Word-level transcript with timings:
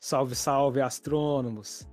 Salve, 0.00 0.36
salve, 0.36 0.80
astrônomos! 0.80 1.84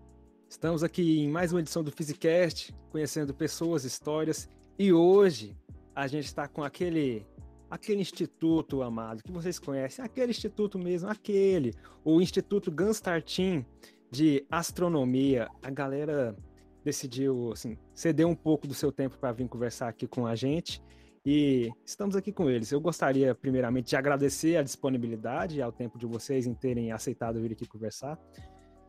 Estamos 0.47 0.83
aqui 0.83 1.21
em 1.21 1.27
mais 1.27 1.51
uma 1.51 1.59
edição 1.59 1.83
do 1.83 1.91
Physicast, 1.91 2.71
conhecendo 2.91 3.33
pessoas, 3.33 3.83
histórias, 3.83 4.47
e 4.77 4.93
hoje 4.93 5.57
a 5.95 6.05
gente 6.05 6.25
está 6.25 6.47
com 6.47 6.63
aquele 6.63 7.25
aquele 7.67 8.01
instituto 8.01 8.83
amado 8.83 9.23
que 9.23 9.31
vocês 9.31 9.57
conhecem, 9.57 10.05
aquele 10.05 10.29
instituto 10.29 10.77
mesmo, 10.77 11.09
aquele, 11.09 11.73
o 12.03 12.21
Instituto 12.21 12.71
Gunstartin 12.71 13.65
de 14.11 14.45
Astronomia. 14.51 15.49
A 15.63 15.71
galera 15.71 16.35
decidiu 16.83 17.53
assim, 17.53 17.75
ceder 17.91 18.27
um 18.27 18.35
pouco 18.35 18.67
do 18.67 18.75
seu 18.75 18.91
tempo 18.91 19.17
para 19.17 19.31
vir 19.31 19.49
conversar 19.49 19.87
aqui 19.87 20.05
com 20.05 20.27
a 20.27 20.35
gente 20.35 20.79
e 21.25 21.71
estamos 21.83 22.15
aqui 22.15 22.31
com 22.31 22.49
eles. 22.49 22.71
Eu 22.71 22.79
gostaria, 22.79 23.33
primeiramente, 23.33 23.89
de 23.89 23.95
agradecer 23.95 24.57
a 24.57 24.61
disponibilidade 24.61 25.57
e 25.57 25.61
ao 25.61 25.71
tempo 25.71 25.97
de 25.97 26.05
vocês 26.05 26.45
em 26.45 26.53
terem 26.53 26.91
aceitado 26.91 27.41
vir 27.41 27.53
aqui 27.53 27.65
conversar. 27.65 28.19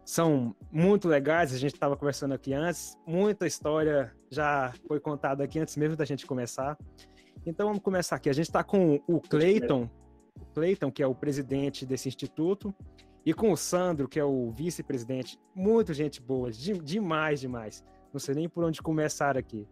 São 0.04 0.54
muito 0.70 1.08
legais, 1.08 1.52
a 1.54 1.58
gente 1.58 1.74
estava 1.74 1.96
conversando 1.96 2.34
aqui 2.34 2.52
antes, 2.52 2.96
muita 3.06 3.46
história 3.46 4.14
já 4.30 4.72
foi 4.86 5.00
contada 5.00 5.42
aqui 5.42 5.58
antes 5.58 5.76
mesmo 5.76 5.96
da 5.96 6.04
gente 6.04 6.26
começar. 6.26 6.76
Então 7.44 7.68
vamos 7.68 7.82
começar 7.82 8.16
aqui. 8.16 8.28
A 8.28 8.34
gente 8.34 8.46
está 8.46 8.62
com 8.62 9.00
o 9.06 9.20
Clayton, 9.20 9.88
o 10.38 10.44
Clayton, 10.54 10.92
que 10.92 11.02
é 11.02 11.06
o 11.06 11.14
presidente 11.14 11.86
desse 11.86 12.08
instituto, 12.08 12.74
e 13.24 13.32
com 13.32 13.50
o 13.50 13.56
Sandro, 13.56 14.06
que 14.06 14.20
é 14.20 14.24
o 14.24 14.50
vice-presidente. 14.52 15.40
Muito 15.54 15.94
gente 15.94 16.20
boa, 16.20 16.50
de, 16.50 16.74
demais, 16.74 17.40
demais. 17.40 17.82
Não 18.12 18.20
sei 18.20 18.34
nem 18.34 18.48
por 18.48 18.62
onde 18.62 18.80
começar 18.80 19.36
aqui. 19.36 19.66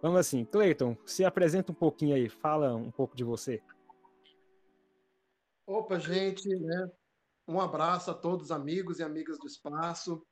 Vamos 0.00 0.20
assim, 0.20 0.44
Cleiton, 0.44 0.96
se 1.04 1.24
apresenta 1.24 1.72
um 1.72 1.74
pouquinho 1.74 2.14
aí, 2.14 2.28
fala 2.28 2.74
um 2.74 2.90
pouco 2.90 3.16
de 3.16 3.24
você. 3.24 3.60
Opa, 5.66 5.98
gente, 5.98 6.48
né? 6.48 6.90
Um 7.48 7.60
abraço 7.60 8.10
a 8.10 8.14
todos 8.14 8.46
os 8.46 8.50
amigos 8.52 9.00
e 9.00 9.02
amigas 9.02 9.38
do 9.38 9.46
espaço. 9.46 10.24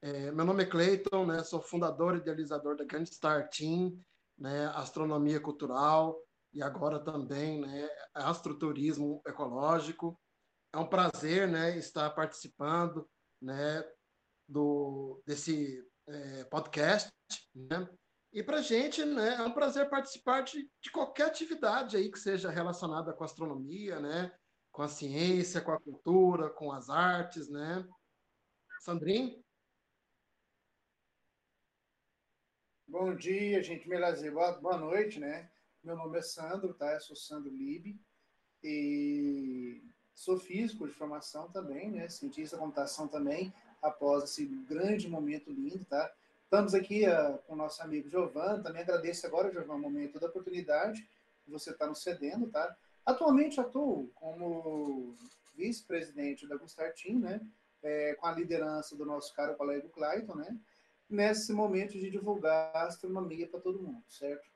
É, 0.00 0.32
meu 0.32 0.44
nome 0.46 0.62
é 0.62 0.66
Cleiton, 0.66 1.26
né? 1.26 1.44
Sou 1.44 1.60
fundador 1.60 2.14
e 2.14 2.18
idealizador 2.18 2.76
da 2.76 2.84
Grand 2.84 3.04
Star 3.04 3.50
Team, 3.50 4.00
né? 4.38 4.66
Astronomia 4.74 5.38
cultural 5.38 6.18
e 6.54 6.62
agora 6.62 6.98
também, 6.98 7.60
né? 7.60 7.88
Astroturismo 8.14 9.20
ecológico. 9.26 10.18
É 10.72 10.78
um 10.78 10.86
prazer, 10.86 11.46
né? 11.46 11.76
Estar 11.76 12.08
participando, 12.10 13.06
né? 13.40 13.84
Do 14.48 15.22
desse 15.26 15.86
é, 16.08 16.44
podcast, 16.44 17.12
né? 17.54 17.86
E 18.32 18.42
para 18.42 18.58
a 18.58 18.62
gente 18.62 19.04
né, 19.04 19.34
é 19.34 19.42
um 19.42 19.52
prazer 19.52 19.88
participar 19.90 20.42
de, 20.42 20.70
de, 20.80 20.90
qualquer 20.92 21.26
atividade 21.26 21.96
aí 21.96 22.10
que 22.10 22.18
seja 22.18 22.48
relacionada 22.48 23.12
com 23.12 23.24
a 23.24 23.26
astronomia, 23.26 23.98
né, 23.98 24.32
com 24.70 24.82
a 24.82 24.88
ciência, 24.88 25.60
com 25.60 25.72
a 25.72 25.80
cultura, 25.80 26.48
com 26.48 26.70
as 26.70 26.88
artes, 26.88 27.48
né? 27.48 27.84
Sandrinho? 28.80 29.44
Bom 32.86 33.14
dia, 33.14 33.62
gente. 33.62 33.88
Melazer, 33.88 34.32
boa, 34.32 34.52
boa 34.52 34.78
noite, 34.78 35.18
né? 35.18 35.50
Meu 35.82 35.96
nome 35.96 36.18
é 36.18 36.22
Sandro, 36.22 36.72
tá? 36.72 36.92
Eu 36.92 37.00
sou 37.00 37.16
Sandro 37.16 37.50
Lib 37.50 38.00
e 38.62 39.82
sou 40.14 40.38
físico 40.38 40.86
de 40.86 40.94
formação 40.94 41.50
também, 41.50 41.90
né? 41.90 42.08
Cientista 42.08 42.56
da 42.56 42.62
computação 42.62 43.08
também, 43.08 43.52
após 43.82 44.24
esse 44.24 44.46
grande 44.46 45.08
momento 45.08 45.50
lindo, 45.50 45.84
tá? 45.84 46.14
Estamos 46.52 46.74
aqui 46.74 47.04
uh, 47.06 47.38
com 47.46 47.52
o 47.52 47.56
nosso 47.56 47.80
amigo 47.80 48.08
Giovan, 48.08 48.60
também 48.60 48.82
agradeço 48.82 49.24
agora, 49.24 49.52
Giovan, 49.52 49.76
o 49.76 49.78
momento 49.78 50.18
da 50.18 50.26
oportunidade 50.26 51.08
que 51.44 51.48
você 51.48 51.70
está 51.70 51.86
nos 51.86 52.02
cedendo, 52.02 52.50
tá? 52.50 52.76
Atualmente 53.06 53.60
atuo 53.60 54.10
como 54.16 55.14
vice-presidente 55.54 56.48
da 56.48 56.56
Gustartin, 56.56 57.20
né? 57.20 57.40
É, 57.84 58.16
com 58.16 58.26
a 58.26 58.32
liderança 58.32 58.96
do 58.96 59.06
nosso 59.06 59.32
caro 59.32 59.54
colega 59.54 59.88
Clayton, 59.90 60.34
né? 60.34 60.58
Nesse 61.08 61.52
momento 61.52 61.92
de 61.92 62.10
divulgar 62.10 62.74
a 62.74 62.86
astronomia 62.86 63.46
para 63.46 63.60
todo 63.60 63.80
mundo, 63.80 64.02
certo? 64.08 64.50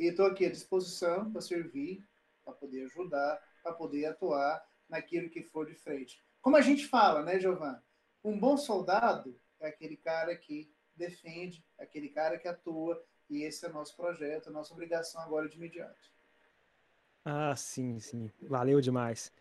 E 0.00 0.06
estou 0.06 0.26
aqui 0.26 0.46
à 0.46 0.50
disposição 0.50 1.30
para 1.30 1.40
servir, 1.40 2.04
para 2.44 2.54
poder 2.54 2.86
ajudar, 2.86 3.40
para 3.62 3.72
poder 3.72 4.06
atuar 4.06 4.66
naquilo 4.88 5.30
que 5.30 5.44
for 5.44 5.64
de 5.64 5.76
frente. 5.76 6.20
Como 6.42 6.56
a 6.56 6.60
gente 6.60 6.88
fala, 6.88 7.22
né, 7.22 7.38
Giovan? 7.38 7.80
Um 8.24 8.36
bom 8.36 8.56
soldado 8.56 9.40
é 9.60 9.68
aquele 9.68 9.96
cara 9.96 10.34
que 10.34 10.68
defende, 10.98 11.64
aquele 11.78 12.08
cara 12.08 12.38
que 12.38 12.48
atua, 12.48 13.02
e 13.30 13.42
esse 13.42 13.64
é 13.64 13.68
o 13.68 13.72
nosso 13.72 13.96
projeto, 13.96 14.48
a 14.48 14.52
nossa 14.52 14.72
obrigação 14.72 15.20
agora 15.20 15.48
de 15.48 15.56
imediato. 15.56 16.10
Ah, 17.24 17.54
sim, 17.56 18.00
sim. 18.00 18.30
Valeu 18.42 18.80
demais. 18.80 19.32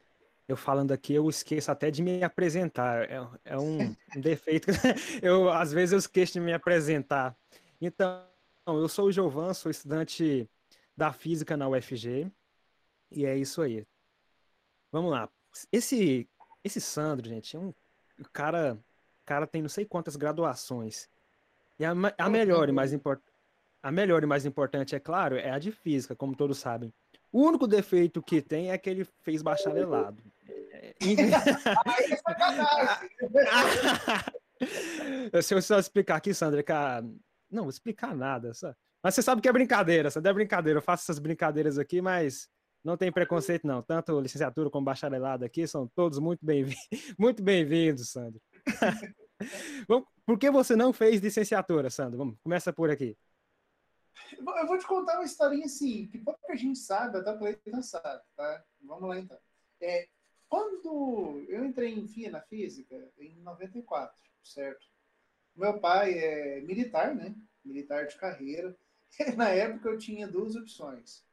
Eu 0.47 0.55
falando 0.55 0.91
aqui, 0.91 1.13
eu 1.13 1.29
esqueço 1.29 1.71
até 1.71 1.89
de 1.91 2.01
me 2.01 2.23
apresentar. 2.23 3.09
É, 3.09 3.17
é 3.45 3.57
um, 3.57 3.95
defeito. 4.21 4.67
eu, 5.21 5.49
às 5.49 5.71
vezes, 5.71 5.93
eu 5.93 5.99
esqueço 5.99 6.33
de 6.33 6.39
me 6.39 6.53
apresentar. 6.53 7.37
Então, 7.81 8.25
eu 8.65 8.87
sou 8.87 9.07
o 9.07 9.11
Giovan, 9.11 9.53
sou 9.53 9.69
estudante 9.69 10.49
da 10.95 11.13
física 11.13 11.55
na 11.55 11.67
UFG. 11.69 12.31
E 13.11 13.25
é 13.25 13.37
isso 13.37 13.61
aí. 13.61 13.85
Vamos 14.91 15.11
lá. 15.11 15.29
Esse, 15.71 16.29
esse 16.63 16.81
Sandro, 16.81 17.27
gente, 17.27 17.55
é 17.55 17.59
um 17.59 17.73
o 18.19 18.29
cara, 18.29 18.73
o 19.21 19.25
cara 19.25 19.47
tem 19.47 19.61
não 19.61 19.69
sei 19.69 19.85
quantas 19.85 20.15
graduações. 20.15 21.09
E 21.79 21.85
a, 21.85 21.93
a 22.17 22.29
melhor 22.29 22.69
e 22.69 22.71
mais 22.71 22.93
importante. 22.93 23.27
A 23.83 23.91
melhor 23.91 24.23
e 24.23 24.25
mais 24.25 24.45
importante, 24.45 24.95
é 24.95 24.99
claro, 24.99 25.37
é 25.37 25.51
a 25.51 25.59
de 25.59 25.71
física, 25.71 26.15
como 26.15 26.35
todos 26.35 26.57
sabem. 26.57 26.91
O 27.31 27.43
único 27.43 27.67
defeito 27.67 28.21
que 28.21 28.41
tem 28.41 28.71
é 28.71 28.77
que 28.77 28.89
ele 28.89 29.05
fez 29.21 29.41
bacharelado. 29.41 30.21
Se 35.41 35.53
eu 35.53 35.61
só 35.61 35.79
explicar 35.79 36.15
aqui, 36.15 36.33
Sandra, 36.33 36.63
que 36.63 36.71
a... 36.71 37.03
não 37.51 37.63
vou 37.63 37.69
explicar 37.69 38.15
nada. 38.15 38.53
Só... 38.53 38.73
Mas 39.03 39.15
você 39.15 39.21
sabe 39.21 39.41
que 39.41 39.47
é 39.47 39.53
brincadeira, 39.53 40.09
Sandra, 40.09 40.31
é 40.31 40.33
brincadeira. 40.33 40.79
Eu 40.79 40.83
faço 40.83 41.03
essas 41.03 41.19
brincadeiras 41.19 41.77
aqui, 41.77 42.01
mas 42.01 42.49
não 42.83 42.97
tem 42.97 43.11
preconceito, 43.11 43.67
não. 43.67 43.81
Tanto 43.81 44.19
licenciatura 44.19 44.69
como 44.69 44.85
bacharelado 44.85 45.45
aqui 45.45 45.67
são 45.67 45.87
todos 45.87 46.19
muito 46.19 46.45
bem-vindos, 46.45 46.87
muito 47.17 47.43
bem-vindos, 47.43 48.09
Sandro. 48.09 48.41
Por 50.25 50.37
que 50.37 50.49
você 50.49 50.75
não 50.75 50.91
fez 50.91 51.21
licenciatura, 51.21 51.89
Sandro? 51.89 52.17
Vamos, 52.17 52.37
começa 52.43 52.73
por 52.73 52.89
aqui. 52.89 53.17
Eu 54.37 54.67
vou 54.67 54.77
te 54.77 54.85
contar 54.85 55.15
uma 55.15 55.25
historinha 55.25 55.65
assim, 55.65 56.07
que 56.07 56.17
pouca 56.17 56.55
gente 56.55 56.79
sabe, 56.79 57.17
até 57.17 57.31
o 57.31 57.37
Cleiton 57.37 57.81
sabe, 57.81 58.23
tá? 58.35 58.63
Vamos 58.81 59.07
lá 59.09 59.19
então. 59.19 59.37
É, 59.79 60.07
quando 60.49 61.45
eu 61.47 61.65
entrei 61.65 61.93
em 61.93 62.07
FIA 62.07 62.31
na 62.31 62.41
física, 62.41 62.95
em 63.19 63.35
94, 63.41 64.15
certo? 64.43 64.87
Meu 65.55 65.79
pai 65.79 66.17
é 66.17 66.61
militar, 66.61 67.15
né? 67.15 67.35
Militar 67.63 68.07
de 68.07 68.15
carreira. 68.15 68.75
Na 69.35 69.49
época 69.49 69.89
eu 69.89 69.97
tinha 69.97 70.27
duas 70.27 70.55
opções. 70.55 71.23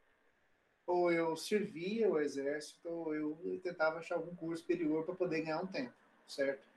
Ou 0.87 1.11
eu 1.11 1.35
servia 1.35 2.09
o 2.09 2.19
exército, 2.19 2.89
ou 2.89 3.15
eu 3.15 3.59
tentava 3.63 3.99
achar 3.99 4.15
algum 4.15 4.35
curso 4.35 4.61
superior 4.61 5.05
para 5.05 5.15
poder 5.15 5.41
ganhar 5.41 5.61
um 5.61 5.67
tempo, 5.67 5.93
certo? 6.27 6.67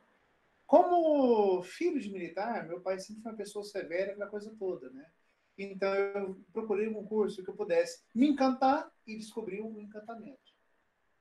Como 0.69 1.63
filho 1.63 1.99
de 1.99 2.13
militar, 2.13 2.69
meu 2.69 2.79
pai 2.79 3.01
sempre 3.01 3.23
foi 3.23 3.33
uma 3.33 3.39
pessoa 3.39 3.65
severa 3.65 4.13
aquela 4.13 4.29
coisa 4.29 4.55
toda, 4.59 4.91
né? 4.91 5.11
Então 5.57 5.95
eu 5.95 6.45
procurei 6.53 6.87
um 6.87 7.07
curso 7.07 7.43
que 7.43 7.49
eu 7.49 7.57
pudesse 7.57 8.03
me 8.15 8.29
encantar 8.29 8.93
e 9.07 9.17
descobrir 9.17 9.63
um 9.63 9.81
encantamento. 9.81 10.53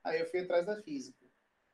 Aí 0.04 0.20
eu 0.20 0.30
fui 0.30 0.42
atrás 0.42 0.66
da 0.66 0.76
física. 0.84 1.26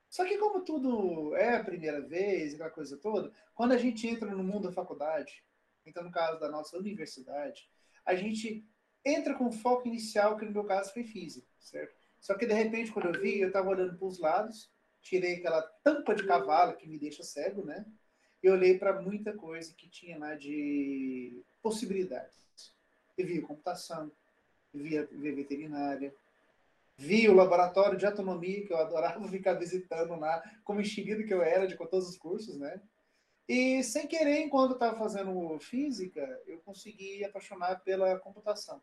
Só 0.08 0.24
que 0.24 0.38
como 0.38 0.64
tudo 0.64 1.36
é 1.36 1.56
a 1.56 1.64
primeira 1.64 2.00
vez, 2.00 2.54
aquela 2.54 2.70
coisa 2.70 2.96
toda, 2.96 3.34
quando 3.56 3.72
a 3.72 3.78
gente 3.78 4.08
entra 4.08 4.30
no 4.30 4.44
mundo 4.44 4.68
da 4.68 4.72
faculdade, 4.72 5.44
então 5.84 6.04
no 6.04 6.12
caso 6.12 6.40
da 6.40 6.52
nossa 6.52 6.78
universidade, 6.78 7.68
a 8.06 8.14
gente 8.14 8.64
entra 9.04 9.34
com 9.34 9.52
foco 9.52 9.88
inicial, 9.88 10.38
que 10.38 10.46
no 10.46 10.52
meu 10.52 10.64
caso 10.64 10.94
foi 10.94 11.06
física, 11.06 11.48
certo? 11.60 11.96
Só 12.22 12.36
que 12.36 12.46
de 12.46 12.54
repente, 12.54 12.92
quando 12.92 13.16
eu 13.16 13.20
vi, 13.20 13.40
eu 13.40 13.48
estava 13.48 13.70
olhando 13.70 13.98
para 13.98 14.08
os 14.08 14.20
lados, 14.20 14.72
tirei 15.04 15.36
aquela 15.36 15.62
tampa 15.84 16.16
de 16.16 16.26
cavalo 16.26 16.76
que 16.76 16.88
me 16.88 16.98
deixa 16.98 17.22
cego, 17.22 17.64
né? 17.64 17.86
E 18.42 18.50
olhei 18.50 18.78
para 18.80 19.02
muita 19.02 19.34
coisa 19.34 19.74
que 19.74 19.88
tinha 19.88 20.18
lá 20.18 20.34
de 20.34 21.44
possibilidades. 21.62 22.74
E 23.18 23.24
vi 23.24 23.42
computação, 23.42 24.12
vi 24.74 25.00
vi 25.06 25.32
veterinária, 25.32 26.14
vi 26.98 27.30
o 27.30 27.36
laboratório 27.36 27.98
de 27.98 28.06
autonomia, 28.06 28.66
que 28.66 28.74
eu 28.74 28.78
adorava 28.78 29.28
ficar 29.30 29.54
visitando 29.54 30.16
lá, 30.16 30.42
como 30.64 30.82
enxerido 30.82 31.26
que 31.26 31.34
eu 31.34 31.44
era 31.44 31.68
de 31.68 31.78
todos 31.78 32.10
os 32.10 32.18
cursos, 32.18 32.58
né? 32.58 32.82
E 33.48 33.84
sem 33.84 34.08
querer, 34.08 34.40
enquanto 34.40 34.72
eu 34.72 34.76
estava 34.76 34.98
fazendo 34.98 35.60
física, 35.60 36.22
eu 36.48 36.60
consegui 36.60 37.26
apaixonar 37.26 37.84
pela 37.84 38.18
computação. 38.18 38.82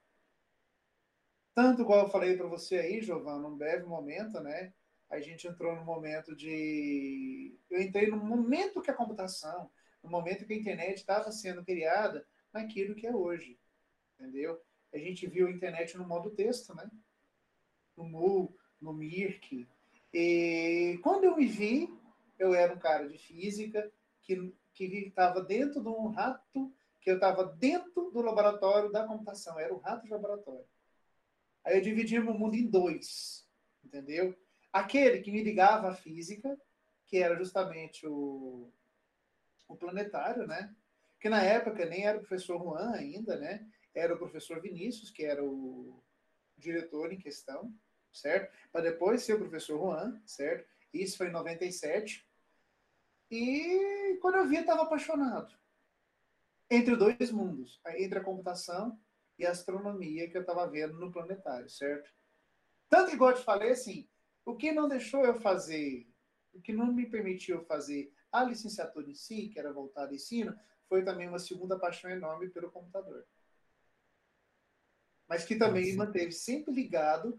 Tanto 1.54 1.82
igual 1.82 2.04
eu 2.04 2.10
falei 2.10 2.36
para 2.36 2.46
você 2.46 2.76
aí, 2.76 3.00
Giovanna, 3.00 3.48
num 3.48 3.56
breve 3.56 3.84
momento, 3.84 4.38
né? 4.40 4.72
A 5.10 5.20
gente 5.20 5.48
entrou 5.48 5.74
no 5.74 5.84
momento 5.84 6.34
de. 6.34 7.58
Eu 7.68 7.82
entrei 7.82 8.06
no 8.06 8.16
momento 8.16 8.80
que 8.80 8.90
a 8.90 8.94
computação, 8.94 9.68
no 10.02 10.08
momento 10.08 10.46
que 10.46 10.52
a 10.52 10.56
internet 10.56 10.98
estava 10.98 11.32
sendo 11.32 11.64
criada, 11.64 12.24
naquilo 12.52 12.94
que 12.94 13.06
é 13.06 13.14
hoje. 13.14 13.58
Entendeu? 14.14 14.60
A 14.94 14.98
gente 14.98 15.26
viu 15.26 15.48
a 15.48 15.50
internet 15.50 15.96
no 15.98 16.06
modo 16.06 16.30
texto, 16.30 16.74
né? 16.74 16.88
No 17.96 18.04
Mu, 18.04 18.56
no 18.80 18.92
Mirk. 18.92 19.66
E 20.14 20.98
quando 21.02 21.24
eu 21.24 21.36
me 21.36 21.46
vi, 21.46 21.92
eu 22.38 22.54
era 22.54 22.72
um 22.72 22.78
cara 22.78 23.08
de 23.08 23.18
física 23.18 23.92
que 24.22 24.54
estava 24.78 25.42
dentro 25.42 25.82
de 25.82 25.88
um 25.88 26.08
rato, 26.08 26.72
que 27.00 27.10
eu 27.10 27.16
estava 27.16 27.44
dentro 27.44 28.10
do 28.10 28.22
laboratório 28.22 28.92
da 28.92 29.06
computação, 29.06 29.58
era 29.58 29.74
o 29.74 29.78
rato 29.78 30.04
de 30.04 30.10
laboratório. 30.10 30.64
Aí 31.64 31.76
eu 31.76 31.82
dividia 31.82 32.20
o 32.20 32.38
mundo 32.38 32.54
em 32.54 32.66
dois, 32.66 33.46
entendeu? 33.84 34.36
Aquele 34.72 35.20
que 35.20 35.32
me 35.32 35.42
ligava 35.42 35.90
à 35.90 35.94
física, 35.94 36.58
que 37.06 37.18
era 37.18 37.36
justamente 37.36 38.06
o, 38.06 38.72
o 39.68 39.76
planetário, 39.76 40.46
né? 40.46 40.74
Que 41.18 41.28
na 41.28 41.42
época 41.42 41.84
nem 41.84 42.06
era 42.06 42.18
o 42.18 42.20
professor 42.20 42.58
Juan 42.62 42.92
ainda, 42.92 43.36
né? 43.36 43.66
Era 43.94 44.14
o 44.14 44.18
professor 44.18 44.60
Vinícius, 44.60 45.10
que 45.10 45.24
era 45.24 45.44
o 45.44 46.02
diretor 46.56 47.12
em 47.12 47.18
questão, 47.18 47.74
certo? 48.12 48.54
Para 48.70 48.82
depois 48.82 49.22
ser 49.22 49.34
o 49.34 49.40
professor 49.40 49.78
Juan, 49.78 50.20
certo? 50.24 50.68
Isso 50.92 51.16
foi 51.16 51.28
em 51.28 51.32
97. 51.32 52.26
E 53.30 54.18
quando 54.20 54.36
eu 54.36 54.48
vi, 54.48 54.56
eu 54.56 54.60
estava 54.62 54.82
apaixonado. 54.82 55.54
Entre 56.70 56.96
dois 56.96 57.30
mundos, 57.30 57.80
entre 57.96 58.18
a 58.18 58.24
computação 58.24 58.98
e 59.38 59.46
a 59.46 59.50
astronomia 59.50 60.28
que 60.28 60.36
eu 60.36 60.42
estava 60.42 60.68
vendo 60.68 60.98
no 60.98 61.10
planetário, 61.10 61.68
certo? 61.68 62.10
Tanto 62.88 63.12
igual 63.12 63.30
eu 63.30 63.36
te 63.36 63.44
falei, 63.44 63.70
assim, 63.70 64.08
o 64.44 64.56
que 64.56 64.72
não 64.72 64.88
deixou 64.88 65.24
eu 65.24 65.34
fazer, 65.40 66.08
o 66.52 66.60
que 66.60 66.72
não 66.72 66.92
me 66.92 67.06
permitiu 67.06 67.62
fazer 67.64 68.12
a 68.32 68.44
licenciatura 68.44 69.08
em 69.08 69.14
si, 69.14 69.48
que 69.48 69.58
era 69.58 69.72
voltada 69.72 70.08
ao 70.08 70.14
ensino, 70.14 70.56
foi 70.88 71.04
também 71.04 71.28
uma 71.28 71.38
segunda 71.38 71.78
paixão 71.78 72.10
enorme 72.10 72.48
pelo 72.48 72.70
computador. 72.70 73.26
Mas 75.28 75.44
que 75.44 75.56
também 75.56 75.82
Nossa. 75.82 75.92
me 75.92 75.98
manteve 75.98 76.32
sempre 76.32 76.74
ligado 76.74 77.38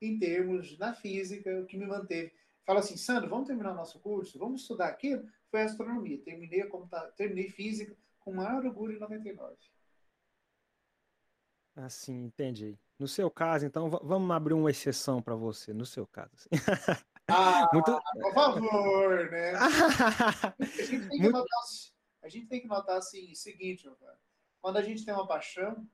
em 0.00 0.18
termos 0.18 0.78
na 0.78 0.94
física, 0.94 1.60
o 1.60 1.66
que 1.66 1.76
me 1.76 1.86
manteve 1.86 2.32
fala 2.66 2.80
assim, 2.80 2.96
Sandro, 2.96 3.30
vamos 3.30 3.46
terminar 3.46 3.72
o 3.72 3.76
nosso 3.76 4.00
curso? 4.00 4.38
Vamos 4.38 4.62
estudar 4.62 4.88
aquilo? 4.88 5.26
Foi 5.50 5.62
astronomia. 5.62 6.18
Terminei, 6.18 6.62
a 6.62 7.00
terminei 7.16 7.48
física 7.48 7.96
com 8.18 8.34
maior 8.34 8.66
orgulho 8.66 8.96
em 8.96 8.98
99. 8.98 9.56
Assim, 11.76 12.24
entendi. 12.24 12.78
No 12.98 13.06
seu 13.06 13.30
caso, 13.30 13.66
então, 13.66 13.90
vamos 13.90 14.30
abrir 14.30 14.54
uma 14.54 14.70
exceção 14.70 15.22
para 15.22 15.34
você, 15.34 15.72
no 15.72 15.84
seu 15.86 16.06
caso. 16.06 16.32
Assim. 16.34 16.48
Ah, 17.28 17.68
Muito... 17.72 18.00
por 18.20 18.34
favor, 18.34 19.28
né? 19.32 19.52
a, 19.56 19.68
gente 20.64 21.00
tem 21.10 21.10
que 21.10 21.18
Muito... 21.18 21.32
notar, 21.32 21.58
a 22.22 22.28
gente 22.28 22.46
tem 22.46 22.60
que 22.60 22.68
notar 22.68 22.98
assim, 22.98 23.32
o 23.32 23.34
seguinte, 23.34 23.90
quando 24.60 24.76
a 24.76 24.82
gente 24.82 25.04
tem 25.04 25.12
uma 25.12 25.26
paixão, 25.26 25.84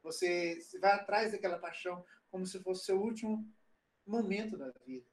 você 0.00 0.56
vai 0.80 0.92
atrás 0.92 1.32
daquela 1.32 1.58
paixão 1.58 2.04
como 2.30 2.46
se 2.46 2.62
fosse 2.62 2.84
seu 2.84 3.02
último 3.02 3.44
momento 4.06 4.56
da 4.56 4.70
vida 4.86 5.04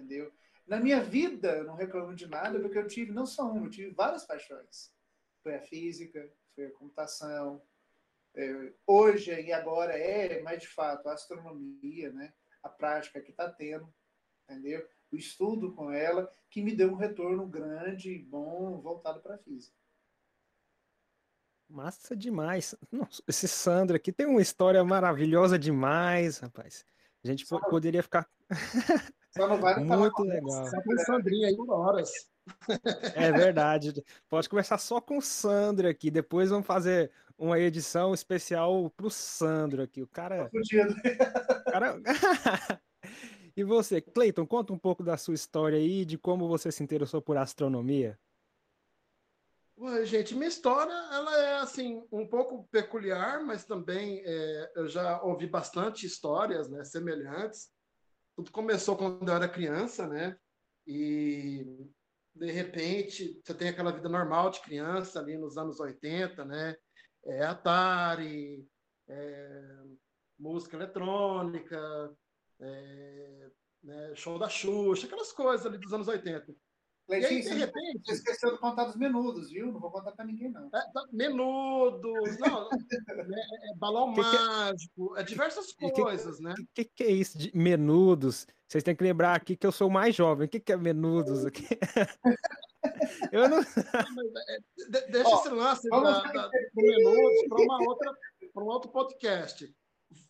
entendeu? 0.00 0.32
Na 0.66 0.80
minha 0.80 1.02
vida, 1.02 1.56
eu 1.56 1.64
não 1.64 1.74
reclamo 1.74 2.14
de 2.14 2.26
nada, 2.26 2.58
porque 2.60 2.78
eu 2.78 2.86
tive 2.86 3.12
não 3.12 3.26
só 3.26 3.50
uma, 3.50 3.66
eu 3.66 3.70
tive 3.70 3.90
várias 3.90 4.24
paixões. 4.24 4.92
Foi 5.42 5.54
a 5.54 5.60
física, 5.60 6.32
foi 6.54 6.66
a 6.66 6.72
computação, 6.72 7.62
é, 8.34 8.72
hoje 8.86 9.32
e 9.32 9.52
agora 9.52 9.92
é, 9.92 10.40
mais 10.42 10.60
de 10.60 10.68
fato, 10.68 11.08
a 11.08 11.14
astronomia, 11.14 12.12
né? 12.12 12.32
A 12.62 12.68
prática 12.68 13.20
que 13.20 13.30
está 13.30 13.50
tendo, 13.50 13.92
entendeu? 14.48 14.86
O 15.10 15.16
estudo 15.16 15.72
com 15.72 15.90
ela, 15.90 16.30
que 16.48 16.62
me 16.62 16.74
deu 16.74 16.92
um 16.92 16.96
retorno 16.96 17.46
grande, 17.46 18.18
bom, 18.18 18.80
voltado 18.80 19.20
para 19.20 19.34
a 19.34 19.38
física. 19.38 19.76
Massa 21.68 22.16
demais. 22.16 22.74
Nossa, 22.90 23.22
esse 23.28 23.46
Sandro 23.46 23.96
aqui 23.96 24.12
tem 24.12 24.26
uma 24.26 24.42
história 24.42 24.82
maravilhosa 24.84 25.58
demais, 25.58 26.38
rapaz. 26.38 26.84
A 27.24 27.28
gente 27.28 27.46
Só 27.46 27.60
poderia 27.60 28.02
ficar. 28.02 28.28
Só 29.36 29.46
não 29.46 29.60
vai 29.60 29.78
Muito 29.78 30.22
legal. 30.24 30.66
Só 30.66 30.82
com 30.82 30.98
Sandrinha 30.98 31.48
aí 31.48 31.56
por 31.56 31.70
horas. 31.70 32.10
É 33.14 33.30
verdade. 33.30 33.92
Pode 34.28 34.48
começar 34.48 34.78
só 34.78 35.00
com 35.00 35.18
o 35.18 35.22
Sandro 35.22 35.88
aqui. 35.88 36.10
Depois 36.10 36.50
vamos 36.50 36.66
fazer 36.66 37.12
uma 37.40 37.58
edição 37.58 38.12
especial 38.12 38.90
pro 38.90 39.10
Sandro 39.10 39.82
aqui. 39.82 40.02
O 40.02 40.06
cara. 40.06 40.50
O 40.52 41.72
cara... 41.72 41.98
e 43.56 43.64
você, 43.64 43.98
Cleiton, 44.02 44.46
conta 44.46 44.74
um 44.74 44.78
pouco 44.78 45.02
da 45.02 45.16
sua 45.16 45.34
história 45.34 45.78
aí, 45.78 46.04
de 46.04 46.18
como 46.18 46.46
você 46.46 46.70
se 46.70 46.82
interessou 46.82 47.22
por 47.22 47.38
astronomia. 47.38 48.18
Ué, 49.78 50.04
gente, 50.04 50.34
minha 50.34 50.48
história 50.48 50.92
ela 50.92 51.42
é 51.42 51.54
assim 51.60 52.06
um 52.12 52.28
pouco 52.28 52.68
peculiar, 52.70 53.42
mas 53.42 53.64
também 53.64 54.22
é, 54.22 54.72
eu 54.76 54.86
já 54.86 55.22
ouvi 55.22 55.46
bastante 55.46 56.04
histórias 56.04 56.68
né, 56.68 56.84
semelhantes. 56.84 57.70
Tudo 58.36 58.52
começou 58.52 58.94
quando 58.94 59.26
eu 59.26 59.34
era 59.34 59.48
criança, 59.48 60.06
né? 60.06 60.36
E 60.86 61.64
de 62.34 62.50
repente 62.52 63.40
você 63.42 63.54
tem 63.54 63.70
aquela 63.70 63.92
vida 63.92 64.10
normal 64.10 64.50
de 64.50 64.60
criança 64.60 65.18
ali 65.18 65.38
nos 65.38 65.56
anos 65.56 65.80
80, 65.80 66.44
né? 66.44 66.76
É, 67.24 67.44
Atari, 67.44 68.66
é, 69.08 69.82
música 70.38 70.76
eletrônica, 70.76 72.16
é, 72.60 73.50
né, 73.82 74.14
show 74.14 74.38
da 74.38 74.48
Xuxa, 74.48 75.06
aquelas 75.06 75.32
coisas 75.32 75.66
ali 75.66 75.78
dos 75.78 75.92
anos 75.92 76.08
80. 76.08 76.54
Leitinho, 77.10 77.42
de 77.42 77.54
repente. 77.54 78.00
Você 78.04 78.12
esqueceu 78.12 78.52
de 78.52 78.58
contar 78.58 78.84
dos 78.84 78.94
menudos, 78.94 79.50
viu? 79.50 79.72
Não 79.72 79.80
vou 79.80 79.90
contar 79.90 80.12
para 80.12 80.24
ninguém, 80.24 80.48
não. 80.48 80.66
É, 80.68 80.92
tá, 80.92 81.04
menudos, 81.12 82.38
não, 82.38 82.68
é, 82.70 83.70
é, 83.70 83.76
balão 83.76 84.14
que 84.14 84.20
mágico, 84.20 85.16
é 85.16 85.22
diversas 85.24 85.72
coisas, 85.72 86.36
que, 86.36 86.42
né? 86.42 86.52
O 86.52 86.66
que, 86.72 86.84
que, 86.84 87.02
é 87.02 87.10
isso 87.10 87.36
de 87.36 87.50
menudos? 87.52 88.46
Vocês 88.68 88.84
têm 88.84 88.94
que 88.94 89.02
lembrar 89.02 89.34
aqui 89.34 89.56
que 89.56 89.66
eu 89.66 89.72
sou 89.72 89.88
o 89.88 89.92
mais 89.92 90.14
jovem. 90.14 90.46
O 90.46 90.48
que, 90.48 90.60
que 90.60 90.72
é 90.72 90.76
menudos 90.76 91.44
aqui? 91.44 91.66
eu 93.32 93.48
não. 93.48 93.60
É, 93.60 94.58
deixa 95.10 95.34
esse 95.34 95.48
lance 95.48 95.88
da, 95.90 96.00
da, 96.00 96.46
do 96.46 96.50
menudos 96.76 97.48
para 97.48 97.60
uma 97.60 97.88
outra, 97.88 98.12
para 98.54 98.62
um 98.62 98.68
outro 98.68 98.90
podcast. 98.92 99.74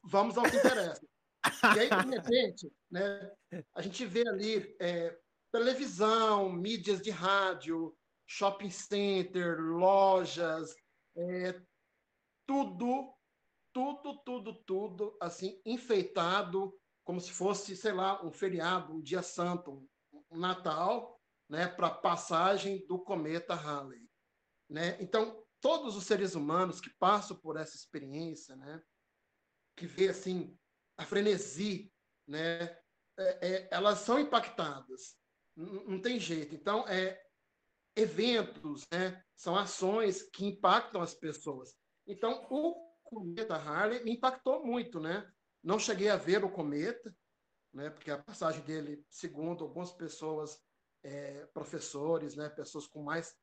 Vamos 0.03 0.38
ao 0.38 0.44
que 0.44 0.56
interessa. 0.56 1.06
E 1.77 1.81
aí, 1.81 1.88
de 1.88 2.11
repente, 2.11 2.73
né, 2.91 3.31
a 3.75 3.82
gente 3.82 4.06
vê 4.06 4.27
ali 4.27 4.77
é, 4.81 5.15
televisão, 5.50 6.50
mídias 6.52 7.02
de 7.02 7.11
rádio, 7.11 7.97
shopping 8.26 8.70
center, 8.70 9.61
lojas, 9.61 10.75
é, 11.17 11.61
tudo, 12.47 13.12
tudo, 13.73 14.23
tudo, 14.25 14.55
tudo, 14.64 15.17
assim, 15.20 15.61
enfeitado, 15.64 16.76
como 17.05 17.20
se 17.20 17.32
fosse, 17.32 17.76
sei 17.76 17.93
lá, 17.93 18.25
um 18.25 18.32
feriado, 18.32 18.94
um 18.94 19.02
dia 19.02 19.23
santo, 19.23 19.88
um 20.31 20.38
Natal, 20.38 21.20
né, 21.49 21.67
para 21.67 21.91
passagem 21.91 22.87
do 22.87 22.99
cometa 22.99 23.55
Halley, 23.55 24.08
né? 24.69 24.96
Então, 25.01 25.44
todos 25.60 25.96
os 25.96 26.05
seres 26.05 26.36
humanos 26.36 26.81
que 26.81 26.91
passam 26.91 27.36
por 27.36 27.56
essa 27.56 27.77
experiência, 27.77 28.55
né, 28.55 28.81
que 29.77 29.86
vê 29.86 30.08
assim 30.08 30.56
a 30.96 31.05
frenesi, 31.05 31.93
né, 32.29 32.63
é, 32.63 33.48
é, 33.48 33.69
elas 33.72 33.98
são 34.01 34.20
impactadas 34.20 35.19
não, 35.57 36.01
tem 36.01 36.19
jeito. 36.19 36.55
Então, 36.55 36.87
é, 36.89 37.21
eventos, 37.97 38.87
né, 38.93 39.23
são 39.35 39.57
ações 39.57 40.23
que 40.23 40.47
impactam 40.47 41.03
as 41.03 41.15
pessoas. 41.15 41.75
Então, 42.07 42.47
o 42.51 42.75
cometa 43.03 43.57
Harley 43.57 44.03
me 44.05 44.13
impactou 44.13 44.65
muito, 44.65 45.01
né? 45.01 45.31
Não 45.63 45.79
cheguei 45.79 46.09
a 46.09 46.17
ver 46.17 46.45
o 46.45 46.51
cometa, 46.51 47.15
né, 47.73 47.91
porque 47.91 48.11
a 48.11 48.23
passagem 48.23 48.63
dele, 48.63 49.05
segundo 49.11 49.65
algumas 49.65 49.93
pessoas, 49.93 50.59
é, 51.03 51.47
professores, 51.47 52.35
né, 52.37 52.49
pessoas 52.49 52.87
com 52.87 53.03
mais 53.03 53.35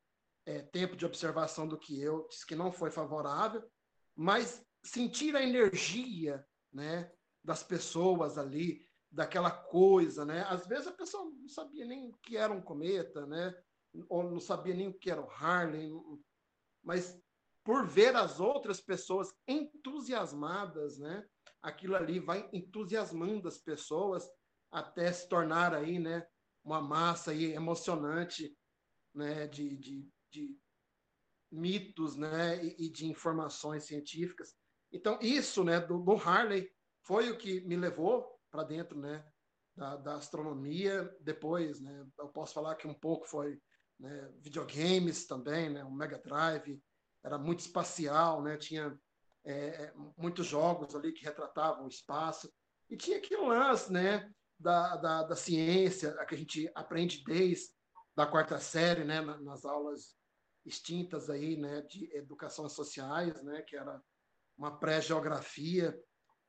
é, 0.45 0.61
tempo 0.61 0.95
de 0.95 1.05
observação 1.05 1.67
do 1.67 1.77
que 1.77 1.99
eu, 2.01 2.27
disse 2.29 2.45
que 2.45 2.55
não 2.55 2.71
foi 2.71 2.89
favorável, 2.89 3.63
mas 4.15 4.65
sentir 4.83 5.35
a 5.35 5.43
energia, 5.43 6.45
né, 6.71 7.11
das 7.43 7.63
pessoas 7.63 8.37
ali, 8.37 8.86
daquela 9.17 9.49
coisa, 9.49 10.23
né? 10.23 10.45
Às 10.47 10.67
vezes 10.67 10.85
a 10.85 10.91
pessoa 10.91 11.25
não 11.25 11.49
sabia 11.49 11.83
nem 11.83 12.07
o 12.07 12.13
que 12.21 12.37
era 12.37 12.53
um 12.53 12.61
cometa, 12.61 13.25
né? 13.25 13.51
Ou 14.07 14.21
não 14.21 14.39
sabia 14.39 14.75
nem 14.75 14.89
o 14.89 14.93
que 14.93 15.09
era 15.09 15.19
o 15.19 15.27
Harley, 15.27 15.91
mas 16.83 17.19
por 17.63 17.87
ver 17.87 18.15
as 18.15 18.39
outras 18.39 18.79
pessoas 18.79 19.33
entusiasmadas, 19.47 20.99
né? 20.99 21.27
Aquilo 21.63 21.95
ali 21.95 22.19
vai 22.19 22.47
entusiasmando 22.53 23.47
as 23.47 23.57
pessoas 23.57 24.29
até 24.71 25.11
se 25.11 25.27
tornar 25.27 25.73
aí, 25.73 25.97
né? 25.97 26.27
Uma 26.63 26.79
massa 26.79 27.31
aí 27.31 27.53
emocionante, 27.53 28.55
né? 29.15 29.47
De, 29.47 29.75
de, 29.77 30.07
de 30.31 30.55
mitos, 31.51 32.15
né? 32.15 32.63
E, 32.63 32.85
e, 32.85 32.89
de 32.91 33.07
informações 33.07 33.85
científicas. 33.85 34.55
Então 34.91 35.17
isso, 35.19 35.63
né? 35.63 35.79
Do, 35.79 35.97
do 35.97 36.13
Harley 36.13 36.71
foi 37.01 37.31
o 37.31 37.37
que 37.39 37.61
me 37.61 37.75
levou 37.75 38.36
para 38.57 38.63
dentro 38.63 38.97
né, 38.97 39.23
da, 39.75 39.95
da, 39.97 40.15
astronomia. 40.15 41.15
Depois, 41.21 41.79
né, 41.79 42.07
eu 42.17 42.27
posso 42.29 42.55
falar 42.55 42.75
que 42.75 42.87
um 42.87 42.93
pouco 42.93 43.27
foi 43.27 43.61
né, 43.99 44.31
videogames 44.39 45.27
também, 45.27 45.69
né, 45.69 45.83
o 45.83 45.91
Mega 45.91 46.17
Drive, 46.17 46.81
era 47.23 47.37
muito 47.37 47.59
espacial, 47.59 48.41
né, 48.41 48.57
tinha 48.57 48.99
é, 49.45 49.53
é, 49.53 49.93
muitos 50.17 50.47
jogos 50.47 50.95
ali 50.95 51.11
que 51.11 51.23
retratavam 51.23 51.85
o 51.85 51.89
espaço. 51.89 52.51
E 52.89 52.97
tinha 52.97 53.17
aquele 53.17 53.45
lance 53.45 53.91
né, 53.91 54.31
da, 54.59 54.95
da, 54.95 55.23
da 55.23 55.35
ciência, 55.35 56.15
a 56.19 56.25
que 56.25 56.33
a 56.33 56.37
gente 56.37 56.71
aprende 56.73 57.23
desde 57.23 57.75
da 58.15 58.25
quarta 58.25 58.59
série, 58.59 59.03
né, 59.03 59.21
nas 59.21 59.63
aulas 59.65 60.15
extintas 60.65 61.29
aí, 61.29 61.55
né, 61.55 61.81
de 61.83 62.11
educação 62.15 62.67
sociais, 62.67 63.43
né, 63.43 63.61
que 63.61 63.75
era 63.75 64.01
uma 64.57 64.79
pré-geografia 64.79 65.95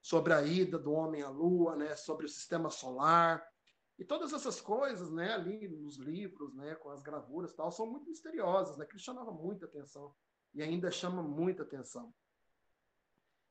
sobre 0.00 0.32
a 0.32 0.42
ida 0.42 0.78
do 0.78 0.92
homem 0.92 1.22
à 1.22 1.28
lua, 1.28 1.76
né, 1.76 1.96
sobre 1.96 2.26
o 2.26 2.28
sistema 2.28 2.70
solar, 2.70 3.46
e 3.98 4.04
todas 4.04 4.32
essas 4.32 4.60
coisas, 4.60 5.10
né, 5.10 5.34
ali 5.34 5.68
nos 5.68 5.96
livros, 5.96 6.54
né, 6.54 6.76
com 6.76 6.90
as 6.90 7.02
gravuras 7.02 7.52
tal, 7.52 7.72
são 7.72 7.84
muito 7.84 8.08
misteriosas, 8.08 8.76
né, 8.76 8.86
que 8.86 8.98
chamava 8.98 9.32
muita 9.32 9.66
atenção 9.66 10.14
e 10.54 10.62
ainda 10.62 10.90
chama 10.90 11.22
muita 11.22 11.64
atenção. 11.64 12.14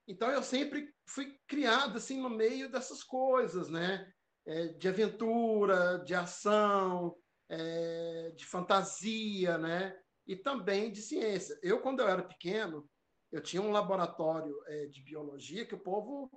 Então 0.08 0.32
eu 0.32 0.42
sempre 0.42 0.96
fui 1.06 1.38
criado 1.48 1.98
assim 1.98 2.22
no 2.22 2.30
meio 2.30 2.72
dessas 2.72 3.04
coisas, 3.04 3.70
né, 3.70 4.10
é, 4.46 4.68
de 4.68 4.88
aventura, 4.88 6.01
de 6.06 6.16
ação, 6.16 7.18
é, 7.50 8.32
de 8.34 8.46
fantasia, 8.46 9.58
né, 9.58 10.00
e 10.25 10.34
também 10.36 10.89
de 10.89 11.01
ciência. 11.01 11.60
Eu 11.62 11.82
quando 11.82 12.00
eu 12.00 12.08
era 12.08 12.24
pequeno, 12.24 12.89
eu 13.31 13.41
tinha 13.41 13.62
um 13.62 13.72
laboratório 13.72 14.55
é, 14.67 14.86
de 14.86 15.01
biologia 15.01 15.65
que 15.65 15.75
o 15.75 15.79
povo 15.79 16.31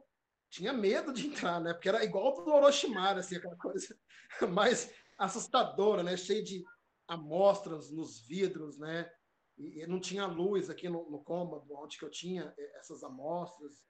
tinha 0.49 0.73
medo 0.73 1.13
de 1.13 1.29
entrar, 1.29 1.61
né? 1.61 1.73
Porque 1.73 1.89
era 1.89 2.05
igual 2.05 2.35
do 2.35 2.51
Orochimaru, 2.51 3.21
assim, 3.21 3.37
aquela 3.37 3.57
coisa 3.57 3.97
mais 4.51 4.93
assustadora, 5.17 6.03
né? 6.03 6.17
Cheio 6.17 6.45
de 6.45 6.65
amostras 7.07 7.91
nos 7.91 8.21
vidros, 8.27 8.79
né? 8.79 9.11
E, 9.57 9.83
e 9.83 9.87
não 9.87 10.01
tinha 10.01 10.27
luz 10.27 10.69
aqui 10.69 10.89
no, 10.89 11.09
no, 11.11 11.23
cômodo 11.23 11.73
onde 11.75 11.99
que 11.99 12.05
eu 12.05 12.11
tinha 12.11 12.53
é, 12.57 12.79
essas 12.79 13.05
amostras 13.05 13.85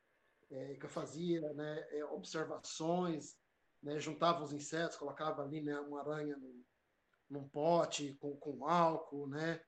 é, 0.50 0.74
que 0.74 0.84
eu 0.84 0.90
fazia, 0.90 1.40
né? 1.54 1.86
É, 1.92 2.04
observações, 2.04 3.36
né? 3.82 3.98
Juntava 3.98 4.42
os 4.42 4.52
insetos, 4.52 4.96
colocava 4.96 5.42
ali, 5.42 5.62
né? 5.62 5.80
Uma 5.80 6.00
aranha 6.00 6.36
num, 6.36 6.62
num 7.30 7.48
pote 7.48 8.14
com, 8.20 8.36
com 8.36 8.68
álcool, 8.68 9.26
né? 9.28 9.62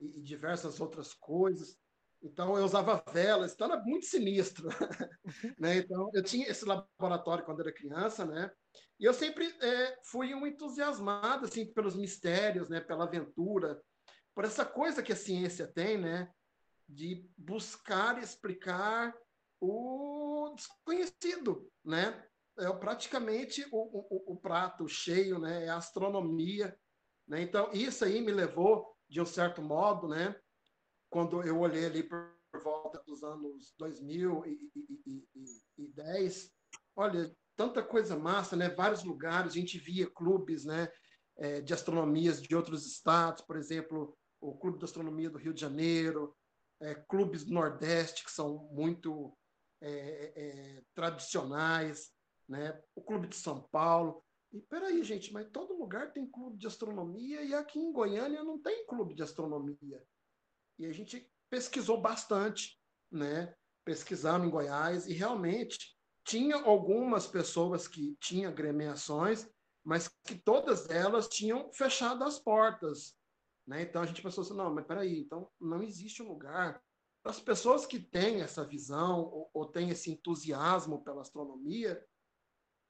E, 0.00 0.20
e 0.20 0.22
diversas 0.22 0.80
outras 0.80 1.12
coisas. 1.12 1.78
Então, 2.22 2.56
eu 2.56 2.64
usava 2.64 3.02
velas, 3.12 3.52
então 3.52 3.72
era 3.72 3.82
muito 3.82 4.06
sinistro. 4.06 4.68
né? 5.58 5.78
Então, 5.78 6.10
eu 6.12 6.22
tinha 6.22 6.46
esse 6.48 6.64
laboratório 6.64 7.44
quando 7.44 7.60
era 7.60 7.72
criança, 7.72 8.26
né? 8.26 8.50
E 8.98 9.04
eu 9.04 9.14
sempre 9.14 9.46
é, 9.62 9.98
fui 10.04 10.34
um 10.34 10.46
entusiasmado 10.46 11.46
assim, 11.46 11.72
pelos 11.72 11.96
mistérios, 11.96 12.68
né? 12.68 12.80
pela 12.80 13.04
aventura, 13.04 13.80
por 14.34 14.44
essa 14.44 14.64
coisa 14.64 15.02
que 15.02 15.12
a 15.12 15.16
ciência 15.16 15.66
tem, 15.66 15.96
né? 15.96 16.30
de 16.90 17.24
buscar 17.36 18.18
explicar 18.18 19.14
o 19.60 20.52
desconhecido, 20.56 21.70
né? 21.84 22.24
É 22.58 22.70
praticamente 22.72 23.64
o, 23.70 23.78
o, 23.78 24.32
o 24.32 24.36
prato 24.36 24.88
cheio, 24.88 25.38
né? 25.38 25.66
É 25.66 25.68
a 25.68 25.76
astronomia, 25.76 26.76
né? 27.26 27.42
Então 27.42 27.70
isso 27.72 28.04
aí 28.04 28.20
me 28.20 28.32
levou 28.32 28.96
de 29.08 29.20
um 29.20 29.26
certo 29.26 29.62
modo, 29.62 30.08
né? 30.08 30.34
Quando 31.10 31.42
eu 31.42 31.58
olhei 31.58 31.84
ali 31.84 32.02
por 32.02 32.32
volta 32.62 33.02
dos 33.06 33.22
anos 33.22 33.74
2010, 33.78 36.50
olha, 36.96 37.30
tanta 37.56 37.82
coisa 37.82 38.16
massa, 38.16 38.56
né? 38.56 38.70
Vários 38.70 39.04
lugares, 39.04 39.52
a 39.52 39.56
gente 39.56 39.78
via 39.78 40.08
clubes, 40.08 40.64
né? 40.64 40.90
É, 41.36 41.60
de 41.60 41.74
astronomias 41.74 42.40
de 42.40 42.54
outros 42.54 42.86
estados, 42.86 43.42
por 43.42 43.56
exemplo, 43.56 44.16
o 44.40 44.56
Clube 44.56 44.78
de 44.78 44.84
Astronomia 44.84 45.28
do 45.30 45.38
Rio 45.38 45.54
de 45.54 45.60
Janeiro, 45.60 46.36
é, 46.80 46.94
clubes 46.94 47.44
do 47.44 47.52
Nordeste 47.52 48.24
que 48.24 48.30
são 48.30 48.68
muito 48.72 49.36
é, 49.80 50.32
é, 50.36 50.82
tradicionais, 50.94 52.12
né? 52.48 52.80
O 52.94 53.02
Clube 53.02 53.26
de 53.26 53.36
São 53.36 53.62
Paulo. 53.70 54.22
E 54.52 54.60
peraí, 54.60 55.02
gente, 55.04 55.32
mas 55.32 55.48
todo 55.50 55.78
lugar 55.78 56.12
tem 56.12 56.30
clube 56.30 56.58
de 56.58 56.66
astronomia 56.66 57.42
e 57.42 57.54
aqui 57.54 57.78
em 57.78 57.92
Goiânia 57.92 58.42
não 58.42 58.60
tem 58.60 58.86
clube 58.86 59.14
de 59.14 59.22
astronomia. 59.22 60.04
E 60.80 60.86
a 60.86 60.92
gente 60.92 61.30
pesquisou 61.50 62.00
bastante, 62.00 62.80
né? 63.12 63.54
Pesquisando 63.84 64.46
em 64.46 64.50
Goiás 64.50 65.06
e 65.06 65.12
realmente 65.12 65.94
tinha 66.24 66.56
algumas 66.56 67.26
pessoas 67.26 67.86
que 67.86 68.16
tinham 68.18 68.54
gremiações, 68.54 69.46
mas 69.84 70.08
que 70.24 70.34
todas 70.34 70.88
elas 70.88 71.28
tinham 71.28 71.70
fechado 71.70 72.24
as 72.24 72.38
portas, 72.38 73.14
né? 73.66 73.82
Então 73.82 74.00
a 74.00 74.06
gente 74.06 74.22
pensou 74.22 74.42
assim, 74.42 74.56
não, 74.56 74.72
mas 74.72 74.86
peraí, 74.86 75.20
então 75.20 75.50
não 75.60 75.82
existe 75.82 76.22
um 76.22 76.28
lugar 76.28 76.82
para 77.22 77.30
as 77.30 77.40
pessoas 77.40 77.84
que 77.84 78.00
têm 78.00 78.40
essa 78.40 78.64
visão 78.64 79.20
ou, 79.20 79.50
ou 79.52 79.66
têm 79.66 79.90
esse 79.90 80.10
entusiasmo 80.10 81.04
pela 81.04 81.20
astronomia 81.20 82.02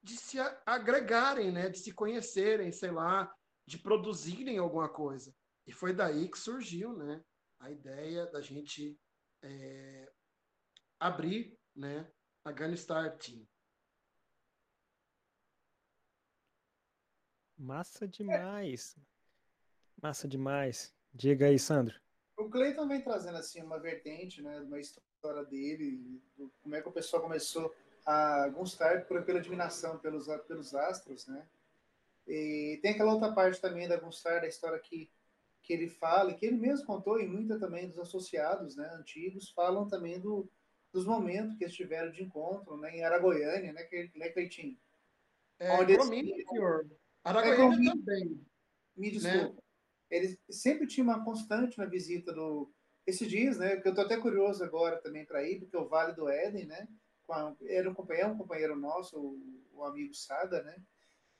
de 0.00 0.16
se 0.16 0.38
agregarem, 0.64 1.50
né? 1.50 1.68
De 1.68 1.78
se 1.78 1.90
conhecerem, 1.92 2.70
sei 2.70 2.92
lá, 2.92 3.35
de 3.66 3.78
produzirem 3.78 4.59
alguma 4.59 4.88
coisa. 4.88 5.35
E 5.66 5.73
foi 5.73 5.92
daí 5.92 6.30
que 6.30 6.38
surgiu, 6.38 6.97
né? 6.97 7.20
A 7.61 7.71
ideia 7.71 8.26
da 8.26 8.40
gente 8.40 8.99
é, 9.43 10.11
abrir 10.99 11.59
né, 11.76 12.11
a 12.45 12.50
Gunstar 12.50 13.17
Team. 13.19 13.47
Massa 17.57 18.09
demais. 18.09 18.97
Massa 20.02 20.26
demais. 20.26 20.95
Diga 21.12 21.47
aí, 21.47 21.59
Sandro. 21.59 22.00
O 22.37 22.49
Cleiton 22.49 22.88
vem 22.88 23.02
trazendo 23.02 23.37
assim 23.37 23.62
uma 23.62 23.79
vertente, 23.79 24.40
né, 24.40 24.61
uma 24.61 24.81
história 24.81 25.45
dele, 25.45 26.23
do, 26.37 26.50
como 26.62 26.75
é 26.75 26.81
que 26.81 26.88
o 26.88 26.93
pessoal 26.93 27.23
começou 27.23 27.75
a 28.07 28.49
gostar 28.49 29.05
por, 29.05 29.23
pela 29.25 29.40
admiração 29.40 29.99
pelos, 29.99 30.26
pelos 30.49 30.75
astros, 30.75 31.26
né? 31.26 31.47
E 32.26 32.79
tem 32.81 32.93
aquela 32.93 33.12
outra 33.12 33.33
parte 33.33 33.61
também 33.61 33.87
da 33.87 33.99
Gunstar, 33.99 34.40
da 34.40 34.47
história 34.47 34.79
que 34.79 35.11
que 35.71 35.75
ele 35.75 35.89
fala, 35.89 36.35
que 36.35 36.45
ele 36.45 36.57
mesmo 36.57 36.85
contou, 36.85 37.21
e 37.21 37.29
muita 37.29 37.57
também 37.57 37.87
dos 37.87 38.00
associados 38.00 38.75
né, 38.75 38.91
antigos, 38.95 39.50
falam 39.50 39.87
também 39.87 40.19
do, 40.19 40.50
dos 40.93 41.07
momentos 41.07 41.57
que 41.57 41.62
eles 41.62 41.77
tiveram 41.77 42.11
de 42.11 42.25
encontro 42.25 42.77
né, 42.77 42.97
em 42.97 43.05
Aragoiânia, 43.05 43.73
né, 43.73 43.85
que, 43.85 44.11
né 44.17 44.31
Cleitinho? 44.31 44.77
É, 45.61 45.73
Onde 45.79 45.93
esse, 45.93 46.45
senhor. 46.49 46.91
Aragoiânia 47.23 47.91
é, 47.91 47.93
também. 47.93 48.45
Me 48.97 49.12
desculpa. 49.12 49.55
Né? 49.55 49.62
Ele 50.11 50.41
sempre 50.50 50.89
tinha 50.89 51.05
uma 51.05 51.25
constante 51.25 51.79
na 51.79 51.87
visita 51.87 52.33
do... 52.33 52.69
Esses 53.07 53.29
dias, 53.29 53.57
né, 53.57 53.77
que 53.77 53.87
eu 53.87 53.91
estou 53.91 54.05
até 54.05 54.17
curioso 54.17 54.65
agora 54.65 55.00
também 55.00 55.25
para 55.25 55.49
ir, 55.49 55.61
porque 55.61 55.77
o 55.77 55.87
Vale 55.89 56.15
do 56.15 56.29
Éden, 56.29 56.67
né, 56.67 56.89
era 57.69 57.89
um 57.89 57.95
companheiro, 57.95 58.31
um 58.31 58.39
companheiro 58.39 58.75
nosso, 58.75 59.17
o, 59.17 59.62
o 59.73 59.85
amigo 59.85 60.12
Sada, 60.15 60.65
né, 60.65 60.83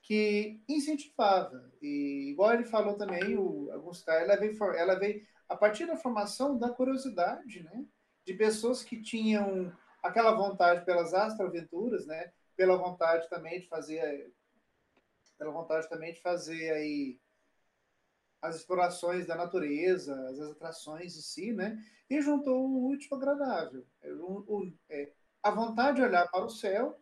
que 0.03 0.63
incentivava. 0.69 1.71
E 1.81 2.31
igual 2.31 2.55
ele 2.55 2.65
falou 2.65 2.97
também, 2.97 3.37
o 3.37 3.71
Augusta, 3.73 4.13
ela 4.13 4.37
veio, 4.37 4.57
ela 4.75 4.95
veio 4.99 5.27
a 5.49 5.57
partir 5.57 5.87
da 5.87 5.97
formação 5.97 6.59
da 6.59 6.71
curiosidade, 6.71 7.63
né? 7.63 7.85
De 8.25 8.35
pessoas 8.35 8.83
que 8.83 9.01
tinham 9.01 9.73
aquela 10.03 10.33
vontade 10.33 10.85
pelas 10.85 11.13
astroaventuras, 11.13 12.07
né? 12.07 12.33
Pela 12.57 12.77
vontade 12.77 13.29
também 13.29 13.61
de 13.61 13.69
fazer 13.69 14.33
pela 15.39 15.53
vontade 15.53 15.89
também 15.89 16.13
de 16.13 16.21
fazer 16.21 16.71
aí 16.71 17.19
as 18.43 18.57
explorações 18.57 19.27
da 19.27 19.35
natureza, 19.35 20.15
as 20.29 20.39
atrações 20.39 21.17
em 21.17 21.21
si, 21.21 21.53
né? 21.53 21.83
E 22.11 22.21
juntou 22.21 22.63
o 22.63 22.91
útil 22.91 23.17
agradável. 23.17 23.87
O, 24.05 24.59
o, 24.59 24.73
é, 24.91 25.13
a 25.43 25.51
vontade 25.51 25.97
de 25.97 26.03
olhar 26.03 26.31
para 26.31 26.45
o 26.45 26.51
céu 26.51 27.00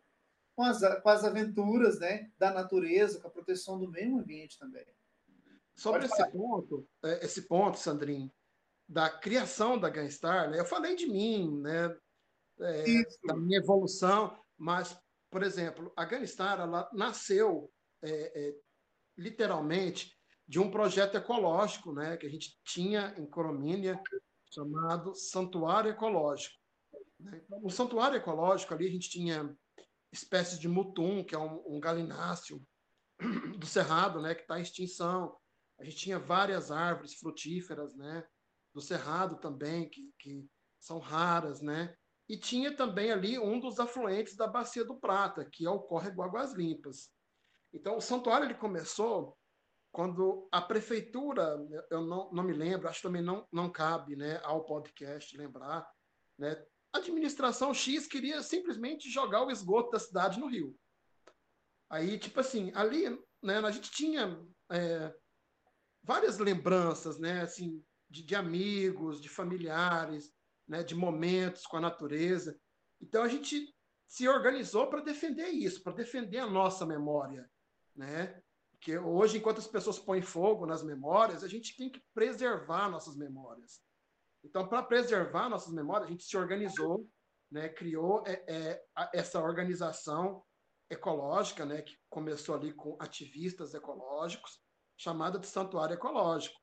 com 0.58 0.64
as, 0.64 0.80
com 1.02 1.08
as 1.08 1.22
aventuras 1.22 2.00
né, 2.00 2.32
da 2.36 2.50
natureza, 2.50 3.20
com 3.20 3.28
a 3.28 3.30
proteção 3.30 3.78
do 3.78 3.88
meio 3.88 4.18
ambiente 4.18 4.58
também. 4.58 4.84
Sobre 5.76 6.04
esse 6.04 6.30
ponto, 6.32 6.84
é, 7.04 7.24
esse 7.24 7.42
ponto, 7.42 7.78
Sandrinho, 7.78 8.28
da 8.88 9.08
criação 9.08 9.78
da 9.78 9.88
Gangstar, 9.88 10.50
né, 10.50 10.58
eu 10.58 10.64
falei 10.64 10.96
de 10.96 11.06
mim, 11.06 11.60
né, 11.60 11.96
é, 12.58 12.84
da 13.24 13.36
minha 13.36 13.60
evolução, 13.60 14.36
mas, 14.56 14.98
por 15.30 15.44
exemplo, 15.44 15.92
a 15.94 16.04
Gangstar 16.04 16.58
ela 16.58 16.90
nasceu 16.92 17.72
é, 18.02 18.10
é, 18.10 18.56
literalmente 19.16 20.18
de 20.44 20.58
um 20.58 20.72
projeto 20.72 21.16
ecológico 21.16 21.92
né, 21.92 22.16
que 22.16 22.26
a 22.26 22.30
gente 22.30 22.58
tinha 22.64 23.14
em 23.16 23.26
Coromínia, 23.26 24.02
chamado 24.52 25.14
Santuário 25.14 25.92
Ecológico. 25.92 26.58
Né? 27.20 27.42
Então, 27.44 27.60
no 27.60 27.70
Santuário 27.70 28.16
Ecológico 28.16 28.74
ali 28.74 28.88
a 28.88 28.90
gente 28.90 29.08
tinha 29.08 29.56
espécies 30.12 30.58
de 30.58 30.68
mutum, 30.68 31.24
que 31.24 31.34
é 31.34 31.38
um, 31.38 31.76
um 31.76 31.80
galináceo 31.80 32.62
do 33.58 33.66
cerrado, 33.66 34.20
né, 34.20 34.34
que 34.34 34.42
está 34.42 34.58
em 34.58 34.62
extinção. 34.62 35.36
A 35.78 35.84
gente 35.84 35.96
tinha 35.96 36.18
várias 36.18 36.70
árvores 36.70 37.14
frutíferas, 37.14 37.94
né, 37.96 38.26
do 38.74 38.80
cerrado 38.80 39.36
também, 39.36 39.88
que, 39.88 40.12
que 40.18 40.46
são 40.80 40.98
raras, 40.98 41.60
né. 41.60 41.94
E 42.28 42.36
tinha 42.36 42.76
também 42.76 43.10
ali 43.10 43.38
um 43.38 43.58
dos 43.58 43.80
afluentes 43.80 44.36
da 44.36 44.46
Bacia 44.46 44.84
do 44.84 44.98
Prata, 44.98 45.48
que 45.50 45.64
é 45.64 45.70
o 45.70 45.80
córrego 45.80 46.22
Águas 46.22 46.52
Limpas. 46.52 47.10
Então, 47.72 47.96
o 47.96 48.00
santuário 48.00 48.46
ele 48.46 48.54
começou 48.54 49.36
quando 49.90 50.46
a 50.52 50.60
prefeitura, 50.60 51.56
eu 51.90 52.02
não, 52.02 52.30
não 52.30 52.44
me 52.44 52.52
lembro, 52.52 52.88
acho 52.88 53.00
que 53.00 53.08
também 53.08 53.22
não, 53.22 53.46
não 53.50 53.70
cabe 53.70 54.14
né, 54.14 54.40
ao 54.44 54.64
podcast 54.64 55.36
lembrar, 55.36 55.90
né, 56.38 56.62
a 56.92 56.98
administração 56.98 57.72
X 57.74 58.06
queria 58.06 58.42
simplesmente 58.42 59.10
jogar 59.10 59.44
o 59.44 59.50
esgoto 59.50 59.90
da 59.90 59.98
cidade 59.98 60.40
no 60.40 60.48
rio. 60.48 60.76
Aí, 61.90 62.18
tipo 62.18 62.38
assim, 62.40 62.70
ali, 62.74 63.08
né, 63.42 63.58
a 63.58 63.70
gente 63.70 63.90
tinha 63.90 64.38
é, 64.70 65.14
várias 66.02 66.38
lembranças, 66.38 67.18
né? 67.18 67.42
Assim, 67.42 67.82
de, 68.08 68.22
de 68.22 68.34
amigos, 68.34 69.20
de 69.20 69.28
familiares, 69.28 70.32
né? 70.66 70.82
De 70.82 70.94
momentos 70.94 71.66
com 71.66 71.76
a 71.76 71.80
natureza. 71.80 72.58
Então 73.00 73.22
a 73.22 73.28
gente 73.28 73.74
se 74.06 74.26
organizou 74.26 74.88
para 74.88 75.02
defender 75.02 75.48
isso, 75.48 75.82
para 75.82 75.92
defender 75.92 76.38
a 76.38 76.46
nossa 76.46 76.86
memória, 76.86 77.48
né? 77.94 78.40
Porque 78.72 78.96
hoje, 78.96 79.38
enquanto 79.38 79.58
as 79.58 79.66
pessoas 79.66 79.98
põem 79.98 80.22
fogo 80.22 80.64
nas 80.64 80.82
memórias, 80.82 81.42
a 81.42 81.48
gente 81.48 81.76
tem 81.76 81.90
que 81.90 82.02
preservar 82.14 82.88
nossas 82.88 83.16
memórias. 83.16 83.80
Então, 84.48 84.66
para 84.66 84.82
preservar 84.82 85.48
nossas 85.48 85.72
memórias, 85.72 86.08
a 86.08 86.10
gente 86.10 86.24
se 86.24 86.36
organizou, 86.36 87.06
né? 87.50 87.68
Criou 87.68 88.24
é, 88.26 88.42
é, 88.48 88.84
essa 89.12 89.40
organização 89.40 90.42
ecológica, 90.90 91.66
né? 91.66 91.82
Que 91.82 91.96
começou 92.08 92.54
ali 92.54 92.72
com 92.72 92.96
ativistas 92.98 93.74
ecológicos, 93.74 94.60
chamada 94.96 95.38
de 95.38 95.46
Santuário 95.46 95.94
Ecológico. 95.94 96.58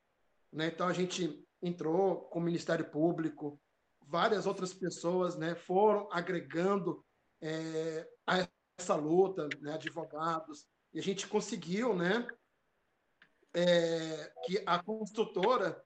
Né? 0.52 0.66
Então, 0.66 0.88
a 0.88 0.92
gente 0.92 1.44
entrou 1.62 2.22
com 2.28 2.38
o 2.38 2.42
Ministério 2.42 2.90
Público, 2.90 3.60
várias 4.00 4.46
outras 4.46 4.72
pessoas 4.72 5.36
né, 5.36 5.54
foram 5.54 6.08
agregando 6.12 7.04
é, 7.40 8.08
a 8.26 8.46
essa 8.78 8.94
luta, 8.94 9.48
né, 9.60 9.72
advogados, 9.74 10.66
e 10.92 10.98
a 10.98 11.02
gente 11.02 11.26
conseguiu 11.26 11.94
né, 11.94 12.26
é, 13.54 14.32
que 14.44 14.62
a 14.66 14.82
construtora 14.82 15.82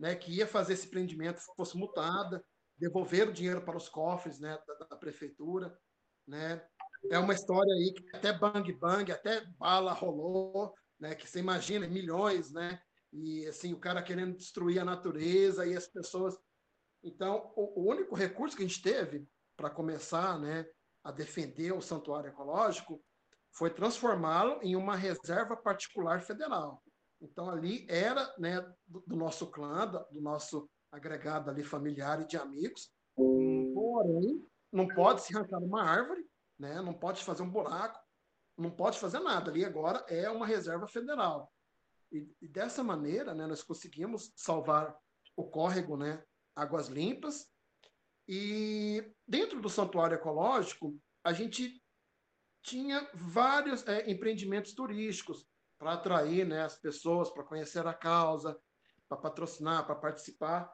né, 0.00 0.14
que 0.14 0.32
ia 0.32 0.46
fazer 0.46 0.72
esse 0.72 0.86
empreendimento 0.86 1.42
fosse 1.54 1.76
multada, 1.76 2.42
devolver 2.78 3.28
o 3.28 3.32
dinheiro 3.32 3.60
para 3.60 3.76
os 3.76 3.86
cofres 3.86 4.40
né, 4.40 4.58
da, 4.66 4.86
da, 4.86 4.96
prefeitura. 4.96 5.78
Né. 6.26 6.66
É 7.10 7.18
uma 7.18 7.34
história 7.34 7.70
aí 7.74 7.92
que 7.92 8.16
até 8.16 8.32
bang 8.32 8.72
bang, 8.72 9.12
até 9.12 9.44
bala 9.58 9.92
rolou, 9.92 10.74
né, 10.98 11.14
que 11.14 11.28
você 11.28 11.38
imagina, 11.38 11.86
milhões, 11.86 12.50
né, 12.50 12.80
e 13.12 13.46
assim, 13.46 13.74
o 13.74 13.78
cara 13.78 14.02
querendo 14.02 14.38
destruir 14.38 14.80
a 14.80 14.84
natureza 14.84 15.66
e 15.66 15.76
as 15.76 15.86
pessoas. 15.86 16.34
Então, 17.04 17.52
o, 17.54 17.82
o 17.82 17.90
único 17.90 18.14
recurso 18.14 18.56
que 18.56 18.64
a 18.64 18.66
gente 18.66 18.82
teve 18.82 19.28
para 19.54 19.68
começar 19.68 20.38
né, 20.38 20.66
a 21.04 21.12
defender 21.12 21.72
o 21.72 21.82
santuário 21.82 22.30
ecológico 22.30 23.04
foi 23.52 23.68
transformá-lo 23.68 24.60
em 24.62 24.76
uma 24.76 24.96
reserva 24.96 25.54
particular 25.56 26.22
federal. 26.22 26.82
Então, 27.20 27.50
ali 27.50 27.86
era 27.88 28.32
né, 28.38 28.60
do, 28.86 29.16
nosso 29.16 29.46
clã, 29.48 29.86
do 30.10 30.20
nosso 30.20 30.68
agregado 30.90 31.50
ali 31.50 31.62
familiar 31.62 32.20
e 32.22 32.26
de 32.26 32.36
amigos, 32.36 32.90
porém, 33.14 34.46
não 34.72 34.88
pode 34.88 35.22
se 35.22 35.36
arrancar 35.36 35.58
uma 35.58 35.82
árvore, 35.82 36.24
né, 36.58 36.80
não 36.80 36.94
pode 36.94 37.22
fazer 37.22 37.42
um 37.42 37.50
buraco, 37.50 38.00
não 38.56 38.70
pode 38.70 38.98
fazer 38.98 39.20
nada. 39.20 39.50
Ali 39.50 39.64
agora 39.64 40.04
é 40.08 40.30
uma 40.30 40.46
reserva 40.46 40.88
federal. 40.88 41.52
E, 42.10 42.28
e 42.40 42.48
dessa 42.48 42.82
maneira, 42.82 43.34
né, 43.34 43.46
nós 43.46 43.62
conseguimos 43.62 44.32
salvar 44.34 44.96
o 45.36 45.44
córrego, 45.44 45.96
né, 45.96 46.22
águas 46.56 46.88
limpas. 46.88 47.46
E 48.26 49.12
dentro 49.26 49.60
do 49.60 49.68
santuário 49.68 50.14
ecológico, 50.14 50.96
a 51.24 51.32
gente 51.32 51.82
tinha 52.62 53.08
vários 53.14 53.86
é, 53.86 54.10
empreendimentos 54.10 54.74
turísticos 54.74 55.46
para 55.80 55.94
atrair 55.94 56.46
né, 56.46 56.62
as 56.62 56.76
pessoas, 56.76 57.30
para 57.30 57.42
conhecer 57.42 57.86
a 57.86 57.94
causa, 57.94 58.60
para 59.08 59.16
patrocinar, 59.16 59.86
para 59.86 59.94
participar. 59.94 60.70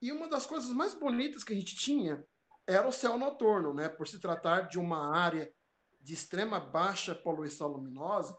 E 0.00 0.10
uma 0.10 0.28
das 0.28 0.44
coisas 0.44 0.70
mais 0.70 0.94
bonitas 0.94 1.44
que 1.44 1.52
a 1.52 1.56
gente 1.56 1.76
tinha 1.76 2.26
era 2.66 2.86
o 2.88 2.92
céu 2.92 3.16
noturno, 3.16 3.72
né? 3.72 3.88
Por 3.88 4.08
se 4.08 4.18
tratar 4.18 4.62
de 4.62 4.80
uma 4.80 5.16
área 5.16 5.52
de 6.00 6.12
extrema 6.12 6.58
baixa 6.58 7.14
poluição 7.14 7.68
luminosa, 7.68 8.36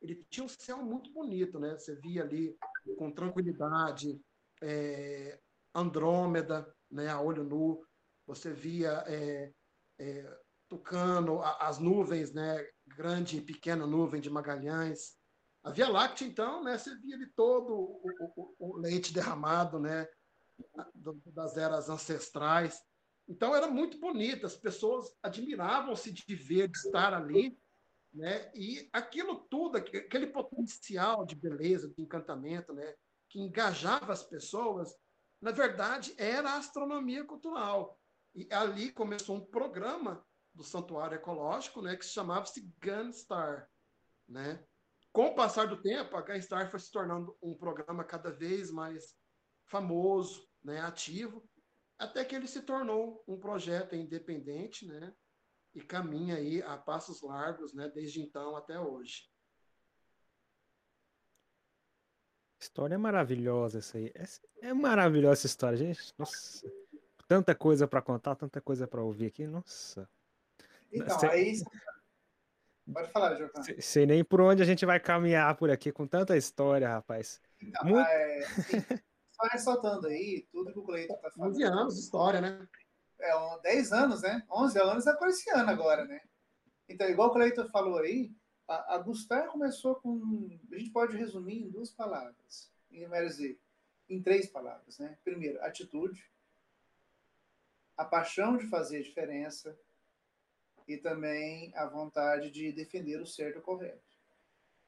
ele 0.00 0.24
tinha 0.30 0.44
um 0.44 0.48
céu 0.48 0.78
muito 0.78 1.12
bonito, 1.12 1.60
né? 1.60 1.76
Você 1.76 1.94
via 1.96 2.22
ali 2.22 2.56
com 2.96 3.12
tranquilidade 3.12 4.18
é, 4.62 5.38
Andrômeda, 5.74 6.74
né, 6.90 7.08
a 7.08 7.20
olho 7.20 7.44
nu, 7.44 7.84
você 8.26 8.50
via 8.50 9.04
é, 9.06 9.52
é, 9.98 10.38
Tucano, 10.70 11.42
as 11.42 11.78
nuvens, 11.78 12.32
né, 12.32 12.66
grande 12.86 13.36
e 13.36 13.42
pequena 13.42 13.86
nuvem 13.86 14.22
de 14.22 14.30
Magalhães. 14.30 15.22
A 15.64 15.70
Via 15.70 15.88
Láctea, 15.88 16.26
então, 16.26 16.62
né, 16.62 16.76
você 16.76 16.94
via 16.96 17.16
ali 17.16 17.26
todo 17.34 17.72
o, 17.72 18.00
o, 18.36 18.54
o 18.58 18.76
leite 18.76 19.14
derramado, 19.14 19.80
né, 19.80 20.06
das 21.26 21.56
eras 21.56 21.88
ancestrais. 21.88 22.80
Então 23.26 23.56
era 23.56 23.66
muito 23.66 23.98
bonito, 23.98 24.44
as 24.44 24.56
pessoas 24.56 25.16
admiravam-se 25.22 26.12
de 26.12 26.34
ver, 26.34 26.68
de 26.68 26.76
estar 26.76 27.14
ali, 27.14 27.58
né? 28.12 28.50
E 28.54 28.88
aquilo 28.92 29.40
tudo, 29.50 29.78
aquele 29.78 30.26
potencial 30.26 31.24
de 31.24 31.34
beleza, 31.34 31.88
de 31.88 32.02
encantamento, 32.02 32.72
né? 32.72 32.94
Que 33.28 33.40
engajava 33.40 34.12
as 34.12 34.22
pessoas, 34.22 34.94
na 35.40 35.50
verdade, 35.50 36.14
era 36.18 36.50
a 36.50 36.58
astronomia 36.58 37.24
cultural. 37.24 37.98
E 38.34 38.46
ali 38.52 38.92
começou 38.92 39.36
um 39.36 39.44
programa 39.44 40.24
do 40.52 40.62
Santuário 40.62 41.16
Ecológico, 41.16 41.80
né? 41.80 41.96
Que 41.96 42.04
se 42.04 42.12
chamava-se 42.12 42.70
Gunstar, 42.78 43.68
né? 44.28 44.62
Com 45.14 45.28
o 45.28 45.34
passar 45.34 45.66
do 45.66 45.80
tempo, 45.80 46.14
a 46.14 46.20
Gunstar 46.20 46.70
foi 46.70 46.80
se 46.80 46.90
tornando 46.90 47.34
um 47.40 47.54
programa 47.54 48.04
cada 48.04 48.30
vez 48.30 48.70
mais 48.70 49.16
famoso, 49.64 50.46
né? 50.62 50.80
Ativo, 50.80 51.42
até 51.96 52.22
que 52.22 52.34
ele 52.34 52.46
se 52.46 52.60
tornou 52.60 53.24
um 53.26 53.38
projeto 53.38 53.94
independente, 53.94 54.86
né? 54.86 55.14
e 55.74 55.82
caminha 55.82 56.36
aí 56.36 56.62
a 56.62 56.76
passos 56.76 57.20
largos, 57.20 57.74
né, 57.74 57.90
desde 57.92 58.20
então 58.20 58.56
até 58.56 58.78
hoje. 58.78 59.28
História 62.60 62.98
maravilhosa 62.98 63.78
essa 63.78 63.98
aí. 63.98 64.12
É, 64.14 64.68
é 64.68 64.72
maravilhosa 64.72 65.40
essa 65.40 65.46
história, 65.46 65.76
gente. 65.76 66.14
Nossa, 66.16 66.72
tanta 67.28 67.54
coisa 67.54 67.86
para 67.86 68.00
contar, 68.00 68.36
tanta 68.36 68.60
coisa 68.60 68.86
para 68.86 69.02
ouvir 69.02 69.26
aqui. 69.26 69.46
Nossa. 69.46 70.08
Então, 70.90 71.18
Cê... 71.18 71.26
aí 71.26 71.52
Pode 72.92 73.10
falar, 73.10 73.34
Jocão. 73.36 73.62
Sei 73.80 74.04
nem 74.04 74.22
por 74.22 74.40
onde 74.40 74.62
a 74.62 74.66
gente 74.66 74.84
vai 74.84 75.00
caminhar 75.00 75.56
por 75.56 75.70
aqui 75.70 75.90
com 75.90 76.06
tanta 76.06 76.36
história, 76.36 76.88
rapaz. 76.88 77.40
Então, 77.60 77.84
Muito... 77.86 78.06
é, 78.06 78.42
só 79.32 79.46
ressaltando 79.50 80.06
aí, 80.06 80.46
tudo 80.52 80.72
que 80.72 80.78
o 80.78 80.82
Cleiton 80.82 81.14
está 81.14 81.30
falando. 81.30 81.52
11 81.52 81.62
anos 81.62 81.94
de 81.94 82.00
história, 82.00 82.40
né? 82.40 82.68
é, 83.24 83.60
10 83.62 83.92
anos, 83.92 84.22
né? 84.22 84.42
11 84.50 84.78
anos 84.80 85.06
é 85.06 85.16
por 85.16 85.28
esse 85.28 85.50
ano 85.50 85.70
agora, 85.70 86.04
né? 86.04 86.20
Então, 86.88 87.08
igual 87.08 87.30
o 87.30 87.32
Cleiton 87.32 87.66
falou 87.68 87.98
aí, 87.98 88.30
a, 88.68 88.94
a 88.94 88.98
Gustar 88.98 89.48
começou 89.48 89.94
com. 89.96 90.58
A 90.70 90.78
gente 90.78 90.90
pode 90.90 91.16
resumir 91.16 91.62
em 91.62 91.70
duas 91.70 91.90
palavras, 91.90 92.70
em 92.90 93.08
dizer, 93.08 93.58
em 94.08 94.22
três 94.22 94.48
palavras, 94.48 94.98
né? 94.98 95.18
Primeiro, 95.24 95.62
atitude, 95.62 96.30
a 97.96 98.04
paixão 98.04 98.56
de 98.56 98.66
fazer 98.66 98.98
a 98.98 99.02
diferença 99.02 99.78
e 100.86 100.96
também 100.96 101.72
a 101.74 101.86
vontade 101.86 102.50
de 102.50 102.72
defender 102.72 103.20
o 103.20 103.26
certo 103.26 103.56
e 103.56 103.58
o 103.58 103.62
correto. 103.62 104.02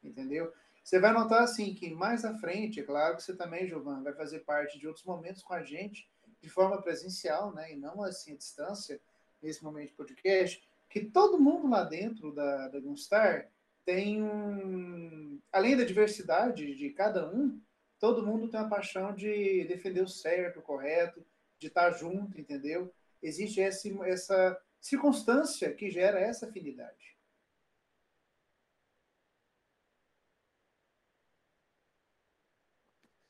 Entendeu? 0.03 0.53
Você 0.83 1.01
vai 1.01 1.13
notar 1.13 1.43
assim 1.43 1.75
que 1.75 1.91
mais 1.91 2.25
à 2.25 2.35
frente, 2.39 2.81
é 2.81 2.85
claro 2.85 3.17
que 3.17 3.23
você 3.23 3.35
também, 3.35 3.67
Giovanni, 3.67 4.05
vai 4.05 4.15
fazer 4.15 4.41
parte 4.41 4.79
de 4.79 4.87
outros 4.87 5.05
momentos 5.05 5.43
com 5.43 5.53
a 5.53 5.63
gente 5.63 6.09
de 6.41 6.49
forma 6.49 6.81
presencial, 6.81 7.53
né, 7.53 7.73
e 7.73 7.77
não 7.77 8.03
assim 8.03 8.33
à 8.33 8.37
distância, 8.37 9.01
nesse 9.43 9.65
momento 9.65 9.89
de 9.89 9.95
podcast, 9.95 10.63
que 10.89 11.05
todo 11.05 11.41
mundo 11.41 11.69
lá 11.69 11.83
dentro 11.83 12.33
da, 12.33 12.69
da 12.69 12.81
Gunstar 12.81 13.49
tem 13.85 14.23
um. 14.23 15.41
Além 15.53 15.77
da 15.77 15.85
diversidade 15.85 16.75
de 16.75 16.91
cada 16.91 17.29
um, 17.29 17.61
todo 17.99 18.25
mundo 18.25 18.49
tem 18.49 18.61
a 18.61 18.69
paixão 18.69 19.15
de 19.15 19.65
defender 19.65 20.03
o 20.03 20.09
certo, 20.09 20.59
o 20.59 20.63
correto, 20.63 21.25
de 21.59 21.69
estar 21.69 21.91
junto, 21.93 22.41
entendeu? 22.41 22.93
Existe 23.23 23.61
essa, 23.61 23.89
essa 24.05 24.61
circunstância 24.87 25.75
que 25.75 25.91
gera 25.91 26.21
essa 26.21 26.49
afinidade. 26.49 27.17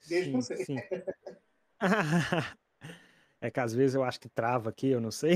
Beijo 0.06 0.26
sim, 0.26 0.32
você. 0.32 0.64
Sim. 0.64 0.76
É 3.38 3.50
que 3.50 3.60
às 3.60 3.74
vezes 3.74 3.94
eu 3.94 4.02
acho 4.02 4.18
que 4.18 4.30
trava 4.30 4.70
aqui, 4.70 4.88
eu 4.88 5.00
não 5.00 5.10
sei. 5.10 5.34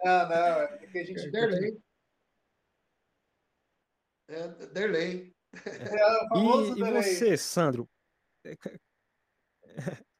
Não, 0.00 0.28
não, 0.30 0.62
é 0.62 0.86
que 0.86 0.98
a 0.98 1.04
gente. 1.04 1.26
É 1.26 1.30
Derlei. 1.30 1.82
É, 4.28 4.48
Derlei. 4.68 5.34
É, 5.52 5.58
e, 6.38 6.80
e 6.80 6.92
você, 6.92 7.36
Sandro? 7.36 7.90
É, 8.44 8.54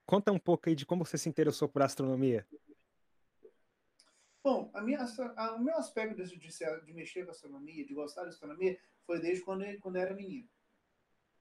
conta 0.05 0.33
um 0.33 0.41
pouco 0.41 0.69
aí 0.69 0.75
de 0.75 0.85
como 0.85 1.07
você 1.07 1.17
se 1.17 1.29
interessou 1.29 1.69
por 1.69 1.83
astronomia. 1.83 2.45
Bom, 4.43 4.71
a 4.73 4.81
minha, 4.81 5.05
a, 5.37 5.55
o 5.55 5.63
meu 5.63 5.77
aspecto 5.77 6.23
de, 6.23 6.37
de, 6.37 6.49
de, 6.87 6.95
mexer 6.95 7.25
com 7.25 7.31
astronomia, 7.31 7.85
de 7.85 7.95
gostar 7.95 8.23
de 8.23 8.31
astronomia, 8.31 8.79
foi 9.07 9.21
desde 9.21 9.45
quando, 9.45 9.65
quando 9.81 9.97
eu 9.97 10.03
era 10.03 10.15
menino. 10.15 10.49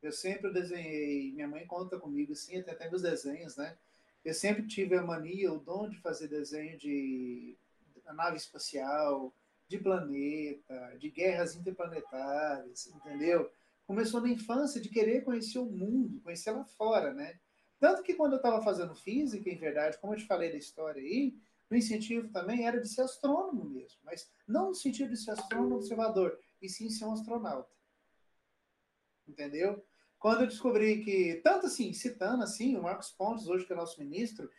Eu 0.01 0.11
sempre 0.11 0.51
desenhei, 0.51 1.31
minha 1.33 1.47
mãe 1.47 1.65
conta 1.65 1.99
comigo, 1.99 2.33
assim, 2.33 2.57
até 2.57 2.73
tem 2.73 2.93
os 2.93 3.01
desenhos, 3.01 3.55
né? 3.57 3.77
Eu 4.23 4.33
sempre 4.33 4.67
tive 4.67 4.95
a 4.95 5.01
mania, 5.01 5.51
o 5.51 5.59
dom 5.59 5.89
de 5.89 5.97
fazer 5.99 6.27
desenho 6.27 6.77
de 6.77 7.57
nave 8.13 8.37
espacial, 8.37 9.33
de 9.67 9.77
planeta, 9.77 10.97
de 10.97 11.09
guerras 11.09 11.55
interplanetárias, 11.55 12.87
entendeu? 12.87 13.49
começou 13.89 14.21
na 14.21 14.29
infância 14.29 14.79
de 14.79 14.87
querer 14.87 15.23
conhecer 15.23 15.57
o 15.57 15.65
mundo, 15.65 16.21
conhecer 16.21 16.51
lá 16.51 16.63
fora, 16.63 17.11
né? 17.11 17.39
Tanto 17.79 18.03
que 18.03 18.13
quando 18.13 18.33
eu 18.33 18.37
estava 18.37 18.61
fazendo 18.61 18.93
física, 18.93 19.49
em 19.49 19.57
verdade, 19.57 19.97
como 19.97 20.13
eu 20.13 20.17
te 20.17 20.27
falei 20.27 20.51
da 20.51 20.59
história 20.59 21.01
aí, 21.01 21.33
o 21.69 21.75
incentivo 21.75 22.29
também 22.29 22.65
era 22.65 22.79
de 22.81 22.89
ser 22.89 23.01
astrônomo 23.01 23.65
mesmo, 23.65 23.99
mas 24.03 24.31
não 24.47 24.69
no 24.69 24.75
sentido 24.75 25.11
de 25.11 25.17
ser 25.17 25.31
astrônomo 25.31 25.75
observador, 25.75 26.39
e 26.61 26.67
sim 26.67 26.89
ser 26.89 27.05
um 27.05 27.13
astronauta. 27.13 27.71
Entendeu? 29.27 29.85
Quando 30.17 30.41
eu 30.41 30.47
descobri 30.47 31.03
que, 31.03 31.39
tanto 31.43 31.67
assim, 31.67 31.93
citando 31.93 32.43
assim, 32.43 32.75
o 32.75 32.83
Marcos 32.83 33.11
Pontes, 33.11 33.47
hoje 33.47 33.65
que 33.65 33.71
é 33.71 33.75
nosso 33.75 33.99
ministro, 33.99 34.49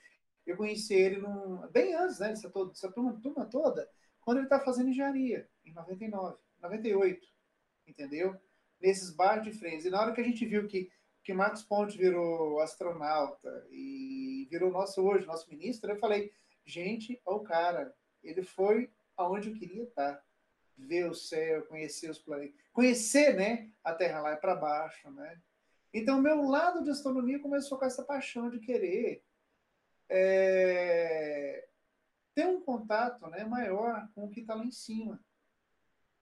eu 0.47 0.57
conheci 0.57 0.95
ele 0.95 1.19
num, 1.19 1.67
bem 1.69 1.95
antes, 1.95 2.19
né, 2.19 2.29
dessa, 2.29 2.49
toda, 2.49 2.71
dessa 2.71 2.91
turma, 2.91 3.21
turma 3.21 3.45
toda, 3.45 3.89
quando 4.21 4.39
ele 4.39 4.47
está 4.47 4.61
fazendo 4.61 4.91
engenharia, 4.91 5.49
em 5.65 5.73
99, 5.73 6.39
98, 6.61 7.29
entendeu? 7.87 8.41
Nesses 8.81 9.11
bares 9.11 9.45
de 9.45 9.53
frente. 9.53 9.87
E 9.87 9.91
na 9.91 10.01
hora 10.01 10.13
que 10.13 10.21
a 10.21 10.25
gente 10.25 10.47
viu 10.47 10.67
que, 10.67 10.91
que 11.23 11.35
Marcos 11.35 11.63
Pontes 11.63 11.97
virou 11.97 12.61
astronauta 12.61 13.67
e 13.71 14.47
virou 14.51 14.71
nosso 14.71 15.03
hoje, 15.03 15.27
nosso 15.27 15.49
ministro, 15.51 15.91
eu 15.91 15.99
falei, 15.99 16.33
gente, 16.71 17.21
olha 17.27 17.37
o 17.37 17.43
cara, 17.43 17.95
ele 18.23 18.43
foi 18.43 18.91
aonde 19.17 19.51
eu 19.51 19.55
queria 19.55 19.85
estar. 19.85 20.25
Ver 20.77 21.11
o 21.11 21.15
céu, 21.15 21.67
conhecer 21.67 22.09
os 22.09 22.19
planetas, 22.19 22.59
conhecer, 22.73 23.35
né, 23.35 23.71
a 23.85 23.93
Terra 23.93 24.21
lá 24.23 24.31
é 24.31 24.37
para 24.37 24.55
baixo, 24.55 25.11
né? 25.11 25.39
Então, 25.93 26.23
meu 26.23 26.43
lado 26.43 26.83
de 26.83 26.89
astronomia 26.89 27.39
começou 27.39 27.77
com 27.77 27.85
essa 27.85 28.03
paixão 28.03 28.49
de 28.49 28.61
querer 28.61 29.23
é, 30.09 31.69
ter 32.35 32.47
um 32.47 32.63
contato 32.63 33.27
né, 33.29 33.45
maior 33.45 34.09
com 34.15 34.25
o 34.25 34.31
que 34.31 34.41
está 34.41 34.55
lá 34.55 34.65
em 34.65 34.71
cima. 34.71 35.23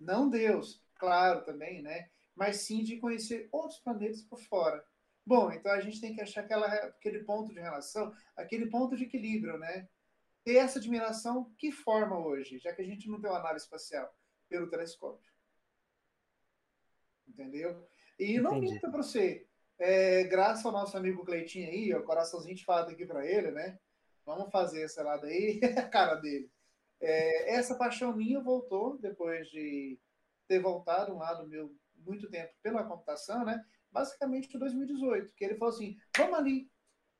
Não 0.00 0.28
Deus, 0.28 0.82
claro 0.96 1.44
também, 1.44 1.82
né? 1.82 2.10
Mas 2.34 2.58
sim 2.58 2.82
de 2.82 2.96
conhecer 2.98 3.48
outros 3.52 3.78
planetas 3.78 4.22
por 4.22 4.40
fora. 4.40 4.84
Bom, 5.26 5.52
então 5.52 5.70
a 5.70 5.80
gente 5.80 6.00
tem 6.00 6.14
que 6.14 6.20
achar 6.20 6.40
aquela, 6.40 6.66
aquele 6.66 7.24
ponto 7.24 7.52
de 7.52 7.60
relação, 7.60 8.14
aquele 8.34 8.66
ponto 8.66 8.96
de 8.96 9.04
equilíbrio, 9.04 9.58
né? 9.58 9.88
Ter 10.48 10.56
essa 10.56 10.78
admiração 10.78 11.52
que 11.58 11.70
forma 11.70 12.18
hoje, 12.18 12.58
já 12.58 12.72
que 12.72 12.80
a 12.80 12.84
gente 12.86 13.06
não 13.06 13.20
tem 13.20 13.30
uma 13.30 13.42
nave 13.42 13.58
espacial, 13.58 14.10
pelo 14.48 14.70
telescópio. 14.70 15.30
Entendeu? 17.28 17.86
E 18.18 18.40
não 18.40 18.58
minta 18.58 18.90
para 18.90 19.02
você. 19.02 19.46
É, 19.78 20.24
graças 20.24 20.64
ao 20.64 20.72
nosso 20.72 20.96
amigo 20.96 21.22
Cleitinho 21.22 21.68
aí, 21.68 21.94
o 21.94 22.02
coraçãozinho 22.02 22.56
de 22.56 22.64
fada 22.64 22.90
aqui 22.90 23.04
para 23.04 23.26
ele, 23.26 23.50
né? 23.50 23.78
Vamos 24.24 24.50
fazer 24.50 24.84
esse 24.84 24.98
lado 25.02 25.26
aí, 25.26 25.60
a 25.76 25.86
cara 25.86 26.14
dele. 26.14 26.50
É, 26.98 27.52
essa 27.56 27.74
paixão 27.74 28.16
minha 28.16 28.40
voltou 28.40 28.96
depois 28.96 29.50
de 29.50 30.00
ter 30.46 30.60
voltado 30.60 31.12
um 31.12 31.18
lado 31.18 31.46
meu 31.46 31.76
muito 31.94 32.26
tempo 32.30 32.54
pela 32.62 32.84
computação, 32.84 33.44
né? 33.44 33.62
Basicamente 33.92 34.56
em 34.56 34.58
2018, 34.58 35.30
que 35.34 35.44
ele 35.44 35.56
falou 35.56 35.74
assim: 35.74 35.98
vamos 36.16 36.38
ali, 36.38 36.70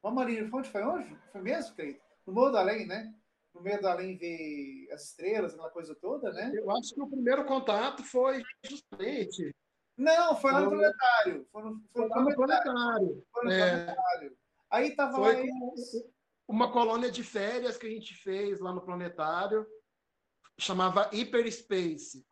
vamos 0.02 0.22
ali. 0.22 0.50
Onde 0.50 0.70
foi 0.70 0.82
hoje? 0.82 1.14
Foi 1.30 1.42
mesmo, 1.42 1.76
Cleiton? 1.76 2.07
No 2.28 2.34
Morro 2.34 2.50
do 2.50 2.58
Além, 2.58 2.86
né? 2.86 3.10
No 3.54 3.62
meio 3.62 3.80
do 3.80 3.88
além 3.88 4.18
ver 4.18 4.86
as 4.92 5.04
estrelas, 5.04 5.54
aquela 5.54 5.70
coisa 5.70 5.94
toda, 5.94 6.30
né? 6.30 6.52
Eu 6.54 6.70
acho 6.70 6.94
que 6.94 7.00
o 7.00 7.08
primeiro 7.08 7.44
contato 7.46 8.04
foi 8.04 8.42
justamente. 8.62 9.56
Não, 9.96 10.36
foi 10.36 10.52
lá 10.52 10.60
no 10.60 10.70
planetário. 10.70 11.48
Foi 11.50 11.62
no, 11.62 11.82
foi 11.90 12.08
foi 12.08 12.22
no 12.22 12.34
planetário. 12.36 13.26
Foi 13.32 13.44
no 13.44 13.50
é... 13.50 13.84
planetário. 13.84 14.38
Aí 14.70 14.94
tava 14.94 15.16
foi 15.16 15.36
lá. 15.36 15.52
Uma 16.46 16.70
colônia 16.70 17.10
de 17.10 17.24
férias 17.24 17.78
que 17.78 17.86
a 17.86 17.90
gente 17.90 18.14
fez 18.14 18.60
lá 18.60 18.72
no 18.72 18.82
planetário, 18.82 19.66
chamava 20.58 21.08
Hyperspace. 21.10 22.26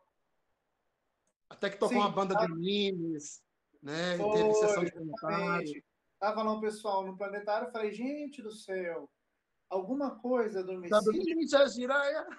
Até 1.49 1.71
que 1.71 1.77
tocou 1.77 1.97
Sim, 1.97 2.03
uma 2.03 2.11
banda 2.11 2.35
tá. 2.35 2.45
de 2.45 2.53
memes, 2.53 3.41
né? 3.81 4.15
Foi, 4.15 4.29
e 4.29 4.33
teve 4.33 4.53
sessão 4.53 4.83
de 4.83 4.91
planetário. 4.91 5.83
Tava 6.19 6.43
lá 6.43 6.53
o 6.53 6.61
pessoal 6.61 7.05
no 7.05 7.17
planetário, 7.17 7.67
eu 7.67 7.71
falei, 7.71 7.91
gente 7.91 8.41
do 8.41 8.51
céu, 8.51 9.09
alguma 9.69 10.19
coisa 10.19 10.59
adormecida. 10.59 10.99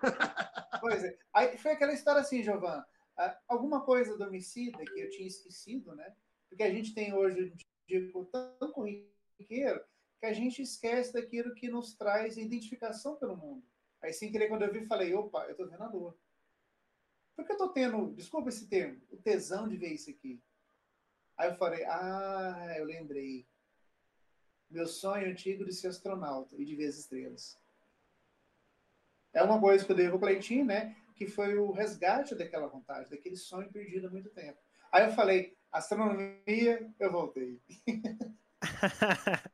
pois 0.80 1.04
é. 1.04 1.18
Aí 1.32 1.58
foi 1.58 1.72
aquela 1.72 1.92
história 1.92 2.20
assim, 2.20 2.42
Giovanna. 2.42 2.86
Alguma 3.48 3.84
coisa 3.84 4.14
adormecida 4.14 4.78
que 4.84 5.00
eu 5.00 5.10
tinha 5.10 5.26
esquecido, 5.26 5.94
né? 5.94 6.14
Porque 6.48 6.62
a 6.62 6.70
gente 6.70 6.94
tem 6.94 7.12
hoje 7.12 7.52
um 7.52 7.56
dia 7.86 8.12
tão 8.58 8.72
corriqueiro 8.72 9.80
que 10.20 10.26
a 10.26 10.32
gente 10.32 10.62
esquece 10.62 11.12
daquilo 11.12 11.54
que 11.54 11.68
nos 11.68 11.94
traz 11.94 12.36
identificação 12.36 13.16
pelo 13.16 13.36
mundo. 13.36 13.64
Aí, 14.00 14.12
sem 14.12 14.30
querer, 14.30 14.48
quando 14.48 14.62
eu 14.62 14.72
vi, 14.72 14.86
falei: 14.86 15.14
opa, 15.14 15.44
eu 15.44 15.52
estou 15.52 15.68
vendo 15.68 15.82
a 15.82 15.88
lua. 15.88 16.16
Por 17.36 17.44
que 17.44 17.52
eu 17.52 17.56
estou 17.56 17.68
tendo, 17.68 18.12
desculpa 18.14 18.48
esse 18.48 18.68
termo, 18.68 19.00
o 19.10 19.16
tesão 19.16 19.68
de 19.68 19.76
ver 19.76 19.92
isso 19.92 20.10
aqui? 20.10 20.40
Aí 21.36 21.50
eu 21.50 21.56
falei: 21.56 21.84
ah, 21.84 22.74
eu 22.76 22.84
lembrei. 22.84 23.46
Meu 24.70 24.86
sonho 24.86 25.30
antigo 25.30 25.64
de 25.64 25.72
ser 25.72 25.88
astronauta 25.88 26.54
e 26.56 26.64
de 26.64 26.76
ver 26.76 26.86
as 26.86 26.98
estrelas. 26.98 27.58
É 29.32 29.42
uma 29.42 29.60
coisa 29.60 29.84
que 29.84 29.92
eu 29.92 29.96
devo 29.96 30.14
ao 30.14 30.20
Cleitinho, 30.20 30.64
né? 30.64 30.96
Que 31.14 31.26
foi 31.26 31.56
o 31.56 31.70
resgate 31.70 32.34
daquela 32.34 32.66
vontade, 32.68 33.10
daquele 33.10 33.36
sonho 33.36 33.70
perdido 33.70 34.06
há 34.06 34.10
muito 34.10 34.30
tempo. 34.30 34.58
Aí 34.92 35.04
eu 35.04 35.12
falei: 35.12 35.56
astronomia, 35.70 36.92
eu 36.98 37.12
voltei. 37.12 37.60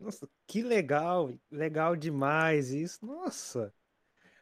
Nossa, 0.00 0.28
que 0.46 0.62
legal, 0.62 1.32
legal 1.50 1.96
demais 1.96 2.70
isso. 2.70 3.04
Nossa, 3.04 3.72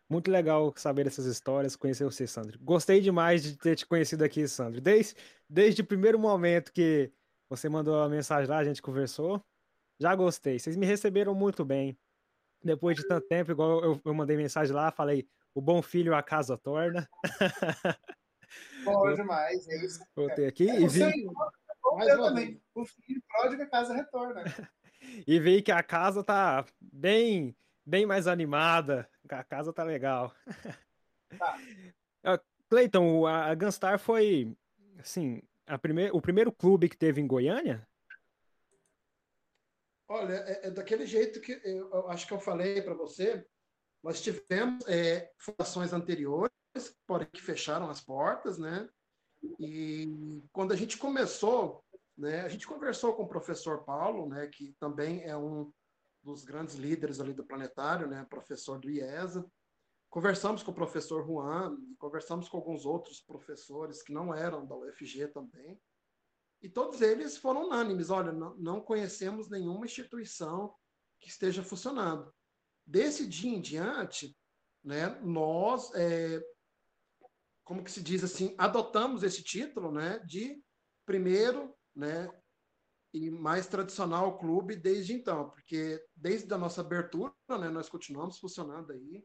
muito 0.08 0.30
legal 0.30 0.72
saber 0.76 1.06
essas 1.06 1.26
histórias, 1.26 1.76
conhecer 1.76 2.04
você, 2.04 2.26
Sandro. 2.26 2.58
Gostei 2.60 3.00
demais 3.00 3.42
de 3.42 3.56
ter 3.56 3.76
te 3.76 3.86
conhecido 3.86 4.24
aqui, 4.24 4.46
Sandro. 4.48 4.80
Desde, 4.80 5.14
desde 5.48 5.82
o 5.82 5.86
primeiro 5.86 6.18
momento 6.18 6.72
que 6.72 7.12
você 7.48 7.68
mandou 7.68 8.00
a 8.00 8.08
mensagem 8.08 8.48
lá, 8.48 8.58
a 8.58 8.64
gente 8.64 8.82
conversou, 8.82 9.42
já 9.98 10.14
gostei. 10.14 10.58
Vocês 10.58 10.76
me 10.76 10.86
receberam 10.86 11.34
muito 11.34 11.64
bem. 11.64 11.98
Depois 12.62 12.96
de 12.96 13.06
tanto 13.06 13.26
tempo, 13.26 13.50
igual 13.50 13.82
eu, 13.82 14.00
eu 14.04 14.14
mandei 14.14 14.36
mensagem 14.36 14.74
lá, 14.74 14.90
falei: 14.90 15.26
o 15.54 15.60
bom 15.60 15.82
filho 15.82 16.14
a 16.14 16.22
casa 16.22 16.56
torna. 16.56 17.08
Bom 18.84 19.14
demais, 19.14 19.66
é 19.68 19.84
isso. 19.84 20.04
Voltei 20.14 20.46
aqui 20.46 20.68
é, 20.68 20.80
e 20.80 20.88
vi. 20.88 21.00
Eu 21.00 22.22
também. 22.22 22.60
O 22.74 22.84
filho 22.84 23.22
pródigo 23.26 23.62
a 23.62 23.66
casa 23.66 23.94
retorna. 23.94 24.44
e 25.26 25.40
vi 25.40 25.62
que 25.62 25.72
a 25.72 25.82
casa 25.82 26.22
tá 26.22 26.64
bem, 26.80 27.56
bem 27.84 28.06
mais 28.06 28.26
animada. 28.26 29.08
A 29.28 29.44
casa 29.44 29.72
tá 29.72 29.82
legal. 29.84 30.34
Tá. 31.38 31.58
Uh, 32.26 32.38
Cleiton, 32.68 33.26
a 33.26 33.54
Gunstar 33.54 33.98
foi, 33.98 34.56
assim, 34.98 35.42
a 35.66 35.78
primeir, 35.78 36.14
o 36.14 36.20
primeiro 36.20 36.50
clube 36.50 36.88
que 36.88 36.96
teve 36.96 37.20
em 37.20 37.26
Goiânia? 37.26 37.86
Olha, 40.12 40.34
é, 40.34 40.66
é 40.66 40.70
daquele 40.70 41.06
jeito 41.06 41.40
que 41.40 41.52
eu, 41.64 41.88
eu, 41.90 42.10
acho 42.10 42.26
que 42.26 42.34
eu 42.34 42.38
falei 42.38 42.82
para 42.82 42.92
você. 42.92 43.46
Nós 44.04 44.20
tivemos 44.20 44.86
é, 44.86 45.32
fundações 45.38 45.94
anteriores, 45.94 46.52
porém 47.06 47.26
que 47.32 47.40
fecharam 47.40 47.88
as 47.88 48.02
portas, 48.02 48.58
né? 48.58 48.86
E 49.58 50.44
quando 50.52 50.72
a 50.72 50.76
gente 50.76 50.98
começou, 50.98 51.82
né? 52.14 52.42
A 52.42 52.48
gente 52.50 52.66
conversou 52.66 53.14
com 53.14 53.22
o 53.22 53.28
professor 53.28 53.84
Paulo, 53.84 54.28
né, 54.28 54.48
que 54.48 54.76
também 54.78 55.24
é 55.24 55.34
um 55.34 55.72
dos 56.22 56.44
grandes 56.44 56.74
líderes 56.74 57.18
ali 57.18 57.32
do 57.32 57.46
planetário, 57.46 58.06
né, 58.06 58.26
professor 58.28 58.78
do 58.78 58.90
IESA. 58.90 59.50
Conversamos 60.10 60.62
com 60.62 60.72
o 60.72 60.74
professor 60.74 61.26
Juan, 61.26 61.74
conversamos 61.98 62.50
com 62.50 62.58
alguns 62.58 62.84
outros 62.84 63.18
professores 63.22 64.02
que 64.02 64.12
não 64.12 64.34
eram 64.34 64.66
da 64.66 64.76
UFG 64.76 65.28
também. 65.28 65.80
E 66.62 66.68
todos 66.68 67.00
eles 67.00 67.36
foram 67.36 67.66
unânimes: 67.66 68.08
olha, 68.08 68.32
não, 68.32 68.80
conhecemos 68.80 69.50
nenhuma 69.50 69.84
instituição 69.84 70.74
que 71.20 71.28
esteja 71.28 71.62
funcionando. 71.62 72.32
Desse 72.86 73.26
dia 73.26 73.50
em 73.50 73.60
diante, 73.60 74.36
né, 74.82 75.08
nós, 75.20 75.92
é, 75.94 76.40
como 77.64 77.82
que 77.82 77.90
se 77.90 78.02
diz 78.02 78.24
assim, 78.24 78.54
adotamos 78.58 79.22
esse 79.22 79.42
título 79.42 79.92
né, 79.92 80.18
de 80.20 80.62
primeiro 81.06 81.76
né, 81.94 82.28
e 83.12 83.30
mais 83.30 83.66
tradicional 83.66 84.38
clube 84.38 84.74
desde 84.74 85.12
então, 85.12 85.50
porque 85.50 86.04
desde 86.16 86.52
a 86.52 86.58
nossa 86.58 86.80
abertura, 86.80 87.32
né, 87.50 87.68
nós 87.68 87.88
continuamos 87.88 88.38
funcionando 88.38 88.92
aí, 88.92 89.24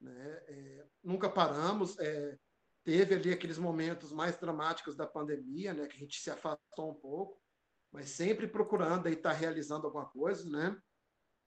né, 0.00 0.44
é, 0.46 0.86
nunca 1.02 1.28
paramos, 1.28 1.98
é, 1.98 2.38
teve 2.84 3.14
ali 3.14 3.32
aqueles 3.32 3.58
momentos 3.58 4.12
mais 4.12 4.36
dramáticos 4.36 4.94
da 4.94 5.06
pandemia, 5.06 5.72
né, 5.72 5.86
que 5.86 5.96
a 5.96 5.98
gente 5.98 6.20
se 6.20 6.30
afastou 6.30 6.90
um 6.90 6.94
pouco, 6.94 7.40
mas 7.90 8.10
sempre 8.10 8.46
procurando 8.46 9.06
aí 9.06 9.14
estar 9.14 9.30
tá 9.30 9.36
realizando 9.36 9.86
alguma 9.86 10.06
coisa, 10.06 10.48
né, 10.48 10.76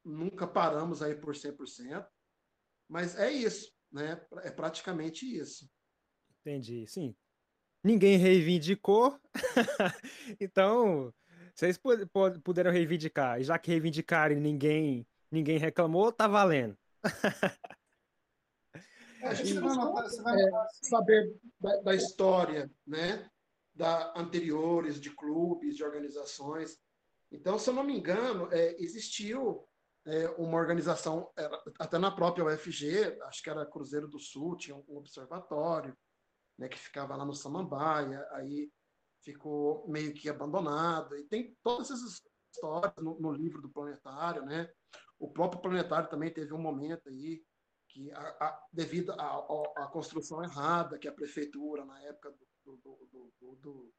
nunca 0.04 0.48
paramos 0.48 1.02
aí 1.02 1.16
por 1.16 1.36
100%, 1.36 2.06
mas 2.90 3.16
é 3.16 3.32
isso, 3.32 3.72
né, 3.92 4.26
é 4.44 4.52
praticamente 4.52 5.26
isso. 5.26 5.70
Entendi, 6.42 6.88
sim, 6.88 7.16
ninguém 7.84 8.18
reivindicou, 8.18 9.20
então 10.40 11.14
vocês 11.54 11.80
puderam 12.44 12.72
reivindicar. 12.72 13.42
E 13.42 13.44
já 13.44 13.58
que 13.58 13.72
reivindicaram 13.72 14.36
e 14.36 14.40
ninguém, 14.40 15.08
ninguém 15.32 15.58
reclamou, 15.58 16.12
tá 16.12 16.28
valendo. 16.28 16.78
A 19.24 19.34
gente 19.34 19.54
vai, 19.54 19.76
notar, 19.76 20.08
vai 20.24 20.42
é, 20.42 20.52
saber 20.72 21.36
da, 21.60 21.82
da, 21.82 21.96
história, 21.96 22.72
né? 22.86 23.30
da 23.74 24.14
anteriores, 24.16 25.00
de 25.00 25.10
clubes, 25.12 25.76
de 25.76 25.84
organizações. 25.84 26.78
Então, 27.32 27.60
se 27.60 27.70
eu 27.70 27.74
não 27.74 27.84
me 27.84 27.98
engano, 27.98 28.48
é, 28.52 28.76
existiu 28.82 29.68
é, 30.06 30.30
uma 30.38 30.58
organização, 30.58 31.32
era, 31.36 31.62
até 31.80 31.98
na 31.98 32.10
própria 32.10 32.46
UFG, 32.46 33.22
acho 33.24 33.44
que 33.44 33.50
era 33.50 33.66
Cruzeiro 33.66 34.08
do 34.08 34.20
Sul, 34.20 34.58
tinha 34.58 34.76
um 34.76 34.98
observatório, 34.98 35.96
né, 36.58 36.68
que 36.68 36.80
ficava 36.80 37.16
lá 37.16 37.26
no 37.26 37.36
Samambaia, 37.36 38.26
aí 38.32 38.72
ficou 39.22 39.88
meio 39.88 40.14
que 40.14 40.30
abandonado, 40.30 41.16
e 41.18 41.24
tem 41.26 41.56
todas 41.62 41.92
essas 41.92 42.22
histórias 42.52 42.94
no, 42.98 43.20
no 43.20 43.32
livro 43.32 43.62
do 43.62 43.70
Planetário, 43.70 44.44
né? 44.46 44.72
O 45.20 45.30
próprio 45.30 45.62
Planetário 45.62 46.10
também 46.10 46.32
teve 46.32 46.54
um 46.54 46.62
momento 46.62 47.10
aí 47.10 47.44
que, 47.88 48.12
a, 48.12 48.20
a, 48.20 48.68
devido 48.72 49.12
à 49.12 49.90
construção 49.92 50.44
errada 50.44 50.98
que 50.98 51.08
a 51.08 51.14
prefeitura, 51.14 51.86
na 51.86 52.02
época 52.04 52.32
do, 52.66 52.78
do, 52.78 53.10
do, 53.12 53.56
do, 53.62 53.94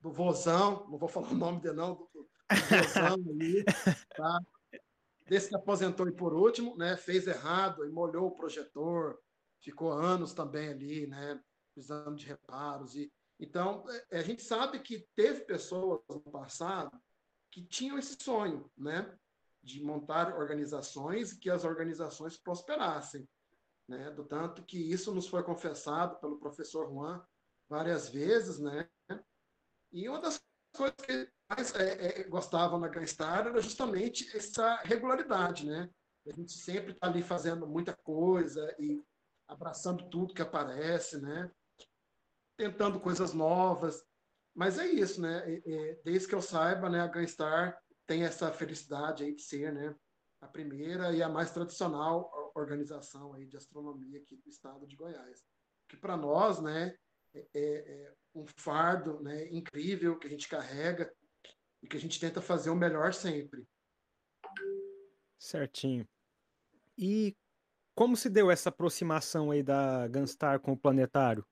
do 0.00 0.12
Vozão, 0.12 0.86
não 0.88 0.98
vou 0.98 1.08
falar 1.08 1.30
o 1.30 1.34
nome 1.34 1.60
dele 1.60 1.76
não, 1.76 1.94
do, 1.94 2.10
do 2.12 2.28
Vozão 2.68 3.14
ali, 3.30 3.64
tá? 4.14 4.40
desse 5.26 5.48
que 5.48 5.56
aposentou 5.56 6.08
e 6.08 6.12
por 6.12 6.32
último, 6.32 6.76
né, 6.76 6.96
fez 6.96 7.26
errado 7.26 7.84
e 7.84 7.90
molhou 7.90 8.28
o 8.28 8.36
projetor, 8.36 9.20
ficou 9.60 9.92
anos 9.92 10.32
também 10.32 10.68
ali, 10.68 11.06
né, 11.06 11.40
precisando 11.74 12.16
de 12.16 12.26
reparos. 12.26 12.94
E, 12.94 13.12
então, 13.38 13.84
é, 14.10 14.18
a 14.18 14.22
gente 14.22 14.42
sabe 14.42 14.78
que 14.78 15.06
teve 15.14 15.40
pessoas 15.44 16.00
no 16.08 16.20
passado 16.20 16.90
que 17.50 17.64
tinham 17.66 17.98
esse 17.98 18.16
sonho, 18.22 18.70
né, 18.76 19.18
de 19.66 19.82
montar 19.82 20.38
organizações 20.38 21.32
e 21.32 21.38
que 21.40 21.50
as 21.50 21.64
organizações 21.64 22.38
prosperassem. 22.38 23.28
Né, 23.88 24.10
do 24.10 24.24
tanto 24.24 24.64
que 24.64 24.78
isso 24.78 25.14
nos 25.14 25.28
foi 25.28 25.44
confessado 25.44 26.18
pelo 26.18 26.40
professor 26.40 26.88
Juan 26.88 27.24
várias 27.68 28.08
vezes, 28.08 28.58
né? 28.58 28.88
E 29.92 30.08
uma 30.08 30.20
das 30.20 30.42
coisas 30.76 30.96
que 31.06 31.30
mais 31.48 31.72
é, 31.76 32.22
é, 32.22 32.28
na 32.28 32.88
Ganstar 32.88 33.46
era 33.46 33.62
justamente 33.62 34.36
essa 34.36 34.76
regularidade, 34.82 35.64
né? 35.64 35.88
A 36.26 36.32
gente 36.32 36.52
sempre 36.52 36.92
está 36.92 37.06
ali 37.06 37.22
fazendo 37.22 37.64
muita 37.64 37.96
coisa 37.96 38.74
e 38.76 39.04
abraçando 39.46 40.10
tudo 40.10 40.34
que 40.34 40.42
aparece, 40.42 41.20
né? 41.20 41.48
Tentando 42.58 42.98
coisas 42.98 43.32
novas. 43.32 44.04
Mas 44.52 44.80
é 44.80 44.86
isso, 44.86 45.20
né? 45.20 45.44
É, 45.64 46.00
desde 46.02 46.26
que 46.26 46.34
eu 46.34 46.42
saiba, 46.42 46.90
né, 46.90 47.00
a 47.00 47.06
Ganstar 47.06 47.80
tem 48.06 48.24
essa 48.24 48.52
felicidade 48.52 49.24
aí 49.24 49.34
de 49.34 49.42
ser, 49.42 49.72
né, 49.72 49.94
a 50.40 50.46
primeira 50.46 51.12
e 51.12 51.22
a 51.22 51.28
mais 51.28 51.50
tradicional 51.50 52.30
organização 52.54 53.34
aí 53.34 53.46
de 53.46 53.56
astronomia 53.56 54.18
aqui 54.18 54.36
do 54.36 54.48
estado 54.48 54.86
de 54.86 54.96
Goiás. 54.96 55.44
Que 55.88 55.96
para 55.96 56.16
nós, 56.16 56.60
né, 56.60 56.96
é, 57.34 57.46
é, 57.54 58.14
um 58.34 58.46
fardo 58.46 59.22
né, 59.22 59.46
incrível 59.48 60.18
que 60.18 60.26
a 60.26 60.30
gente 60.30 60.48
carrega 60.48 61.12
e 61.82 61.86
que 61.86 61.96
a 61.96 62.00
gente 62.00 62.18
tenta 62.18 62.40
fazer 62.40 62.70
o 62.70 62.76
melhor 62.76 63.12
sempre. 63.12 63.66
Certinho. 65.38 66.08
E 66.96 67.36
como 67.94 68.16
se 68.16 68.28
deu 68.28 68.50
essa 68.50 68.70
aproximação 68.70 69.50
aí 69.50 69.62
da 69.62 70.08
Gunstar 70.08 70.60
com 70.60 70.72
o 70.72 70.78
planetário? 70.78 71.46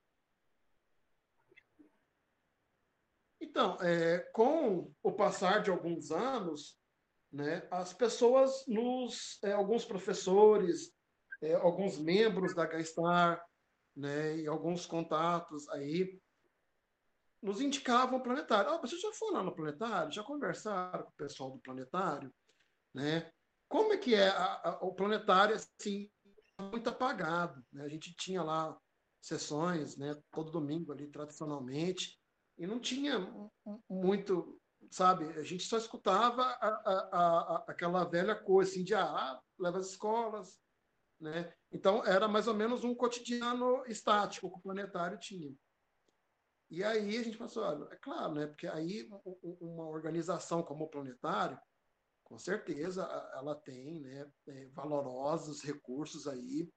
Então, 3.55 3.77
é, 3.83 4.19
com 4.33 4.93
o 5.01 5.13
passar 5.13 5.63
de 5.63 5.71
alguns 5.71 6.11
anos, 6.11 6.77
né, 7.33 7.65
as 7.71 7.93
pessoas 7.93 8.65
nos, 8.67 9.39
é, 9.45 9.53
alguns 9.53 9.85
professores, 9.85 10.93
é, 11.41 11.55
alguns 11.55 11.97
membros 11.97 12.53
da 12.53 12.67
Gunstar, 12.67 13.41
né, 13.97 14.39
e 14.39 14.49
alguns 14.49 14.87
contatos 14.87 15.69
aí 15.69 16.21
nos 17.41 17.61
indicavam 17.61 18.19
o 18.19 18.23
planetário. 18.25 18.73
Oh, 18.73 18.81
vocês 18.81 19.01
já 19.01 19.13
foram 19.13 19.35
lá 19.35 19.43
no 19.45 19.55
planetário? 19.55 20.11
Já 20.11 20.25
conversaram 20.25 21.05
com 21.05 21.11
o 21.11 21.17
pessoal 21.17 21.53
do 21.53 21.61
planetário? 21.61 22.35
Né? 22.93 23.31
Como 23.69 23.93
é 23.93 23.97
que 23.97 24.17
é 24.17 24.31
a, 24.31 24.63
a, 24.65 24.79
o 24.83 24.93
planetário 24.97 25.55
assim 25.55 26.11
muito 26.59 26.91
apagado? 26.91 27.65
Né? 27.73 27.85
A 27.85 27.89
gente 27.89 28.17
tinha 28.17 28.43
lá 28.43 28.77
sessões, 29.21 29.97
né, 29.97 30.21
todo 30.33 30.51
domingo 30.51 30.91
ali 30.91 31.07
tradicionalmente 31.07 32.19
e 32.59 32.67
não 32.67 32.79
tinha 32.79 33.19
muito, 33.89 34.61
sabe? 34.91 35.25
A 35.39 35.43
gente 35.43 35.65
só 35.65 35.77
escutava 35.77 36.43
a, 36.43 36.69
a, 37.13 37.65
aquela 37.69 38.05
velha 38.05 38.35
coisa 38.35 38.71
assim 38.71 38.85
de 38.85 38.95
ah, 38.95 39.41
leva 39.59 39.79
as 39.79 39.91
escolas, 39.91 40.59
né? 41.21 41.53
Então, 41.73 42.05
era 42.05 42.29
mais 42.29 42.47
ou 42.47 42.55
menos 42.55 42.85
um 42.85 42.95
cotidiano 42.95 43.85
estático 43.87 44.51
que 44.51 44.59
o 44.59 44.63
planetário 44.63 45.19
tinha. 45.19 45.55
E 46.71 46.83
aí 46.83 47.17
a 47.17 47.23
gente 47.23 47.39
pensou, 47.39 47.63
olha, 47.63 47.89
é 47.93 47.97
claro, 47.97 48.35
né? 48.35 48.47
Porque 48.47 48.67
aí 48.67 49.09
uma 49.61 49.87
organização 49.87 50.63
como 50.63 50.85
o 50.85 50.89
planetário, 50.89 51.59
com 52.25 52.39
certeza, 52.39 53.03
ela 53.35 53.55
tem 53.55 54.01
né, 54.01 54.31
é, 54.49 54.69
valorosos 54.69 55.63
recursos 55.63 56.27
aí 56.27 56.69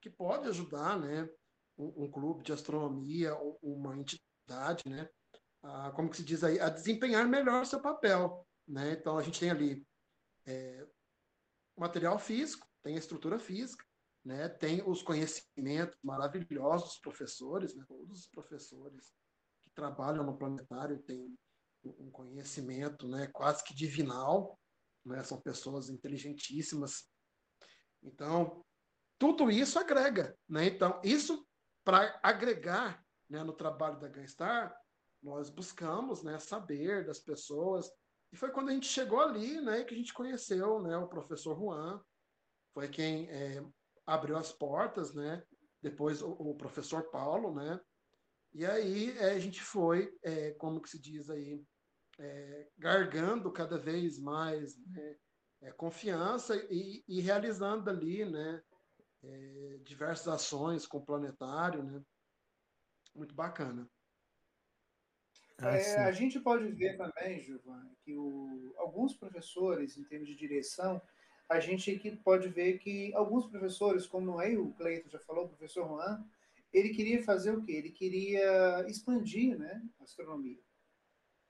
que 0.00 0.10
pode 0.10 0.48
ajudar, 0.48 0.98
né? 0.98 1.28
Um, 1.76 2.04
um 2.04 2.10
clube 2.10 2.42
de 2.42 2.52
astronomia, 2.52 3.36
uma 3.62 3.96
entidade, 3.96 4.82
né? 4.88 5.08
A, 5.62 5.90
como 5.92 6.12
se 6.14 6.22
diz 6.22 6.44
aí, 6.44 6.60
a 6.60 6.68
desempenhar 6.68 7.26
melhor 7.26 7.66
seu 7.66 7.80
papel, 7.80 8.46
né? 8.66 8.92
Então 8.92 9.18
a 9.18 9.22
gente 9.22 9.40
tem 9.40 9.50
ali 9.50 9.86
é, 10.46 10.86
material 11.76 12.18
físico, 12.18 12.66
tem 12.82 12.96
a 12.96 12.98
estrutura 12.98 13.38
física, 13.38 13.84
né? 14.24 14.48
tem 14.48 14.82
os 14.86 15.02
conhecimentos 15.02 15.98
maravilhosos 16.02 16.88
dos 16.88 16.98
professores, 16.98 17.74
né? 17.74 17.84
todos 17.86 18.20
os 18.20 18.26
professores 18.26 19.14
que 19.62 19.70
trabalham 19.70 20.24
no 20.24 20.36
planetário 20.36 20.98
têm 21.02 21.34
um 21.84 22.10
conhecimento 22.10 23.08
né? 23.08 23.28
quase 23.28 23.64
que 23.64 23.74
divinal, 23.74 24.58
né? 25.04 25.22
são 25.22 25.40
pessoas 25.40 25.88
inteligentíssimas. 25.88 27.08
Então, 28.02 28.64
tudo 29.18 29.50
isso 29.50 29.78
agrega. 29.78 30.36
Né? 30.48 30.66
Então, 30.66 31.00
isso 31.04 31.46
para 31.84 32.18
agregar 32.22 33.02
né, 33.30 33.42
no 33.42 33.52
trabalho 33.52 33.98
da 33.98 34.08
Ganstar, 34.08 34.74
nós 35.22 35.50
buscamos 35.50 36.22
né, 36.22 36.38
saber 36.38 37.04
das 37.04 37.18
pessoas. 37.20 37.90
E 38.32 38.36
foi 38.36 38.50
quando 38.50 38.68
a 38.68 38.72
gente 38.72 38.86
chegou 38.86 39.20
ali 39.20 39.60
né, 39.60 39.84
que 39.84 39.94
a 39.94 39.96
gente 39.96 40.12
conheceu 40.12 40.80
né, 40.80 40.96
o 40.96 41.08
professor 41.08 41.58
Juan, 41.58 42.00
foi 42.72 42.88
quem 42.88 43.28
é, 43.30 43.64
abriu 44.06 44.36
as 44.36 44.52
portas, 44.52 45.12
né? 45.14 45.42
Depois 45.82 46.22
o, 46.22 46.30
o 46.30 46.54
professor 46.56 47.10
Paulo, 47.10 47.54
né? 47.54 47.80
E 48.54 48.64
aí 48.64 49.16
é, 49.18 49.32
a 49.32 49.38
gente 49.38 49.60
foi, 49.60 50.16
é, 50.22 50.52
como 50.52 50.80
que 50.80 50.88
se 50.88 50.98
diz 50.98 51.28
aí, 51.28 51.62
é, 52.18 52.68
gargando 52.76 53.52
cada 53.52 53.78
vez 53.78 54.18
mais 54.18 54.76
né, 54.86 55.16
é, 55.62 55.72
confiança 55.72 56.56
e, 56.70 57.04
e, 57.06 57.20
realizando 57.20 57.90
ali, 57.90 58.24
né? 58.24 58.62
É, 59.22 59.78
diversas 59.82 60.28
ações 60.28 60.86
com 60.86 60.98
o 60.98 61.04
planetário, 61.04 61.82
né? 61.82 62.02
Muito 63.14 63.34
bacana. 63.34 63.88
Ah, 65.60 65.76
é, 65.76 65.96
a 66.04 66.12
gente 66.12 66.38
pode 66.38 66.68
ver 66.68 66.96
também, 66.96 67.42
Giovanni, 67.42 67.90
que 68.04 68.14
o, 68.14 68.72
alguns 68.76 69.14
professores, 69.14 69.96
em 69.96 70.04
termos 70.04 70.28
de 70.28 70.36
direção, 70.36 71.02
a 71.48 71.58
gente 71.58 71.90
aqui 71.90 72.14
pode 72.14 72.48
ver 72.48 72.78
que 72.78 73.12
alguns 73.14 73.46
professores, 73.46 74.06
como 74.06 74.38
aí 74.38 74.56
o 74.56 74.72
Cleiton 74.74 75.08
já 75.08 75.18
falou, 75.18 75.46
o 75.46 75.48
professor 75.48 75.88
Juan, 75.88 76.24
ele 76.72 76.90
queria 76.90 77.22
fazer 77.24 77.50
o 77.50 77.62
quê? 77.62 77.72
Ele 77.72 77.90
queria 77.90 78.84
expandir 78.86 79.58
né, 79.58 79.82
a 79.98 80.04
astronomia. 80.04 80.60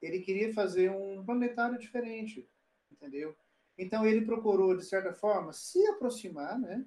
Ele 0.01 0.21
queria 0.21 0.55
fazer 0.55 0.91
um 0.91 1.25
planetário 1.25 1.79
diferente, 1.79 2.49
entendeu? 2.91 3.37
Então 3.77 4.07
ele 4.07 4.25
procurou, 4.25 4.77
de 4.77 4.85
certa 4.85 5.13
forma, 5.13 5.53
se 5.53 5.85
aproximar, 5.89 6.59
né, 6.59 6.87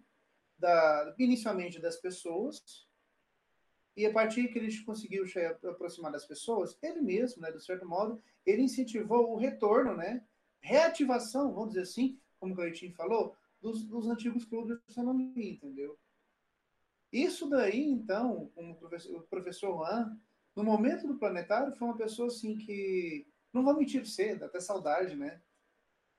da, 0.57 1.13
inicialmente 1.19 1.79
das 1.79 1.97
pessoas, 1.97 2.88
e 3.95 4.06
a 4.06 4.12
partir 4.12 4.47
que 4.47 4.58
ele 4.58 4.84
conseguiu 4.84 5.27
se 5.27 5.39
aproximar 5.39 6.12
das 6.12 6.25
pessoas, 6.25 6.77
ele 6.82 7.01
mesmo, 7.01 7.41
né, 7.41 7.51
de 7.51 7.63
certo 7.63 7.88
modo, 7.88 8.21
ele 8.45 8.62
incentivou 8.62 9.32
o 9.32 9.38
retorno, 9.38 9.95
né, 9.95 10.23
reativação, 10.62 11.54
vamos 11.54 11.69
dizer 11.69 11.82
assim, 11.82 12.19
como 12.39 12.54
o 12.54 12.56
Cleitinho 12.56 12.93
falou, 12.93 13.36
dos, 13.62 13.84
dos 13.84 14.08
antigos 14.08 14.45
clubes 14.45 14.77
de 14.77 14.84
astronomia, 14.88 15.51
entendeu? 15.51 15.97
Isso 17.12 17.49
daí, 17.49 17.84
então, 17.84 18.51
o 18.56 18.75
professor, 18.75 19.17
o 19.17 19.23
professor 19.23 19.77
Juan, 19.77 20.17
no 20.56 20.63
momento 20.63 21.06
do 21.08 21.17
planetário, 21.17 21.75
foi 21.75 21.88
uma 21.88 21.97
pessoa 21.97 22.27
assim 22.27 22.58
que, 22.58 23.27
não 23.54 23.63
vou 23.63 23.77
mentir 23.77 24.04
dá 24.39 24.45
até 24.45 24.60
saudade, 24.60 25.15
né? 25.15 25.41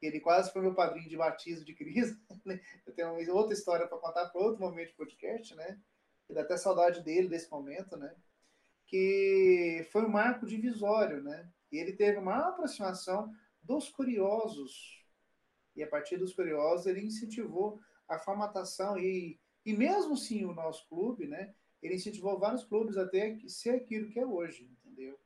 Ele 0.01 0.21
quase 0.21 0.53
foi 0.53 0.61
meu 0.61 0.75
padrinho 0.75 1.09
de 1.09 1.17
batismo 1.17 1.65
de 1.65 1.75
Cristo. 1.75 2.21
Né? 2.45 2.61
Eu 2.85 2.93
tenho 2.93 3.37
outra 3.37 3.55
história 3.55 3.87
para 3.87 3.99
contar 3.99 4.27
para 4.27 4.41
outro 4.41 4.61
momento 4.61 4.89
de 4.89 4.97
podcast, 4.97 5.55
né? 5.55 5.81
E 6.33 6.35
dá 6.35 6.41
até 6.41 6.57
saudade 6.57 7.03
dele 7.03 7.29
desse 7.29 7.51
momento, 7.51 7.95
né? 7.95 8.17
Que 8.87 9.87
foi 9.93 10.03
um 10.03 10.09
marco 10.09 10.47
divisório, 10.47 11.23
né? 11.23 11.47
E 11.71 11.77
ele 11.77 11.93
teve 11.93 12.17
uma 12.17 12.49
aproximação 12.49 13.31
dos 13.63 13.91
curiosos 13.91 15.05
e 15.77 15.83
a 15.83 15.87
partir 15.87 16.17
dos 16.17 16.33
curiosos 16.33 16.87
ele 16.87 17.05
incentivou 17.05 17.79
a 18.09 18.19
formatação 18.19 18.97
e, 18.99 19.39
e 19.65 19.75
mesmo 19.75 20.17
sim 20.17 20.47
o 20.47 20.55
nosso 20.55 20.89
clube, 20.89 21.27
né? 21.27 21.55
Ele 21.83 21.97
incentivou 21.97 22.39
vários 22.39 22.65
clubes 22.65 22.97
até 22.97 23.39
ser 23.47 23.71
aquilo 23.71 24.09
que 24.09 24.19
é 24.19 24.27
hoje, 24.27 24.65
entendeu? 24.65 25.21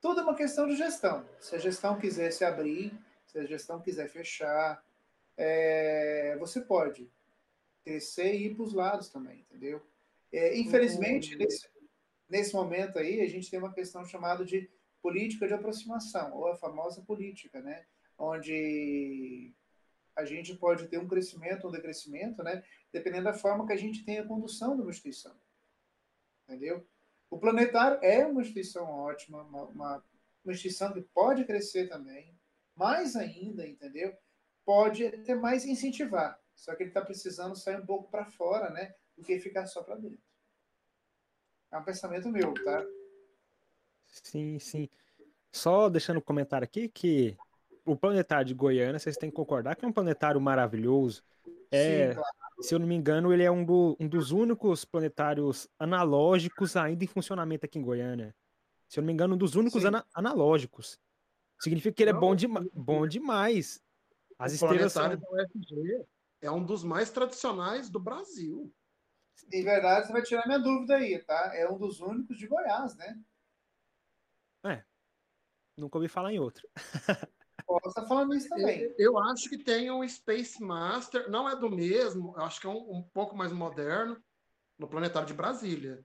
Tudo 0.00 0.20
é 0.20 0.22
uma 0.22 0.36
questão 0.36 0.68
de 0.68 0.76
gestão. 0.76 1.28
Se 1.40 1.56
a 1.56 1.58
gestão 1.58 1.98
quiser 1.98 2.30
se 2.30 2.44
abrir, 2.44 2.96
se 3.26 3.36
a 3.36 3.44
gestão 3.44 3.82
quiser 3.82 4.08
fechar, 4.08 4.80
é, 5.36 6.36
você 6.38 6.60
pode 6.60 7.10
crescer 7.84 8.34
e 8.34 8.46
ir 8.46 8.54
para 8.54 8.64
os 8.64 8.72
lados 8.72 9.08
também, 9.08 9.40
entendeu? 9.40 9.82
É, 10.32 10.56
infelizmente, 10.58 11.32
uhum. 11.32 11.38
nesse, 11.38 11.68
nesse 12.28 12.54
momento 12.54 12.98
aí, 12.98 13.20
a 13.20 13.28
gente 13.28 13.50
tem 13.50 13.58
uma 13.58 13.72
questão 13.72 14.04
chamada 14.04 14.44
de 14.44 14.70
política 15.02 15.46
de 15.46 15.54
aproximação, 15.54 16.34
ou 16.34 16.48
a 16.48 16.56
famosa 16.56 17.02
política, 17.02 17.60
né? 17.60 17.84
Onde 18.18 19.52
a 20.14 20.24
gente 20.24 20.54
pode 20.54 20.88
ter 20.88 20.98
um 20.98 21.08
crescimento 21.08 21.64
ou 21.64 21.70
um 21.70 21.72
decrescimento, 21.72 22.42
né? 22.42 22.62
Dependendo 22.92 23.24
da 23.24 23.34
forma 23.34 23.66
que 23.66 23.72
a 23.72 23.76
gente 23.76 24.04
tem 24.04 24.18
a 24.18 24.26
condução 24.26 24.76
de 24.76 24.82
uma 24.82 24.90
instituição. 24.90 25.34
Entendeu? 26.44 26.86
O 27.30 27.38
planetário 27.38 27.98
é 28.02 28.26
uma 28.26 28.42
instituição 28.42 28.90
ótima, 28.90 29.42
uma, 29.42 29.62
uma, 29.68 30.04
uma 30.44 30.52
instituição 30.52 30.92
que 30.92 31.00
pode 31.00 31.44
crescer 31.44 31.88
também, 31.88 32.36
mais 32.74 33.14
ainda, 33.14 33.66
entendeu? 33.66 34.12
Pode 34.64 35.06
até 35.06 35.34
mais 35.34 35.64
incentivar. 35.64 36.39
Só 36.60 36.76
que 36.76 36.82
ele 36.82 36.90
está 36.90 37.00
precisando 37.00 37.56
sair 37.56 37.80
um 37.80 37.86
pouco 37.86 38.10
para 38.10 38.26
fora, 38.26 38.68
né? 38.68 38.94
Do 39.16 39.24
que 39.24 39.40
ficar 39.40 39.66
só 39.66 39.82
para 39.82 39.96
dentro. 39.96 40.20
É 41.72 41.78
um 41.78 41.82
pensamento 41.82 42.28
meu, 42.28 42.52
tá? 42.52 42.84
Sim, 44.06 44.58
sim. 44.58 44.86
Só 45.50 45.88
deixando 45.88 46.18
um 46.18 46.22
comentário 46.22 46.66
aqui 46.66 46.86
que 46.86 47.34
o 47.82 47.96
planetário 47.96 48.44
de 48.44 48.52
Goiânia, 48.52 48.98
vocês 48.98 49.16
têm 49.16 49.30
que 49.30 49.36
concordar 49.36 49.74
que 49.74 49.86
é 49.86 49.88
um 49.88 49.92
planetário 49.92 50.38
maravilhoso. 50.38 51.22
É, 51.70 52.08
sim, 52.08 52.14
claro. 52.16 52.36
Se 52.60 52.74
eu 52.74 52.78
não 52.78 52.86
me 52.86 52.94
engano, 52.94 53.32
ele 53.32 53.42
é 53.42 53.50
um, 53.50 53.64
do, 53.64 53.96
um 53.98 54.06
dos 54.06 54.30
únicos 54.30 54.84
planetários 54.84 55.66
analógicos 55.78 56.76
ainda 56.76 57.02
em 57.02 57.08
funcionamento 57.08 57.64
aqui 57.64 57.78
em 57.78 57.82
Goiânia. 57.82 58.36
Se 58.86 58.98
eu 58.98 59.02
não 59.02 59.06
me 59.06 59.14
engano, 59.14 59.34
um 59.34 59.38
dos 59.38 59.54
únicos 59.54 59.86
ana, 59.86 60.04
analógicos. 60.12 61.00
Significa 61.58 61.94
que 61.94 62.02
ele 62.02 62.10
é 62.10 62.14
bom, 62.14 62.34
de, 62.34 62.46
bom 62.74 63.06
demais. 63.06 63.82
As 64.38 64.52
o 64.52 64.54
estrelas 64.56 64.92
são... 64.92 65.08
da 65.08 65.14
UFG 65.16 66.04
é 66.40 66.50
um 66.50 66.64
dos 66.64 66.82
mais 66.82 67.10
tradicionais 67.10 67.90
do 67.90 68.00
Brasil. 68.00 68.72
Em 69.52 69.64
verdade, 69.64 70.06
você 70.06 70.12
vai 70.12 70.22
tirar 70.22 70.46
minha 70.46 70.58
dúvida 70.58 70.96
aí, 70.96 71.18
tá? 71.24 71.52
É 71.54 71.68
um 71.68 71.78
dos 71.78 72.00
únicos 72.00 72.38
de 72.38 72.46
Goiás, 72.46 72.94
né? 72.96 73.18
É. 74.64 74.84
Nunca 75.76 75.98
ouvi 75.98 76.08
falar 76.08 76.32
em 76.32 76.38
outro. 76.38 76.68
Posso 77.66 77.88
estar 77.88 78.06
falando 78.06 78.34
isso 78.34 78.48
também. 78.48 78.82
Eu, 78.82 78.94
eu, 78.98 79.18
acho 79.18 79.48
que 79.48 79.56
tem 79.56 79.90
um 79.90 80.06
Space 80.06 80.62
Master, 80.62 81.30
não 81.30 81.48
é 81.48 81.56
do 81.56 81.70
mesmo, 81.70 82.34
eu 82.36 82.42
acho 82.42 82.60
que 82.60 82.66
é 82.66 82.70
um, 82.70 82.98
um 82.98 83.02
pouco 83.02 83.36
mais 83.36 83.52
moderno, 83.52 84.20
no 84.78 84.88
Planetário 84.88 85.28
de 85.28 85.34
Brasília. 85.34 86.04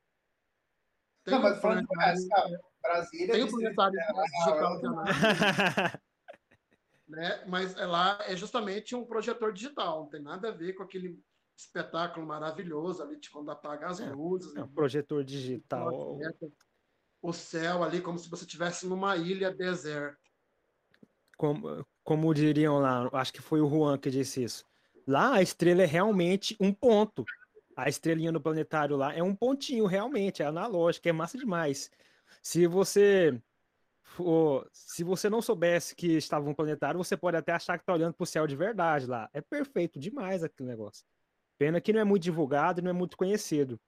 Tem 1.23 1.33
não, 1.33 1.41
mas 1.41 1.59
falando 1.59 1.81
de 1.81 1.87
Goiás, 1.87 2.27
cara, 2.27 2.61
Brasília. 2.81 3.33
Tem 3.33 3.43
o 3.43 3.49
Planetário 3.49 3.99
Digital 3.99 4.79
de 4.79 4.85
Análise. 4.85 5.99
Né? 7.07 7.43
Mas 7.47 7.77
é 7.77 7.85
lá 7.85 8.19
é 8.27 8.35
justamente 8.35 8.95
um 8.95 9.05
projetor 9.05 9.53
digital, 9.53 10.01
não 10.01 10.09
tem 10.09 10.21
nada 10.21 10.49
a 10.49 10.51
ver 10.51 10.73
com 10.73 10.83
aquele 10.83 11.19
espetáculo 11.57 12.25
maravilhoso 12.25 13.01
ali 13.01 13.17
de 13.19 13.29
quando 13.29 13.49
apaga 13.49 13.87
as 13.87 13.99
é, 13.99 14.11
luzes. 14.11 14.55
É, 14.55 14.63
um 14.63 14.67
projetor 14.67 15.23
digital. 15.23 16.19
O 17.21 17.33
céu 17.33 17.83
ali, 17.83 18.01
como 18.01 18.19
se 18.19 18.29
você 18.29 18.43
estivesse 18.43 18.85
numa 18.85 19.15
ilha 19.15 19.51
deserta. 19.51 20.17
Como, 21.37 21.85
como 22.03 22.33
diriam 22.33 22.79
lá, 22.79 23.09
acho 23.13 23.33
que 23.33 23.41
foi 23.41 23.61
o 23.61 23.69
Juan 23.69 23.97
que 23.97 24.09
disse 24.09 24.43
isso. 24.43 24.65
Lá 25.07 25.35
a 25.35 25.41
estrela 25.41 25.83
é 25.83 25.85
realmente 25.85 26.55
um 26.59 26.73
ponto. 26.73 27.25
A 27.75 27.89
estrelinha 27.89 28.31
no 28.31 28.39
planetário 28.39 28.95
lá 28.95 29.13
é 29.13 29.21
um 29.21 29.35
pontinho, 29.35 29.85
realmente, 29.85 30.41
é 30.41 30.45
analógico, 30.45 31.07
é 31.09 31.11
massa 31.11 31.37
demais. 31.37 31.91
Se 32.41 32.67
você 32.67 33.41
for, 34.15 34.67
se 34.71 35.03
você 35.03 35.29
não 35.29 35.41
soubesse 35.41 35.95
que 35.95 36.15
estava 36.17 36.49
um 36.49 36.53
planetário, 36.53 36.97
você 36.97 37.15
pode 37.15 37.37
até 37.37 37.51
achar 37.51 37.77
que 37.77 37.83
está 37.83 37.93
olhando 37.93 38.13
para 38.13 38.23
o 38.23 38.27
céu 38.27 38.47
de 38.47 38.55
verdade 38.55 39.05
lá. 39.05 39.29
É 39.33 39.41
perfeito 39.41 39.99
demais 39.99 40.43
aquele 40.43 40.69
negócio. 40.69 41.05
Pena 41.57 41.79
que 41.79 41.93
não 41.93 41.99
é 41.99 42.03
muito 42.03 42.23
divulgado 42.23 42.79
e 42.79 42.83
não 42.83 42.89
é 42.89 42.93
muito 42.93 43.17
conhecido. 43.17 43.79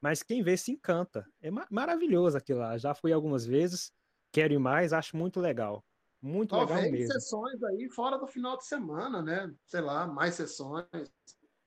Mas 0.00 0.22
quem 0.22 0.42
vê 0.42 0.56
se 0.56 0.72
encanta. 0.72 1.26
É 1.40 1.50
maravilhoso 1.70 2.36
aquilo 2.36 2.60
lá. 2.60 2.76
Já 2.76 2.94
fui 2.94 3.12
algumas 3.12 3.46
vezes, 3.46 3.92
quero 4.32 4.52
ir 4.52 4.58
mais, 4.58 4.92
acho 4.92 5.16
muito 5.16 5.40
legal. 5.40 5.84
Muito 6.20 6.54
Ó, 6.54 6.60
legal 6.60 6.82
mesmo. 6.82 7.12
sessões 7.12 7.62
aí 7.62 7.88
fora 7.90 8.18
do 8.18 8.26
final 8.26 8.56
de 8.56 8.66
semana, 8.66 9.22
né? 9.22 9.52
Sei 9.66 9.80
lá, 9.80 10.06
mais 10.06 10.34
sessões, 10.34 10.86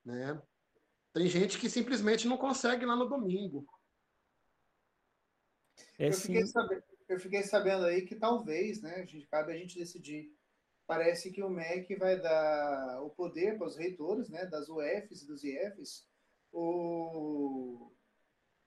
né? 0.03 0.41
Tem 1.13 1.27
gente 1.27 1.57
que 1.57 1.69
simplesmente 1.69 2.27
não 2.27 2.37
consegue 2.37 2.83
ir 2.83 2.87
lá 2.87 2.95
no 2.95 3.07
domingo. 3.07 3.65
É, 5.97 6.09
eu, 6.09 6.13
fiquei 6.13 6.45
sabendo, 6.45 6.83
eu, 7.09 7.19
fiquei 7.19 7.43
sabendo, 7.43 7.85
aí 7.85 8.03
que 8.03 8.15
talvez, 8.15 8.81
né? 8.81 8.95
A 8.95 9.05
gente, 9.05 9.27
cabe 9.27 9.51
a 9.51 9.57
gente 9.57 9.77
decidir 9.77 10.31
parece 10.89 11.31
que 11.31 11.43
o 11.43 11.49
MEC 11.51 11.95
vai 11.97 12.19
dar 12.19 13.03
o 13.03 13.11
poder 13.11 13.59
para 13.59 13.67
os 13.67 13.77
reitores 13.77 14.27
né, 14.27 14.47
das 14.47 14.67
UFs 14.69 15.21
e 15.21 15.27
dos 15.27 15.43
IFs 15.43 16.03
o, 16.51 17.91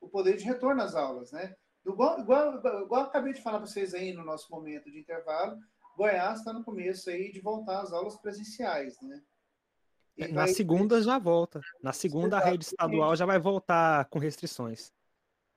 o 0.00 0.09
poder 0.09 0.37
de 0.37 0.44
retorno 0.44 0.81
às 0.83 0.94
aulas. 0.94 1.33
Né? 1.33 1.52
Igual, 1.85 2.20
igual, 2.20 2.59
igual, 2.59 2.83
igual 2.85 3.02
acabei 3.02 3.33
de 3.33 3.42
falar 3.42 3.59
para 3.59 3.66
vocês 3.66 3.92
aí 3.92 4.12
no 4.12 4.24
nosso 4.24 4.48
momento 4.52 4.88
de 4.88 5.00
intervalo, 5.00 5.59
Goiás 5.96 6.38
está 6.38 6.52
no 6.52 6.62
começo 6.62 7.11
aí 7.11 7.33
de 7.33 7.40
voltar 7.40 7.81
às 7.81 7.92
aulas 7.92 8.16
presenciais. 8.16 9.00
Né? 9.02 9.20
E 10.16 10.28
Na 10.28 10.44
vai... 10.44 10.55
segunda 10.55 11.02
já 11.02 11.18
volta. 11.18 11.61
Na 11.83 11.92
segunda, 11.92 12.38
a 12.38 12.40
rede 12.40 12.66
estadual 12.66 13.16
já 13.16 13.26
vai 13.26 13.40
voltar 13.40 14.05
com 14.05 14.20
restrições. 14.20 14.92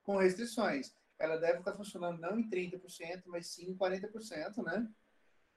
Com 0.04 0.18
restrições. 0.18 0.96
Ela 1.18 1.38
deve 1.38 1.60
estar 1.60 1.74
funcionando 1.74 2.20
não 2.20 2.40
em 2.40 2.50
30%, 2.50 3.24
mas 3.28 3.48
sim 3.48 3.70
em 3.70 3.78
40%, 3.78 4.64
né? 4.64 4.88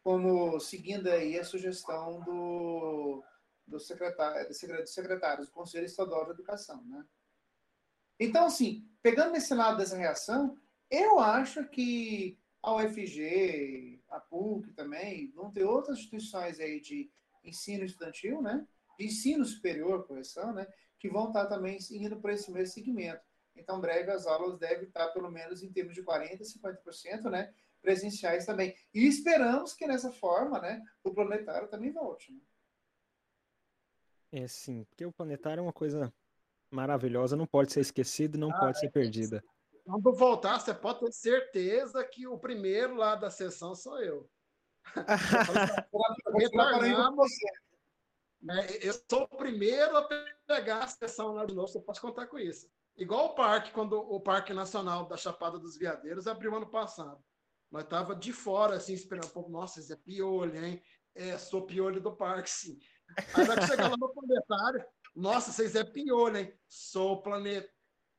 como 0.08 0.58
seguindo 0.58 1.08
aí 1.08 1.38
a 1.38 1.44
sugestão 1.44 2.20
do, 2.22 3.22
do 3.66 3.78
secretário, 3.78 4.48
do 4.48 4.54
secretário 4.86 5.44
do 5.44 5.50
Conselho 5.50 5.84
Estadual 5.84 6.24
de 6.24 6.30
Educação, 6.30 6.82
né? 6.84 7.04
Então, 8.18 8.46
assim, 8.46 8.88
pegando 9.02 9.32
nesse 9.32 9.54
lado 9.54 9.76
dessa 9.76 9.98
reação, 9.98 10.58
eu 10.90 11.20
acho 11.20 11.62
que 11.68 12.38
a 12.62 12.74
UFG, 12.74 14.02
a 14.08 14.18
PUC 14.18 14.72
também, 14.72 15.30
vão 15.32 15.50
ter 15.50 15.64
outras 15.64 15.98
instituições 15.98 16.58
aí 16.58 16.80
de 16.80 17.10
ensino 17.44 17.84
estudantil, 17.84 18.40
né? 18.40 18.66
De 18.98 19.06
ensino 19.06 19.44
superior, 19.44 20.06
correção, 20.06 20.54
né? 20.54 20.66
Que 20.98 21.10
vão 21.10 21.28
estar 21.28 21.46
também 21.46 21.78
indo 21.92 22.18
para 22.18 22.32
esse 22.32 22.50
mesmo 22.50 22.72
segmento. 22.72 23.27
Então, 23.58 23.80
breve, 23.80 24.10
as 24.10 24.26
aulas 24.26 24.58
devem 24.58 24.86
estar 24.86 25.08
pelo 25.08 25.30
menos 25.30 25.62
em 25.62 25.72
termos 25.72 25.94
de 25.94 26.02
40%, 26.02 26.40
50%, 26.40 27.30
né? 27.30 27.52
presenciais 27.80 28.44
também. 28.44 28.74
E 28.92 29.06
esperamos 29.06 29.72
que 29.74 29.86
nessa 29.86 30.12
forma, 30.12 30.60
né, 30.60 30.82
o 31.02 31.12
planetário 31.12 31.68
também 31.68 31.92
volte. 31.92 32.32
Né? 32.32 32.40
É 34.32 34.46
sim, 34.46 34.84
porque 34.84 35.06
o 35.06 35.12
planetário 35.12 35.60
é 35.60 35.62
uma 35.62 35.72
coisa 35.72 36.12
maravilhosa, 36.70 37.36
não 37.36 37.46
pode 37.46 37.72
ser 37.72 37.80
esquecido, 37.80 38.36
não 38.36 38.50
ah, 38.50 38.58
pode 38.58 38.76
é. 38.78 38.80
ser 38.80 38.90
perdida. 38.90 39.42
Quando 39.84 40.12
voltar, 40.12 40.60
você 40.60 40.74
pode 40.74 41.00
ter 41.00 41.12
certeza 41.12 42.04
que 42.04 42.26
o 42.26 42.38
primeiro 42.38 42.94
lá 42.94 43.14
da 43.14 43.30
sessão 43.30 43.74
sou 43.74 43.98
eu. 44.02 44.28
né, 48.40 48.66
eu 48.82 48.94
sou 49.10 49.22
o 49.22 49.36
primeiro 49.36 49.96
a 49.96 50.08
pegar 50.46 50.84
a 50.84 50.88
sessão 50.88 51.32
lá 51.34 51.44
de 51.46 51.54
novo, 51.54 51.68
você 51.68 51.80
pode 51.80 52.00
contar 52.00 52.26
com 52.26 52.38
isso. 52.38 52.70
Igual 52.98 53.26
o 53.26 53.34
parque, 53.34 53.70
quando 53.70 53.94
o 53.94 54.20
Parque 54.20 54.52
Nacional 54.52 55.06
da 55.06 55.16
Chapada 55.16 55.58
dos 55.58 55.76
Veadeiros 55.76 56.26
abriu 56.26 56.56
ano 56.56 56.68
passado. 56.68 57.22
Nós 57.70 57.84
tava 57.84 58.16
de 58.16 58.32
fora, 58.32 58.76
assim, 58.76 58.92
esperando. 58.92 59.30
Pô, 59.30 59.48
nossa, 59.48 59.78
isso 59.78 59.92
é 59.92 59.96
piolho, 59.96 60.64
hein? 60.64 60.82
É, 61.14 61.38
sou 61.38 61.64
piolho 61.64 62.00
do 62.00 62.16
parque, 62.16 62.50
sim. 62.50 62.80
Aí 63.34 63.44
vai 63.44 63.64
chegar 63.66 63.88
lá 63.88 63.96
no 63.96 64.08
planetário, 64.08 64.84
nossa, 65.14 65.52
vocês 65.52 65.74
é 65.74 65.84
piolho, 65.84 66.36
hein? 66.36 66.52
Sou 66.68 67.22
planet... 67.22 67.70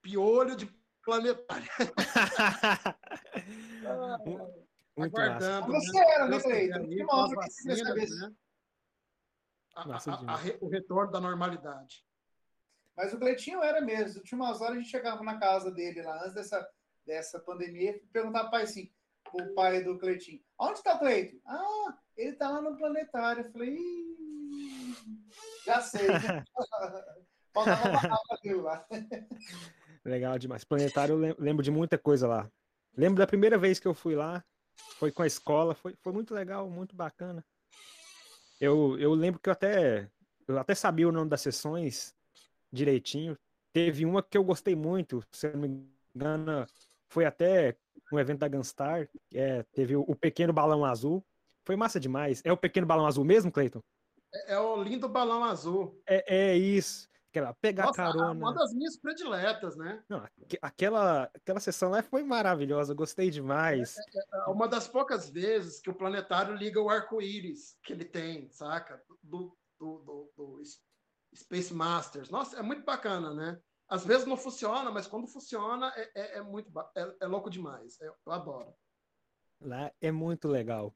piolho 0.01 0.55
de 0.55 0.65
planetário. 1.03 1.69
Muito 4.97 5.17
aguardando. 5.17 5.71
Né? 5.71 5.79
Você 5.79 5.97
era, 5.97 6.27
né, 6.27 6.41
Cleiton? 6.41 6.89
Que 6.89 7.03
mostra 7.03 7.39
que 7.39 7.51
você 7.51 7.83
né? 7.83 8.33
a, 9.75 9.81
a, 9.81 10.35
a, 10.35 10.39
o 10.59 10.67
retorno 10.67 11.11
da 11.11 11.21
normalidade. 11.21 12.03
Mas 12.99 13.13
o 13.13 13.17
Cleitinho 13.17 13.63
era 13.63 13.79
mesmo. 13.79 14.21
Tinha 14.21 14.37
umas 14.37 14.59
horas 14.59 14.75
a 14.75 14.79
gente 14.81 14.91
chegava 14.91 15.23
na 15.23 15.39
casa 15.39 15.71
dele 15.71 16.01
lá 16.01 16.21
antes 16.21 16.33
dessa, 16.33 16.69
dessa 17.05 17.39
pandemia 17.39 17.95
e 17.95 17.99
perguntava 18.11 18.49
pai 18.49 18.63
assim: 18.63 18.91
o 19.31 19.53
pai 19.53 19.81
do 19.81 19.97
Cleitinho. 19.97 20.41
Onde 20.59 20.79
está 20.79 20.95
o 20.95 20.99
Cleiton? 20.99 21.37
Ah, 21.45 21.97
ele 22.17 22.31
está 22.31 22.49
lá 22.49 22.61
no 22.61 22.75
planetário. 22.75 23.45
Eu 23.45 23.51
falei, 23.53 23.77
já 25.65 25.79
sei. 25.79 26.07
Faltava 27.53 27.89
uma 27.89 28.61
lá. 28.61 28.87
Legal 30.03 30.37
demais. 30.37 30.65
Planetário, 30.65 31.23
eu 31.23 31.35
lembro 31.39 31.63
de 31.63 31.71
muita 31.71 31.97
coisa 31.97 32.27
lá. 32.27 32.51
Lembro 32.97 33.17
da 33.17 33.27
primeira 33.27 33.57
vez 33.57 33.79
que 33.79 33.87
eu 33.87 33.93
fui 33.93 34.13
lá, 34.13 34.43
foi 34.97 35.09
com 35.09 35.23
a 35.23 35.27
escola, 35.27 35.73
foi, 35.73 35.95
foi 36.01 36.11
muito 36.11 36.33
legal, 36.33 36.69
muito 36.69 36.97
bacana. 36.97 37.45
Eu, 38.59 38.99
eu 38.99 39.13
lembro 39.13 39.39
que 39.39 39.47
eu 39.47 39.53
até, 39.53 40.11
eu 40.45 40.59
até 40.59 40.75
sabia 40.75 41.07
o 41.07 41.13
nome 41.13 41.29
das 41.29 41.39
sessões 41.39 42.18
direitinho. 42.71 43.37
Teve 43.73 44.05
uma 44.05 44.23
que 44.23 44.37
eu 44.37 44.43
gostei 44.43 44.75
muito, 44.75 45.23
se 45.31 45.47
eu 45.47 45.53
não 45.53 45.59
me 45.61 45.87
engano, 46.15 46.65
foi 47.07 47.25
até 47.25 47.77
um 48.11 48.19
evento 48.19 48.39
da 48.39 48.47
Gunstar, 48.47 49.07
é, 49.33 49.63
teve 49.71 49.95
o, 49.95 50.01
o 50.01 50.15
Pequeno 50.15 50.51
Balão 50.51 50.83
Azul. 50.83 51.23
Foi 51.63 51.75
massa 51.75 51.99
demais. 51.99 52.41
É 52.43 52.51
o 52.51 52.57
Pequeno 52.57 52.87
Balão 52.87 53.05
Azul 53.05 53.23
mesmo, 53.23 53.51
Cleiton? 53.51 53.81
É, 54.33 54.53
é, 54.53 54.59
o 54.59 54.81
lindo 54.81 55.09
balão 55.09 55.43
azul. 55.43 56.01
É, 56.07 56.51
é 56.51 56.57
isso. 56.57 57.07
Aquela, 57.29 57.53
pegar 57.53 57.85
Nossa, 57.85 57.97
carona. 57.97 58.31
Uma 58.31 58.53
das 58.53 58.73
minhas 58.73 58.97
prediletas, 58.97 59.75
né? 59.77 60.03
Não, 60.09 60.27
aquela, 60.61 61.29
aquela 61.35 61.59
sessão 61.59 61.91
lá 61.91 62.01
foi 62.01 62.23
maravilhosa, 62.23 62.93
gostei 62.95 63.29
demais. 63.29 63.97
É, 63.97 64.01
é, 64.01 64.41
é, 64.41 64.49
uma 64.49 64.67
das 64.67 64.87
poucas 64.87 65.29
vezes 65.29 65.79
que 65.79 65.91
o 65.91 65.93
planetário 65.93 66.55
liga 66.55 66.81
o 66.81 66.89
arco-íris 66.89 67.77
que 67.83 67.93
ele 67.93 68.05
tem, 68.05 68.49
saca? 68.49 68.99
Do, 69.21 69.55
do, 69.79 69.99
do, 69.99 70.33
do, 70.35 70.61
Space 71.35 71.73
Masters. 71.73 72.29
Nossa, 72.29 72.57
é 72.57 72.61
muito 72.61 72.83
bacana, 72.83 73.33
né? 73.33 73.59
Às 73.87 74.05
vezes 74.05 74.27
não 74.27 74.37
funciona, 74.37 74.91
mas 74.91 75.07
quando 75.07 75.27
funciona 75.27 75.91
é, 75.95 76.11
é, 76.13 76.37
é 76.37 76.41
muito 76.41 76.71
é, 76.95 77.15
é, 77.21 77.27
louco 77.27 77.49
demais. 77.49 77.99
Eu, 77.99 78.13
eu 78.25 78.31
adoro. 78.31 78.73
Lá 79.59 79.91
é 79.99 80.11
muito 80.11 80.47
legal. 80.47 80.95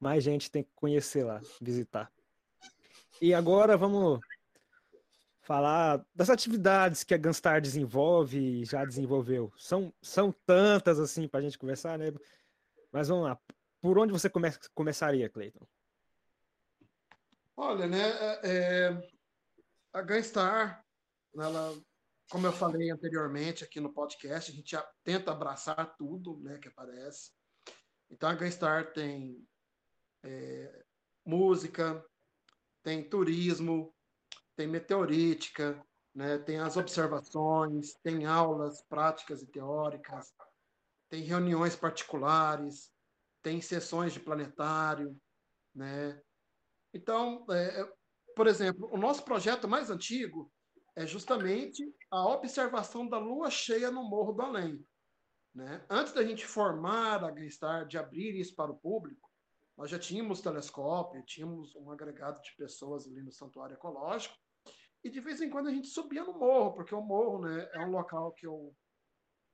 Mais 0.00 0.24
gente 0.24 0.50
tem 0.50 0.64
que 0.64 0.72
conhecer 0.74 1.24
lá, 1.24 1.40
visitar. 1.60 2.10
E 3.20 3.32
agora 3.34 3.76
vamos 3.76 4.20
falar 5.42 6.04
das 6.14 6.30
atividades 6.30 7.04
que 7.04 7.14
a 7.14 7.18
Gunstar 7.18 7.60
desenvolve 7.60 8.38
e 8.38 8.64
já 8.64 8.84
desenvolveu. 8.84 9.52
São, 9.56 9.92
são 10.00 10.32
tantas 10.46 10.98
assim 10.98 11.28
para 11.28 11.40
a 11.40 11.42
gente 11.42 11.58
conversar, 11.58 11.98
né? 11.98 12.12
Mas 12.90 13.08
vamos 13.08 13.24
lá. 13.24 13.38
Por 13.80 13.98
onde 13.98 14.12
você 14.12 14.30
come 14.30 14.50
começaria, 14.74 15.28
Cleiton? 15.28 15.66
Olha, 17.56 17.86
né? 17.86 18.00
É, 18.00 18.40
é, 18.44 19.11
a 19.92 20.02
Gunstar, 20.02 20.84
ela, 21.36 21.76
como 22.30 22.46
eu 22.46 22.52
falei 22.52 22.90
anteriormente 22.90 23.64
aqui 23.64 23.80
no 23.80 23.92
podcast, 23.92 24.50
a 24.50 24.54
gente 24.54 24.76
tenta 25.04 25.32
abraçar 25.32 25.96
tudo, 25.96 26.38
né, 26.40 26.58
que 26.58 26.68
aparece. 26.68 27.30
Então 28.10 28.28
a 28.28 28.34
Gunstar 28.34 28.92
tem 28.92 29.46
é, 30.22 30.84
música, 31.24 32.04
tem 32.82 33.08
turismo, 33.08 33.94
tem 34.56 34.66
meteorítica, 34.66 35.84
né? 36.14 36.38
tem 36.38 36.58
as 36.58 36.76
observações, 36.76 37.94
tem 38.02 38.26
aulas 38.26 38.82
práticas 38.82 39.42
e 39.42 39.46
teóricas, 39.46 40.32
tem 41.08 41.22
reuniões 41.22 41.76
particulares, 41.76 42.90
tem 43.42 43.60
sessões 43.60 44.12
de 44.12 44.20
planetário, 44.20 45.18
né? 45.74 46.20
Então, 46.94 47.46
é, 47.50 47.92
por 48.34 48.46
exemplo, 48.46 48.88
o 48.92 48.96
nosso 48.96 49.24
projeto 49.24 49.68
mais 49.68 49.90
antigo 49.90 50.50
é 50.96 51.06
justamente 51.06 51.94
a 52.10 52.26
observação 52.26 53.08
da 53.08 53.18
lua 53.18 53.50
cheia 53.50 53.90
no 53.90 54.02
Morro 54.02 54.32
do 54.32 54.42
Além. 54.42 54.84
Né? 55.54 55.84
Antes 55.88 56.12
da 56.12 56.24
gente 56.24 56.46
formar 56.46 57.24
a 57.24 57.30
Greenstar, 57.30 57.86
de 57.86 57.98
abrir 57.98 58.38
isso 58.38 58.54
para 58.54 58.70
o 58.70 58.78
público, 58.78 59.30
nós 59.76 59.90
já 59.90 59.98
tínhamos 59.98 60.40
telescópio, 60.40 61.24
tínhamos 61.24 61.74
um 61.76 61.90
agregado 61.90 62.40
de 62.42 62.54
pessoas 62.56 63.06
ali 63.06 63.22
no 63.22 63.32
Santuário 63.32 63.74
Ecológico, 63.74 64.34
e 65.04 65.10
de 65.10 65.20
vez 65.20 65.40
em 65.40 65.50
quando 65.50 65.68
a 65.68 65.72
gente 65.72 65.88
subia 65.88 66.24
no 66.24 66.38
morro, 66.38 66.74
porque 66.74 66.94
o 66.94 67.02
morro 67.02 67.40
né, 67.40 67.68
é 67.72 67.80
um 67.80 67.90
local 67.90 68.32
que 68.32 68.46
eu 68.46 68.74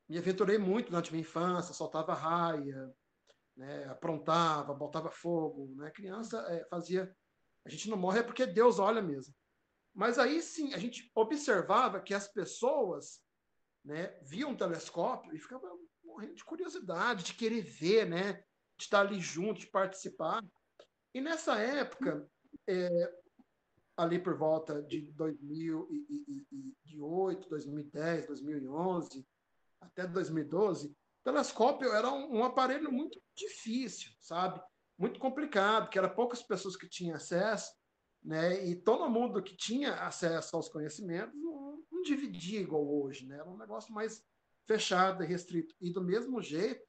me 0.09 0.19
aventurei 0.19 0.59
muito 0.59 0.91
durante 0.91 1.11
minha 1.11 1.23
infância, 1.23 1.75
soltava 1.75 2.15
raia, 2.15 2.95
né, 3.57 3.85
aprontava, 3.87 4.75
botava 4.75 5.11
fogo. 5.11 5.75
Né? 5.77 5.91
Criança 5.91 6.39
é, 6.49 6.65
fazia. 6.69 7.15
A 7.69 7.71
gente 7.71 7.91
não 7.91 7.99
morre 7.99 8.21
é 8.21 8.23
porque 8.23 8.47
Deus 8.47 8.79
olha 8.79 9.03
mesmo. 9.03 9.35
Mas 9.95 10.19
aí 10.19 10.41
sim, 10.41 10.73
a 10.73 10.79
gente 10.79 11.11
observava 11.15 12.01
que 12.01 12.15
as 12.15 12.27
pessoas 12.27 13.21
né, 13.85 14.19
viam 14.23 14.51
um 14.51 14.57
telescópio 14.57 15.35
e 15.35 15.39
ficavam 15.39 15.79
morrendo 16.03 16.35
de 16.35 16.45
curiosidade, 16.45 17.25
de 17.25 17.35
querer 17.35 17.61
ver, 17.61 18.09
né? 18.09 18.43
de 18.79 18.85
estar 18.85 19.01
ali 19.01 19.21
junto, 19.21 19.61
de 19.61 19.67
participar. 19.67 20.43
E 21.13 21.21
nessa 21.21 21.59
época, 21.59 22.27
é, 22.67 23.13
ali 23.97 24.19
por 24.19 24.39
volta 24.39 24.81
de 24.83 25.13
2008, 25.13 27.51
2010, 27.51 28.27
2011, 28.29 29.29
até 29.81 30.07
2012, 30.07 30.97
telescópio 31.25 31.93
era 31.93 32.09
um, 32.11 32.39
um, 32.39 32.45
aparelho 32.45 32.93
muito 32.93 33.21
difícil, 33.35 34.13
sabe? 34.21 34.63
Muito 34.99 35.21
complicado, 35.21 35.89
que 35.89 35.99
era 35.99 36.09
poucas 36.09 36.43
pessoas 36.43 36.77
que 36.77 36.89
tinham 36.89 37.17
acesso, 37.17 37.73
né? 38.23 38.65
E 38.67 38.75
todo 38.75 39.09
mundo 39.09 39.43
que 39.43 39.57
tinha 39.57 39.95
acesso 39.95 40.57
aos 40.57 40.69
conhecimentos 40.69 41.35
não, 41.41 41.85
não 41.91 42.03
dividia 42.03 42.61
igual 42.61 42.85
hoje, 42.85 43.27
né? 43.27 43.37
Era 43.37 43.49
um 43.49 43.57
negócio 43.57 43.95
mais 43.95 44.25
fechado 44.67 45.23
e 45.23 45.27
restrito. 45.27 45.75
E 45.81 45.93
do 45.93 46.03
mesmo 46.03 46.43
jeito, 46.43 46.85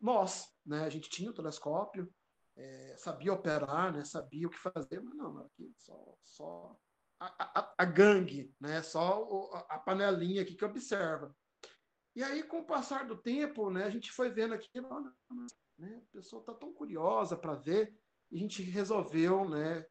nós, 0.00 0.46
né? 0.64 0.84
A 0.84 0.88
gente 0.88 1.10
tinha 1.10 1.30
o 1.30 1.34
telescópio, 1.34 2.08
é, 2.56 2.96
sabia 2.96 3.32
operar, 3.32 3.92
né? 3.92 4.04
Sabia 4.04 4.46
o 4.46 4.50
que 4.50 4.58
fazer, 4.58 5.00
mas 5.02 5.14
não, 5.16 5.38
aqui 5.38 5.72
só, 5.76 6.16
só 6.24 6.78
a, 7.20 7.60
a, 7.60 7.74
a 7.78 7.84
gangue, 7.84 8.54
né? 8.60 8.82
Só 8.82 9.22
o, 9.22 9.52
a 9.54 9.78
panelinha 9.78 10.42
aqui 10.42 10.54
que 10.54 10.64
observa. 10.64 11.34
E 12.14 12.22
aí, 12.22 12.42
com 12.42 12.60
o 12.60 12.66
passar 12.66 13.06
do 13.06 13.16
tempo, 13.16 13.70
né? 13.70 13.84
A 13.84 13.90
gente 13.90 14.10
foi 14.10 14.30
vendo 14.30 14.54
aqui, 14.54 14.80
né? 15.78 16.02
Pessoa 16.12 16.40
está 16.40 16.52
tão 16.52 16.72
curiosa 16.72 17.36
para 17.36 17.54
ver, 17.54 17.94
e 18.30 18.36
a 18.36 18.40
gente 18.40 18.62
resolveu, 18.62 19.48
né? 19.48 19.86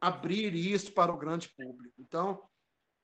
Abrir 0.00 0.54
isso 0.54 0.92
para 0.92 1.12
o 1.12 1.18
grande 1.18 1.48
público. 1.56 1.94
Então, 1.98 2.42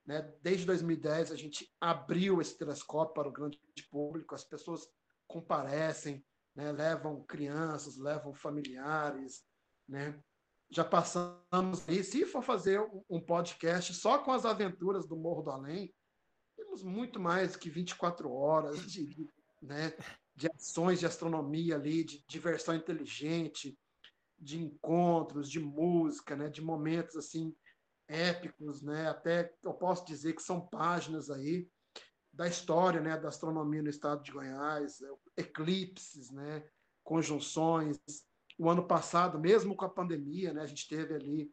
né, 0.07 0.23
desde 0.43 0.67
2010 0.67 1.33
a 1.33 1.37
gente 1.37 1.71
abriu 1.81 2.41
esse 2.41 2.57
telescópio 2.57 3.15
para 3.15 3.29
o 3.29 3.33
grande 3.33 3.61
público, 3.91 4.35
as 4.35 4.45
pessoas 4.45 4.89
comparecem, 5.27 6.25
né? 6.55 6.73
levam 6.73 7.23
crianças, 7.25 7.99
levam 7.99 8.33
familiares, 8.33 9.45
né? 9.87 10.19
Já 10.71 10.85
passamos 10.85 11.89
aí, 11.89 12.03
se 12.05 12.27
for 12.27 12.43
fazer 12.43 12.81
um 13.09 13.21
podcast 13.21 13.95
só 13.95 14.19
com 14.19 14.33
as 14.33 14.45
aventuras 14.45 15.07
do 15.07 15.17
Morro 15.17 15.43
do 15.43 15.51
Além, 15.51 15.95
temos 16.57 16.83
muito 16.83 17.19
mais 17.19 17.57
que 17.57 17.71
24 17.71 18.31
horas 18.31 18.81
de, 18.91 19.31
né, 19.63 19.95
de 20.39 20.49
ações 20.57 21.01
de 21.01 21.07
astronomia 21.07 21.75
ali, 21.75 22.05
de 22.05 22.25
diversão 22.29 22.77
inteligente, 22.77 23.77
de 24.39 24.63
encontros, 24.63 25.51
de 25.51 25.59
música, 25.59 26.37
né, 26.37 26.49
de 26.49 26.63
momentos 26.63 27.17
assim 27.17 27.53
épicos, 28.07 28.81
né? 28.81 29.09
Até 29.09 29.53
eu 29.65 29.75
posso 29.75 30.07
dizer 30.07 30.35
que 30.35 30.43
são 30.43 30.65
páginas 30.69 31.29
aí 31.29 31.69
da 32.33 32.47
história 32.47 33.01
né, 33.01 33.19
da 33.19 33.29
astronomia 33.29 33.83
no 33.83 33.91
estado 33.91 34.23
de 34.23 34.31
Goiás, 34.31 35.03
é, 35.03 35.11
eclipses, 35.39 36.31
né, 36.31 36.65
conjunções. 37.03 37.99
O 38.57 38.71
ano 38.71 38.87
passado, 38.87 39.41
mesmo 39.41 39.75
com 39.75 39.87
a 39.87 39.91
pandemia, 39.91 40.55
né, 40.55 40.63
a 40.63 40.67
gente 40.67 40.89
teve 40.89 41.15
ali 41.15 41.53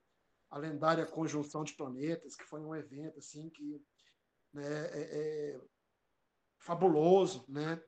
a 0.52 0.60
lendária 0.60 1.08
conjunção 1.08 1.64
de 1.64 1.74
planetas, 1.74 2.36
que 2.36 2.46
foi 2.46 2.62
um 2.62 2.76
evento 2.76 3.18
assim 3.18 3.50
que 3.50 3.84
né, 4.54 4.86
é, 4.92 5.56
é 5.56 5.62
fabuloso, 6.60 7.44
né? 7.50 7.82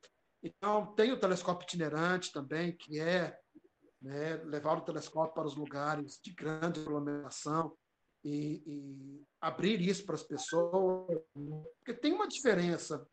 Então 0.47 0.93
tem 0.95 1.11
o 1.11 1.19
telescópio 1.19 1.65
itinerante 1.65 2.31
também, 2.31 2.75
que 2.75 2.99
é 2.99 3.37
né, 4.01 4.35
levar 4.45 4.77
o 4.77 4.81
telescópio 4.81 5.33
para 5.33 5.47
os 5.47 5.55
lugares 5.55 6.19
de 6.23 6.33
grande 6.33 6.79
aglomeração 6.79 7.75
e, 8.23 8.63
e 8.65 9.25
abrir 9.41 9.81
isso 9.81 10.05
para 10.05 10.15
as 10.15 10.23
pessoas, 10.23 11.19
porque 11.33 11.93
tem 11.99 12.13
uma 12.13 12.27
diferença 12.27 13.05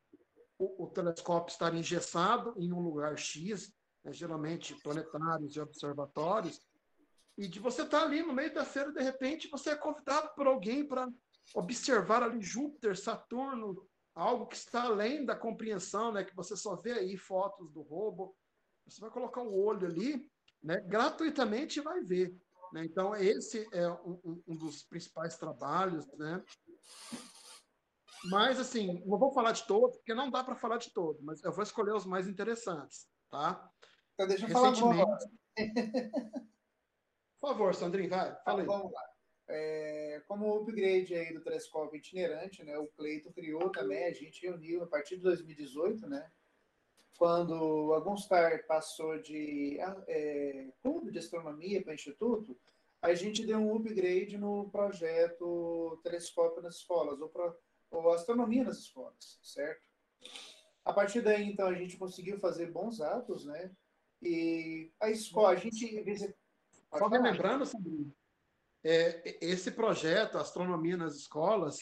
o, 0.59 0.85
o 0.85 0.91
telescópio 0.91 1.53
estar 1.53 1.75
engessado 1.75 2.55
em 2.57 2.73
um 2.73 2.81
lugar 2.81 3.19
X, 3.19 3.73
né, 4.05 4.13
geralmente 4.13 4.75
planetários 4.83 5.57
e 5.57 5.61
observatórios, 5.61 6.61
e 7.37 7.49
de 7.49 7.59
você 7.59 7.83
estar 7.83 8.05
ali 8.05 8.23
no 8.23 8.33
meio 8.33 8.55
da 8.55 8.65
feira, 8.65 8.93
de 8.93 9.03
repente, 9.03 9.49
você 9.51 9.71
é 9.71 9.77
convidado 9.77 10.33
por 10.37 10.47
alguém 10.47 10.87
para 10.87 11.09
observar 11.55 12.23
ali 12.23 12.41
Júpiter, 12.41 12.97
Saturno, 12.97 13.87
algo 14.15 14.47
que 14.47 14.57
está 14.57 14.85
além 14.85 15.25
da 15.25 15.35
compreensão, 15.35 16.13
né, 16.13 16.25
que 16.25 16.35
você 16.35 16.57
só 16.57 16.77
vê 16.77 16.93
aí 16.93 17.17
fotos 17.17 17.71
do 17.73 17.83
robô. 17.83 18.35
Você 18.87 19.01
vai 19.01 19.11
colocar 19.11 19.43
o 19.43 19.59
olho 19.59 19.87
ali, 19.87 20.31
né, 20.63 20.81
gratuitamente 20.81 21.81
vai 21.81 22.01
ver. 22.03 22.37
Né? 22.73 22.85
Então, 22.85 23.15
esse 23.15 23.69
é 23.73 23.89
um, 23.89 24.43
um, 24.47 24.57
dos 24.57 24.83
principais 24.83 25.37
trabalhos. 25.37 26.07
Né? 26.15 26.43
Mas, 28.31 28.59
assim, 28.59 29.03
não 29.07 29.19
vou 29.19 29.33
falar 29.33 29.53
de 29.53 29.67
todos, 29.67 29.97
porque 29.97 30.15
não 30.15 30.31
dá 30.31 30.43
para 30.43 30.57
falar 30.57 30.79
de 30.79 30.93
todos, 30.93 31.23
mas 31.23 31.43
eu 31.43 31.53
vou 31.53 31.63
escolher 31.63 31.95
os 31.95 32.05
mais 32.05 32.27
interessantes. 32.29 33.07
Tá? 33.31 33.71
Então, 34.15 34.29
deixa 34.29 34.47
eu 34.47 34.51
falar 34.51 34.73
Por 37.41 37.49
favor, 37.49 37.75
Sandrinho, 37.75 38.11
vai, 38.11 38.35
fala 38.43 38.61
aí. 38.61 38.67
vamos 38.67 38.93
lá. 38.93 39.14
É, 39.47 40.23
como 40.27 40.47
o 40.47 40.63
upgrade 40.63 41.15
aí 41.15 41.33
do 41.33 41.43
telescópio 41.43 41.99
itinerante, 41.99 42.65
né, 42.65 42.79
o 42.79 42.87
Cleito 42.89 43.33
criou 43.33 43.71
também, 43.71 44.05
a 44.05 44.13
gente 44.13 44.47
reuniu 44.47 44.83
a 44.83 44.87
partir 44.87 45.17
de 45.17 45.23
2018, 45.23 46.09
né, 46.09 46.31
quando 47.19 47.93
a 47.95 48.01
Gunstar 48.01 48.67
passou 48.67 49.19
de 49.21 49.79
é, 50.09 50.69
clube 50.83 51.13
de 51.13 51.19
astronomia 51.19 51.83
para 51.83 51.95
instituto, 51.95 52.59
a 53.03 53.15
gente 53.15 53.45
deu 53.45 53.59
um 53.59 53.77
upgrade 53.77 54.39
no 54.39 54.71
projeto 54.71 56.01
Telescópio 56.03 56.63
nas 56.63 56.77
Escolas, 56.77 57.21
ou, 57.21 57.29
pro, 57.29 57.55
ou 57.91 58.13
Astronomia 58.13 58.65
nas 58.65 58.79
Escolas, 58.79 59.39
certo? 59.43 59.87
A 60.85 60.93
partir 60.93 61.21
daí, 61.21 61.45
então, 61.45 61.69
a 61.69 61.75
gente 61.75 61.97
conseguiu 61.97 62.39
fazer 62.39 62.71
bons 62.71 63.01
atos, 63.01 63.45
né? 63.45 63.71
E 64.23 64.91
a 65.01 65.11
escola, 65.11 65.51
a 65.51 65.57
gente. 65.57 66.05
Só 66.97 67.07
lembrando, 67.07 67.67
Sabrina, 67.67 68.11
é, 68.85 69.39
esse 69.41 69.71
projeto, 69.71 70.37
Astronomia 70.37 70.97
nas 70.97 71.17
Escolas, 71.17 71.79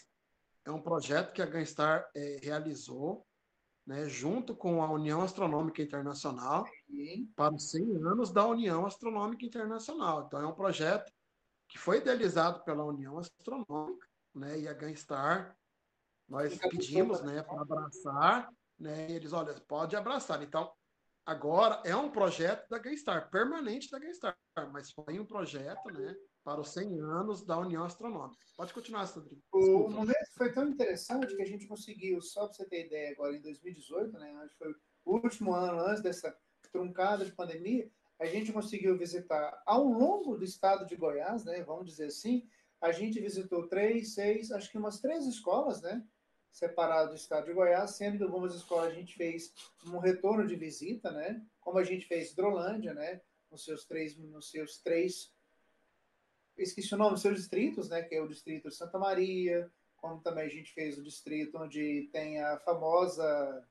é 0.65 0.71
um 0.71 0.81
projeto 0.81 1.33
que 1.33 1.43
a 1.43 1.47
Ganstar 1.47 2.09
é, 2.15 2.39
realizou 2.41 3.27
né, 3.85 4.09
junto 4.09 4.55
com 4.55 4.83
a 4.83 4.91
União 4.91 5.23
Astronômica 5.23 5.83
Internacional 5.83 6.65
Sim. 6.87 7.27
para 7.35 7.53
os 7.53 7.71
100 7.71 7.97
anos 7.97 8.33
da 8.33 8.47
União 8.47 8.87
Astronômica 8.87 9.45
Internacional. 9.45 10.27
Então, 10.27 10.41
é 10.41 10.47
um 10.47 10.55
projeto 10.55 11.13
que 11.69 11.79
foi 11.79 11.99
idealizado 11.99 12.63
pela 12.65 12.85
União 12.85 13.19
Astronômica 13.19 14.07
né, 14.35 14.61
e 14.61 14.69
a 14.69 14.73
Ganstar. 14.73 15.57
Nós 16.29 16.57
pedimos 16.57 17.21
né, 17.23 17.43
para 17.43 17.61
abraçar, 17.61 18.49
né, 18.79 19.11
e 19.11 19.15
eles, 19.15 19.33
olha, 19.33 19.55
pode 19.67 19.97
abraçar. 19.97 20.41
Então, 20.43 20.73
agora 21.27 21.83
é 21.85 21.97
um 21.97 22.11
projeto 22.11 22.69
da 22.69 22.79
Ganstar, 22.79 23.29
permanente 23.31 23.91
da 23.91 23.99
Ganstar, 23.99 24.37
mas 24.73 24.93
foi 24.93 25.19
um 25.19 25.27
projeto 25.27 25.91
né, 25.91 26.15
para 26.45 26.61
os 26.61 26.71
100 26.71 27.01
anos 27.01 27.45
da 27.45 27.59
União 27.59 27.85
Astronômica. 27.85 28.43
Pode 28.57 28.75
continuar, 28.75 29.07
Sandrinho. 29.07 29.43
O 29.53 29.89
momento 29.89 30.31
foi 30.37 30.53
tão 30.53 30.69
interessante 30.69 31.35
que 31.35 31.43
a 31.43 31.47
gente 31.47 31.67
conseguiu, 31.67 32.21
só 32.21 32.47
para 32.47 32.55
você 32.55 32.65
ter 32.67 32.87
ideia, 32.87 33.13
agora 33.13 33.37
em 33.37 33.41
2018, 33.41 34.19
né, 34.19 34.33
acho 34.43 34.53
que 34.53 34.59
foi 34.59 34.75
o 35.05 35.15
último 35.15 35.55
ano 35.55 35.81
antes 35.81 36.03
dessa 36.03 36.37
truncada 36.71 37.25
de 37.25 37.33
pandemia, 37.33 37.91
a 38.19 38.27
gente 38.27 38.53
conseguiu 38.53 38.97
visitar 38.97 39.63
ao 39.67 39.85
longo 39.85 40.37
do 40.37 40.45
estado 40.45 40.87
de 40.87 40.97
Goiás, 40.97 41.45
né, 41.45 41.63
vamos 41.63 41.87
dizer 41.87 42.07
assim, 42.07 42.49
a 42.81 42.93
gente 42.93 43.21
visitou 43.21 43.69
três, 43.69 44.15
seis, 44.15 44.51
acho 44.51 44.71
que 44.71 44.79
umas 44.79 45.01
três 45.01 45.27
escolas, 45.27 45.81
né, 45.83 46.05
separadas 46.51 47.11
do 47.11 47.17
estado 47.17 47.47
de 47.47 47.53
Goiás, 47.53 47.93
sendo 47.93 48.19
que 48.19 48.25
algumas 48.25 48.55
escolas 48.55 48.93
a 48.93 48.95
gente 48.95 49.17
fez 49.17 49.53
um 49.87 49.99
retorno 49.99 50.47
de 50.47 50.57
visita, 50.57 51.11
né, 51.11 51.45
como 51.61 51.79
a 51.79 51.85
gente 51.85 52.07
fez 52.07 52.33
Hidrolândia, 52.33 52.93
né, 52.95 53.21
nos 53.51 53.65
seus 53.65 53.85
três, 53.85 54.17
nos 54.17 54.51
seus 54.51 54.79
três 54.79 55.33
esqueci 56.57 56.95
o 56.95 56.99
nome, 56.99 57.19
seus 57.19 57.37
distritos, 57.37 57.89
né, 57.89 58.03
que 58.03 58.15
é 58.15 58.21
o 58.21 58.29
distrito 58.29 58.69
de 58.69 58.75
Santa 58.75 58.99
Maria, 58.99 59.71
como 59.97 60.21
também 60.21 60.45
a 60.45 60.49
gente 60.49 60.73
fez 60.73 60.99
o 60.99 61.03
distrito 61.03 61.59
onde 61.59 62.09
tem 62.13 62.41
a 62.43 62.59
famosa 62.59 63.67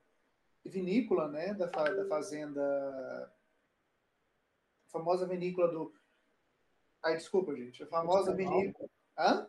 vinícola, 0.65 1.27
né, 1.27 1.53
da, 1.53 1.65
da 1.65 2.07
fazenda, 2.07 2.61
a 4.87 4.91
famosa 4.91 5.27
vinícola 5.27 5.67
do, 5.67 5.93
ai, 7.03 7.17
desculpa, 7.17 7.55
gente, 7.55 7.83
a 7.83 7.87
famosa 7.87 8.33
vinícola, 8.33 8.89
hã? 9.17 9.47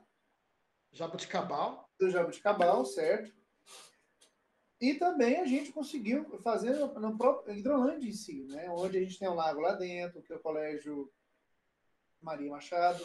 Jabuticabal. 0.93 1.89
Do 1.99 2.11
Jabuticabal, 2.11 2.85
certo. 2.85 3.33
E 4.81 4.95
também 4.95 5.39
a 5.39 5.47
gente 5.47 5.71
conseguiu 5.71 6.39
fazer 6.41 6.75
no 6.75 7.17
próprio 7.17 7.57
Hidrolândia 7.57 8.09
em 8.09 8.13
si, 8.13 8.43
né, 8.45 8.69
onde 8.71 8.99
a 8.99 9.01
gente 9.01 9.19
tem 9.19 9.29
um 9.29 9.35
lago 9.35 9.61
lá 9.61 9.75
dentro, 9.75 10.21
que 10.23 10.33
é 10.33 10.37
o 10.37 10.41
colégio 10.41 11.11
Maria 12.23 12.51
Machado, 12.51 13.05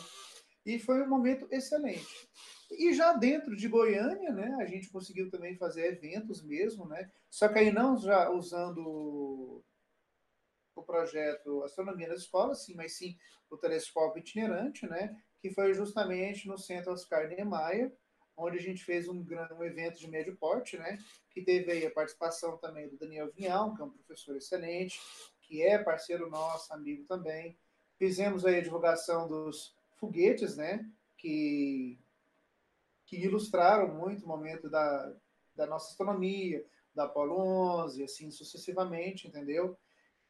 e 0.65 0.77
foi 0.77 1.01
um 1.01 1.09
momento 1.09 1.47
excelente. 1.51 2.29
E 2.71 2.93
já 2.93 3.13
dentro 3.13 3.55
de 3.55 3.67
Goiânia, 3.67 4.31
né, 4.31 4.57
a 4.59 4.65
gente 4.65 4.89
conseguiu 4.89 5.29
também 5.29 5.55
fazer 5.55 5.93
eventos 5.93 6.43
mesmo, 6.43 6.85
né, 6.87 7.09
só 7.29 7.47
que 7.47 7.59
aí 7.59 7.71
não 7.71 7.97
já 7.97 8.29
usando 8.29 9.63
o 10.75 10.83
projeto 10.83 11.63
Astronomia 11.63 12.09
nas 12.09 12.21
Escolas, 12.21 12.65
sim, 12.65 12.75
mas 12.75 12.97
sim 12.97 13.17
o 13.49 13.57
telescópio 13.57 14.19
itinerante, 14.19 14.85
né, 14.85 15.15
que 15.39 15.49
foi 15.49 15.73
justamente 15.73 16.47
no 16.47 16.57
Centro 16.57 16.91
Oscar 16.91 17.27
Niemeyer, 17.27 17.95
onde 18.35 18.57
a 18.57 18.61
gente 18.61 18.83
fez 18.83 19.07
um, 19.07 19.25
um 19.57 19.63
evento 19.63 19.97
de 19.97 20.07
médio 20.07 20.35
porte, 20.35 20.77
né, 20.77 20.99
que 21.31 21.41
teve 21.41 21.71
aí 21.71 21.85
a 21.85 21.91
participação 21.91 22.57
também 22.57 22.87
do 22.87 22.97
Daniel 22.97 23.31
Vinhal, 23.31 23.73
que 23.73 23.81
é 23.81 23.85
um 23.85 23.89
professor 23.89 24.35
excelente, 24.35 24.99
que 25.41 25.63
é 25.63 25.81
parceiro 25.81 26.29
nosso, 26.29 26.73
amigo 26.73 27.05
também, 27.05 27.57
Fizemos 27.97 28.45
aí 28.45 28.57
a 28.57 28.63
divulgação 28.63 29.27
dos 29.27 29.75
foguetes, 29.95 30.55
né? 30.55 30.89
Que, 31.17 31.99
que 33.05 33.17
ilustraram 33.17 33.93
muito 33.93 34.23
o 34.23 34.27
momento 34.27 34.69
da, 34.69 35.13
da 35.55 35.65
nossa 35.65 35.91
astronomia, 35.91 36.65
da 36.93 37.05
Apolo 37.05 37.37
11, 37.83 38.03
assim 38.03 38.31
sucessivamente, 38.31 39.27
entendeu? 39.27 39.77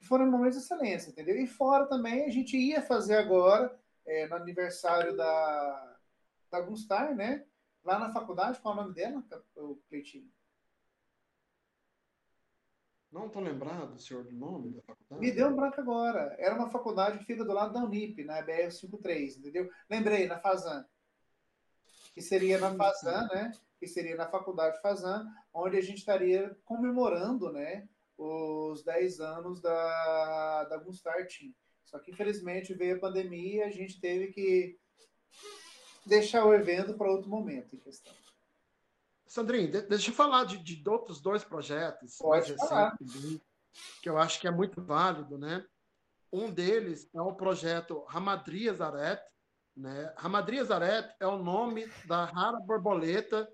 Foram 0.02 0.30
momentos 0.30 0.58
excelentes, 0.58 1.08
entendeu? 1.08 1.36
E 1.36 1.48
fora 1.48 1.86
também, 1.88 2.26
a 2.26 2.30
gente 2.30 2.56
ia 2.56 2.82
fazer 2.82 3.16
agora, 3.16 3.78
é, 4.06 4.28
no 4.28 4.36
aniversário 4.36 5.16
da, 5.16 5.98
da 6.52 6.62
Gunstar, 6.62 7.16
né? 7.16 7.46
Lá 7.84 7.98
na 7.98 8.12
faculdade, 8.12 8.60
qual 8.60 8.76
é 8.76 8.78
o 8.78 8.82
nome 8.82 8.94
dela, 8.94 9.24
o 9.56 9.76
Cleitinho? 9.90 10.30
Não 13.12 13.28
estou 13.28 13.42
lembrado, 13.42 14.00
senhor, 14.00 14.24
do 14.26 14.34
nome 14.34 14.72
da 14.72 14.82
faculdade. 14.82 15.22
Me 15.22 15.32
deu 15.32 15.48
um 15.48 15.56
branco 15.56 15.80
agora. 15.80 16.36
Era 16.38 16.56
uma 16.56 16.70
faculdade 16.70 17.20
que 17.20 17.26
fica 17.26 17.46
do 17.46 17.54
lado 17.54 17.74
da 17.74 17.84
Unip, 17.84 18.24
na 18.24 18.44
BR-53, 18.44 19.38
entendeu? 19.38 19.70
Lembrei, 19.90 20.28
na 20.28 20.40
Fazan. 20.40 20.86
Que 22.14 22.22
seria 22.22 22.60
na 22.60 22.76
Fazan, 22.76 23.28
né? 23.28 23.52
Que 23.80 23.88
seria 23.88 24.16
na 24.16 24.28
faculdade 24.28 24.82
Fazan, 24.82 25.26
onde 25.54 25.78
a 25.78 25.82
gente 25.82 26.00
estaria 26.00 26.58
comemorando, 26.66 27.52
né? 27.52 27.88
Os 28.18 28.84
10 28.84 29.20
anos 29.22 29.62
da, 29.62 30.66
da 30.66 30.78
Gunstar 30.78 31.28
Team. 31.28 31.54
Só 31.86 32.00
que, 32.00 32.12
infelizmente, 32.12 32.74
veio 32.74 32.98
a 32.98 33.00
pandemia 33.00 33.62
e 33.62 33.64
a 33.64 33.72
gente 33.72 34.02
teve 34.02 34.28
que 34.28 34.78
deixar 36.06 36.46
o 36.46 36.54
evento 36.54 36.98
para 36.98 37.12
outro 37.12 37.30
momento 37.30 37.74
em 37.74 37.80
questão. 37.80 38.14
Sandrinho, 39.38 39.70
deixa 39.88 40.10
eu 40.10 40.16
falar 40.16 40.46
de, 40.46 40.58
de 40.58 40.90
outros 40.90 41.22
dois 41.22 41.44
projetos 41.44 42.18
Pode 42.18 42.56
mais 42.56 42.60
recentes, 42.60 43.40
que 44.02 44.10
eu 44.10 44.18
acho 44.18 44.42
que 44.42 44.48
é 44.48 44.52
muito 44.52 44.82
válido, 44.82 45.38
né? 45.38 45.64
Um 46.34 46.52
deles 46.52 47.08
é 47.14 47.22
o 47.22 47.36
projeto 47.36 48.04
Ramadria 48.06 48.74
Zaret, 48.74 49.22
né? 49.76 50.12
Ramadria 50.18 50.64
Zaret 50.64 51.14
é 51.20 51.28
o 51.28 51.38
nome 51.38 51.86
da 52.06 52.26
rara 52.26 52.60
borboleta 52.60 53.48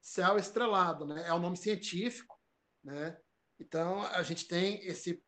céu 0.00 0.36
estrelado, 0.38 1.06
né? 1.06 1.28
É 1.28 1.32
o 1.32 1.38
nome 1.38 1.56
científico, 1.56 2.36
né? 2.82 3.16
Então 3.60 4.02
a 4.02 4.24
gente 4.24 4.48
tem 4.48 4.84
esse 4.86 5.22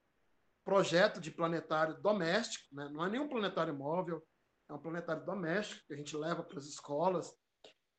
projeto 0.64 1.20
de 1.20 1.30
planetário 1.30 2.02
doméstico, 2.02 2.74
né? 2.74 2.88
Não 2.88 3.06
é 3.06 3.08
nenhum 3.08 3.28
planetário 3.28 3.76
móvel, 3.76 4.26
é 4.68 4.74
um 4.74 4.78
planetário 4.78 5.24
doméstico 5.24 5.86
que 5.86 5.94
a 5.94 5.96
gente 5.96 6.16
leva 6.16 6.42
para 6.42 6.58
as 6.58 6.66
escolas 6.66 7.32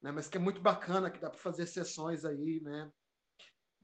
né? 0.02 0.12
mas 0.12 0.28
que 0.28 0.38
é 0.38 0.40
muito 0.40 0.62
bacana, 0.62 1.10
que 1.10 1.20
dá 1.20 1.30
para 1.30 1.40
fazer 1.40 1.66
sessões 1.66 2.26
aí, 2.26 2.60
né? 2.62 2.92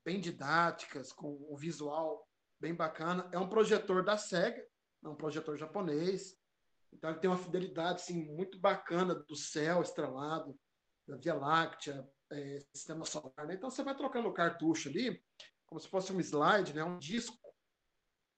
bem 0.03 0.20
didáticas, 0.20 1.11
com 1.11 1.38
um 1.49 1.55
visual 1.57 2.26
bem 2.59 2.74
bacana. 2.74 3.30
É 3.32 3.38
um 3.38 3.49
projetor 3.49 4.03
da 4.03 4.18
SEGA, 4.18 4.65
é 5.03 5.07
um 5.07 5.15
projetor 5.15 5.57
japonês, 5.57 6.38
então 6.93 7.09
ele 7.09 7.20
tem 7.20 7.30
uma 7.30 7.38
fidelidade 7.38 8.01
assim, 8.01 8.26
muito 8.34 8.59
bacana 8.59 9.13
do 9.13 9.36
céu 9.36 9.82
estrelado, 9.82 10.57
da 11.07 11.18
Via 11.18 11.34
Láctea, 11.34 12.07
é, 12.32 12.59
sistema 12.74 13.05
solar. 13.05 13.45
Né? 13.45 13.55
Então 13.55 13.70
você 13.70 13.84
vai 13.84 13.95
trocando 13.95 14.28
o 14.28 14.34
cartucho 14.34 14.89
ali, 14.89 15.22
como 15.65 15.80
se 15.80 15.88
fosse 15.88 16.11
um 16.11 16.20
slide, 16.20 16.74
né? 16.74 16.84
um 16.84 16.97
disco. 16.97 17.38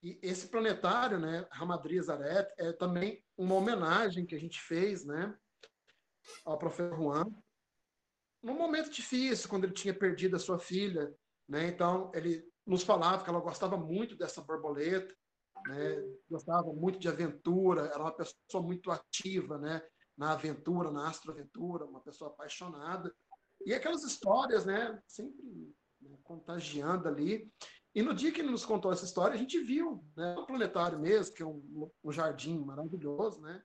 E 0.01 0.17
esse 0.21 0.47
planetário, 0.47 1.19
né, 1.19 1.45
Ramadri 1.51 2.01
Zaret, 2.01 2.47
é 2.57 2.71
também 2.71 3.23
uma 3.37 3.55
homenagem 3.55 4.25
que 4.25 4.33
a 4.33 4.39
gente 4.39 4.59
fez 4.61 5.05
né, 5.05 5.37
ao 6.45 6.57
professor 6.57 6.95
Juan, 6.95 7.25
num 8.41 8.57
momento 8.57 8.89
difícil, 8.89 9.49
quando 9.49 9.65
ele 9.65 9.73
tinha 9.73 9.93
perdido 9.93 10.35
a 10.35 10.39
sua 10.39 10.59
filha, 10.59 11.13
né? 11.47 11.67
Então 11.67 12.11
ele 12.13 12.43
nos 12.65 12.83
falava 12.83 13.23
que 13.23 13.29
ela 13.29 13.39
gostava 13.39 13.75
muito 13.77 14.15
dessa 14.15 14.41
borboleta, 14.41 15.13
né? 15.67 16.03
Gostava 16.29 16.71
muito 16.73 16.99
de 16.99 17.07
aventura, 17.07 17.87
era 17.87 17.99
uma 17.99 18.15
pessoa 18.15 18.63
muito 18.63 18.91
ativa, 18.91 19.57
né? 19.57 19.81
Na 20.17 20.33
aventura, 20.33 20.91
na 20.91 21.09
astroaventura, 21.09 21.85
uma 21.85 22.01
pessoa 22.01 22.29
apaixonada. 22.29 23.13
E 23.65 23.73
aquelas 23.73 24.03
histórias, 24.03 24.65
né? 24.65 25.01
Sempre 25.07 25.73
né? 26.01 26.17
contagiando 26.23 27.07
ali. 27.07 27.51
E 27.93 28.01
no 28.01 28.13
dia 28.13 28.31
que 28.31 28.39
ele 28.39 28.51
nos 28.51 28.65
contou 28.65 28.93
essa 28.93 29.05
história, 29.05 29.33
a 29.33 29.37
gente 29.37 29.59
viu, 29.59 30.03
né? 30.15 30.35
No 30.35 30.45
planetário 30.45 30.99
mesmo, 30.99 31.35
que 31.35 31.43
é 31.43 31.45
um, 31.45 31.91
um 32.03 32.11
jardim 32.11 32.59
maravilhoso, 32.59 33.41
né? 33.41 33.61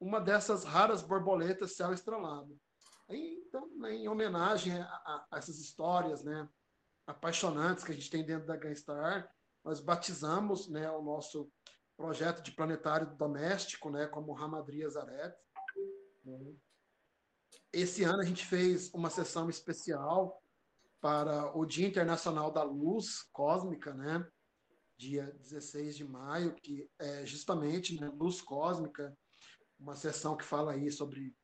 Uma 0.00 0.20
dessas 0.20 0.64
raras 0.64 1.00
borboletas 1.00 1.76
céu 1.76 1.92
estrelado. 1.92 2.58
Então, 3.08 3.68
né, 3.78 3.94
em 3.94 4.08
homenagem 4.08 4.78
a, 4.78 4.84
a, 4.84 5.38
essas 5.38 5.58
histórias 5.58 6.22
né, 6.24 6.48
apaixonantes 7.06 7.84
que 7.84 7.92
a 7.92 7.94
gente 7.94 8.10
tem 8.10 8.24
dentro 8.24 8.46
da 8.46 8.56
Ganstar, 8.56 9.30
nós 9.64 9.80
batizamos 9.80 10.68
né, 10.68 10.90
o 10.90 11.02
nosso 11.02 11.50
projeto 11.96 12.42
de 12.42 12.52
planetário 12.52 13.14
doméstico 13.16 13.90
né, 13.90 14.06
como 14.06 14.32
Ramadria 14.32 14.88
Zaret. 14.88 15.34
Esse 17.72 18.04
ano 18.04 18.20
a 18.20 18.24
gente 18.24 18.46
fez 18.46 18.92
uma 18.94 19.10
sessão 19.10 19.50
especial 19.50 20.42
para 21.00 21.56
o 21.56 21.66
Dia 21.66 21.86
Internacional 21.86 22.50
da 22.50 22.62
Luz 22.62 23.22
Cósmica, 23.32 23.92
né? 23.92 24.26
dia 25.02 25.32
16 25.40 25.96
de 25.96 26.04
maio, 26.04 26.54
que 26.54 26.88
é 26.98 27.26
justamente 27.26 28.00
né, 28.00 28.08
luz 28.14 28.40
cósmica, 28.40 29.16
uma 29.78 29.96
sessão 29.96 30.36
que 30.36 30.44
fala 30.44 30.72
aí 30.72 30.92
sobre 30.92 31.34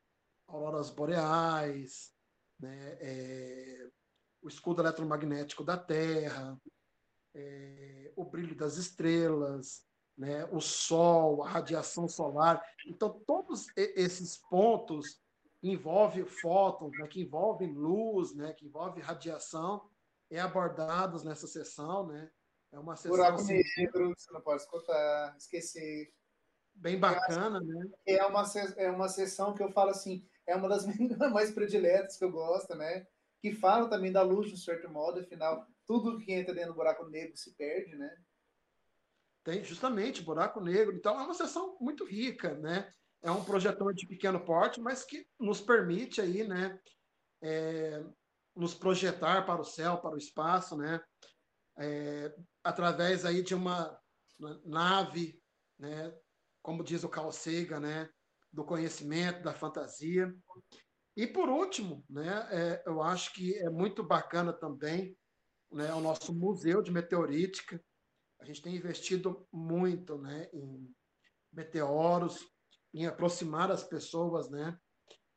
auroras 0.49 0.89
boreais, 0.89 2.11
né, 2.59 2.97
é, 2.99 3.89
o 4.41 4.47
escudo 4.47 4.81
eletromagnético 4.81 5.63
da 5.63 5.77
Terra, 5.77 6.59
é, 7.33 8.11
o 8.15 8.25
brilho 8.25 8.55
das 8.55 8.77
estrelas, 8.77 9.83
né, 10.17 10.45
o 10.51 10.59
sol, 10.59 11.43
a 11.43 11.49
radiação 11.49 12.07
solar. 12.07 12.61
Então, 12.85 13.21
todos 13.25 13.67
esses 13.75 14.37
pontos 14.37 15.21
envolvem 15.61 16.25
fótons, 16.25 16.91
né, 16.97 17.07
que 17.07 17.21
envolvem 17.21 17.71
luz, 17.71 18.35
né, 18.35 18.53
que 18.53 18.65
envolvem 18.65 19.03
radiação, 19.03 19.89
é 20.29 20.39
abordados 20.39 21.23
nessa 21.23 21.47
sessão, 21.47 22.05
né? 22.07 22.29
É 22.71 22.77
uma 22.77 22.95
sessão 22.95 23.17
Buraco 23.17 23.41
assim, 23.41 23.59
negro, 23.77 24.13
você 24.15 24.31
não 24.31 24.41
pode 24.41 24.61
escutar, 24.61 25.35
esquecer. 25.37 26.13
Bem 26.75 26.99
bacana, 26.99 27.59
né? 27.59 27.89
É 28.07 28.23
uma, 28.25 28.43
é 28.77 28.91
uma 28.91 29.09
sessão 29.09 29.53
que 29.53 29.63
eu 29.63 29.71
falo 29.71 29.89
assim, 29.89 30.23
é 30.49 30.55
uma 30.55 30.67
das 30.67 30.85
mais 31.31 31.51
prediletas 31.51 32.17
que 32.17 32.25
eu 32.25 32.31
gosto, 32.31 32.75
né? 32.75 33.05
Que 33.41 33.53
fala 33.53 33.89
também 33.89 34.11
da 34.11 34.23
luz, 34.23 34.47
de 34.47 34.55
um 34.55 34.57
certo 34.57 34.89
modo, 34.89 35.19
afinal, 35.19 35.65
tudo 35.85 36.17
que 36.17 36.33
entra 36.33 36.53
dentro 36.53 36.71
do 36.71 36.75
buraco 36.75 37.07
negro 37.07 37.37
se 37.37 37.55
perde, 37.55 37.95
né? 37.95 38.17
Tem 39.43 39.63
justamente 39.63 40.23
buraco 40.23 40.59
negro. 40.59 40.95
Então 40.95 41.19
é 41.19 41.23
uma 41.23 41.33
sessão 41.33 41.77
muito 41.79 42.03
rica, 42.03 42.55
né? 42.55 42.91
É 43.21 43.31
um 43.31 43.43
projetor 43.43 43.93
de 43.93 44.07
pequeno 44.07 44.43
porte, 44.43 44.81
mas 44.81 45.03
que 45.03 45.25
nos 45.39 45.61
permite 45.61 46.19
aí, 46.19 46.47
né? 46.47 46.79
É, 47.41 48.03
nos 48.55 48.73
projetar 48.73 49.45
para 49.45 49.61
o 49.61 49.65
céu, 49.65 49.97
para 49.99 50.15
o 50.15 50.17
espaço, 50.17 50.75
né? 50.75 51.01
É, 51.77 52.33
através 52.63 53.23
aí 53.23 53.41
de 53.41 53.53
uma 53.53 53.97
nave, 54.65 55.41
né? 55.77 56.13
Como 56.61 56.83
diz 56.83 57.03
o 57.03 57.09
Carl 57.09 57.31
Sagan, 57.31 57.79
né? 57.79 58.09
Do 58.51 58.63
conhecimento, 58.63 59.43
da 59.43 59.53
fantasia. 59.53 60.33
E 61.15 61.27
por 61.27 61.49
último, 61.49 62.03
né? 62.09 62.47
É, 62.51 62.83
eu 62.85 63.01
acho 63.01 63.33
que 63.33 63.55
é 63.57 63.69
muito 63.69 64.03
bacana 64.03 64.53
também, 64.53 65.17
né? 65.71 65.93
O 65.93 66.01
nosso 66.01 66.33
museu 66.33 66.81
de 66.81 66.91
meteorítica, 66.91 67.83
a 68.39 68.45
gente 68.45 68.61
tem 68.61 68.75
investido 68.75 69.47
muito 69.51 70.17
né, 70.17 70.49
em 70.53 70.95
meteoros, 71.51 72.47
em 72.93 73.05
aproximar 73.05 73.69
as 73.71 73.83
pessoas, 73.83 74.49
né? 74.49 74.77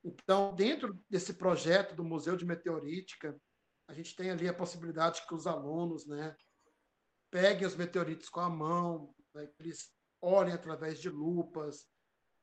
Então, 0.04 0.54
dentro 0.54 0.98
desse 1.08 1.34
projeto 1.34 1.94
do 1.94 2.04
Museu 2.04 2.36
de 2.36 2.44
Meteorítica, 2.44 3.36
a 3.88 3.94
gente 3.94 4.16
tem 4.16 4.30
ali 4.30 4.48
a 4.48 4.54
possibilidade 4.54 5.24
que 5.26 5.34
os 5.34 5.46
alunos, 5.46 6.06
né, 6.06 6.34
peguem 7.30 7.66
os 7.66 7.76
meteoritos 7.76 8.28
com 8.28 8.40
a 8.40 8.50
mão, 8.50 9.14
né, 9.34 9.48
eles 9.60 9.92
olhem 10.20 10.54
através 10.54 11.00
de 11.00 11.08
lupas, 11.08 11.86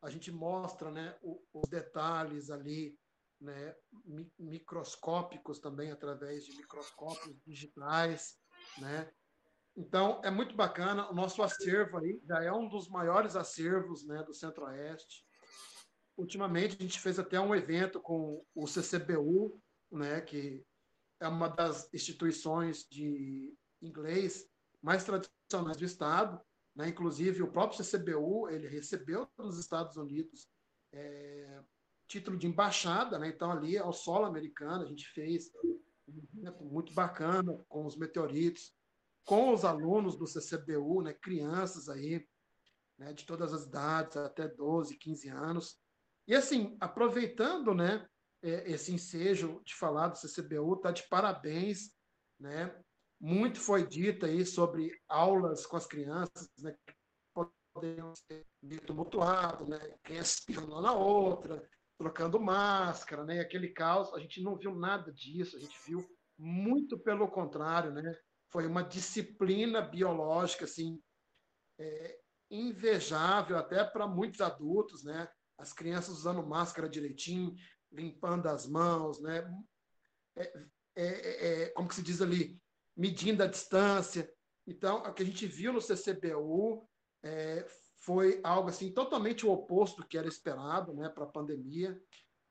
a 0.02 0.10
gente 0.10 0.32
mostra, 0.32 0.92
né, 0.92 1.18
os 1.22 1.70
detalhes 1.70 2.50
ali, 2.50 2.98
né, 3.40 3.76
microscópicos 4.38 5.60
também 5.60 5.92
através 5.92 6.46
de 6.46 6.56
microscópios 6.58 7.38
digitais, 7.46 8.38
né? 8.78 9.12
Então, 9.76 10.20
é 10.26 10.30
muito 10.30 10.56
bacana. 10.56 11.10
O 11.10 11.14
nosso 11.14 11.42
acervo 11.42 11.98
aí 11.98 12.20
já 12.26 12.44
é 12.44 12.52
um 12.52 12.68
dos 12.68 12.90
maiores 12.90 13.36
acervos 13.36 14.06
né, 14.06 14.22
do 14.24 14.34
Centro-Oeste. 14.34 15.26
Ultimamente, 16.18 16.76
a 16.78 16.82
gente 16.82 17.00
fez 17.00 17.18
até 17.18 17.40
um 17.40 17.56
evento 17.56 18.02
com 18.02 18.44
o 18.54 18.68
CCBU, 18.68 19.62
né, 19.90 20.20
que 20.20 20.66
é 21.22 21.28
uma 21.28 21.48
das 21.48 21.90
instituições 21.94 22.86
de 22.90 23.54
inglês 23.82 24.46
mais 24.82 25.06
tradicionais 25.06 25.78
do 25.78 25.86
Estado. 25.86 26.42
Né? 26.80 26.88
Inclusive, 26.88 27.44
o 27.44 27.52
próprio 27.52 27.84
CCBU 27.84 28.50
ele 28.50 28.66
recebeu 28.66 29.28
dos 29.38 29.60
Estados 29.60 29.98
Unidos 29.98 30.48
é, 30.94 31.62
título 32.08 32.38
de 32.38 32.48
embaixada. 32.48 33.20
Né? 33.20 33.28
Então, 33.28 33.52
ali, 33.52 33.78
ao 33.78 33.92
solo 33.92 34.26
americano, 34.26 34.84
a 34.84 34.88
gente 34.88 35.06
fez 35.10 35.52
um 35.62 35.78
muito 36.62 36.94
bacana 36.94 37.54
com 37.68 37.86
os 37.86 37.98
meteoritos 37.98 38.74
com 39.26 39.54
os 39.54 39.64
alunos 39.64 40.16
do 40.16 40.26
CCBU, 40.26 41.04
né, 41.04 41.14
crianças 41.14 41.88
aí, 41.88 42.28
né, 42.98 43.14
de 43.14 43.28
todas 43.28 43.54
as 43.54 43.66
idades, 43.66 44.18
até 44.18 44.48
12, 44.48 44.98
15 44.98 45.30
anos. 45.30 45.80
E 46.28 46.34
assim, 46.34 46.76
aproveitando, 46.80 47.76
né, 47.76 48.08
é, 48.42 48.72
esse 48.72 48.92
ensejo 48.92 49.62
de 49.64 49.76
falar 49.76 50.08
do 50.08 50.18
CCBU, 50.18 50.78
tá 50.78 50.90
de 50.90 51.04
parabéns, 51.10 51.92
né? 52.40 52.76
Muito 53.20 53.60
foi 53.60 53.86
dito 53.86 54.26
aí 54.26 54.46
sobre 54.46 54.92
aulas 55.08 55.66
com 55.66 55.76
as 55.78 55.86
crianças, 55.86 56.50
né, 56.60 56.74
que 56.86 56.94
poderiam 57.74 58.14
ser 58.16 58.46
tumultuadas, 58.86 59.68
né, 59.68 59.80
crianças 60.04 60.36
espirrando 60.36 60.82
na 60.82 60.94
outra, 60.94 61.62
trocando 61.98 62.40
máscara, 62.40 63.26
né, 63.26 63.40
aquele 63.40 63.70
caos, 63.70 64.14
a 64.14 64.20
gente 64.20 64.42
não 64.42 64.56
viu 64.56 64.74
nada 64.74 65.12
disso, 65.12 65.58
a 65.58 65.60
gente 65.60 65.78
viu 65.86 66.06
muito 66.38 66.98
pelo 66.98 67.28
contrário, 67.28 67.92
né? 67.92 68.18
foi 68.50 68.66
uma 68.66 68.84
disciplina 68.84 69.82
biológica 69.82 70.66
assim 70.66 71.02
é, 71.80 72.20
invejável 72.50 73.58
até 73.58 73.84
para 73.84 74.08
muitos 74.08 74.42
adultos, 74.42 75.04
né? 75.04 75.30
As 75.58 75.72
crianças 75.72 76.16
usando 76.16 76.46
máscara 76.46 76.90
direitinho, 76.90 77.54
limpando 77.92 78.48
as 78.48 78.68
mãos, 78.68 79.22
né? 79.22 79.48
É, 80.36 80.54
é, 80.96 81.06
é, 81.06 81.64
é 81.64 81.70
como 81.70 81.88
que 81.88 81.96
se 81.96 82.02
diz 82.02 82.22
ali, 82.22 82.60
medindo 83.00 83.42
a 83.42 83.48
distância. 83.48 84.30
Então, 84.68 84.98
o 84.98 85.14
que 85.14 85.24
a 85.24 85.26
gente 85.26 85.48
viu 85.48 85.72
no 85.72 85.82
CCBU 85.82 86.88
é, 87.24 87.66
foi 88.02 88.40
algo 88.44 88.70
assim 88.70 88.92
totalmente 88.92 89.46
o 89.46 89.52
oposto 89.52 90.02
do 90.02 90.08
que 90.08 90.18
era 90.18 90.28
esperado, 90.28 90.94
né, 90.94 91.10
para 91.10 91.24
a 91.24 91.32
pandemia, 91.32 92.00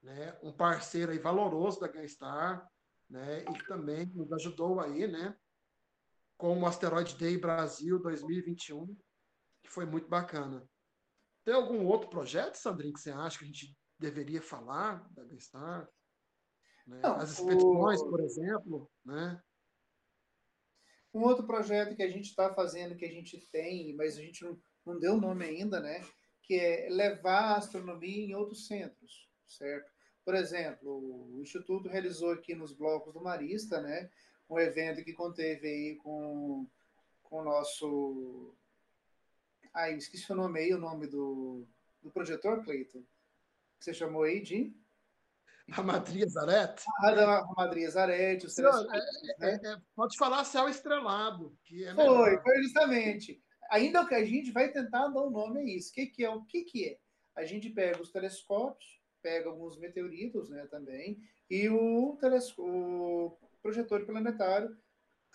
né? 0.03 0.39
Um 0.43 0.53
parceiro 0.53 1.13
aí 1.13 1.19
valoroso 1.19 1.81
da 1.81 1.89
Ganstar, 1.89 2.67
né? 3.11 3.43
E 3.43 3.53
que 3.53 3.67
também 3.67 4.07
nos 4.07 4.33
ajudou 4.33 4.81
aí, 4.81 5.07
né? 5.07 5.37
com 6.39 6.57
o 6.57 6.67
Asteroid 6.67 7.17
Day 7.17 7.37
Brasil 7.37 7.99
2021, 7.99 8.97
que 9.63 9.69
foi 9.69 9.85
muito 9.85 10.09
bacana. 10.09 10.67
Tem 11.45 11.53
algum 11.53 11.85
outro 11.85 12.09
projeto, 12.09 12.55
Sandrinho, 12.55 12.95
que 12.95 13.01
você 13.01 13.11
acha 13.11 13.39
que 13.39 13.45
a 13.45 13.49
gente 13.49 13.77
deveria 13.99 14.41
falar 14.41 15.05
da 15.11 15.25
Gaystar? 15.25 15.89
Né? 16.87 17.01
As 17.03 17.33
expedições, 17.33 18.01
por 18.03 18.21
exemplo, 18.21 18.91
né? 19.05 19.43
Um 21.15 21.23
outro 21.23 21.47
projeto 21.47 21.97
que 21.97 22.03
a 22.03 22.11
gente 22.11 22.27
está 22.27 22.53
fazendo, 22.53 22.97
que 22.97 23.05
a 23.05 23.11
gente 23.11 23.39
tem, 23.51 23.95
mas 23.95 24.19
a 24.19 24.23
gente 24.23 24.45
não, 24.45 24.59
não 24.85 24.99
deu 24.99 25.17
nome 25.17 25.45
ainda, 25.45 25.81
né? 25.81 26.05
Que 26.43 26.55
é 26.55 26.89
levar 26.91 27.53
a 27.53 27.57
astronomia 27.57 28.25
em 28.25 28.35
outros 28.35 28.67
centros, 28.67 29.29
certo? 29.47 29.91
Por 30.25 30.35
exemplo, 30.35 30.91
o 31.35 31.41
Instituto 31.41 31.89
realizou 31.89 32.33
aqui 32.33 32.55
nos 32.55 32.73
blocos 32.73 33.15
do 33.15 33.23
Marista, 33.23 33.81
né? 33.81 34.11
um 34.49 34.59
evento 34.59 35.05
que 35.05 35.13
conteve 35.13 35.69
aí 35.69 35.97
com, 35.97 36.67
com 37.23 37.41
o 37.41 37.45
nosso. 37.45 38.55
Ai, 39.75 39.95
esqueci 39.95 40.33
o 40.33 40.37
nome 40.37 40.61
aí, 40.61 40.73
o 40.73 40.79
nome 40.79 41.07
do, 41.07 41.67
do 42.03 42.11
projetor, 42.11 42.65
Cleiton. 42.65 43.03
Você 43.79 43.93
chamou 43.93 44.23
aí 44.23 44.41
de. 44.41 44.75
Ramadria 45.71 46.27
Zarete? 46.29 46.85
Ah, 47.01 47.13
da 47.13 47.41
Ramadria 47.43 47.91
Zarete, 47.91 48.47
os 48.47 48.55
três. 48.55 48.75
Não, 48.75 48.95
é, 48.95 48.99
né? 49.39 49.61
é, 49.63 49.69
é, 49.73 49.77
pode 49.95 50.17
falar 50.17 50.45
céu 50.45 50.69
estrelado, 50.69 51.57
que 51.65 51.85
é 51.85 51.95
Foi, 51.95 52.41
foi 52.41 52.63
justamente. 52.63 53.43
Ainda 53.71 54.07
que 54.07 54.15
a 54.15 54.25
gente 54.25 54.51
vai 54.51 54.73
tentar 54.73 55.09
dar 55.09 55.27
um 55.27 55.31
nome 55.31 55.61
a 55.61 55.65
isso. 55.65 55.91
O 55.91 55.95
que, 55.95 56.07
que 56.07 56.25
é? 56.25 56.31
O 56.31 56.45
que, 56.45 56.65
que 56.65 56.89
é? 56.89 56.99
A 57.37 57.45
gente 57.45 57.69
pega 57.71 58.01
os 58.01 58.11
telescópios, 58.11 59.01
pega 59.23 59.49
alguns 59.49 59.79
meteoritos, 59.79 60.49
né, 60.49 60.67
também, 60.71 61.19
e 61.51 61.69
o, 61.69 62.17
telescópio, 62.21 63.37
projetor 63.63 64.07
planetário 64.07 64.77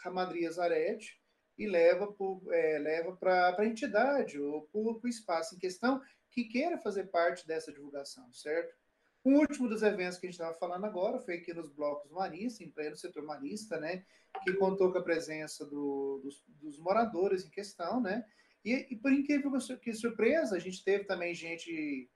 Ramadria 0.04 0.52
Zarete 0.52 1.22
e 1.58 1.68
leva 1.68 2.14
é, 2.52 2.80
leva 2.80 3.16
para 3.16 3.56
a 3.58 3.66
entidade 3.66 4.40
ou 4.40 4.64
para 4.64 4.80
o 4.82 5.08
espaço 5.08 5.56
em 5.56 5.60
questão 5.60 6.02
que 6.32 6.46
queira 6.46 6.80
fazer 6.80 7.06
parte 7.06 7.46
dessa 7.46 7.72
divulgação, 7.72 8.32
certo? 8.34 8.76
O 9.24 9.32
último 9.40 9.70
dos 9.70 9.82
eventos 9.82 10.18
que 10.18 10.28
a 10.28 10.30
gente 10.30 10.40
estava 10.40 10.58
falando 10.58 10.86
agora 10.86 11.18
foi 11.20 11.36
aqui 11.36 11.54
nos 11.54 11.70
blocos 11.70 12.12
maristas, 12.12 12.60
em 12.60 12.70
pleno 12.70 12.98
setor 12.98 13.24
marista, 13.24 13.80
né? 13.80 14.04
Que 14.44 14.54
contou 14.54 14.92
com 14.92 14.98
a 14.98 15.04
presença 15.04 15.66
do, 15.66 16.20
dos, 16.22 16.44
dos, 16.48 16.78
moradores 16.78 17.46
em 17.46 17.50
questão, 17.50 18.02
né? 18.02 18.26
E, 18.66 18.88
e, 18.92 18.96
por 18.98 19.14
incrível 19.14 19.52
que 19.82 19.94
surpresa, 19.94 20.58
a 20.58 20.60
gente 20.60 20.84
teve 20.84 21.06
também 21.06 21.34
gente 21.34 22.10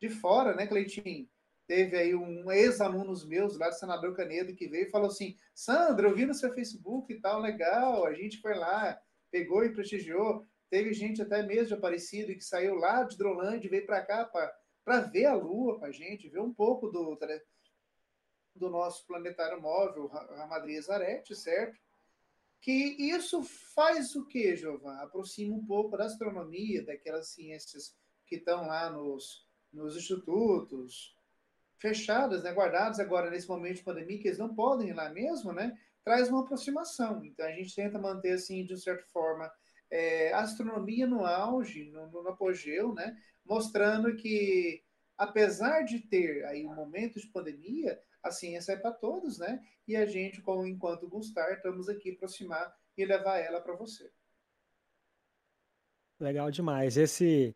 de 0.00 0.08
fora, 0.08 0.54
né, 0.54 0.66
Cleitinho? 0.66 1.28
Teve 1.66 1.96
aí 1.96 2.14
um 2.14 2.50
ex-alunos 2.52 3.26
meus 3.26 3.56
lá 3.58 3.68
de 3.68 3.78
Senador 3.78 4.14
Canedo 4.14 4.54
que 4.54 4.68
veio 4.68 4.86
e 4.86 4.90
falou 4.90 5.08
assim: 5.08 5.36
Sandra, 5.54 6.08
eu 6.08 6.14
vi 6.14 6.26
no 6.26 6.34
seu 6.34 6.52
Facebook 6.52 7.12
e 7.12 7.20
tal, 7.20 7.40
legal. 7.40 8.04
A 8.04 8.14
gente 8.14 8.40
foi 8.40 8.54
lá, 8.54 9.00
pegou 9.32 9.64
e 9.64 9.72
prestigiou. 9.72 10.46
Teve 10.70 10.92
gente 10.92 11.20
até 11.22 11.42
mesmo 11.42 11.68
de 11.68 11.74
Aparecido 11.74 12.34
que 12.34 12.44
saiu 12.44 12.76
lá 12.76 13.02
de 13.02 13.16
Drolândia 13.16 13.66
e 13.66 13.70
veio 13.70 13.86
para 13.86 14.04
cá 14.04 14.24
para 14.24 14.52
ver 15.12 15.26
a 15.26 15.34
Lua 15.34 15.78
com 15.78 15.84
a 15.84 15.90
gente, 15.90 16.28
ver 16.28 16.40
um 16.40 16.52
pouco 16.52 16.88
do, 16.88 17.18
do 18.54 18.70
nosso 18.70 19.06
planetário 19.06 19.60
móvel, 19.60 20.06
Ramadria 20.06 20.80
Zarete, 20.82 21.34
certo? 21.34 21.78
Que 22.60 22.72
isso 22.72 23.42
faz 23.74 24.14
o 24.14 24.26
que, 24.26 24.56
Jovan? 24.56 24.94
Aproxima 24.98 25.56
um 25.56 25.64
pouco 25.64 25.96
da 25.96 26.04
astronomia, 26.04 26.84
daquelas 26.84 27.28
ciências 27.28 27.96
que 28.26 28.36
estão 28.36 28.66
lá 28.66 28.88
nos, 28.90 29.46
nos 29.72 29.96
institutos, 29.96 31.16
fechadas, 31.78 32.44
né, 32.44 32.52
guardadas 32.52 33.00
agora 33.00 33.30
nesse 33.30 33.48
momento 33.48 33.76
de 33.76 33.82
pandemia, 33.82 34.20
que 34.20 34.28
eles 34.28 34.38
não 34.38 34.54
podem 34.54 34.90
ir 34.90 34.94
lá 34.94 35.10
mesmo, 35.10 35.52
né? 35.52 35.76
traz 36.04 36.28
uma 36.28 36.40
aproximação. 36.42 37.24
Então 37.24 37.46
a 37.46 37.52
gente 37.52 37.74
tenta 37.74 37.98
manter 37.98 38.32
assim, 38.32 38.64
de 38.64 38.80
certa 38.80 39.04
forma, 39.06 39.50
é, 39.90 40.32
astronomia 40.32 41.06
no 41.06 41.24
auge, 41.24 41.90
no, 41.90 42.10
no 42.10 42.28
apogeu, 42.28 42.94
né? 42.94 43.16
Mostrando 43.44 44.14
que 44.16 44.82
apesar 45.16 45.82
de 45.82 46.00
ter 46.00 46.44
aí 46.46 46.66
um 46.66 46.74
momento 46.74 47.20
de 47.20 47.26
pandemia, 47.28 48.00
a 48.22 48.30
ciência 48.30 48.72
é 48.72 48.76
para 48.76 48.92
todos, 48.92 49.38
né? 49.38 49.60
E 49.86 49.96
a 49.96 50.06
gente, 50.06 50.40
como 50.40 50.66
enquanto 50.66 51.08
Gustar, 51.08 51.52
estamos 51.52 51.88
aqui 51.88 52.12
aproximar 52.12 52.74
e 52.96 53.04
levar 53.04 53.38
ela 53.38 53.60
para 53.60 53.74
você. 53.74 54.10
Legal 56.20 56.50
demais. 56.50 56.96
Esse 56.96 57.54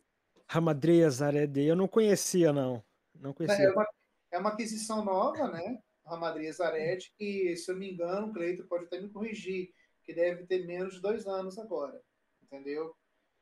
Ramadria 0.48 1.08
Zarede 1.10 1.64
eu 1.64 1.76
não 1.76 1.86
conhecia, 1.86 2.52
não. 2.52 2.82
Não 3.14 3.32
conhecia. 3.32 3.64
É 3.64 3.70
uma, 3.70 3.86
é 4.32 4.38
uma 4.38 4.50
aquisição 4.50 5.04
nova, 5.04 5.50
né? 5.50 5.80
Ramadria 6.04 6.52
Zarete, 6.52 7.12
que, 7.16 7.56
se 7.56 7.70
eu 7.70 7.76
me 7.76 7.92
engano, 7.92 8.28
o 8.28 8.32
Cleito 8.32 8.64
pode 8.64 8.84
até 8.84 9.00
me 9.00 9.08
corrigir, 9.08 9.72
que 10.04 10.14
deve 10.14 10.46
ter 10.46 10.64
menos 10.66 10.94
de 10.94 11.00
dois 11.00 11.26
anos 11.26 11.58
agora. 11.58 12.00
Entendeu? 12.42 12.94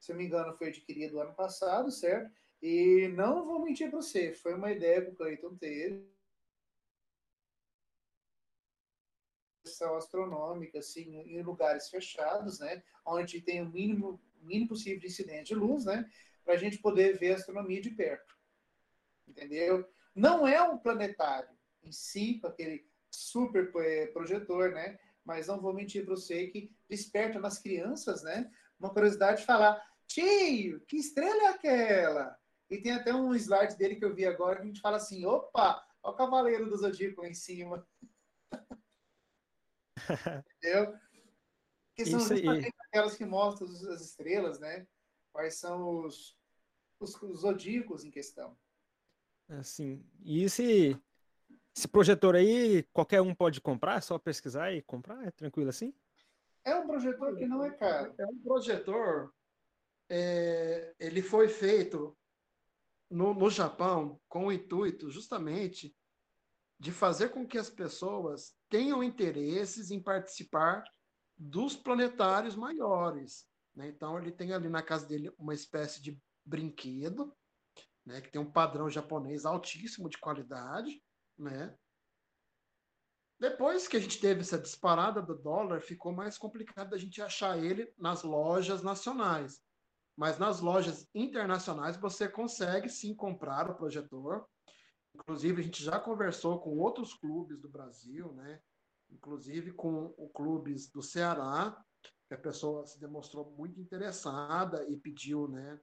Se 0.04 0.12
eu 0.12 0.16
me 0.16 0.26
engano, 0.26 0.54
foi 0.54 0.68
adquirido 0.68 1.18
ano 1.18 1.32
passado, 1.32 1.90
certo? 1.90 2.30
E 2.60 3.08
não 3.16 3.46
vou 3.46 3.64
mentir 3.64 3.88
para 3.88 4.02
você, 4.02 4.34
foi 4.34 4.52
uma 4.52 4.70
ideia 4.70 5.00
que 5.00 5.12
o 5.12 5.14
Cleiton 5.14 5.56
teve. 5.56 6.12
astronômica, 9.96 10.80
assim, 10.80 11.16
em 11.20 11.40
lugares 11.40 11.88
fechados, 11.88 12.60
né? 12.60 12.82
Onde 13.02 13.40
tem 13.40 13.62
o 13.62 13.70
mínimo, 13.70 14.20
mínimo 14.42 14.68
possível 14.68 15.00
de 15.00 15.06
incidente 15.06 15.48
de 15.48 15.54
luz, 15.54 15.86
né? 15.86 16.06
Para 16.44 16.52
a 16.52 16.58
gente 16.58 16.76
poder 16.80 17.18
ver 17.18 17.32
a 17.32 17.36
astronomia 17.36 17.80
de 17.80 17.88
perto. 17.88 18.36
Entendeu? 19.26 19.88
Não 20.14 20.46
é 20.46 20.62
um 20.62 20.76
planetário 20.76 21.48
em 21.82 21.92
si, 21.92 22.40
com 22.40 22.48
aquele 22.48 22.86
super 23.10 23.72
eh, 23.76 24.08
projetor, 24.08 24.70
né? 24.70 24.98
Mas 25.24 25.46
não 25.46 25.62
vou 25.62 25.72
mentir 25.72 26.04
para 26.04 26.14
você 26.14 26.48
que 26.48 26.70
desperta 26.90 27.40
nas 27.40 27.58
crianças, 27.58 28.22
né? 28.22 28.50
Uma 28.78 28.92
curiosidade 28.92 29.40
de 29.40 29.46
falar, 29.46 29.82
tio, 30.06 30.80
que 30.86 30.96
estrela 30.96 31.44
é 31.44 31.46
aquela? 31.48 32.38
E 32.70 32.78
tem 32.78 32.92
até 32.92 33.14
um 33.14 33.34
slide 33.34 33.76
dele 33.76 33.96
que 33.96 34.04
eu 34.04 34.14
vi 34.14 34.24
agora 34.26 34.56
que 34.56 34.62
a 34.62 34.66
gente 34.66 34.80
fala 34.80 34.96
assim, 34.96 35.24
opa, 35.26 35.84
olha 36.02 36.14
o 36.14 36.16
cavaleiro 36.16 36.68
do 36.68 36.76
Zodíaco 36.76 37.22
lá 37.22 37.28
em 37.28 37.34
cima. 37.34 37.86
Entendeu? 40.60 40.94
Que 41.94 42.06
são 42.06 42.20
justamente 42.20 42.72
aquelas 42.88 43.16
que 43.16 43.24
mostram 43.24 43.68
as 43.68 44.00
estrelas, 44.00 44.58
né? 44.58 44.86
Quais 45.32 45.54
são 45.54 46.04
os, 46.04 46.36
os, 46.98 47.14
os 47.22 47.40
zodíacos 47.40 48.04
em 48.04 48.10
questão. 48.10 48.56
Assim, 49.48 50.04
e 50.24 50.42
esse, 50.42 50.98
esse 51.76 51.86
projetor 51.86 52.34
aí, 52.34 52.82
qualquer 52.92 53.20
um 53.20 53.34
pode 53.34 53.60
comprar? 53.60 53.98
É 53.98 54.00
só 54.00 54.18
pesquisar 54.18 54.72
e 54.72 54.82
comprar? 54.82 55.24
É 55.26 55.30
tranquilo 55.30 55.70
assim? 55.70 55.94
É 56.64 56.74
um 56.76 56.86
projetor 56.86 57.36
que 57.36 57.46
não 57.46 57.64
é 57.64 57.70
caro. 57.70 58.14
É 58.18 58.26
um 58.26 58.38
projetor, 58.38 59.32
é, 60.16 60.94
ele 61.00 61.20
foi 61.20 61.48
feito 61.48 62.16
no, 63.10 63.34
no 63.34 63.50
Japão 63.50 64.20
com 64.28 64.46
o 64.46 64.52
intuito 64.52 65.10
justamente 65.10 65.92
de 66.78 66.92
fazer 66.92 67.30
com 67.30 67.44
que 67.44 67.58
as 67.58 67.68
pessoas 67.68 68.54
tenham 68.68 69.02
interesses 69.02 69.90
em 69.90 70.00
participar 70.00 70.84
dos 71.36 71.74
planetários 71.74 72.54
maiores. 72.54 73.44
Né? 73.74 73.88
Então, 73.88 74.16
ele 74.16 74.30
tem 74.30 74.52
ali 74.52 74.68
na 74.68 74.82
casa 74.82 75.04
dele 75.04 75.34
uma 75.36 75.52
espécie 75.52 76.00
de 76.00 76.16
brinquedo, 76.44 77.34
né? 78.06 78.20
que 78.20 78.30
tem 78.30 78.40
um 78.40 78.52
padrão 78.52 78.88
japonês 78.88 79.44
altíssimo 79.44 80.08
de 80.08 80.18
qualidade. 80.18 81.02
Né? 81.36 81.76
Depois 83.40 83.88
que 83.88 83.96
a 83.96 84.00
gente 84.00 84.20
teve 84.20 84.42
essa 84.42 84.58
disparada 84.58 85.20
do 85.20 85.34
dólar, 85.34 85.80
ficou 85.80 86.12
mais 86.12 86.38
complicado 86.38 86.94
a 86.94 86.98
gente 86.98 87.20
achar 87.20 87.58
ele 87.58 87.92
nas 87.98 88.22
lojas 88.22 88.80
nacionais. 88.80 89.63
Mas 90.16 90.38
nas 90.38 90.60
lojas 90.60 91.08
internacionais 91.14 91.96
você 91.96 92.28
consegue 92.28 92.88
sim 92.88 93.14
comprar 93.14 93.70
o 93.70 93.74
projetor. 93.74 94.46
Inclusive, 95.14 95.60
a 95.60 95.64
gente 95.64 95.82
já 95.82 95.98
conversou 95.98 96.60
com 96.60 96.78
outros 96.78 97.14
clubes 97.14 97.60
do 97.60 97.68
Brasil, 97.68 98.32
né? 98.34 98.60
inclusive 99.10 99.72
com 99.72 100.14
o 100.16 100.28
clubes 100.28 100.90
do 100.90 101.02
Ceará, 101.02 101.76
que 102.28 102.34
a 102.34 102.38
pessoa 102.38 102.86
se 102.86 102.98
demonstrou 102.98 103.50
muito 103.56 103.80
interessada 103.80 104.84
e 104.88 104.96
pediu 104.96 105.48
né, 105.48 105.80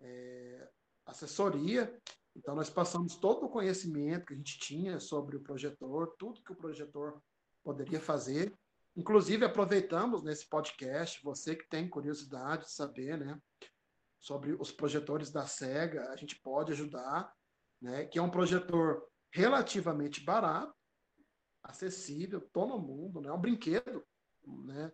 é, 0.00 0.68
assessoria. 1.06 1.98
Então, 2.36 2.54
nós 2.54 2.70
passamos 2.70 3.16
todo 3.16 3.46
o 3.46 3.50
conhecimento 3.50 4.26
que 4.26 4.34
a 4.34 4.36
gente 4.36 4.58
tinha 4.58 5.00
sobre 5.00 5.36
o 5.36 5.42
projetor, 5.42 6.14
tudo 6.18 6.42
que 6.42 6.52
o 6.52 6.56
projetor 6.56 7.20
poderia 7.64 8.00
fazer. 8.00 8.56
Inclusive, 8.98 9.44
aproveitamos 9.44 10.24
nesse 10.24 10.48
podcast, 10.48 11.22
você 11.22 11.54
que 11.54 11.68
tem 11.68 11.88
curiosidade 11.88 12.64
de 12.64 12.72
saber 12.72 13.16
né, 13.16 13.40
sobre 14.18 14.56
os 14.58 14.72
projetores 14.72 15.30
da 15.30 15.46
SEGA, 15.46 16.10
a 16.10 16.16
gente 16.16 16.34
pode 16.40 16.72
ajudar 16.72 17.32
né, 17.80 18.06
que 18.06 18.18
é 18.18 18.22
um 18.22 18.28
projetor 18.28 19.08
relativamente 19.32 20.24
barato, 20.24 20.74
acessível, 21.62 22.40
todo 22.52 22.80
mundo, 22.80 23.20
né, 23.20 23.28
é 23.28 23.32
um 23.32 23.40
brinquedo, 23.40 24.04
né, 24.44 24.90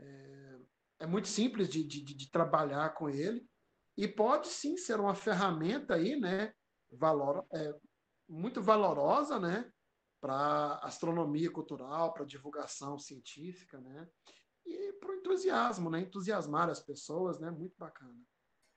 é, 0.00 0.58
é 1.00 1.06
muito 1.06 1.28
simples 1.28 1.70
de, 1.70 1.82
de, 1.82 2.02
de, 2.02 2.30
trabalhar 2.30 2.92
com 2.92 3.08
ele 3.08 3.48
e 3.96 4.06
pode 4.06 4.48
sim 4.48 4.76
ser 4.76 5.00
uma 5.00 5.14
ferramenta 5.14 5.94
aí, 5.94 6.14
né, 6.20 6.52
valor, 6.90 7.46
é, 7.54 7.74
muito 8.28 8.60
valorosa, 8.60 9.40
né, 9.40 9.72
para 10.20 10.78
astronomia 10.82 11.50
cultural, 11.50 12.12
para 12.12 12.24
divulgação 12.24 12.98
científica, 12.98 13.78
né, 13.80 14.08
e 14.64 14.92
para 14.94 15.10
o 15.10 15.14
entusiasmo, 15.14 15.90
né, 15.90 16.00
entusiasmar 16.00 16.68
as 16.68 16.80
pessoas, 16.80 17.38
né, 17.38 17.50
muito 17.50 17.76
bacana. 17.78 18.20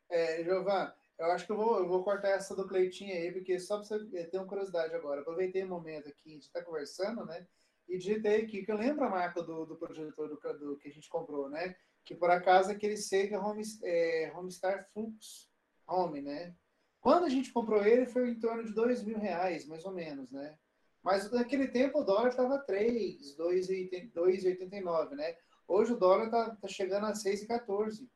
É, 0.09 0.43
Giovanni, 0.43 0.91
eu 1.19 1.25
acho 1.31 1.45
que 1.45 1.51
eu 1.51 1.57
vou, 1.57 1.79
eu 1.79 1.87
vou 1.87 2.03
cortar 2.03 2.29
essa 2.29 2.55
do 2.55 2.67
Cleitinho 2.67 3.13
aí, 3.13 3.31
porque 3.31 3.59
só 3.59 3.77
para 3.77 3.85
você 3.85 4.25
ter 4.27 4.37
uma 4.37 4.47
curiosidade 4.47 4.95
agora. 4.95 5.19
Aproveitei 5.19 5.63
o 5.63 5.67
momento 5.67 6.07
aqui, 6.07 6.29
a 6.29 6.33
gente 6.33 6.43
está 6.43 6.63
conversando, 6.63 7.25
né? 7.25 7.45
E 7.89 7.97
digitei 7.97 8.43
aqui, 8.43 8.63
que 8.63 8.71
eu 8.71 8.77
lembro 8.77 9.03
a 9.03 9.09
marca 9.09 9.43
do, 9.43 9.65
do 9.65 9.75
projetor 9.75 10.29
do, 10.29 10.59
do, 10.59 10.77
que 10.77 10.87
a 10.87 10.91
gente 10.91 11.09
comprou, 11.09 11.49
né? 11.49 11.75
Que 12.05 12.15
por 12.15 12.31
acaso 12.31 12.71
é 12.71 12.73
aquele 12.73 12.95
Sega 12.95 13.39
Home, 13.39 13.63
é, 13.83 14.31
Homestar 14.33 14.87
Flux 14.93 15.51
Home, 15.85 16.21
né? 16.21 16.55
Quando 17.01 17.25
a 17.25 17.29
gente 17.29 17.51
comprou 17.51 17.83
ele, 17.83 18.05
foi 18.05 18.29
em 18.29 18.39
torno 18.39 18.63
de 18.63 18.73
dois 18.73 19.03
mil 19.03 19.19
reais, 19.19 19.65
mais 19.65 19.83
ou 19.83 19.91
menos, 19.91 20.31
né? 20.31 20.57
Mas 21.03 21.31
naquele 21.31 21.67
tempo 21.67 21.99
o 21.99 22.03
dólar 22.03 22.29
estava 22.29 22.59
3, 22.59 23.37
2,89, 23.37 25.11
né? 25.11 25.35
Hoje 25.67 25.93
o 25.93 25.97
dólar 25.97 26.25
está 26.25 26.55
tá 26.55 26.67
chegando 26.67 27.05
a 27.05 27.13
6,14, 27.13 28.07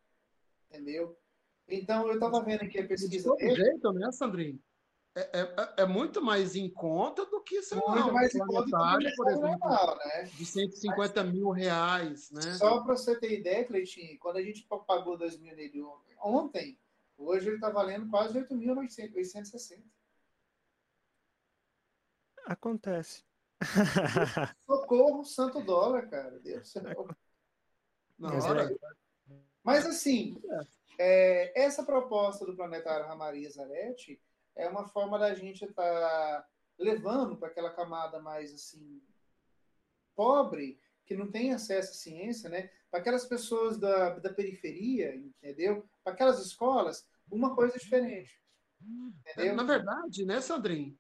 entendeu? 0.70 1.18
Então, 1.68 2.08
eu 2.08 2.16
estava 2.16 2.44
vendo 2.44 2.64
aqui 2.64 2.80
a 2.80 2.88
pesquisa. 2.88 3.10
De 3.10 3.24
todo 3.24 3.56
jeito, 3.56 3.92
né, 3.94 4.12
Sandrinho? 4.12 4.60
É, 5.16 5.42
é, 5.42 5.74
é, 5.84 5.86
muito 5.86 6.24
mais 6.24 6.56
em 6.56 6.68
conta 6.68 7.24
do 7.28 7.40
que, 7.42 7.62
sei 7.62 7.78
muito 7.78 8.08
lá, 8.08 8.12
mais 8.12 8.34
um 8.34 8.40
planetário, 8.40 9.16
por 9.16 9.28
exemplo, 9.28 9.48
normal, 9.48 9.98
né? 9.98 10.24
de 10.24 10.44
150 10.44 11.24
Mas, 11.24 11.34
mil 11.34 11.50
reais. 11.52 12.32
Né? 12.32 12.54
Só 12.54 12.82
para 12.82 12.98
você 12.98 13.20
ter 13.20 13.40
ideia, 13.40 13.64
Cleitinho, 13.64 14.18
quando 14.18 14.38
a 14.38 14.42
gente 14.42 14.68
pagou 14.88 15.16
2 15.16 15.40
mil 15.40 15.56
nele 15.56 15.84
ontem, 16.20 16.80
hoje 17.16 17.48
ele 17.48 17.56
está 17.56 17.70
valendo 17.70 18.10
quase 18.10 18.40
8.860. 18.40 19.84
Acontece. 22.46 23.24
Socorro, 24.66 25.24
santo 25.24 25.62
dólar, 25.62 26.10
cara. 26.10 26.40
Deus 26.40 26.62
do 26.62 26.68
céu. 26.68 27.08
Na 28.18 28.34
hora. 28.34 28.70
Mas 29.64 29.86
assim, 29.86 30.42
é, 31.00 31.62
essa 31.62 31.84
proposta 31.84 32.46
do 32.46 32.56
Planetário 32.56 33.08
Ramaria 33.08 33.50
Zarete 33.50 34.22
é 34.56 34.68
uma 34.68 34.88
forma 34.88 35.18
da 35.18 35.34
gente 35.34 35.64
estar 35.64 35.84
tá 35.84 36.48
levando 36.78 37.38
para 37.38 37.48
aquela 37.48 37.72
camada 37.72 38.20
mais 38.20 38.54
assim 38.54 39.02
pobre, 40.16 40.80
que 41.06 41.16
não 41.16 41.30
tem 41.30 41.54
acesso 41.54 41.92
à 41.92 41.96
ciência, 41.96 42.50
né? 42.50 42.70
Para 42.92 43.00
aquelas 43.00 43.26
pessoas 43.26 43.78
da, 43.78 44.20
da 44.20 44.32
periferia, 44.32 45.16
entendeu? 45.16 45.88
Para 46.04 46.14
aquelas 46.14 46.40
escolas, 46.46 47.08
uma 47.32 47.56
coisa 47.56 47.78
diferente. 47.78 48.40
Entendeu? 48.82 49.56
Na 49.56 49.64
verdade, 49.64 50.26
né, 50.26 50.40
Sandrinho? 50.40 50.98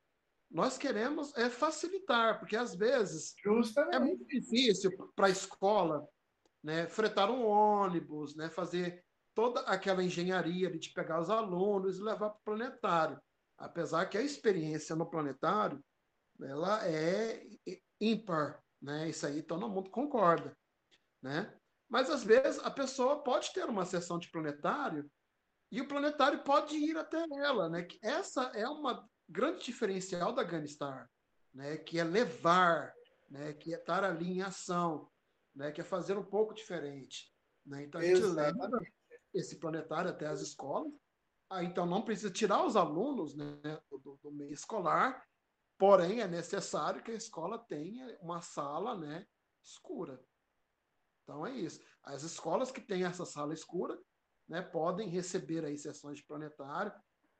Nós 0.53 0.77
queremos 0.77 1.35
é 1.35 1.49
facilitar, 1.49 2.37
porque 2.37 2.55
às 2.55 2.75
vezes 2.75 3.33
Justamente. 3.43 3.95
é 3.95 3.99
muito 3.99 4.23
difícil 4.27 4.91
para 5.15 5.25
a 5.25 5.31
escola 5.31 6.07
né, 6.63 6.85
fretar 6.85 7.31
um 7.31 7.43
ônibus, 7.43 8.35
né, 8.35 8.51
fazer 8.51 9.03
toda 9.33 9.61
aquela 9.61 10.03
engenharia 10.03 10.69
de 10.69 10.93
pegar 10.93 11.19
os 11.19 11.31
alunos 11.31 11.97
e 11.97 12.03
levar 12.03 12.29
para 12.29 12.37
o 12.37 12.43
planetário. 12.45 13.19
Apesar 13.57 14.05
que 14.05 14.15
a 14.15 14.21
experiência 14.21 14.95
no 14.95 15.09
planetário 15.09 15.83
ela 16.39 16.87
é 16.87 17.43
ímpar, 17.99 18.63
né? 18.81 19.09
Isso 19.09 19.25
aí 19.25 19.41
todo 19.41 19.69
mundo 19.69 19.89
concorda, 19.89 20.55
né? 21.21 21.51
Mas 21.89 22.09
às 22.09 22.23
vezes 22.23 22.59
a 22.63 22.69
pessoa 22.69 23.23
pode 23.23 23.51
ter 23.53 23.65
uma 23.65 23.85
sessão 23.85 24.19
de 24.19 24.29
planetário 24.29 25.09
e 25.71 25.81
o 25.81 25.87
planetário 25.87 26.43
pode 26.43 26.75
ir 26.75 26.97
até 26.97 27.23
ela, 27.37 27.69
né? 27.69 27.87
Essa 28.01 28.51
é 28.55 28.67
uma 28.67 29.07
grande 29.29 29.63
diferencial 29.63 30.33
da 30.33 30.43
Gunstar, 30.43 31.09
né? 31.53 31.77
Que 31.77 31.99
é 31.99 32.03
levar, 32.03 32.93
né? 33.29 33.53
Que 33.53 33.73
é 33.73 33.77
estar 33.77 34.03
ali 34.03 34.31
em 34.37 34.41
ação. 34.41 35.09
né, 35.55 35.71
que 35.71 35.81
é 35.81 35.83
fazer 35.83 36.17
um 36.17 36.23
pouco 36.23 36.53
diferente. 36.53 37.31
Né? 37.65 37.83
Então 37.83 38.01
a 38.01 38.03
gente 38.03 38.19
Exatamente. 38.19 38.59
leva 38.59 38.79
esse 39.33 39.59
planetário 39.59 40.09
até 40.09 40.27
as 40.27 40.41
escolas. 40.41 40.91
Ah, 41.49 41.63
então 41.63 41.85
não 41.85 42.01
precisa 42.01 42.31
tirar 42.31 42.65
os 42.65 42.75
alunos 42.75 43.35
né, 43.35 43.45
do, 43.91 44.19
do 44.21 44.31
meio 44.31 44.51
escolar, 44.51 45.23
porém 45.77 46.21
é 46.21 46.27
necessário 46.27 47.03
que 47.03 47.11
a 47.11 47.15
escola 47.15 47.59
tenha 47.59 48.17
uma 48.21 48.41
sala 48.41 48.97
né, 48.97 49.27
escura. 49.63 50.19
Então 51.23 51.45
é 51.45 51.51
isso. 51.51 51.79
As 52.03 52.23
escolas 52.23 52.71
que 52.71 52.81
têm 52.81 53.05
essa 53.05 53.25
sala 53.25 53.53
escura 53.53 53.97
né, 54.47 54.61
podem 54.61 55.07
receber 55.07 55.63
aí 55.63 55.77
sessões 55.77 56.17
de 56.17 56.25
planetário. 56.25 56.91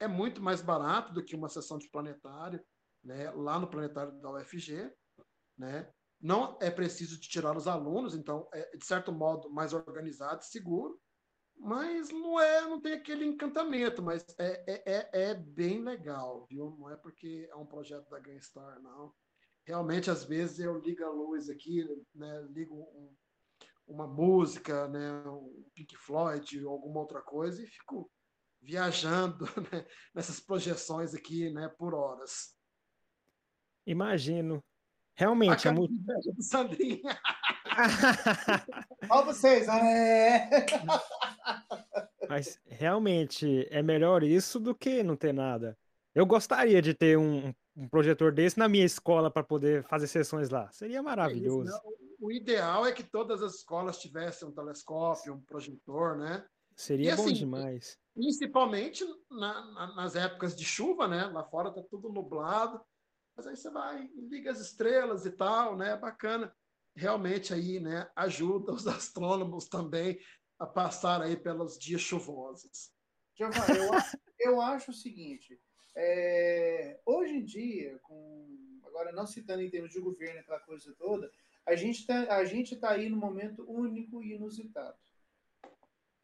É 0.04 0.08
muito 0.08 0.42
mais 0.42 0.62
barato 0.62 1.14
do 1.14 1.24
que 1.24 1.34
uma 1.34 1.48
sessão 1.48 1.78
de 1.78 1.90
planetário 1.90 2.62
né, 3.02 3.32
lá 3.32 3.58
no 3.58 3.70
planetário 3.70 4.12
da 4.20 4.32
UFG. 4.32 4.92
Né? 5.58 5.90
Não 6.20 6.58
é 6.62 6.70
preciso 6.70 7.20
tirar 7.22 7.56
os 7.56 7.68
alunos, 7.68 8.14
então 8.14 8.48
é 8.54 8.76
de 8.76 8.86
certo 8.86 9.14
modo 9.14 9.50
mais 9.50 9.72
organizado, 9.74 10.44
seguro, 10.44 11.00
mas 11.58 12.10
não 12.10 12.38
é, 12.38 12.62
não 12.64 12.82
tem 12.82 12.94
aquele 12.94 13.26
encantamento, 13.26 14.02
mas 14.02 14.26
é, 14.38 14.64
é, 14.68 14.84
é, 14.86 15.10
é 15.30 15.36
bem 15.36 15.82
legal, 15.82 16.46
viu? 16.50 16.76
Não 16.78 16.90
é 16.90 16.98
porque 16.98 17.48
é 17.50 17.56
um 17.56 17.66
projeto 17.66 18.10
da 18.10 18.20
Gangstar, 18.20 18.82
não. 18.82 19.14
Realmente, 19.66 20.12
às 20.12 20.26
vezes, 20.26 20.60
eu 20.60 20.80
ligo 20.80 21.06
a 21.06 21.10
luz 21.10 21.50
aqui, 21.50 21.88
né, 22.14 22.42
ligo 22.50 22.76
um, 22.76 23.16
uma 23.88 24.06
música, 24.06 24.90
né, 24.90 25.12
um 25.30 25.66
Pink 25.74 25.96
Floyd 25.96 26.66
ou 26.66 26.74
alguma 26.74 27.00
outra 27.00 27.22
coisa 27.22 27.64
e 27.64 27.68
fico 27.68 28.12
viajando 28.64 29.46
né, 29.72 29.86
nessas 30.14 30.40
projeções 30.40 31.14
aqui, 31.14 31.52
né, 31.52 31.70
por 31.78 31.94
horas. 31.94 32.56
Imagino. 33.86 34.64
Realmente, 35.16 35.68
a 35.68 35.72
é 35.72 35.74
muito. 35.74 35.94
Sandrinha. 36.40 37.20
Olha 39.10 39.26
vocês, 39.26 39.68
é. 39.68 40.50
Mas 42.28 42.60
realmente 42.66 43.68
é 43.70 43.84
melhor 43.84 44.24
isso 44.24 44.60
do 44.60 44.74
que 44.74 45.04
não 45.04 45.16
ter 45.16 45.34
nada. 45.34 45.78
Eu 46.16 46.26
gostaria 46.26 46.82
de 46.82 46.94
ter 46.94 47.18
um, 47.18 47.54
um 47.76 47.88
projetor 47.88 48.32
desse 48.32 48.58
na 48.58 48.68
minha 48.68 48.86
escola 48.86 49.30
para 49.30 49.44
poder 49.44 49.84
fazer 49.84 50.08
sessões 50.08 50.50
lá. 50.50 50.72
Seria 50.72 51.04
maravilhoso. 51.04 51.70
É 51.70 51.76
isso, 51.76 51.82
o 52.20 52.32
ideal 52.32 52.86
é 52.86 52.92
que 52.92 53.04
todas 53.04 53.44
as 53.44 53.56
escolas 53.56 54.00
tivessem 54.00 54.48
um 54.48 54.52
telescópio, 54.52 55.34
um 55.34 55.42
projetor, 55.42 56.18
né? 56.18 56.44
Seria 56.76 57.14
e, 57.14 57.16
bom 57.16 57.24
assim, 57.24 57.34
demais. 57.34 58.00
Principalmente 58.14 59.06
na, 59.30 59.66
na, 59.72 59.96
nas 59.96 60.16
épocas 60.16 60.56
de 60.56 60.66
chuva, 60.66 61.08
né? 61.08 61.26
Lá 61.26 61.44
fora 61.44 61.72
tá 61.72 61.82
tudo 61.82 62.10
nublado. 62.10 62.84
Mas 63.36 63.48
aí 63.48 63.56
você 63.56 63.70
vai, 63.72 64.10
liga 64.16 64.52
as 64.52 64.60
estrelas 64.60 65.26
e 65.26 65.32
tal, 65.32 65.76
né? 65.76 65.96
Bacana. 65.98 66.56
Realmente 66.96 67.54
aí, 67.54 67.80
né? 67.80 68.10
Ajuda 68.16 68.74
os 68.74 68.86
astrônomos 68.88 69.68
também 69.68 70.20
a 70.60 70.66
passar 70.66 71.22
aí 71.22 71.36
pelos 71.36 71.78
dias 71.78 72.02
chuvosos. 72.02 72.92
Giovanni, 73.36 73.80
eu, 73.80 74.52
eu 74.52 74.62
acho 74.62 74.92
o 74.92 74.94
seguinte. 74.94 75.60
É, 75.96 77.00
hoje 77.06 77.34
em 77.34 77.44
dia, 77.44 78.00
com, 78.04 78.80
agora 78.84 79.12
não 79.12 79.26
citando 79.26 79.62
em 79.62 79.70
termos 79.70 79.92
de 79.92 80.00
governo 80.00 80.40
aquela 80.40 80.60
coisa 80.60 80.94
toda, 80.98 81.32
a 81.66 81.76
gente 81.76 82.00
está 82.00 82.36
a 82.36 82.46
gente 82.46 82.76
tá 82.76 82.92
aí 82.92 83.10
num 83.10 83.18
momento 83.18 83.66
único 83.70 84.24
e 84.24 84.34
inusitado. 84.34 84.98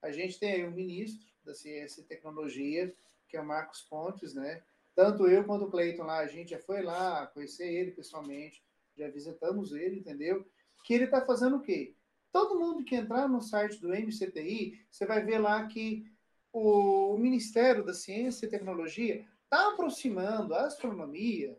A 0.02 0.12
gente 0.12 0.40
tem 0.40 0.54
aí 0.54 0.66
um 0.66 0.72
ministro 0.72 1.28
da 1.44 1.54
Ciência 1.54 2.02
e 2.02 2.06
Tecnologia, 2.06 2.94
que 3.28 3.38
é 3.38 3.42
o 3.42 3.46
Marcos 3.46 3.82
Pontes, 3.82 4.34
né? 4.34 4.62
Tanto 4.96 5.28
eu 5.28 5.44
quanto 5.44 5.66
o 5.66 5.72
Cleiton 5.72 6.04
lá, 6.04 6.20
a 6.20 6.28
gente 6.28 6.52
já 6.52 6.60
foi 6.60 6.82
lá 6.82 7.28
conhecer 7.28 7.72
ele 7.72 7.92
pessoalmente, 7.92 8.64
já 8.98 9.08
visitamos 9.10 9.72
ele, 9.72 10.00
entendeu? 10.00 10.46
Que 10.84 10.94
ele 10.94 11.06
está 11.06 11.26
fazendo 11.26 11.58
o 11.58 11.62
quê? 11.62 11.96
Todo 12.32 12.60
mundo 12.60 12.84
que 12.84 12.96
entrar 12.96 13.28
no 13.28 13.42
site 13.42 13.80
do 13.80 13.90
MCTI, 13.90 14.86
você 14.90 15.06
vai 15.06 15.24
ver 15.24 15.40
lá 15.40 15.66
que 15.68 16.06
o 16.52 17.18
Ministério 17.18 17.86
da 17.86 17.94
Ciência 17.94 18.46
e 18.46 18.50
Tecnologia 18.50 19.26
está 19.44 19.70
aproximando 19.70 20.54
a 20.54 20.66
astronomia 20.66 21.58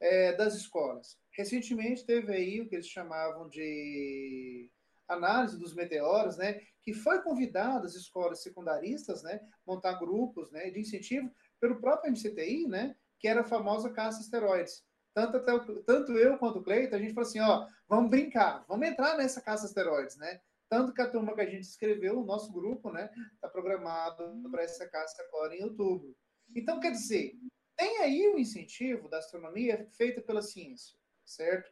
é, 0.00 0.32
das 0.34 0.54
escolas. 0.54 1.18
Recentemente 1.32 2.04
teve 2.04 2.32
aí 2.32 2.60
o 2.60 2.68
que 2.68 2.74
eles 2.74 2.88
chamavam 2.88 3.48
de 3.48 4.70
análise 5.08 5.58
dos 5.58 5.74
meteoros, 5.74 6.36
né, 6.36 6.60
que 6.82 6.92
foi 6.92 7.22
convidado 7.22 7.86
as 7.86 7.94
escolas 7.94 8.42
secundaristas, 8.42 9.22
né, 9.22 9.40
montar 9.66 9.94
grupos, 9.94 10.50
né, 10.50 10.70
de 10.70 10.80
incentivo 10.80 11.30
pelo 11.60 11.80
próprio 11.80 12.12
MCTI, 12.12 12.66
né, 12.66 12.96
que 13.18 13.28
era 13.28 13.40
a 13.40 13.44
famosa 13.44 13.90
caça 13.90 14.20
asteroides. 14.20 14.84
Tanto, 15.14 15.36
até, 15.36 15.52
tanto 15.86 16.12
eu 16.12 16.36
quanto 16.38 16.58
o 16.58 16.62
Cleiton, 16.62 16.96
a 16.96 16.98
gente 16.98 17.14
falou 17.14 17.28
assim, 17.28 17.40
ó, 17.40 17.66
vamos 17.88 18.10
brincar, 18.10 18.64
vamos 18.68 18.86
entrar 18.86 19.16
nessa 19.16 19.40
caça 19.40 19.64
asteroides, 19.64 20.16
né? 20.16 20.40
Tanto 20.68 20.92
que 20.92 21.00
a 21.00 21.08
turma 21.08 21.34
que 21.34 21.40
a 21.40 21.48
gente 21.48 21.62
escreveu, 21.62 22.18
o 22.18 22.24
nosso 22.24 22.52
grupo, 22.52 22.90
né, 22.90 23.08
está 23.34 23.48
programado 23.48 24.50
para 24.50 24.64
essa 24.64 24.88
caça 24.88 25.22
agora 25.22 25.54
em 25.54 25.62
outubro. 25.62 26.16
Então, 26.54 26.80
quer 26.80 26.90
dizer, 26.90 27.38
tem 27.76 27.98
aí 27.98 28.26
o 28.28 28.38
incentivo 28.38 29.08
da 29.08 29.18
astronomia 29.18 29.86
feita 29.92 30.20
pela 30.20 30.42
ciência 30.42 30.98
certo? 31.24 31.70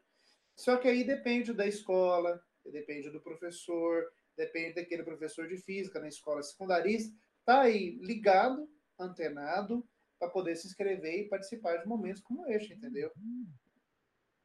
Só 0.56 0.76
que 0.76 0.88
aí 0.88 1.04
depende 1.04 1.52
da 1.52 1.66
escola, 1.66 2.42
depende 2.70 3.10
do 3.10 3.20
professor, 3.20 4.04
depende 4.36 4.74
daquele 4.74 5.02
professor 5.02 5.48
de 5.48 5.56
física 5.56 6.00
na 6.00 6.08
escola 6.08 6.42
secundarista, 6.42 7.14
tá 7.44 7.62
aí 7.62 7.98
ligado, 8.00 8.68
antenado, 8.98 9.86
para 10.18 10.30
poder 10.30 10.54
se 10.54 10.68
inscrever 10.68 11.20
e 11.20 11.28
participar 11.28 11.78
de 11.78 11.88
momentos 11.88 12.22
como 12.22 12.46
este, 12.46 12.74
entendeu? 12.74 13.10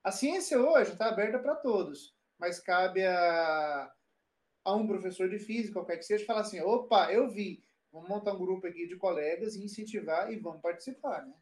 A 0.03 0.11
ciência 0.11 0.59
hoje 0.59 0.93
está 0.93 1.09
aberta 1.09 1.37
para 1.37 1.55
todos, 1.55 2.15
mas 2.39 2.59
cabe 2.59 3.05
a, 3.05 3.93
a 4.63 4.75
um 4.75 4.87
professor 4.87 5.29
de 5.29 5.37
física, 5.37 5.73
qualquer 5.73 5.97
que 5.97 6.03
seja, 6.03 6.25
falar 6.25 6.41
assim: 6.41 6.59
opa, 6.61 7.11
eu 7.11 7.29
vi, 7.29 7.63
vamos 7.91 8.09
montar 8.09 8.33
um 8.33 8.39
grupo 8.39 8.65
aqui 8.65 8.87
de 8.87 8.95
colegas 8.95 9.55
e 9.55 9.63
incentivar 9.63 10.31
e 10.31 10.39
vamos 10.39 10.61
participar, 10.61 11.25
né? 11.25 11.33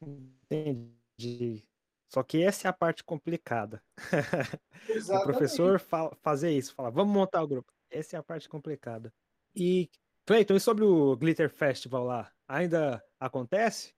Entendi. 0.00 1.64
Só 2.12 2.22
que 2.22 2.42
essa 2.42 2.68
é 2.68 2.70
a 2.70 2.74
parte 2.74 3.02
complicada. 3.02 3.82
o 5.08 5.22
professor 5.22 5.80
fazer 6.20 6.50
isso, 6.50 6.74
falar, 6.74 6.90
vamos 6.90 7.14
montar 7.14 7.42
o 7.42 7.48
grupo. 7.48 7.72
Essa 7.90 8.16
é 8.16 8.18
a 8.18 8.22
parte 8.22 8.50
complicada. 8.50 9.10
E, 9.56 9.88
Cleiton, 10.26 10.56
e 10.56 10.60
sobre 10.60 10.84
o 10.84 11.16
Glitter 11.16 11.48
Festival 11.48 12.04
lá? 12.04 12.30
Ainda 12.46 13.02
acontece? 13.18 13.94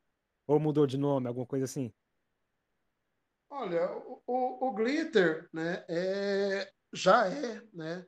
Ou 0.47 0.61
mudou 0.61 0.87
de 0.87 0.97
nome, 0.97 1.27
alguma 1.27 1.45
coisa 1.45 1.65
assim? 1.65 1.93
Olha, 3.51 3.91
o, 3.91 4.23
o, 4.25 4.69
o 4.69 4.73
Glitter, 4.75 5.49
né, 5.53 5.85
é, 5.89 6.73
já 6.93 7.27
é, 7.27 7.63
né? 7.73 8.07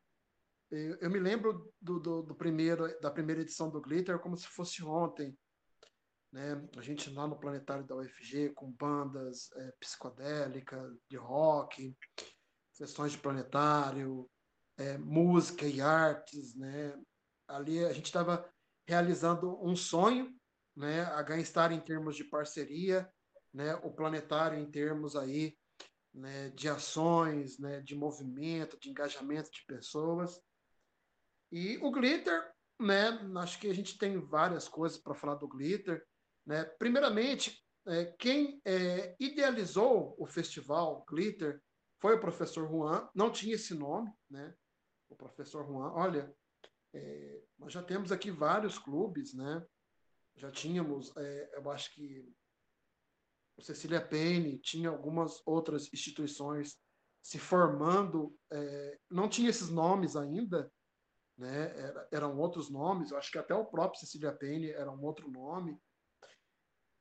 Eu, 0.71 0.99
eu 1.01 1.11
me 1.11 1.19
lembro 1.19 1.73
do, 1.83 1.99
do, 1.99 2.23
do, 2.23 2.35
primeiro, 2.37 2.87
da 3.01 3.11
primeira 3.11 3.41
edição 3.41 3.69
do 3.69 3.81
Glitter 3.81 4.21
como 4.21 4.37
se 4.37 4.47
fosse 4.47 4.85
ontem. 4.85 5.37
Né? 6.33 6.69
A 6.77 6.83
gente 6.83 7.11
lá 7.11 7.27
no 7.27 7.39
planetário 7.39 7.85
da 7.85 7.97
UFG 7.97 8.51
com 8.51 8.71
bandas 8.71 9.51
é, 9.53 9.73
psicodélicas, 9.81 10.99
de 11.09 11.17
rock, 11.17 11.97
sessões 12.73 13.13
de 13.13 13.19
planetário, 13.19 14.29
é, 14.77 14.99
música 14.99 15.67
e 15.67 15.81
artes, 15.81 16.55
né? 16.55 16.95
Ali 17.49 17.85
a 17.85 17.93
gente 17.93 18.07
estava 18.07 18.49
realizando 18.87 19.59
um 19.65 19.75
sonho, 19.75 20.35
né? 20.77 21.03
A 21.05 21.23
Gainstar 21.23 21.73
em 21.73 21.81
termos 21.81 22.17
de 22.17 22.25
parceria, 22.25 23.11
né? 23.53 23.75
O 23.77 23.91
planetário 23.91 24.59
em 24.59 24.71
termos 24.71 25.17
aí, 25.17 25.57
né? 26.13 26.51
De 26.51 26.69
ações, 26.69 27.59
né? 27.59 27.81
De 27.81 27.95
movimento, 27.95 28.79
de 28.79 28.91
engajamento 28.91 29.51
de 29.51 29.65
pessoas. 29.67 30.39
E 31.51 31.79
o 31.79 31.91
glitter, 31.91 32.53
né? 32.79 33.19
Acho 33.39 33.59
que 33.59 33.69
a 33.69 33.75
gente 33.75 33.97
tem 33.97 34.19
várias 34.19 34.69
coisas 34.69 34.99
para 34.99 35.15
falar 35.15 35.37
do 35.37 35.49
glitter. 35.49 36.05
Né? 36.47 36.65
Primeiramente, 36.79 37.63
é, 37.87 38.05
quem 38.19 38.61
é, 38.65 39.17
idealizou 39.19 40.15
o 40.19 40.27
festival 40.27 41.05
Glitter 41.09 41.61
foi 42.01 42.15
o 42.15 42.21
professor 42.21 42.69
Juan, 42.69 43.09
não 43.15 43.31
tinha 43.31 43.55
esse 43.55 43.75
nome, 43.75 44.13
né? 44.31 44.55
o 45.09 45.17
professor 45.17 45.67
Juan. 45.67 45.93
Olha, 45.93 46.35
é, 46.95 47.43
nós 47.59 47.73
já 47.73 47.83
temos 47.83 48.13
aqui 48.13 48.31
vários 48.31 48.79
clubes, 48.79 49.35
né? 49.35 49.65
já 50.37 50.51
tínhamos, 50.51 51.17
é, 51.17 51.51
eu 51.55 51.71
acho 51.71 51.93
que 51.95 52.33
o 53.57 53.63
Cecília 53.63 54.01
Payne 54.01 54.59
tinha 54.59 54.91
algumas 54.91 55.43
outras 55.47 55.91
instituições 55.93 56.77
se 57.23 57.39
formando, 57.39 58.39
é, 58.53 59.01
não 59.11 59.29
tinha 59.29 59.49
esses 59.49 59.71
nomes 59.71 60.15
ainda, 60.15 60.71
né? 61.37 61.77
Era, 61.77 62.09
eram 62.13 62.39
outros 62.39 62.71
nomes, 62.71 63.11
eu 63.11 63.19
acho 63.19 63.31
que 63.31 63.39
até 63.39 63.55
o 63.55 63.65
próprio 63.65 64.01
Cecília 64.01 64.33
Payne 64.33 64.71
era 64.71 64.91
um 64.91 65.03
outro 65.03 65.31
nome, 65.31 65.79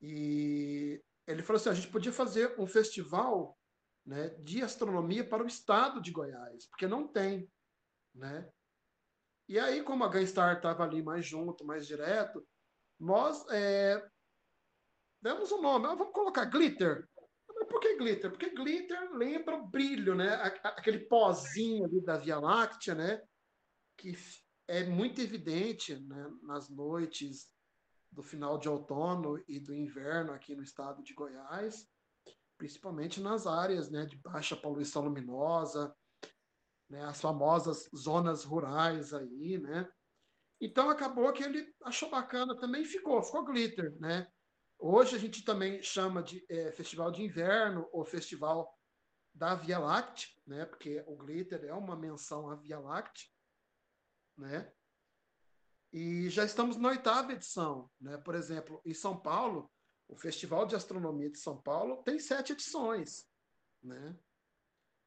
e 0.02 1.02
ele 1.28 1.44
falou 1.44 1.60
assim: 1.60 1.70
a 1.70 1.74
gente 1.74 1.92
podia 1.92 2.12
fazer 2.12 2.60
um 2.60 2.68
festival 2.68 3.58
né, 4.06 4.30
de 4.40 4.62
astronomia 4.62 5.28
para 5.28 5.44
o 5.44 5.48
estado 5.48 6.02
de 6.02 6.12
Goiás, 6.12 6.68
porque 6.68 6.88
não 6.88 7.08
tem. 7.08 7.50
Né? 8.14 8.50
E 9.48 9.60
aí, 9.60 9.84
como 9.84 10.04
a 10.04 10.08
Gunstar 10.08 10.56
estava 10.56 10.84
ali 10.84 11.04
mais 11.04 11.26
junto, 11.26 11.66
mais 11.66 11.86
direto, 11.86 12.46
nós 13.00 13.46
é, 13.50 14.04
demos 15.22 15.52
um 15.52 15.62
nome. 15.62 15.88
Ah, 15.88 15.96
vamos 15.96 16.14
colocar 16.14 16.46
Glitter. 16.46 17.08
Por 17.68 17.80
que 17.80 17.96
glitter? 17.96 18.30
Porque 18.30 18.50
glitter 18.50 19.12
lembra 19.14 19.56
o 19.56 19.68
brilho, 19.68 20.14
né? 20.14 20.36
Aquele 20.64 21.00
pozinho 21.00 21.86
ali 21.86 22.02
da 22.02 22.18
Via 22.18 22.38
Láctea, 22.38 22.94
né? 22.94 23.22
Que 23.98 24.14
é 24.68 24.84
muito 24.84 25.22
evidente 25.22 25.96
né? 25.96 26.30
nas 26.44 26.70
noites 26.70 27.50
do 28.16 28.24
final 28.24 28.58
de 28.58 28.70
outono 28.70 29.44
e 29.48 29.60
do 29.60 29.76
inverno 29.76 30.32
aqui 30.32 30.56
no 30.56 30.64
estado 30.64 31.04
de 31.04 31.14
Goiás, 31.14 31.86
principalmente 32.58 33.20
nas 33.20 33.46
áreas 33.46 33.92
né, 33.92 34.06
de 34.06 34.16
baixa 34.18 34.56
poluição 34.56 35.04
luminosa, 35.04 35.94
né, 36.90 37.04
as 37.04 37.20
famosas 37.20 37.90
zonas 37.96 38.46
rurais 38.46 39.14
aí, 39.14 39.58
né? 39.58 39.88
Então 40.62 40.90
acabou 40.90 41.32
que 41.34 41.44
ele 41.44 41.68
achou 41.84 42.10
bacana 42.10 42.58
também 42.58 42.86
ficou, 42.86 43.22
ficou 43.22 43.44
glitter, 43.44 43.94
né? 44.00 44.26
Hoje 44.80 45.16
a 45.16 45.20
gente 45.20 45.44
também 45.44 45.82
chama 45.84 46.24
de 46.24 46.46
é, 46.50 46.72
festival 46.72 47.12
de 47.12 47.22
inverno 47.22 47.90
ou 47.92 48.06
festival 48.06 48.74
da 49.34 49.56
Via 49.56 49.78
Láctea, 49.78 50.30
né? 50.48 50.66
Porque 50.66 51.04
o 51.08 51.18
glitter 51.18 51.66
é 51.66 51.74
uma 51.74 51.98
menção 51.98 52.50
à 52.50 52.56
Via 52.56 52.80
Láctea, 52.80 53.28
né? 54.38 54.72
E 55.94 56.30
já 56.30 56.44
estamos 56.44 56.78
na 56.78 56.90
oitava 56.90 57.34
edição, 57.34 57.90
né? 58.00 58.18
Por 58.18 58.36
exemplo, 58.36 58.82
em 58.86 58.94
São 58.94 59.18
Paulo, 59.18 59.72
o 60.08 60.16
Festival 60.16 60.66
de 60.66 60.76
Astronomia 60.76 61.30
de 61.30 61.40
São 61.40 61.62
Paulo 61.62 62.04
tem 62.04 62.20
sete 62.20 62.54
edições, 62.54 63.26
né? 63.82 64.16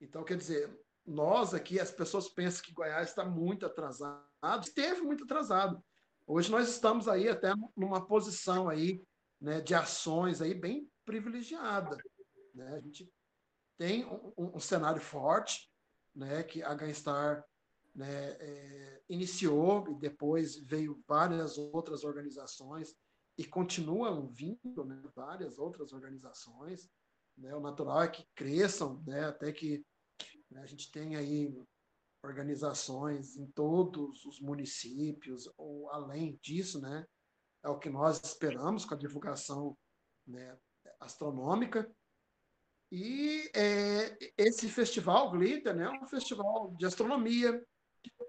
Então, 0.01 0.25
quer 0.25 0.37
dizer, 0.37 0.79
nós 1.05 1.55
aqui, 1.55 1.81
as 1.81 1.91
pessoas 1.91 2.29
pensam 2.29 2.63
que 2.65 2.73
Goiás 2.73 3.09
está 3.09 3.25
muito 3.25 3.67
atrasado, 3.67 4.63
esteve 4.63 5.01
muito 5.01 5.25
atrasado. 5.25 5.83
Hoje 6.27 6.51
nós 6.51 6.69
estamos 6.69 7.09
aí 7.09 7.29
até 7.29 7.53
numa 7.77 8.07
posição 8.07 8.69
aí, 8.69 9.03
né, 9.41 9.61
de 9.61 9.75
ações 9.75 10.43
aí 10.43 10.55
bem 10.55 10.91
privilegiada, 11.05 11.97
né? 12.55 12.75
A 12.77 12.81
gente 12.81 13.11
tem 13.79 14.05
um, 14.05 14.57
um 14.57 14.61
cenário 14.61 15.01
forte, 15.01 15.71
né, 16.15 16.43
que 16.43 16.63
a 16.63 16.75
Gainstar 16.75 17.45
né, 17.95 18.31
é, 18.41 19.03
iniciou 19.09 19.89
e 19.91 19.95
depois 19.95 20.57
veio 20.57 21.03
várias 21.07 21.59
outras 21.59 22.05
organizações 22.05 22.95
e 23.37 23.45
continuam 23.45 24.27
vindo 24.29 24.85
né, 24.85 25.01
várias 25.15 25.59
outras 25.59 25.93
organizações. 25.93 26.89
Né? 27.37 27.55
O 27.55 27.61
natural 27.61 28.03
é 28.03 28.09
que 28.09 28.27
cresçam, 28.35 29.03
né, 29.07 29.25
até 29.25 29.53
que 29.53 29.85
né, 30.51 30.61
a 30.61 30.67
gente 30.67 30.91
tenha 30.91 31.19
aí 31.19 31.57
organizações 32.25 33.37
em 33.37 33.47
todos 33.47 34.25
os 34.25 34.41
municípios, 34.41 35.49
ou 35.57 35.89
além 35.91 36.39
disso, 36.43 36.81
né, 36.81 37.07
é 37.65 37.69
o 37.69 37.79
que 37.79 37.89
nós 37.89 38.21
esperamos 38.25 38.85
com 38.85 38.95
a 38.95 38.99
divulgação 38.99 39.77
né, 40.27 40.59
astronômica. 41.01 41.91
E 42.91 43.51
é, 43.55 44.17
esse 44.37 44.69
festival 44.69 45.31
Glitter 45.31 45.77
né, 45.77 45.85
é 45.85 45.91
um 45.91 46.07
festival 46.07 46.75
de 46.77 46.87
astronomia, 46.87 47.65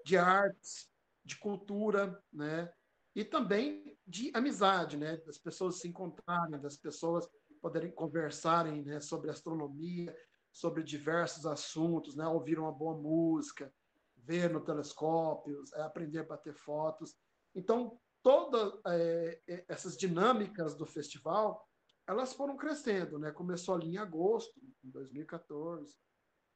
de 0.04 0.16
artes, 0.16 0.90
de 1.24 1.36
cultura, 1.38 2.22
né, 2.32 2.72
e 3.14 3.24
também 3.24 3.98
de 4.06 4.30
amizade, 4.34 4.96
né? 4.96 5.16
Das 5.18 5.38
pessoas 5.38 5.80
se 5.80 5.88
encontrarem, 5.88 6.60
das 6.60 6.76
pessoas 6.76 7.28
poderem 7.60 7.90
conversarem, 7.90 8.82
né? 8.82 9.00
Sobre 9.00 9.30
astronomia, 9.30 10.16
sobre 10.52 10.82
diversos 10.82 11.46
assuntos, 11.46 12.16
né? 12.16 12.26
Ouvir 12.26 12.58
uma 12.58 12.72
boa 12.72 12.96
música, 12.96 13.72
ver 14.16 14.50
no 14.50 14.60
telescópio, 14.60 15.62
é, 15.74 15.82
aprender 15.82 16.20
a 16.20 16.24
bater 16.24 16.54
fotos. 16.54 17.16
Então, 17.54 18.00
todas 18.22 18.72
é, 18.86 19.40
é, 19.48 19.64
essas 19.68 19.96
dinâmicas 19.96 20.74
do 20.74 20.86
festival, 20.86 21.66
elas 22.06 22.32
foram 22.32 22.56
crescendo, 22.56 23.18
né? 23.18 23.30
Começou 23.32 23.74
ali 23.74 23.94
em 23.94 23.98
agosto, 23.98 24.60
em 24.84 24.90
2014, 24.90 25.96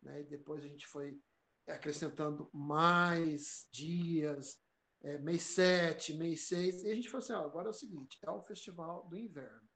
né? 0.02 0.20
E 0.20 0.24
depois 0.24 0.64
a 0.64 0.68
gente 0.68 0.86
foi 0.86 1.20
acrescentando 1.66 2.48
mais 2.52 3.66
dias, 3.72 4.58
é, 5.02 5.18
mês 5.18 5.42
7, 5.42 6.14
mês 6.14 6.48
6, 6.48 6.84
e 6.84 6.90
a 6.90 6.94
gente 6.94 7.08
falou 7.08 7.24
assim, 7.24 7.32
agora 7.32 7.68
é 7.68 7.70
o 7.70 7.74
seguinte, 7.74 8.18
é 8.22 8.30
o 8.30 8.42
festival 8.42 9.06
do 9.08 9.16
inverno. 9.16 9.68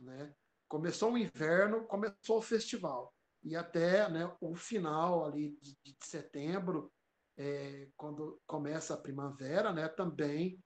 Né? 0.00 0.34
Começou 0.68 1.12
o 1.12 1.18
inverno, 1.18 1.86
começou 1.86 2.38
o 2.38 2.42
festival. 2.42 3.14
E 3.42 3.54
até 3.56 4.08
né, 4.10 4.30
o 4.40 4.54
final 4.54 5.24
ali 5.24 5.56
de, 5.60 5.76
de 5.82 5.96
setembro, 6.02 6.92
é, 7.36 7.88
quando 7.96 8.40
começa 8.46 8.94
a 8.94 8.98
primavera, 9.00 9.72
né, 9.72 9.88
também 9.88 10.62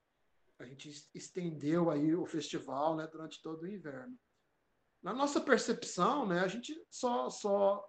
a 0.59 0.65
gente 0.65 0.91
estendeu 1.15 1.91
aí 1.91 2.15
o 2.15 2.25
festival 2.25 2.97
né, 2.97 3.07
durante 3.07 3.43
todo 3.43 3.63
o 3.63 3.69
inverno. 3.69 4.17
Na 5.03 5.13
nossa 5.13 5.41
percepção, 5.41 6.27
né, 6.27 6.41
a 6.41 6.49
gente 6.49 6.75
só, 6.89 7.29
só 7.29 7.85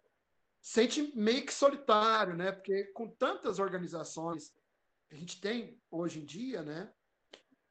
sente 0.64 1.14
meio 1.14 1.46
que 1.46 1.54
solitário, 1.54 2.38
né, 2.38 2.54
porque 2.54 2.86
com 2.94 3.10
tantas 3.10 3.60
organizações 3.60 4.54
a 5.12 5.16
gente 5.16 5.42
tem 5.42 5.80
hoje 5.92 6.22
em 6.22 6.26
dia, 6.26 6.64
né? 6.64 6.92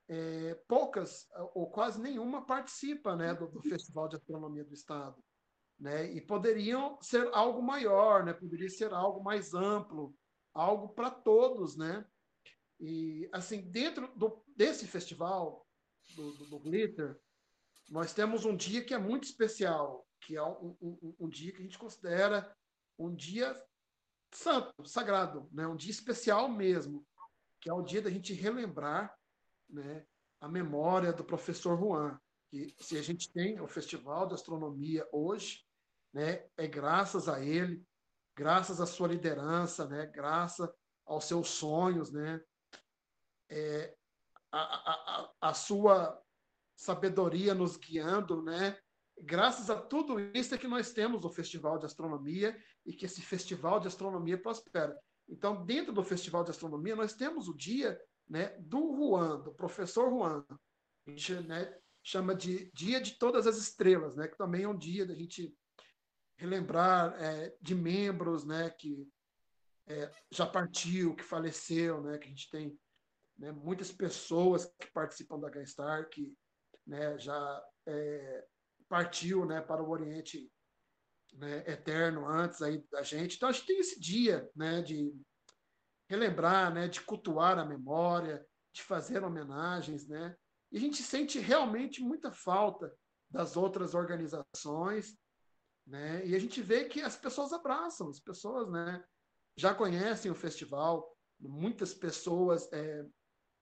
É, 0.09 0.55
poucas 0.68 1.26
ou 1.55 1.70
quase 1.70 2.01
nenhuma 2.01 2.45
participa 2.45 3.16
né, 3.16 3.34
do, 3.34 3.49
do, 3.49 3.62
Festival 3.62 4.09
de 4.09 4.16
Astronomia 4.16 4.62
do 4.62 4.74
Estado. 4.74 5.16
Né, 5.80 6.12
e 6.12 6.20
poderiam 6.20 6.99
ser 7.01 7.28
algo 7.32 7.62
maior, 7.62 8.24
né, 8.24 8.32
poderia 8.32 8.68
ser 8.68 8.93
algo 8.93 9.24
mais 9.24 9.55
amplo, 9.55 10.14
algo 10.55 10.90
para 10.90 11.11
todos. 11.11 11.76
Né? 11.76 12.05
E, 12.78 13.28
assim, 13.32 13.62
dentro 13.70 14.07
do, 14.14 14.45
desse 14.55 14.86
festival, 14.86 15.66
do, 16.14 16.32
do, 16.32 16.47
do, 16.47 16.61
Glitter, 16.61 17.18
nós 17.88 18.12
temos 18.12 18.45
um 18.45 18.55
dia 18.55 18.84
que 18.84 18.95
é 18.95 18.99
muito 18.99 19.24
especial, 19.24 20.07
que 20.20 20.36
é 20.36 20.43
um, 20.43 20.76
um, 20.80 21.14
um 21.20 21.28
dia 21.28 21.53
que 21.53 21.59
a 21.59 21.64
gente 21.64 21.78
considera 21.78 22.55
um 23.07 23.14
dia 23.14 23.61
santo, 24.32 24.86
sagrado, 24.86 25.48
né? 25.53 25.66
um 25.66 25.76
dia 25.76 25.90
especial 25.90 26.48
mesmo 26.48 27.07
que 27.62 27.70
é 27.70 27.72
o 27.72 27.80
dia 27.80 28.03
da 28.03 28.11
gente 28.11 28.34
relembrar 28.34 29.16
né, 29.70 30.05
a 30.40 30.48
memória 30.48 31.12
do 31.12 31.24
professor 31.24 31.78
Juan. 31.78 32.20
Que 32.50 32.74
se 32.80 32.98
a 32.98 33.03
gente 33.03 33.32
tem 33.32 33.61
o 33.61 33.68
Festival 33.68 34.26
de 34.26 34.34
Astronomia 34.34 35.09
hoje, 35.12 35.64
né, 36.12 36.44
é 36.57 36.66
graças 36.66 37.28
a 37.28 37.40
ele, 37.40 37.86
graças 38.36 38.80
à 38.80 38.86
sua 38.86 39.07
liderança, 39.07 39.86
né, 39.86 40.07
graças 40.07 40.68
aos 41.07 41.24
seus 41.24 41.50
sonhos, 41.50 42.11
né, 42.11 42.42
é, 43.48 43.94
a, 44.50 44.59
a, 44.61 45.32
a, 45.40 45.55
sua 45.55 46.20
sabedoria 46.76 47.55
nos 47.55 47.76
guiando, 47.76 48.42
né, 48.42 48.76
graças 49.20 49.70
a 49.70 49.80
tudo 49.80 50.18
isso 50.34 50.53
é 50.53 50.59
que 50.59 50.66
nós 50.66 50.92
temos 50.92 51.24
o 51.24 51.30
Festival 51.30 51.78
de 51.78 51.86
Astronomia 51.86 52.61
e 52.85 52.93
que 52.93 53.07
esse 53.07 53.20
Festival 53.20 53.80
de 53.80 53.89
Astronomia 53.89 54.41
prospera. 54.41 54.99
Então, 55.28 55.64
dentro 55.64 55.93
do 55.93 56.03
Festival 56.03 56.45
de 56.45 56.51
Astronomia, 56.51 56.97
nós 56.97 57.14
temos 57.14 57.49
o 57.49 57.57
dia 57.57 58.01
né, 58.28 58.49
do 58.59 58.95
Juan, 58.97 59.41
do 59.41 59.53
professor 59.53 60.11
Juan. 60.11 60.45
A 61.07 61.11
gente 61.11 61.35
né, 61.35 61.76
chama 62.03 62.35
de 62.35 62.70
Dia 62.72 63.01
de 63.01 63.18
Todas 63.18 63.47
as 63.47 63.57
Estrelas, 63.57 64.16
né, 64.16 64.28
que 64.28 64.37
também 64.37 64.64
é 64.64 64.68
um 64.68 64.76
dia 64.76 65.07
da 65.07 65.14
gente 65.14 65.55
relembrar 66.37 67.14
é, 67.22 67.55
de 67.61 67.74
membros 67.74 68.45
né, 68.45 68.70
que 68.70 69.09
é, 69.87 70.11
já 70.30 70.47
partiu, 70.47 71.14
que 71.14 71.22
faleceu, 71.22 72.03
né, 72.03 72.18
que 72.18 72.26
a 72.26 72.30
gente 72.30 72.51
tem 72.51 72.78
né, 73.39 73.53
muitas 73.53 73.93
pessoas 73.93 74.66
que 74.80 74.91
participam 74.93 75.39
da 75.39 75.51
Gainstar 75.51 76.09
que 76.09 76.35
né, 76.87 77.18
já 77.18 77.64
é, 77.87 78.45
partiu 78.89 79.45
né, 79.45 79.61
para 79.61 79.83
o 79.83 79.91
Oriente 79.91 80.51
né, 81.33 81.64
eterno 81.66 82.26
antes 82.28 82.61
aí 82.62 82.85
da 82.91 83.03
gente. 83.03 83.37
Então 83.37 83.49
a 83.49 83.53
gente 83.53 83.66
tem 83.66 83.78
esse 83.78 83.99
dia, 83.99 84.49
né, 84.55 84.83
de 84.83 85.12
relembrar, 86.09 86.72
né, 86.72 86.89
de 86.89 87.01
cultuar 87.01 87.59
a 87.59 87.64
memória, 87.64 88.45
de 88.72 88.83
fazer 88.83 89.24
homenagens, 89.24 90.07
né? 90.09 90.37
E 90.70 90.78
a 90.78 90.80
gente 90.80 91.03
sente 91.03 91.39
realmente 91.39 92.03
muita 92.03 92.33
falta 92.33 92.95
das 93.30 93.57
outras 93.57 93.95
organizações, 93.95 95.16
né? 95.87 96.24
E 96.26 96.35
a 96.35 96.39
gente 96.39 96.62
vê 96.62 96.85
que 96.85 97.01
as 97.01 97.16
pessoas 97.16 97.53
abraçam, 97.53 98.09
as 98.09 98.20
pessoas, 98.20 98.70
né, 98.70 99.05
já 99.57 99.74
conhecem 99.74 100.30
o 100.30 100.35
festival, 100.35 101.14
muitas 101.39 101.93
pessoas 101.93 102.70
é, 102.72 103.05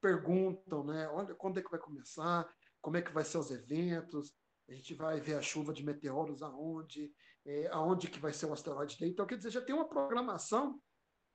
perguntam, 0.01 0.85
né, 0.85 1.09
quando 1.39 1.59
é 1.59 1.63
que 1.63 1.71
vai 1.71 1.81
começar, 1.81 2.49
como 2.81 2.97
é 2.97 3.03
que 3.03 3.13
vai 3.13 3.25
ser 3.25 3.39
os 3.39 3.51
eventos, 3.51 4.33
a 4.69 4.73
gente 4.73 4.95
vai 4.95 5.21
ver 5.21 5.35
a 5.35 5.43
chuva 5.43 5.73
de 5.73 5.85
meteoros 5.85 6.43
aonde, 6.43 7.13
é, 7.51 7.69
aonde 7.73 8.09
que 8.09 8.21
vai 8.21 8.33
ser 8.33 8.47
o 8.47 8.53
asteroide 8.53 8.97
Day. 8.97 9.11
Então, 9.11 9.27
quer 9.27 9.37
dizer, 9.37 9.51
já 9.51 9.61
tem 9.61 9.75
uma 9.75 9.89
programação 9.89 10.81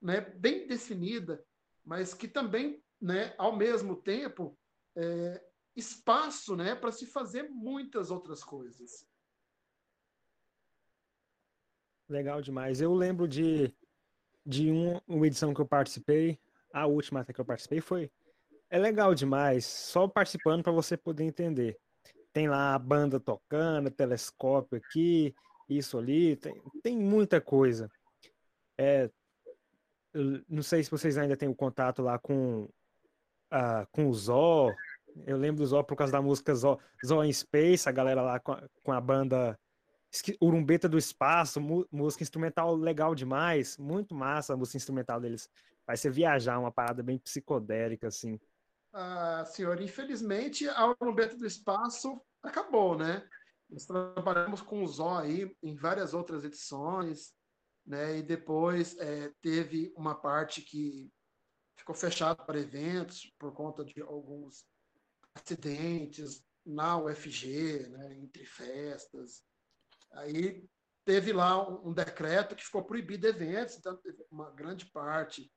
né, 0.00 0.20
bem 0.20 0.66
definida, 0.66 1.44
mas 1.84 2.14
que 2.14 2.26
também, 2.26 2.82
né, 2.98 3.34
ao 3.36 3.54
mesmo 3.54 3.96
tempo, 3.96 4.58
é, 4.96 5.44
espaço 5.76 6.56
né, 6.56 6.74
para 6.74 6.90
se 6.90 7.04
fazer 7.04 7.50
muitas 7.50 8.10
outras 8.10 8.42
coisas. 8.42 9.06
Legal 12.08 12.40
demais. 12.40 12.80
Eu 12.80 12.94
lembro 12.94 13.28
de, 13.28 13.74
de 14.44 14.70
um, 14.70 14.98
uma 15.06 15.26
edição 15.26 15.52
que 15.52 15.60
eu 15.60 15.66
participei, 15.66 16.40
a 16.72 16.86
última 16.86 17.20
até 17.20 17.32
que 17.32 17.40
eu 17.40 17.44
participei 17.44 17.80
foi. 17.80 18.10
É 18.70 18.78
legal 18.78 19.14
demais, 19.14 19.66
só 19.66 20.08
participando 20.08 20.62
para 20.62 20.72
você 20.72 20.96
poder 20.96 21.24
entender. 21.24 21.78
Tem 22.32 22.48
lá 22.48 22.74
a 22.74 22.78
banda 22.78 23.20
tocando, 23.20 23.90
telescópio 23.90 24.78
aqui, 24.78 25.34
isso 25.68 25.98
ali, 25.98 26.36
tem, 26.36 26.62
tem 26.82 26.96
muita 26.96 27.40
coisa. 27.40 27.90
É, 28.78 29.10
não 30.48 30.62
sei 30.62 30.82
se 30.82 30.90
vocês 30.90 31.16
ainda 31.18 31.36
têm 31.36 31.48
o 31.48 31.54
contato 31.54 32.02
lá 32.02 32.18
com, 32.18 32.64
uh, 33.52 33.86
com 33.92 34.08
o 34.08 34.14
Zó. 34.14 34.72
Eu 35.26 35.36
lembro 35.36 35.62
do 35.62 35.66
Zó 35.66 35.82
por 35.82 35.96
causa 35.96 36.12
da 36.12 36.22
música 36.22 36.54
Zó, 36.54 36.78
Zó 37.04 37.24
in 37.24 37.32
Space, 37.32 37.88
a 37.88 37.92
galera 37.92 38.22
lá 38.22 38.38
com 38.38 38.52
a, 38.52 38.62
com 38.82 38.92
a 38.92 39.00
banda 39.00 39.58
Urumbeta 40.40 40.88
do 40.88 40.96
Espaço, 40.96 41.60
música 41.90 42.22
instrumental 42.22 42.74
legal 42.74 43.14
demais, 43.14 43.76
muito 43.76 44.14
massa 44.14 44.54
a 44.54 44.56
música 44.56 44.76
instrumental 44.76 45.20
deles. 45.20 45.50
Vai 45.86 45.96
ser 45.96 46.10
viajar, 46.10 46.58
uma 46.58 46.72
parada 46.72 47.02
bem 47.02 47.18
psicodélica, 47.18 48.08
assim. 48.08 48.40
Ah, 48.92 49.44
senhor, 49.44 49.80
infelizmente 49.80 50.68
a 50.68 50.94
Urumbeta 51.00 51.36
do 51.36 51.46
Espaço 51.46 52.20
acabou, 52.42 52.96
né? 52.96 53.22
Nós 53.68 53.84
trabalhamos 53.84 54.62
com 54.62 54.82
o 54.82 54.86
Zó 54.86 55.18
aí 55.18 55.54
em 55.62 55.74
várias 55.74 56.14
outras 56.14 56.44
edições, 56.44 57.34
né? 57.84 58.18
E 58.18 58.22
depois 58.22 58.96
é, 58.98 59.32
teve 59.40 59.92
uma 59.96 60.14
parte 60.14 60.62
que 60.62 61.10
ficou 61.76 61.94
fechada 61.94 62.42
para 62.44 62.58
eventos 62.58 63.32
por 63.38 63.52
conta 63.52 63.84
de 63.84 64.00
alguns 64.02 64.64
acidentes 65.34 66.44
na 66.64 66.96
UFG, 66.96 67.88
né? 67.88 68.18
Entre 68.18 68.44
festas. 68.44 69.42
Aí 70.12 70.68
teve 71.04 71.32
lá 71.32 71.68
um, 71.68 71.92
decreto 71.92 72.56
que 72.56 72.64
ficou 72.64 72.84
proibido 72.84 73.26
eventos, 73.26 73.76
então 73.76 73.98
uma 74.30 74.50
grande 74.50 74.86
parte 74.86 75.50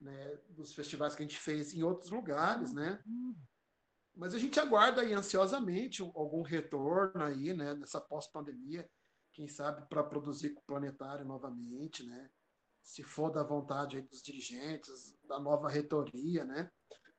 né, 0.00 0.38
dos 0.48 0.72
festivais 0.72 1.14
que 1.14 1.22
a 1.22 1.26
gente 1.26 1.38
fez 1.38 1.74
em 1.74 1.82
outros 1.82 2.10
lugares, 2.10 2.72
né? 2.72 3.02
Mas 4.14 4.34
a 4.34 4.38
gente 4.38 4.58
aguarda 4.58 5.02
aí 5.02 5.12
ansiosamente 5.12 6.02
algum 6.02 6.42
retorno 6.42 7.22
aí, 7.22 7.54
né, 7.54 7.74
nessa 7.74 8.00
pós-pandemia, 8.00 8.88
quem 9.32 9.48
sabe 9.48 9.86
para 9.88 10.02
produzir 10.02 10.50
com 10.50 10.60
o 10.60 10.66
planetário 10.66 11.24
novamente, 11.24 12.04
né? 12.04 12.28
Se 12.82 13.02
for 13.02 13.30
da 13.30 13.42
vontade 13.42 14.00
dos 14.02 14.22
dirigentes, 14.22 15.16
da 15.24 15.38
nova 15.38 15.68
reitoria, 15.68 16.44
né? 16.44 16.70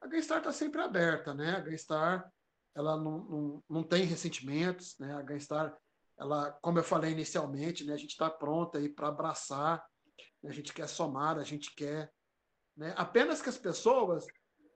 A 0.02 0.08
Gaystar 0.08 0.40
está 0.40 0.52
sempre 0.52 0.82
aberta, 0.82 1.34
né? 1.34 1.56
A 1.56 1.62
Gaystar 1.62 2.32
ela 2.76 2.98
não, 2.98 3.24
não, 3.26 3.64
não 3.70 3.84
tem 3.84 4.06
ressentimentos, 4.06 4.98
né? 5.00 5.14
A 5.14 5.22
Gaystar, 5.22 5.78
ela, 6.18 6.52
como 6.62 6.80
eu 6.80 6.84
falei 6.84 7.12
inicialmente, 7.12 7.86
né? 7.86 7.94
A 7.94 7.98
gente 7.98 8.12
está 8.12 8.30
pronta 8.30 8.78
aí 8.78 8.90
para 8.90 9.10
abraçar, 9.10 9.86
né? 10.42 10.50
a 10.50 10.54
gente 10.54 10.74
quer 10.74 10.88
somar, 10.88 11.38
a 11.38 11.44
gente 11.44 11.74
quer, 11.76 12.12
né? 12.76 12.94
Apenas 12.98 13.42
que 13.42 13.50
as 13.50 13.58
pessoas, 13.58 14.26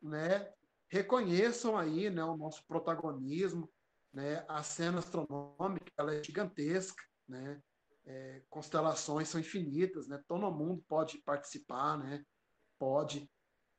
né? 0.02 0.52
Reconheçam 0.90 1.78
aí 1.78 2.10
né, 2.10 2.24
o 2.24 2.38
nosso 2.38 2.66
protagonismo, 2.66 3.72
né, 4.14 4.46
a 4.48 4.64
cena 4.64 5.00
astronômica 5.00 5.92
ela 5.98 6.14
é 6.14 6.24
gigantesca, 6.24 7.04
né, 7.28 7.62
é, 8.06 8.44
constelações 8.50 9.28
são 9.28 9.40
infinitas, 9.40 10.08
né, 10.08 10.22
todo 10.28 10.52
mundo 10.52 10.84
pode 10.88 11.18
participar, 11.20 11.98
né, 11.98 12.24
pode, 12.80 13.30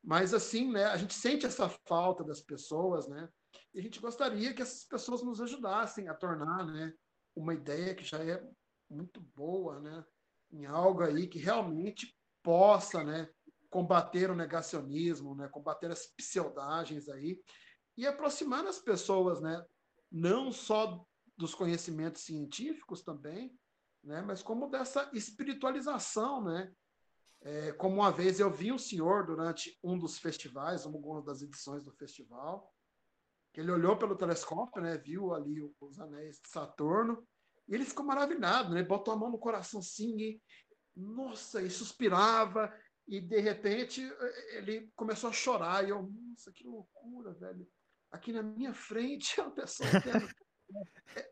mas 0.03 0.33
assim, 0.33 0.71
né, 0.71 0.85
a 0.85 0.97
gente 0.97 1.13
sente 1.13 1.45
essa 1.45 1.69
falta 1.87 2.23
das 2.23 2.41
pessoas, 2.41 3.07
né, 3.07 3.29
e 3.73 3.79
a 3.79 3.81
gente 3.81 3.99
gostaria 3.99 4.53
que 4.53 4.61
essas 4.61 4.83
pessoas 4.85 5.23
nos 5.23 5.41
ajudassem 5.41 6.07
a 6.07 6.13
tornar, 6.13 6.65
né, 6.65 6.93
uma 7.35 7.53
ideia 7.53 7.95
que 7.95 8.03
já 8.03 8.23
é 8.23 8.43
muito 8.89 9.21
boa, 9.21 9.79
né, 9.79 10.05
em 10.51 10.65
algo 10.65 11.03
aí 11.03 11.27
que 11.27 11.39
realmente 11.39 12.15
possa, 12.43 13.03
né, 13.03 13.29
combater 13.69 14.29
o 14.29 14.35
negacionismo, 14.35 15.35
né, 15.35 15.47
combater 15.49 15.91
as 15.91 16.07
pseudagens 16.07 17.09
aí 17.09 17.41
e 17.97 18.05
aproximar 18.05 18.65
as 18.65 18.79
pessoas, 18.79 19.41
né, 19.41 19.63
não 20.11 20.51
só 20.51 21.05
dos 21.37 21.53
conhecimentos 21.53 22.23
científicos 22.23 23.03
também, 23.03 23.57
né, 24.03 24.21
mas 24.21 24.41
como 24.41 24.69
dessa 24.69 25.09
espiritualização, 25.13 26.43
né? 26.43 26.71
É, 27.41 27.71
como 27.73 27.97
uma 27.97 28.11
vez 28.11 28.39
eu 28.39 28.51
vi 28.51 28.71
um 28.71 28.79
senhor 28.79 29.25
durante 29.25 29.77
um 29.83 29.97
dos 29.97 30.17
festivais, 30.17 30.85
uma 30.87 31.21
das 31.21 31.43
edições 31.43 31.83
do 31.83 31.91
festival, 31.91 32.73
que 33.53 33.61
ele 33.61 33.71
olhou 33.71 33.95
pelo 33.95 34.17
telescópio, 34.17 34.81
né, 34.81 34.97
viu 34.97 35.33
ali 35.33 35.61
os 35.79 35.99
anéis 35.99 36.39
de 36.41 36.49
Saturno, 36.49 37.27
e 37.67 37.75
ele 37.75 37.85
ficou 37.85 38.05
maravilhado, 38.05 38.73
né? 38.73 38.81
Botou 38.81 39.13
a 39.13 39.17
mão 39.17 39.29
no 39.29 39.37
coração 39.37 39.81
assim 39.81 40.17
e 40.17 40.41
nossa, 40.95 41.61
e 41.61 41.69
suspirava 41.69 42.73
e 43.07 43.21
de 43.21 43.39
repente 43.39 44.01
ele 44.51 44.91
começou 44.95 45.29
a 45.29 45.33
chorar. 45.33 45.85
E 45.85 45.89
eu, 45.89 46.03
nossa, 46.03 46.51
que 46.51 46.67
loucura, 46.67 47.33
velho. 47.33 47.67
Aqui 48.11 48.33
na 48.33 48.43
minha 48.43 48.73
frente, 48.73 49.39
a 49.41 49.49
pessoa 49.49 49.89
tendo 50.01 50.27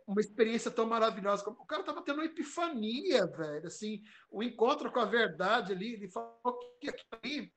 uma 0.07 0.21
experiência 0.21 0.71
tão 0.71 0.85
maravilhosa. 0.85 1.47
O 1.49 1.65
cara 1.65 1.81
estava 1.81 2.01
tendo 2.01 2.19
uma 2.19 2.25
epifania, 2.25 3.27
velho. 3.27 3.67
Assim, 3.67 4.01
o 4.29 4.41
encontro 4.41 4.91
com 4.91 4.99
a 4.99 5.05
verdade 5.05 5.73
ali. 5.73 5.93
Ele 5.93 6.09
falou 6.09 6.57
que 6.79 6.89
aqui, 6.89 7.53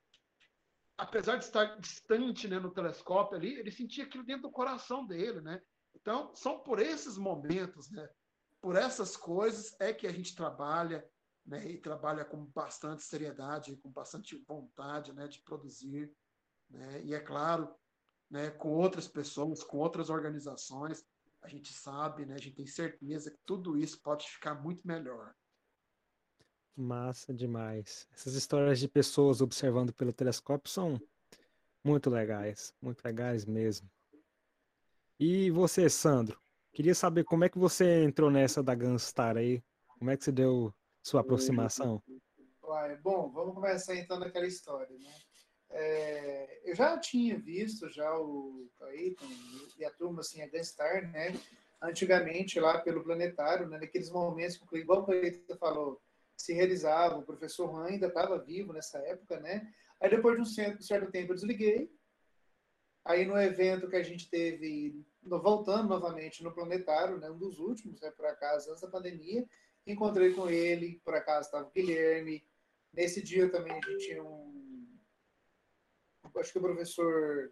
apesar 0.97 1.37
de 1.37 1.45
estar 1.45 1.79
distante 1.79 2.49
né, 2.49 2.59
no 2.59 2.73
telescópio 2.73 3.37
ali, 3.37 3.55
ele 3.55 3.71
sentia 3.71 4.05
aquilo 4.05 4.25
dentro 4.25 4.43
do 4.43 4.51
coração 4.51 5.07
dele, 5.07 5.41
né? 5.41 5.63
Então, 5.95 6.35
são 6.35 6.59
por 6.61 6.81
esses 6.81 7.17
momentos, 7.17 7.89
né? 7.91 8.09
Por 8.61 8.75
essas 8.75 9.17
coisas 9.17 9.77
é 9.81 9.93
que 9.93 10.07
a 10.07 10.13
gente 10.13 10.35
trabalha, 10.35 11.09
né, 11.49 11.67
e 11.67 11.79
trabalha 11.79 12.25
com 12.25 12.45
bastante 12.45 13.03
seriedade, 13.03 13.77
com 13.77 13.91
bastante 13.91 14.37
vontade 14.47 15.13
né, 15.15 15.27
de 15.27 15.41
produzir. 15.41 16.13
Né, 16.69 17.03
e 17.03 17.15
é 17.15 17.21
claro, 17.21 17.75
né, 18.31 18.51
com 18.51 18.69
outras 18.69 19.09
pessoas, 19.09 19.63
com 19.63 19.79
outras 19.79 20.11
organizações, 20.11 21.03
a 21.41 21.49
gente 21.49 21.73
sabe, 21.73 22.27
né, 22.27 22.35
a 22.35 22.39
gente 22.39 22.57
tem 22.57 22.67
certeza 22.67 23.31
que 23.31 23.39
tudo 23.47 23.79
isso 23.79 24.01
pode 24.03 24.29
ficar 24.29 24.55
muito 24.55 24.87
melhor. 24.87 25.35
Massa 26.77 27.33
demais. 27.33 28.07
Essas 28.13 28.35
histórias 28.35 28.79
de 28.79 28.87
pessoas 28.87 29.41
observando 29.41 29.93
pelo 29.93 30.13
telescópio 30.13 30.71
são 30.71 31.01
muito 31.83 32.11
legais, 32.11 32.75
muito 32.81 33.03
legais 33.03 33.47
mesmo. 33.47 33.91
E 35.19 35.51
você, 35.51 35.89
Sandro? 35.89 36.39
Queria 36.73 36.95
saber 36.95 37.25
como 37.25 37.43
é 37.43 37.49
que 37.49 37.59
você 37.59 38.05
entrou 38.05 38.31
nessa 38.31 38.63
da 38.63 38.75
Gunstar 38.75 39.37
aí? 39.37 39.65
Como 39.99 40.11
é 40.11 40.17
que 40.17 40.23
você 40.23 40.31
deu 40.31 40.73
sua 41.03 41.21
aproximação? 41.21 42.03
Uai, 42.63 42.97
bom, 42.97 43.31
vamos 43.31 43.55
começar 43.55 43.97
então 43.97 44.19
naquela 44.19 44.47
história, 44.47 44.97
né? 44.99 45.15
É, 45.71 46.71
eu 46.71 46.75
já 46.75 46.99
tinha 46.99 47.39
visto 47.39 47.89
já 47.91 48.17
o 48.19 48.69
Clayton 48.79 49.27
e 49.79 49.85
a 49.85 49.91
turma 49.91 50.21
assim, 50.21 50.43
a 50.43 50.49
Gunstar, 50.49 51.11
né? 51.11 51.39
Antigamente 51.81 52.59
lá 52.59 52.79
pelo 52.79 53.05
planetário, 53.05 53.69
né? 53.69 53.79
Naqueles 53.79 54.11
momentos 54.11 54.57
que, 54.57 54.77
igual 54.77 55.03
o 55.03 55.05
Clayton 55.05 55.57
falou, 55.57 56.01
se 56.37 56.53
realizava, 56.53 57.19
o 57.19 57.25
professor 57.25 57.75
Han 57.75 57.87
ainda 57.87 58.07
estava 58.07 58.39
vivo 58.39 58.73
nessa 58.73 58.99
época, 58.99 59.41
né? 59.41 59.73
Aí 60.01 60.09
depois 60.11 60.37
de 60.37 60.43
um 60.43 60.45
certo, 60.45 60.83
certo 60.83 61.11
tempo 61.11 61.33
eu 61.33 61.37
desliguei. 61.37 61.91
Aí 63.05 63.25
no 63.25 63.41
evento 63.41 63.89
que 63.89 63.97
a 63.97 64.03
gente 64.03 64.29
teve, 64.29 65.05
voltando 65.23 65.89
novamente 65.89 66.43
no 66.43 66.53
planetário, 66.53 67.19
né? 67.19 67.31
Um 67.31 67.39
dos 67.39 67.59
últimos, 67.59 68.01
né? 68.01 68.11
Por 68.11 68.27
acaso, 68.27 68.71
antes 68.71 68.83
da 68.83 68.89
pandemia, 68.89 69.47
Encontrei 69.89 70.35
com 70.35 70.51
ele, 70.51 71.01
por 71.03 71.15
acaso 71.15 71.47
estava 71.47 71.67
o 71.67 71.71
Guilherme. 71.71 72.47
Nesse 72.93 73.23
dia 73.23 73.51
também 73.51 73.73
a 73.73 73.91
gente 73.91 74.05
tinha 74.05 74.23
um. 74.23 74.99
Acho 76.37 76.53
que 76.53 76.59
o 76.59 76.63
professor. 76.63 77.51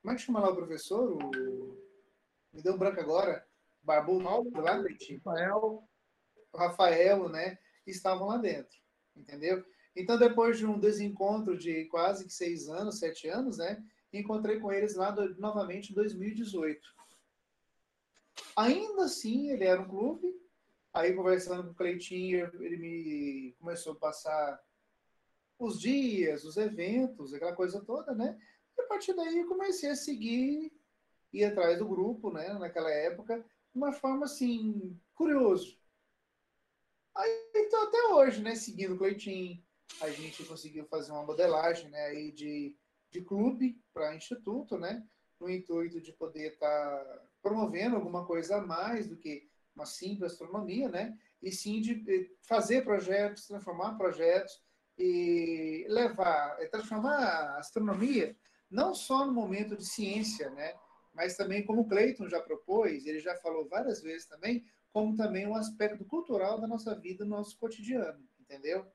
Como 0.00 0.12
é 0.12 0.16
que 0.16 0.22
chama 0.22 0.38
lá 0.38 0.50
o 0.50 0.56
professor? 0.56 1.12
O... 1.12 1.76
Me 2.52 2.62
deu 2.62 2.74
um 2.74 2.78
branco 2.78 3.00
agora. 3.00 3.44
Barbudo 3.82 4.22
lá, 4.24 4.76
Rafael. 4.76 5.88
O 6.52 6.56
Rafael, 6.56 7.28
né? 7.28 7.58
Estavam 7.84 8.28
lá 8.28 8.36
dentro. 8.36 8.78
Entendeu? 9.16 9.64
Então, 9.96 10.16
depois 10.16 10.58
de 10.58 10.64
um 10.64 10.78
desencontro 10.78 11.58
de 11.58 11.86
quase 11.86 12.24
que 12.24 12.32
seis 12.32 12.68
anos, 12.68 13.00
sete 13.00 13.28
anos, 13.28 13.58
né? 13.58 13.84
Encontrei 14.12 14.60
com 14.60 14.72
eles 14.72 14.94
lá 14.94 15.10
do, 15.10 15.36
novamente 15.40 15.90
em 15.90 15.94
2018. 15.94 16.80
Ainda 18.56 19.04
assim, 19.04 19.50
ele 19.50 19.64
era 19.64 19.80
um 19.80 19.88
clube, 19.88 20.39
Aí, 20.92 21.14
conversando 21.14 21.64
com 21.64 21.70
o 21.70 21.74
Cleitinho, 21.74 22.50
ele 22.60 22.76
me 22.76 23.52
começou 23.60 23.92
a 23.92 23.96
passar 23.96 24.60
os 25.58 25.78
dias, 25.78 26.44
os 26.44 26.56
eventos, 26.56 27.32
aquela 27.32 27.54
coisa 27.54 27.84
toda, 27.84 28.12
né? 28.14 28.40
E 28.76 28.82
a 28.82 28.86
partir 28.86 29.14
daí 29.14 29.44
comecei 29.44 29.90
a 29.90 29.94
seguir, 29.94 30.72
ir 31.32 31.44
atrás 31.44 31.78
do 31.78 31.86
grupo, 31.86 32.32
né? 32.32 32.54
Naquela 32.54 32.90
época, 32.90 33.38
de 33.38 33.78
uma 33.78 33.92
forma 33.92 34.24
assim, 34.24 34.98
curioso. 35.14 35.78
Aí, 37.14 37.50
então, 37.54 37.84
até 37.84 38.06
hoje, 38.08 38.40
né? 38.40 38.54
Seguindo 38.54 38.94
o 38.94 38.98
Cleitinho, 38.98 39.62
a 40.00 40.10
gente 40.10 40.44
conseguiu 40.44 40.86
fazer 40.86 41.12
uma 41.12 41.24
modelagem, 41.24 41.88
né? 41.90 42.06
Aí 42.06 42.32
de, 42.32 42.76
de 43.10 43.20
clube 43.20 43.80
para 43.92 44.16
instituto, 44.16 44.78
né? 44.78 45.06
No 45.38 45.48
intuito 45.48 46.00
de 46.00 46.12
poder 46.12 46.54
estar 46.54 47.04
tá 47.04 47.22
promovendo 47.42 47.96
alguma 47.96 48.26
coisa 48.26 48.56
a 48.56 48.66
mais 48.66 49.06
do 49.06 49.16
que 49.16 49.49
uma 49.80 49.86
simples 49.86 50.32
astronomia, 50.32 50.88
né? 50.88 51.16
E 51.42 51.50
sim 51.50 51.80
de 51.80 52.30
fazer 52.42 52.82
projetos, 52.82 53.46
transformar 53.46 53.96
projetos 53.96 54.62
e 54.98 55.86
levar, 55.88 56.56
é, 56.60 56.66
transformar 56.66 57.16
a 57.16 57.58
astronomia 57.58 58.36
não 58.70 58.94
só 58.94 59.26
no 59.26 59.32
momento 59.32 59.76
de 59.76 59.84
ciência, 59.84 60.48
né? 60.50 60.74
mas 61.12 61.36
também 61.36 61.64
como 61.64 61.82
o 61.82 61.88
Cleiton 61.88 62.28
já 62.28 62.40
propôs, 62.40 63.06
ele 63.06 63.18
já 63.18 63.36
falou 63.36 63.68
várias 63.68 64.00
vezes 64.00 64.26
também, 64.26 64.64
como 64.92 65.16
também 65.16 65.46
um 65.46 65.56
aspecto 65.56 66.04
cultural 66.04 66.60
da 66.60 66.66
nossa 66.66 66.94
vida, 66.94 67.24
do 67.24 67.30
nosso 67.30 67.58
cotidiano, 67.58 68.26
entendeu? 68.38 68.86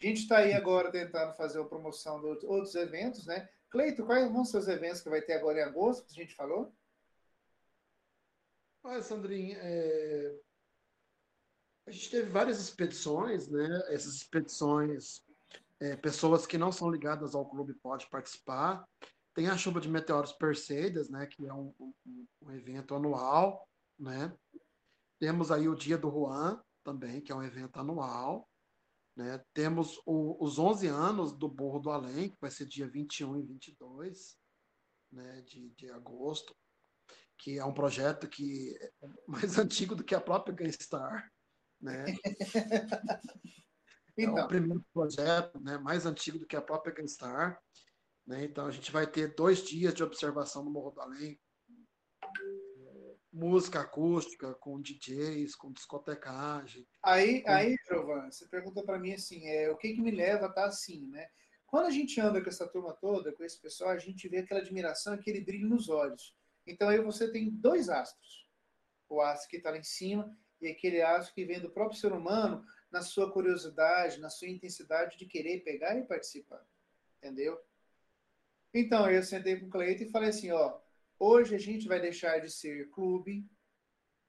A 0.00 0.06
gente 0.06 0.22
está 0.22 0.38
aí 0.38 0.52
agora 0.52 0.90
tentando 0.92 1.34
fazer 1.34 1.60
a 1.60 1.64
promoção 1.64 2.20
de 2.20 2.46
outros 2.46 2.74
eventos, 2.74 3.26
né? 3.26 3.48
Cleito, 3.70 4.04
quais 4.06 4.30
vão 4.30 4.44
ser 4.44 4.58
os 4.58 4.68
eventos 4.68 5.00
que 5.00 5.10
vai 5.10 5.20
ter 5.20 5.34
agora 5.34 5.58
em 5.58 5.62
agosto, 5.62 6.06
que 6.06 6.12
a 6.12 6.22
gente 6.22 6.34
falou? 6.34 6.72
Olha, 8.84 9.02
Sandrinho, 9.02 9.56
é... 9.60 10.38
a 11.86 11.90
gente 11.90 12.10
teve 12.10 12.30
várias 12.30 12.60
expedições, 12.60 13.48
né? 13.48 13.66
Essas 13.88 14.14
expedições, 14.14 15.22
é, 15.80 15.96
pessoas 15.96 16.46
que 16.46 16.58
não 16.58 16.72
são 16.72 16.90
ligadas 16.90 17.34
ao 17.34 17.48
clube 17.48 17.74
podem 17.74 18.08
participar. 18.08 18.86
Tem 19.34 19.48
a 19.48 19.56
chuva 19.56 19.80
de 19.80 19.88
meteoros 19.88 20.32
Perseidas, 20.32 21.08
né? 21.10 21.26
Que 21.26 21.46
é 21.46 21.52
um, 21.52 21.74
um, 21.78 22.26
um 22.42 22.50
evento 22.52 22.94
anual, 22.94 23.68
né? 23.98 24.36
Temos 25.18 25.50
aí 25.50 25.68
o 25.68 25.74
Dia 25.74 25.98
do 25.98 26.10
Juan 26.10 26.62
também, 26.84 27.20
que 27.20 27.32
é 27.32 27.34
um 27.34 27.42
evento 27.42 27.78
anual. 27.78 28.48
Né? 29.16 29.44
Temos 29.52 30.00
o, 30.06 30.42
os 30.42 30.58
11 30.60 30.86
anos 30.86 31.32
do 31.36 31.48
Borro 31.48 31.80
do 31.80 31.90
Além, 31.90 32.30
que 32.30 32.40
vai 32.40 32.50
ser 32.52 32.66
dia 32.66 32.88
21 32.88 33.36
e 33.36 33.42
22 33.42 34.38
né, 35.10 35.42
de, 35.42 35.70
de 35.70 35.90
agosto, 35.90 36.54
que 37.38 37.58
é 37.58 37.64
um 37.64 37.72
projeto 37.72 38.28
que 38.28 38.76
é 39.02 39.08
mais 39.26 39.58
antigo 39.58 39.94
do 39.94 40.04
que 40.04 40.14
a 40.14 40.20
própria 40.20 40.54
Gangstar. 40.54 41.30
Né? 41.80 42.04
então. 42.10 42.18
É 44.18 44.28
o 44.28 44.48
primeiro 44.48 44.84
projeto 44.92 45.60
né, 45.60 45.78
mais 45.78 46.04
antigo 46.04 46.40
do 46.40 46.46
que 46.46 46.56
a 46.56 46.60
própria 46.60 46.92
Gangstar. 46.92 47.56
Né? 48.26 48.44
Então, 48.44 48.66
a 48.66 48.70
gente 48.72 48.90
vai 48.90 49.06
ter 49.06 49.32
dois 49.36 49.62
dias 49.62 49.94
de 49.94 50.02
observação 50.02 50.64
no 50.64 50.72
Morro 50.72 50.90
do 50.90 51.00
Além, 51.00 51.38
música 53.32 53.80
acústica, 53.80 54.54
com 54.54 54.80
DJs, 54.80 55.54
com 55.54 55.72
discotecagem. 55.72 56.86
Aí, 57.02 57.42
com... 57.42 57.50
aí 57.50 57.76
Giovanni, 57.86 58.32
você 58.32 58.48
perguntou 58.48 58.84
para 58.84 58.98
mim 58.98 59.12
assim, 59.12 59.46
é, 59.46 59.70
o 59.70 59.76
que, 59.76 59.94
que 59.94 60.00
me 60.00 60.10
leva 60.10 60.46
a 60.46 60.48
estar 60.48 60.62
tá 60.62 60.66
assim, 60.66 61.06
né? 61.06 61.28
Quando 61.66 61.86
a 61.86 61.90
gente 61.90 62.18
anda 62.20 62.42
com 62.42 62.48
essa 62.48 62.66
turma 62.66 62.94
toda, 62.94 63.32
com 63.32 63.44
esse 63.44 63.60
pessoal, 63.60 63.90
a 63.90 63.98
gente 63.98 64.26
vê 64.28 64.38
aquela 64.38 64.60
admiração, 64.60 65.12
aquele 65.12 65.42
brilho 65.42 65.68
nos 65.68 65.88
olhos. 65.88 66.34
Então 66.70 66.88
aí 66.88 67.00
você 67.00 67.30
tem 67.30 67.50
dois 67.50 67.88
astros. 67.88 68.46
O 69.08 69.20
astro 69.20 69.48
que 69.48 69.56
está 69.56 69.70
lá 69.70 69.78
em 69.78 69.82
cima 69.82 70.36
e 70.60 70.68
aquele 70.68 71.00
astro 71.02 71.34
que 71.34 71.44
vem 71.44 71.60
do 71.60 71.70
próprio 71.70 71.98
ser 71.98 72.12
humano 72.12 72.64
na 72.90 73.02
sua 73.02 73.32
curiosidade, 73.32 74.20
na 74.20 74.30
sua 74.30 74.48
intensidade 74.48 75.16
de 75.16 75.26
querer 75.26 75.60
pegar 75.60 75.96
e 75.96 76.06
participar. 76.06 76.64
Entendeu? 77.18 77.58
Então 78.72 79.10
eu 79.10 79.22
sentei 79.22 79.58
com 79.58 79.66
o 79.66 79.70
Cleiton 79.70 80.04
e 80.04 80.10
falei 80.10 80.28
assim, 80.28 80.50
ó, 80.50 80.78
Hoje 81.20 81.56
a 81.56 81.58
gente 81.58 81.88
vai 81.88 82.00
deixar 82.00 82.38
de 82.38 82.48
ser 82.48 82.88
clube 82.90 83.44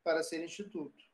para 0.03 0.23
ser 0.23 0.43
instituto. 0.43 1.05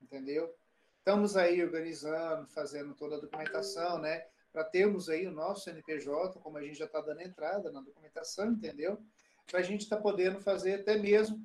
Entendeu? 0.00 0.52
Estamos 0.98 1.36
aí 1.36 1.62
organizando, 1.62 2.48
fazendo 2.48 2.94
toda 2.96 3.16
a 3.16 3.20
documentação, 3.20 3.98
né? 3.98 4.26
Para 4.52 4.64
termos 4.64 5.08
aí 5.08 5.26
o 5.26 5.30
nosso 5.30 5.70
NPJ, 5.70 6.40
como 6.40 6.58
a 6.58 6.62
gente 6.62 6.78
já 6.78 6.86
está 6.86 7.00
dando 7.00 7.20
entrada 7.20 7.70
na 7.70 7.80
documentação, 7.80 8.50
entendeu? 8.50 9.00
Para 9.46 9.60
a 9.60 9.62
gente 9.62 9.82
estar 9.82 9.96
tá 9.96 10.02
podendo 10.02 10.40
fazer 10.40 10.80
até 10.80 10.96
mesmo, 10.96 11.38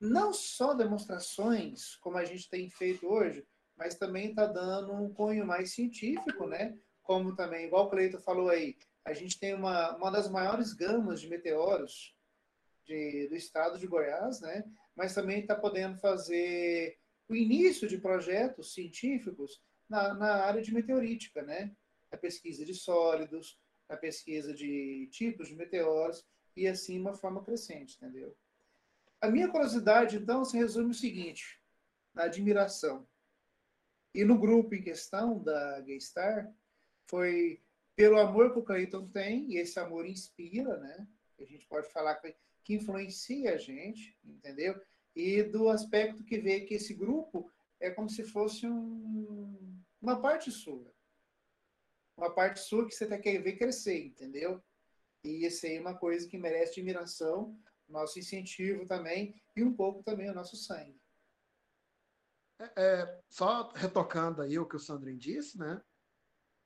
não 0.00 0.32
só 0.32 0.74
demonstrações, 0.74 1.96
como 1.96 2.18
a 2.18 2.24
gente 2.24 2.48
tem 2.48 2.68
feito 2.70 3.06
hoje, 3.06 3.46
mas 3.76 3.94
também 3.94 4.30
está 4.30 4.46
dando 4.46 4.92
um 4.92 5.12
cunho 5.12 5.46
mais 5.46 5.72
científico, 5.72 6.46
né? 6.46 6.76
Como 7.02 7.34
também, 7.34 7.66
igual 7.66 7.86
o 7.86 7.90
Cleito 7.90 8.18
falou 8.18 8.48
aí, 8.48 8.76
a 9.06 9.12
gente 9.12 9.38
tem 9.38 9.54
uma, 9.54 9.96
uma 9.96 10.10
das 10.10 10.28
maiores 10.28 10.72
gamas 10.72 11.20
de 11.20 11.28
meteoros 11.28 12.16
de, 12.84 13.28
do 13.28 13.36
estado 13.36 13.78
de 13.78 13.86
Goiás, 13.86 14.40
né? 14.40 14.64
mas 14.96 15.14
também 15.14 15.40
está 15.40 15.54
podendo 15.54 15.96
fazer 15.98 16.98
o 17.28 17.34
início 17.34 17.86
de 17.86 17.98
projetos 17.98 18.74
científicos 18.74 19.60
na, 19.88 20.12
na 20.14 20.34
área 20.44 20.60
de 20.60 20.74
meteorítica, 20.74 21.42
né? 21.42 21.72
a 22.10 22.16
pesquisa 22.16 22.64
de 22.64 22.74
sólidos, 22.74 23.58
a 23.88 23.96
pesquisa 23.96 24.52
de 24.52 25.08
tipos 25.12 25.48
de 25.48 25.54
meteoros 25.54 26.24
e 26.56 26.66
assim 26.66 26.98
uma 26.98 27.12
forma 27.12 27.42
crescente, 27.44 27.96
entendeu? 27.96 28.34
A 29.20 29.28
minha 29.28 29.48
curiosidade, 29.48 30.16
então, 30.16 30.44
se 30.44 30.56
resume 30.56 30.90
o 30.90 30.94
seguinte, 30.94 31.60
na 32.14 32.24
admiração. 32.24 33.06
E 34.14 34.24
no 34.24 34.38
grupo 34.38 34.74
em 34.74 34.82
questão 34.82 35.38
da 35.42 35.80
Gaystar, 35.80 36.50
foi 37.06 37.60
pelo 37.94 38.18
amor 38.18 38.52
que 38.52 38.58
o 38.58 38.62
Clayton 38.62 39.08
tem, 39.08 39.52
e 39.52 39.58
esse 39.58 39.78
amor 39.78 40.06
inspira, 40.06 40.78
né? 40.78 41.06
A 41.38 41.44
gente 41.44 41.66
pode 41.66 41.88
falar 41.88 42.14
que 42.64 42.74
influencia 42.74 43.54
a 43.54 43.56
gente, 43.56 44.16
entendeu? 44.24 44.80
E 45.14 45.42
do 45.42 45.68
aspecto 45.68 46.24
que 46.24 46.38
vê 46.38 46.60
que 46.60 46.74
esse 46.74 46.94
grupo 46.94 47.50
é 47.78 47.90
como 47.90 48.08
se 48.08 48.24
fosse 48.24 48.66
um, 48.66 49.82
uma 50.00 50.20
parte 50.20 50.50
sua. 50.50 50.92
Uma 52.16 52.30
parte 52.34 52.60
sua 52.60 52.86
que 52.86 52.94
você 52.94 53.06
quer 53.18 53.42
ver 53.42 53.56
crescer, 53.56 54.06
entendeu? 54.06 54.62
E 55.26 55.46
isso 55.46 55.66
aí 55.66 55.76
é 55.76 55.80
uma 55.80 55.96
coisa 55.96 56.28
que 56.28 56.38
merece 56.38 56.80
admiração, 56.80 57.58
nosso 57.88 58.18
incentivo 58.18 58.86
também, 58.86 59.34
e 59.56 59.62
um 59.62 59.74
pouco 59.74 60.02
também 60.02 60.30
o 60.30 60.34
nosso 60.34 60.56
sangue. 60.56 61.00
É, 62.58 62.72
é, 62.76 63.20
só 63.28 63.70
retocando 63.74 64.42
aí 64.42 64.58
o 64.58 64.66
que 64.66 64.76
o 64.76 64.80
Sandrinho 64.80 65.18
disse, 65.18 65.58
né? 65.58 65.80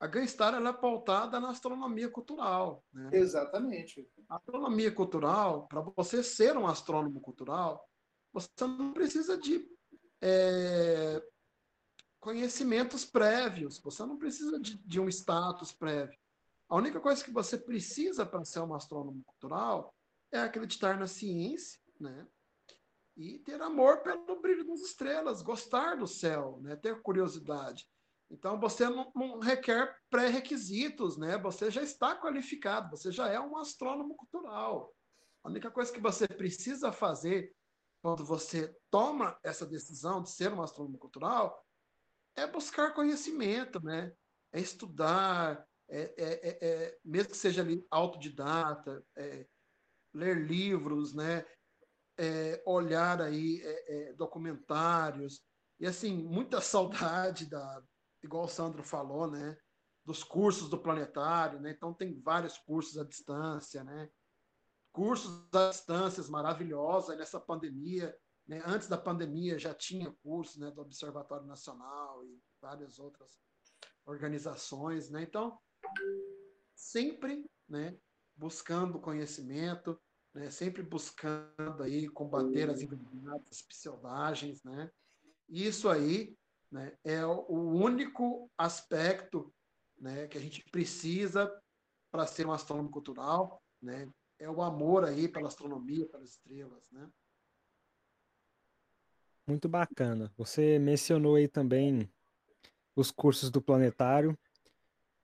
a 0.00 0.06
Ganstar 0.06 0.54
ela 0.54 0.70
é 0.70 0.72
pautada 0.72 1.38
na 1.38 1.50
astronomia 1.50 2.08
cultural. 2.08 2.82
Né? 2.90 3.10
Exatamente. 3.12 4.08
A 4.30 4.36
astronomia 4.36 4.90
cultural, 4.90 5.68
para 5.68 5.82
você 5.82 6.22
ser 6.22 6.56
um 6.56 6.66
astrônomo 6.66 7.20
cultural, 7.20 7.86
você 8.32 8.48
não 8.60 8.94
precisa 8.94 9.36
de 9.36 9.62
é, 10.22 11.22
conhecimentos 12.18 13.04
prévios, 13.04 13.78
você 13.78 14.02
não 14.06 14.16
precisa 14.16 14.58
de, 14.58 14.78
de, 14.78 14.98
um 14.98 15.08
status 15.08 15.72
prévio. 15.72 16.18
A 16.70 16.76
única 16.76 17.00
coisa 17.00 17.24
que 17.24 17.32
você 17.32 17.58
precisa 17.58 18.24
para 18.24 18.44
ser 18.44 18.60
um 18.60 18.72
astrônomo 18.72 19.24
cultural 19.24 19.92
é 20.30 20.38
acreditar 20.38 20.96
na 20.96 21.08
ciência, 21.08 21.80
né? 21.98 22.28
E 23.16 23.40
ter 23.40 23.60
amor 23.60 24.02
pelo 24.02 24.40
brilho 24.40 24.64
das 24.64 24.80
estrelas, 24.80 25.42
gostar 25.42 25.96
do 25.96 26.06
céu, 26.06 26.60
né? 26.62 26.76
ter 26.76 27.02
curiosidade. 27.02 27.90
Então 28.30 28.60
você 28.60 28.88
não, 28.88 29.10
não 29.16 29.40
requer 29.40 29.98
pré-requisitos, 30.08 31.16
né? 31.16 31.36
Você 31.38 31.72
já 31.72 31.82
está 31.82 32.14
qualificado, 32.14 32.96
você 32.96 33.10
já 33.10 33.26
é 33.26 33.40
um 33.40 33.56
astrônomo 33.56 34.14
cultural. 34.14 34.94
A 35.42 35.48
única 35.48 35.72
coisa 35.72 35.92
que 35.92 36.00
você 36.00 36.28
precisa 36.28 36.92
fazer 36.92 37.52
quando 38.00 38.24
você 38.24 38.72
toma 38.88 39.36
essa 39.42 39.66
decisão 39.66 40.22
de 40.22 40.30
ser 40.30 40.52
um 40.52 40.62
astrônomo 40.62 40.98
cultural 40.98 41.66
é 42.36 42.46
buscar 42.46 42.94
conhecimento, 42.94 43.82
né? 43.82 44.12
É 44.52 44.60
estudar, 44.60 45.68
é, 45.90 46.14
é, 46.16 46.48
é, 46.48 46.58
é 46.60 46.98
mesmo 47.04 47.32
que 47.32 47.36
seja 47.36 47.62
ali 47.62 47.84
autodidata, 47.90 49.04
é, 49.16 49.46
ler 50.14 50.36
livros, 50.46 51.14
né? 51.14 51.44
Olhar 52.66 53.22
aí 53.22 53.62
documentários 54.14 55.42
e 55.78 55.86
assim 55.86 56.14
muita 56.22 56.60
saudade 56.60 57.46
da, 57.46 57.82
igual 58.22 58.44
o 58.44 58.48
Sandro 58.48 58.82
falou, 58.82 59.30
né? 59.30 59.56
Dos 60.04 60.22
cursos 60.22 60.68
do 60.68 60.78
planetário, 60.78 61.60
né? 61.60 61.70
Então 61.70 61.94
tem 61.94 62.20
vários 62.20 62.58
cursos 62.58 62.98
à 62.98 63.04
distância, 63.04 63.82
né? 63.82 64.10
Cursos 64.92 65.48
à 65.54 65.70
distância 65.70 66.22
maravilhosos 66.30 67.16
nessa 67.16 67.40
pandemia. 67.40 68.14
Né? 68.46 68.62
Antes 68.66 68.88
da 68.88 68.98
pandemia 68.98 69.58
já 69.58 69.72
tinha 69.72 70.12
cursos 70.22 70.56
né, 70.56 70.70
do 70.70 70.80
Observatório 70.80 71.46
Nacional 71.46 72.24
e 72.24 72.42
várias 72.60 72.98
outras 72.98 73.38
organizações, 74.04 75.10
né? 75.10 75.22
Então 75.22 75.58
sempre, 76.74 77.44
né? 77.68 77.96
Buscando 78.36 79.00
conhecimento, 79.00 80.00
né? 80.34 80.50
Sempre 80.50 80.82
buscando 80.82 81.82
aí 81.82 82.08
combater 82.08 82.70
as 82.70 82.80
envenenadas, 82.80 83.46
as 83.50 83.62
pseudagens, 83.62 84.62
né? 84.62 84.90
Isso 85.48 85.88
aí 85.88 86.36
né, 86.70 86.96
é 87.04 87.26
o 87.26 87.52
único 87.52 88.50
aspecto 88.56 89.52
né, 89.98 90.28
que 90.28 90.38
a 90.38 90.40
gente 90.40 90.64
precisa 90.70 91.52
para 92.10 92.26
ser 92.26 92.46
um 92.46 92.52
astrônomo 92.52 92.90
cultural, 92.90 93.62
né, 93.82 94.08
é 94.38 94.48
o 94.48 94.62
amor 94.62 95.04
aí 95.04 95.28
pela 95.28 95.48
astronomia, 95.48 96.08
pelas 96.08 96.30
estrelas, 96.30 96.82
né? 96.90 97.08
Muito 99.46 99.68
bacana. 99.68 100.32
Você 100.36 100.78
mencionou 100.78 101.34
aí 101.34 101.48
também 101.48 102.10
os 102.94 103.10
cursos 103.10 103.50
do 103.50 103.60
planetário. 103.60 104.38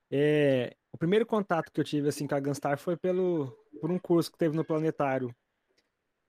É, 0.09 0.75
o 0.91 0.97
primeiro 0.97 1.25
contato 1.25 1.71
que 1.71 1.79
eu 1.79 1.83
tive 1.83 2.09
assim 2.09 2.27
com 2.27 2.35
a 2.35 2.39
Gunstar 2.39 2.77
foi 2.77 2.95
pelo 2.95 3.51
por 3.79 3.91
um 3.91 3.99
curso 3.99 4.31
que 4.31 4.37
teve 4.37 4.55
no 4.55 4.65
planetário. 4.65 5.35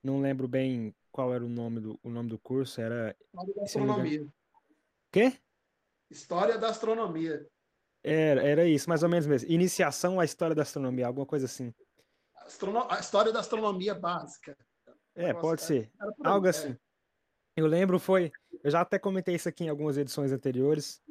Não 0.02 0.20
lembro 0.20 0.46
bem 0.46 0.94
qual 1.10 1.32
era 1.34 1.44
o 1.44 1.48
nome 1.48 1.80
do, 1.80 1.98
o 2.02 2.10
nome 2.10 2.28
do 2.28 2.38
curso, 2.38 2.80
era 2.80 3.16
astronomia. 3.62 4.26
Quê? 5.10 5.32
História 6.10 6.58
da 6.58 6.68
astronomia. 6.68 7.46
Era, 8.02 8.42
era 8.42 8.66
isso, 8.66 8.88
mais 8.88 9.02
ou 9.02 9.08
menos 9.08 9.26
mesmo. 9.26 9.50
Iniciação 9.50 10.20
à 10.20 10.24
história 10.24 10.54
da 10.54 10.62
astronomia, 10.62 11.06
alguma 11.06 11.26
coisa 11.26 11.46
assim. 11.46 11.74
a 12.88 13.00
história 13.00 13.32
da 13.32 13.40
astronomia 13.40 13.94
básica. 13.94 14.56
É, 15.14 15.34
pode 15.34 15.62
ser. 15.62 15.90
Algo 16.22 16.46
é. 16.46 16.50
assim. 16.50 16.76
Eu 17.56 17.66
lembro, 17.66 17.98
foi. 17.98 18.30
Eu 18.62 18.70
já 18.70 18.80
até 18.80 18.98
comentei 18.98 19.34
isso 19.34 19.48
aqui 19.48 19.64
em 19.64 19.68
algumas 19.68 19.98
edições 19.98 20.30
anteriores. 20.30 21.02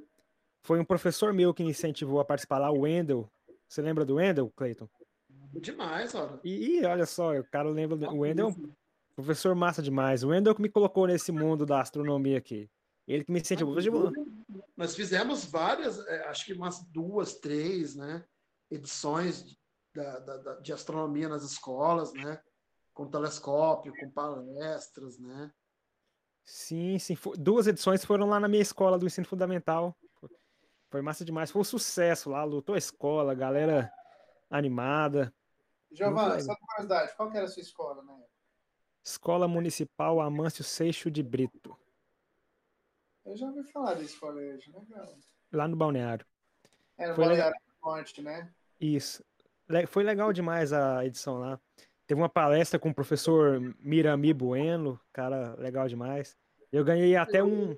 Foi 0.67 0.81
um 0.81 0.83
professor 0.83 1.31
meu 1.31 1.53
que 1.53 1.63
me 1.63 1.69
incentivou 1.69 2.19
a 2.19 2.25
participar 2.25 2.57
lá, 2.57 2.69
o 2.69 2.81
Wendel. 2.81 3.31
Você 3.69 3.81
lembra 3.81 4.03
do 4.03 4.15
Wendel, 4.15 4.51
Cleiton? 4.53 4.89
Demais, 5.53 6.13
olha. 6.13 6.41
E, 6.43 6.85
olha 6.85 7.05
só, 7.05 7.33
o 7.39 7.43
cara 7.45 7.69
lembra. 7.69 7.95
O 8.11 8.19
Wendel 8.19 8.47
é 8.47 8.49
um 8.49 8.75
professor 9.15 9.55
massa 9.55 9.81
demais. 9.81 10.25
O 10.25 10.27
Wendel 10.27 10.53
que 10.53 10.61
me 10.61 10.67
colocou 10.67 11.07
nesse 11.07 11.31
mundo 11.31 11.65
da 11.65 11.79
astronomia 11.79 12.37
aqui. 12.37 12.69
Ele 13.07 13.23
que 13.23 13.31
me 13.31 13.39
incentivou. 13.39 13.77
Nós 14.75 14.93
fizemos 14.93 15.45
várias, 15.45 16.05
é, 16.05 16.27
acho 16.27 16.45
que 16.45 16.51
umas 16.51 16.83
duas, 16.91 17.35
três, 17.35 17.95
né? 17.95 18.25
Edições 18.69 19.45
da, 19.95 20.19
da, 20.19 20.55
de 20.55 20.73
astronomia 20.73 21.29
nas 21.29 21.43
escolas, 21.43 22.11
né? 22.11 22.41
Com 22.93 23.09
telescópio, 23.09 23.93
com 23.97 24.11
palestras, 24.11 25.17
né? 25.17 25.49
Sim, 26.43 26.99
sim. 26.99 27.17
Duas 27.37 27.67
edições 27.67 28.03
foram 28.03 28.27
lá 28.27 28.37
na 28.37 28.49
minha 28.49 28.61
escola 28.61 28.99
do 28.99 29.05
ensino 29.05 29.25
fundamental. 29.25 29.97
Foi 30.89 31.01
massa 31.01 31.25
demais. 31.25 31.51
Foi 31.51 31.61
um 31.61 31.65
sucesso 31.65 32.29
lá, 32.29 32.43
lutou 32.43 32.75
a 32.75 32.77
escola, 32.77 33.35
galera 33.35 33.91
animada. 34.49 35.33
Giovanni, 35.91 36.41
só 36.41 36.55
curiosidade, 36.55 37.15
qual 37.15 37.29
que 37.31 37.37
era 37.37 37.45
a 37.45 37.49
sua 37.49 37.61
escola, 37.61 38.03
né? 38.03 38.13
Escola 39.03 39.47
Municipal 39.47 40.19
Amâncio 40.19 40.63
Seixo 40.63 41.09
de 41.09 41.23
Brito. 41.23 41.77
Eu 43.25 43.35
já 43.35 43.47
ouvi 43.47 43.63
falar 43.63 43.93
desse 43.95 44.19
colégio, 44.19 44.73
legal. 44.73 45.17
Lá 45.51 45.67
no 45.67 45.75
Balneário. 45.75 46.25
Era 46.97 47.09
no 47.09 47.15
Foi 47.15 47.25
Balneário 47.25 47.55
Ponte, 47.81 48.21
né? 48.21 48.53
Isso. 48.79 49.23
Foi 49.87 50.03
legal 50.03 50.31
demais 50.33 50.73
a 50.73 51.05
edição 51.05 51.39
lá. 51.39 51.59
Teve 52.05 52.19
uma 52.19 52.29
palestra 52.29 52.79
com 52.79 52.89
o 52.89 52.93
professor 52.93 53.59
Mirami 53.79 54.33
Bueno, 54.33 54.99
cara 55.11 55.55
legal 55.55 55.87
demais. 55.87 56.37
Eu 56.71 56.83
ganhei 56.83 57.15
até 57.15 57.43
um. 57.43 57.75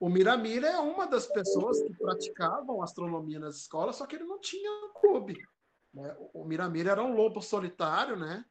O 0.00 0.08
Miramir 0.08 0.64
é 0.64 0.78
uma 0.78 1.06
das 1.06 1.26
pessoas 1.26 1.80
que 1.82 1.92
praticavam 1.94 2.82
astronomia 2.82 3.40
nas 3.40 3.56
escolas, 3.56 3.96
só 3.96 4.06
que 4.06 4.14
ele 4.14 4.24
não 4.24 4.40
tinha 4.40 4.70
um 4.70 4.92
clube. 4.92 5.36
Né? 5.92 6.16
O 6.32 6.44
Miramir 6.44 6.86
era 6.86 7.02
um 7.02 7.14
lobo 7.14 7.40
solitário, 7.40 8.16
né? 8.16 8.44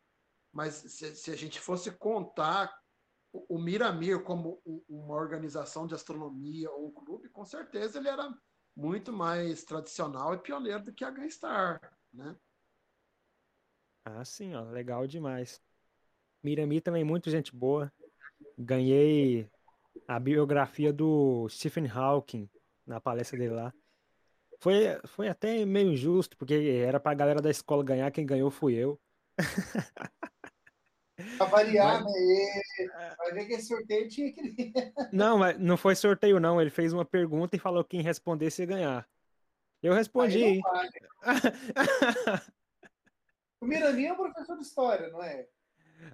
Mas 0.51 0.73
se, 0.73 1.15
se 1.15 1.31
a 1.31 1.35
gente 1.35 1.59
fosse 1.59 1.91
contar 1.91 2.75
o, 3.31 3.57
Miramir 3.57 4.23
como 4.23 4.61
uma 4.89 5.15
organização 5.15 5.85
de 5.85 5.93
astronomia 5.93 6.71
ou 6.71 6.87
um 6.87 6.91
clube, 6.91 7.29
com 7.29 7.45
certeza 7.45 7.99
ele 7.99 8.09
era 8.09 8.29
muito 8.75 9.13
mais 9.13 9.63
tradicional 9.63 10.33
e 10.33 10.39
pioneiro 10.39 10.83
do 10.83 10.93
que 10.93 11.03
a 11.03 11.11
Gunstar, 11.11 11.79
né? 12.13 12.35
Ah, 14.05 14.23
sim, 14.23 14.55
ó, 14.55 14.63
legal 14.63 15.05
demais. 15.05 15.61
Mirami 16.43 16.79
também, 16.79 17.03
muito 17.03 17.29
gente 17.29 17.55
boa. 17.55 17.91
Ganhei 18.57 19.49
a 20.07 20.19
biografia 20.19 20.91
do 20.91 21.47
Stephen 21.49 21.87
Hawking 21.87 22.49
na 22.85 22.99
palestra 22.99 23.37
dele 23.37 23.53
lá. 23.53 23.73
Foi, 24.59 24.99
foi 25.05 25.27
até 25.27 25.65
meio 25.65 25.91
injusto, 25.91 26.35
porque 26.35 26.53
era 26.85 26.99
pra 26.99 27.13
galera 27.13 27.41
da 27.41 27.51
escola 27.51 27.83
ganhar, 27.83 28.11
quem 28.11 28.25
ganhou 28.25 28.49
fui 28.49 28.73
eu. 28.73 28.99
Pra 31.37 31.47
variar, 31.47 32.03
mas... 32.03 32.13
né? 32.13 33.15
vai 33.17 33.33
ver 33.33 33.45
que 33.45 33.53
esse 33.53 33.67
sorteio 33.67 34.07
tinha 34.07 34.31
que. 34.31 34.71
não, 35.11 35.39
mas 35.39 35.59
não 35.59 35.75
foi 35.75 35.95
sorteio, 35.95 36.39
não. 36.39 36.61
Ele 36.61 36.69
fez 36.69 36.93
uma 36.93 37.03
pergunta 37.03 37.55
e 37.55 37.59
falou 37.59 37.83
que 37.83 37.97
quem 37.97 38.01
respondesse 38.01 38.61
ia 38.61 38.67
ganhar. 38.67 39.09
Eu 39.81 39.93
respondi. 39.93 40.61
O 43.59 43.65
Miraninho 43.65 44.09
é 44.09 44.13
um 44.13 44.15
professor 44.15 44.55
de 44.55 44.63
história, 44.63 45.09
não 45.09 45.23
é? 45.23 45.47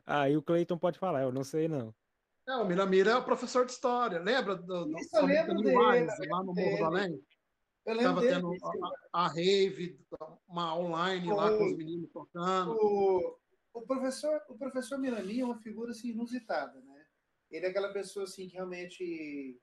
Ah, 0.05 0.29
e 0.29 0.37
o 0.37 0.41
Cleiton 0.41 0.77
pode 0.77 0.97
falar, 0.97 1.23
eu 1.23 1.31
não 1.31 1.43
sei, 1.43 1.67
não. 1.67 1.93
É, 2.47 2.55
o 2.57 2.65
Miramira 2.65 3.11
é 3.11 3.15
o 3.15 3.23
professor 3.23 3.65
de 3.65 3.71
história. 3.71 4.19
Lembra 4.19 4.55
do, 4.55 4.85
do 4.85 4.99
Isso, 4.99 5.15
eu 5.15 5.25
lembro 5.25 5.55
dele, 5.61 5.75
lá 5.75 6.43
no 6.43 6.53
Morro 6.53 6.77
do 6.77 6.85
Além? 6.85 7.23
Eu 7.85 7.95
lembro 7.95 8.21
Estava 8.21 8.21
tendo 8.21 8.53
a, 9.13 9.25
a, 9.25 9.27
rave, 9.27 9.99
uma 10.47 10.77
online 10.77 11.29
o, 11.31 11.35
lá 11.35 11.49
com 11.49 11.65
os 11.65 11.75
meninos 11.75 12.09
tocando. 12.11 12.71
O, 12.71 13.37
o 13.73 13.81
professor, 13.81 14.41
o 14.49 14.57
professor 14.57 14.97
Milani 14.97 15.41
é 15.41 15.45
uma 15.45 15.57
figura 15.57 15.91
assim, 15.91 16.09
inusitada, 16.09 16.79
né? 16.81 17.05
Ele 17.51 17.65
é 17.65 17.69
aquela 17.69 17.91
pessoa 17.91 18.23
assim 18.23 18.47
que 18.47 18.55
realmente 18.55 19.59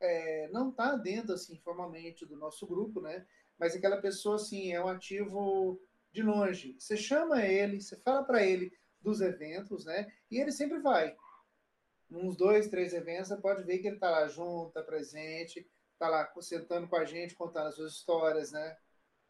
é, 0.00 0.48
não 0.50 0.70
está 0.70 0.96
dentro 0.96 1.34
assim 1.34 1.58
formalmente 1.58 2.24
do 2.24 2.36
nosso 2.36 2.66
grupo, 2.66 3.00
né? 3.00 3.26
Mas 3.58 3.74
aquela 3.74 4.00
pessoa 4.00 4.36
assim 4.36 4.72
é 4.72 4.82
um 4.82 4.88
ativo 4.88 5.80
de 6.12 6.22
longe. 6.22 6.74
Você 6.78 6.96
chama 6.96 7.44
ele, 7.44 7.80
você 7.80 7.96
fala 7.96 8.24
para 8.24 8.44
ele 8.44 8.72
dos 9.00 9.20
eventos, 9.20 9.84
né? 9.84 10.10
E 10.30 10.40
ele 10.40 10.52
sempre 10.52 10.78
vai. 10.78 11.14
Uns 12.10 12.36
dois, 12.36 12.68
três 12.68 12.94
eventos, 12.94 13.28
você 13.28 13.36
pode 13.36 13.64
ver 13.64 13.78
que 13.78 13.88
ele 13.88 13.96
está 13.96 14.10
lá 14.10 14.28
junto, 14.28 14.72
tá 14.72 14.82
presente, 14.82 15.68
está 15.92 16.08
lá 16.08 16.30
sentando 16.40 16.88
com 16.88 16.96
a 16.96 17.04
gente, 17.04 17.34
contando 17.34 17.68
as 17.68 17.74
suas 17.74 17.92
histórias, 17.92 18.52
né? 18.52 18.76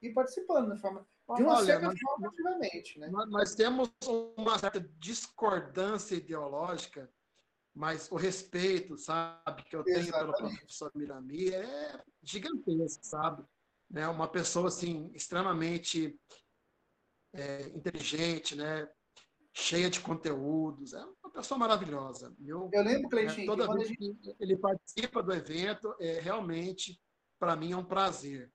E 0.02 0.12
participando 0.12 0.74
de 0.74 0.80
forma 0.80 1.06
de 1.34 1.42
uma 1.42 1.56
Olha, 1.56 1.66
certa 1.66 1.92
forma, 1.96 2.28
ativamente. 2.28 2.98
Né? 2.98 3.08
Nós 3.08 3.54
temos 3.54 3.90
uma 4.36 4.58
certa 4.58 4.80
discordância 4.98 6.14
ideológica, 6.14 7.10
mas 7.74 8.10
o 8.12 8.16
respeito, 8.16 8.96
sabe, 8.96 9.64
que 9.64 9.74
eu 9.74 9.82
tenho 9.82 9.98
Exatamente. 9.98 10.36
pelo 10.36 10.50
professor 10.50 10.92
Mirami 10.94 11.48
é 11.48 12.04
gigantesco, 12.22 13.04
sabe? 13.04 13.44
Né? 13.90 14.06
Uma 14.06 14.28
pessoa, 14.28 14.68
assim, 14.68 15.10
extremamente 15.14 16.18
é, 17.32 17.62
inteligente, 17.68 18.54
né? 18.54 18.88
Cheia 19.56 19.88
de 19.88 20.00
conteúdos, 20.00 20.92
é 20.92 21.02
uma 21.02 21.30
pessoa 21.32 21.56
maravilhosa. 21.56 22.34
Eu, 22.44 22.68
eu 22.70 22.82
lembro, 22.82 23.08
Cleitinho, 23.08 23.46
né, 23.46 23.56
toda 23.56 23.74
vez 23.74 23.88
gente... 23.88 23.96
que 23.98 24.36
ele 24.38 24.54
participa 24.56 25.22
do 25.22 25.32
evento, 25.32 25.94
é, 25.98 26.20
realmente, 26.20 27.00
para 27.38 27.56
mim, 27.56 27.72
é 27.72 27.76
um 27.76 27.84
prazer. 27.84 28.52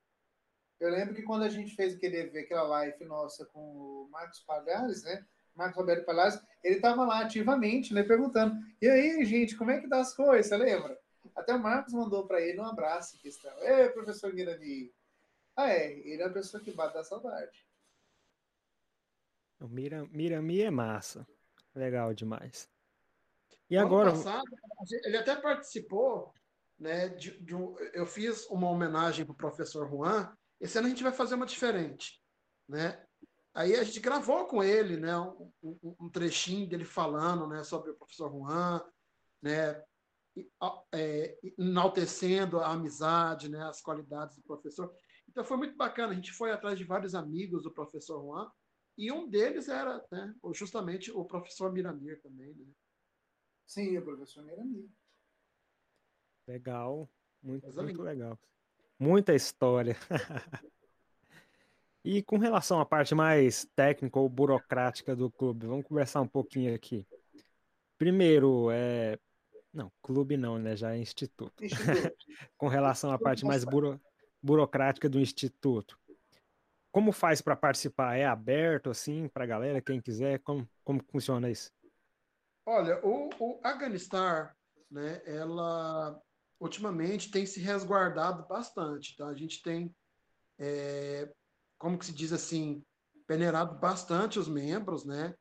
Eu 0.80 0.92
lembro 0.92 1.16
que 1.16 1.24
quando 1.24 1.42
a 1.42 1.50
gente 1.50 1.76
fez 1.76 1.96
aquele, 1.96 2.20
aquela 2.40 2.64
live 2.64 3.04
nossa 3.06 3.46
com 3.48 3.60
o 3.60 4.10
Marcos 4.12 4.42
Palhares, 4.42 5.04
né? 5.04 5.26
Marcos 5.56 5.78
Roberto 5.78 6.06
Palhares, 6.06 6.40
ele 6.64 6.76
estava 6.76 7.04
lá 7.04 7.22
ativamente, 7.22 7.94
né? 7.96 8.04
Perguntando: 8.04 8.56
e 8.80 8.88
aí, 8.88 9.26
gente, 9.26 9.58
como 9.58 9.72
é 9.72 9.82
que 9.82 9.88
dá 9.88 10.02
as 10.02 10.14
coisas? 10.14 10.46
Você 10.46 10.58
lembra? 10.58 10.98
Até 11.36 11.56
o 11.56 11.60
Marcos 11.60 11.94
mandou 11.94 12.28
para 12.28 12.42
ele 12.42 12.60
um 12.60 12.66
abraço 12.66 13.16
em 13.16 13.20
questão. 13.20 13.52
Ei, 13.64 13.90
professor 13.90 14.34
Mirani. 14.34 14.94
Ah, 15.56 15.70
é, 15.70 15.92
ele 15.92 16.22
é 16.22 16.26
a 16.26 16.32
pessoa 16.32 16.64
que 16.64 16.72
bate 16.72 16.94
da 16.94 17.04
saudade. 17.04 17.71
O 19.62 19.68
Mira, 19.68 20.06
Mirami 20.12 20.62
é 20.62 20.72
massa. 20.72 21.28
Legal 21.74 22.14
demais. 22.14 22.70
E 23.70 23.78
ano 23.78 23.88
agora. 23.88 24.12
Passado, 24.12 24.44
ele 25.06 25.18
até 25.18 25.36
participou, 25.36 26.34
né? 26.78 27.10
De, 27.10 27.40
de 27.40 27.56
um, 27.56 27.78
eu 27.94 28.06
fiz 28.06 28.46
uma 28.48 28.70
homenagem 28.70 29.24
para 29.26 29.34
o 29.34 29.38
professor 29.38 29.90
Juan 29.90 30.36
esse 30.62 30.78
ano 30.78 30.86
a 30.86 30.90
gente 30.92 31.02
vai 31.02 31.12
fazer 31.12 31.34
uma 31.34 31.46
diferente, 31.46 32.22
né? 32.70 33.04
Aí 33.52 33.76
a 33.76 33.84
gente 33.84 34.00
gravou 34.00 34.46
com 34.46 34.64
ele, 34.64 34.96
né, 34.96 35.18
um, 35.20 35.52
um 36.00 36.10
trechinho 36.10 36.70
dele 36.70 36.86
falando, 36.86 37.48
né, 37.48 37.64
sobre 37.66 37.92
o 37.92 37.96
professor 37.96 38.32
Juan, 38.32 38.82
né, 39.42 39.84
é, 40.94 41.38
enaltecendo 41.58 42.62
a 42.62 42.70
amizade, 42.70 43.50
né, 43.50 43.62
as 43.64 43.82
qualidades 43.82 44.38
do 44.38 44.44
professor. 44.44 44.94
Então 45.28 45.44
foi 45.44 45.58
muito 45.58 45.76
bacana. 45.76 46.14
A 46.14 46.16
gente 46.16 46.32
foi 46.32 46.52
atrás 46.52 46.78
de 46.78 46.86
vários 46.86 47.14
amigos 47.14 47.64
do 47.64 47.74
professor 47.74 48.24
Juan 48.24 48.50
e 49.02 49.12
um 49.12 49.28
deles 49.28 49.68
era, 49.68 50.06
né, 50.12 50.32
justamente 50.54 51.10
o 51.12 51.26
professor 51.26 51.74
Miramir 51.74 52.22
também, 52.22 52.54
né? 52.54 52.68
Sim, 53.66 53.98
o 53.98 54.04
professor 54.04 54.44
Miramir. 54.44 54.88
Legal, 56.48 57.10
muito, 57.42 57.74
muito 57.82 58.02
legal. 58.04 58.40
Muita 59.00 59.34
história. 59.34 59.98
e 62.06 62.22
com 62.22 62.38
relação 62.38 62.80
à 62.80 62.86
parte 62.86 63.16
mais 63.16 63.66
técnica 63.76 64.20
ou 64.20 64.30
burocrática 64.30 65.16
do 65.16 65.32
clube, 65.32 65.66
vamos 65.66 65.88
conversar 65.88 66.22
um 66.22 66.28
pouquinho 66.28 66.76
aqui. 66.76 67.04
Primeiro, 67.98 68.70
é. 68.70 69.18
Não, 69.74 69.92
clube 70.00 70.38
não, 70.38 70.60
né? 70.60 70.76
Já 70.76 70.94
é 70.94 71.00
instituto. 71.00 71.66
instituto. 71.66 72.26
com 72.56 72.68
relação 72.68 73.12
à 73.12 73.18
parte 73.18 73.46
mais 73.46 73.64
buro... 73.64 74.00
burocrática 74.44 75.10
do 75.10 75.20
instituto. 75.20 75.98
Como 76.92 77.12
faz 77.12 77.42
para 77.42 77.56
participar? 77.56 78.18
É 78.18 78.26
aberto 78.26 78.90
assim 78.90 79.28
para 79.30 79.46
a 79.46 79.48
galera, 79.48 79.82
quem 79.82 80.02
quiser? 80.02 80.40
Como, 80.40 80.68
como 80.84 81.02
funciona 81.12 81.50
isso? 81.50 81.72
Olha, 82.66 83.00
o, 83.06 83.30
o 83.40 83.60
Aganistar, 83.64 84.56
né, 84.90 85.22
ela 85.26 86.22
ultimamente 86.60 87.32
tem 87.32 87.46
se 87.46 87.60
resguardado 87.60 88.46
bastante. 88.48 89.16
Tá? 89.16 89.28
A 89.28 89.36
gente 89.36 89.62
tem, 89.64 89.94
é, 90.60 91.32
como 91.78 91.98
que 91.98 92.06
se 92.06 92.14
diz 92.14 92.32
assim, 92.32 92.84
peneirado 93.26 93.80
bastante 93.80 94.38
os 94.38 94.48
membros, 94.48 95.06
né? 95.06 95.34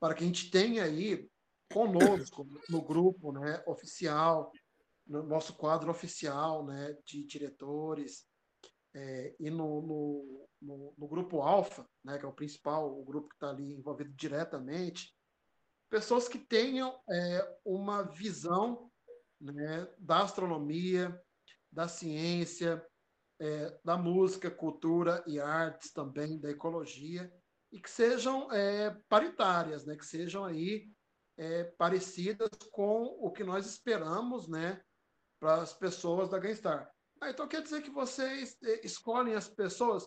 Para 0.00 0.14
que 0.14 0.24
a 0.24 0.26
gente 0.26 0.50
tenha 0.50 0.84
aí 0.84 1.28
conosco 1.72 2.46
no 2.68 2.82
grupo, 2.82 3.32
né, 3.32 3.62
oficial, 3.66 4.50
no 5.06 5.22
nosso 5.22 5.54
quadro 5.54 5.90
oficial, 5.90 6.64
né, 6.64 6.96
de 7.04 7.24
diretores, 7.24 8.26
é, 8.94 9.34
e 9.40 9.50
no, 9.50 9.82
no, 9.82 10.48
no, 10.62 10.94
no 10.96 11.08
grupo 11.08 11.42
Alfa, 11.42 11.86
né, 12.04 12.18
que 12.18 12.24
é 12.24 12.28
o 12.28 12.32
principal, 12.32 12.98
o 12.98 13.04
grupo 13.04 13.28
que 13.28 13.34
está 13.34 13.50
ali 13.50 13.74
envolvido 13.74 14.12
diretamente, 14.12 15.14
pessoas 15.90 16.28
que 16.28 16.38
tenham 16.38 16.98
é, 17.10 17.58
uma 17.64 18.02
visão 18.02 18.90
né, 19.40 19.88
da 19.98 20.22
astronomia, 20.22 21.20
da 21.70 21.88
ciência, 21.88 22.84
é, 23.40 23.78
da 23.84 23.96
música, 23.96 24.50
cultura 24.50 25.24
e 25.26 25.40
artes 25.40 25.92
também, 25.92 26.38
da 26.38 26.50
ecologia, 26.50 27.32
e 27.72 27.80
que 27.80 27.90
sejam 27.90 28.50
é, 28.52 28.96
paritárias, 29.08 29.84
né, 29.84 29.96
que 29.96 30.06
sejam 30.06 30.44
aí 30.44 30.88
é, 31.36 31.64
parecidas 31.64 32.48
com 32.70 33.04
o 33.20 33.32
que 33.32 33.42
nós 33.42 33.66
esperamos 33.66 34.48
né, 34.48 34.80
para 35.40 35.62
as 35.62 35.74
pessoas 35.74 36.30
da 36.30 36.38
Gainstar. 36.38 36.93
Ah, 37.24 37.30
então 37.30 37.48
quer 37.48 37.62
dizer 37.62 37.80
que 37.80 37.88
vocês 37.88 38.54
é, 38.62 38.84
escolhem 38.84 39.34
as 39.34 39.48
pessoas? 39.48 40.06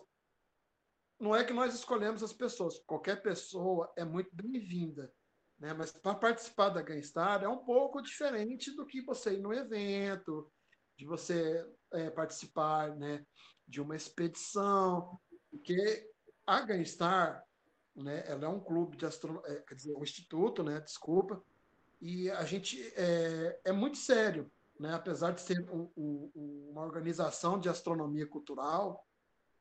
Não 1.19 1.35
é 1.35 1.44
que 1.44 1.52
nós 1.52 1.73
escolhemos 1.73 2.22
as 2.22 2.31
pessoas, 2.31 2.77
qualquer 2.85 3.23
pessoa 3.23 3.91
é 3.98 4.06
muito 4.06 4.30
bem-vinda. 4.31 5.11
Né? 5.57 5.73
Mas 5.73 5.91
para 5.91 6.14
participar 6.14 6.69
da 6.69 6.84
Gainstar 6.84 7.44
é 7.44 7.48
um 7.48 7.65
pouco 7.65 8.03
diferente 8.03 8.69
do 8.76 8.85
que 8.85 9.02
você 9.02 9.34
ir 9.34 9.41
no 9.41 9.52
evento, 9.52 10.48
de 10.95 11.07
você 11.07 11.68
é, 11.91 12.11
participar 12.11 12.95
né, 12.95 13.26
de 13.68 13.81
uma 13.81 13.95
expedição, 13.95 15.19
porque 15.49 16.07
a 16.45 16.61
Gainstar, 16.61 17.44
né, 17.95 18.26
ela 18.27 18.45
é 18.45 18.48
um 18.48 18.60
clube 18.60 18.95
de 18.95 19.07
astronomia, 19.07 19.53
é, 19.53 19.56
quer 19.61 19.73
dizer, 19.73 19.95
um 19.95 20.03
instituto, 20.03 20.61
né, 20.64 20.80
desculpa, 20.81 21.44
e 21.99 22.30
a 22.30 22.45
gente 22.45 22.80
é, 22.95 23.60
é 23.65 23.72
muito 23.72 23.98
sério, 23.98 24.52
né, 24.79 24.93
apesar 24.93 25.31
de 25.31 25.41
ser 25.41 25.59
um, 25.69 25.89
um, 25.97 26.69
uma 26.71 26.81
organização 26.81 27.59
de 27.59 27.69
astronomia 27.69 28.27
cultural, 28.27 29.05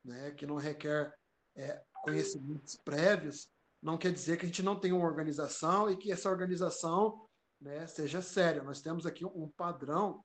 né, 0.03 0.31
que 0.31 0.45
não 0.45 0.55
requer 0.55 1.13
é, 1.55 1.83
conhecimentos 2.03 2.75
prévios, 2.75 3.49
não 3.81 3.97
quer 3.97 4.11
dizer 4.11 4.37
que 4.37 4.45
a 4.45 4.47
gente 4.47 4.63
não 4.63 4.79
tem 4.79 4.91
uma 4.91 5.05
organização 5.05 5.89
e 5.89 5.97
que 5.97 6.11
essa 6.11 6.29
organização 6.29 7.27
né, 7.59 7.85
seja 7.87 8.21
séria. 8.21 8.63
Nós 8.63 8.81
temos 8.81 9.05
aqui 9.05 9.25
um 9.25 9.49
padrão 9.49 10.23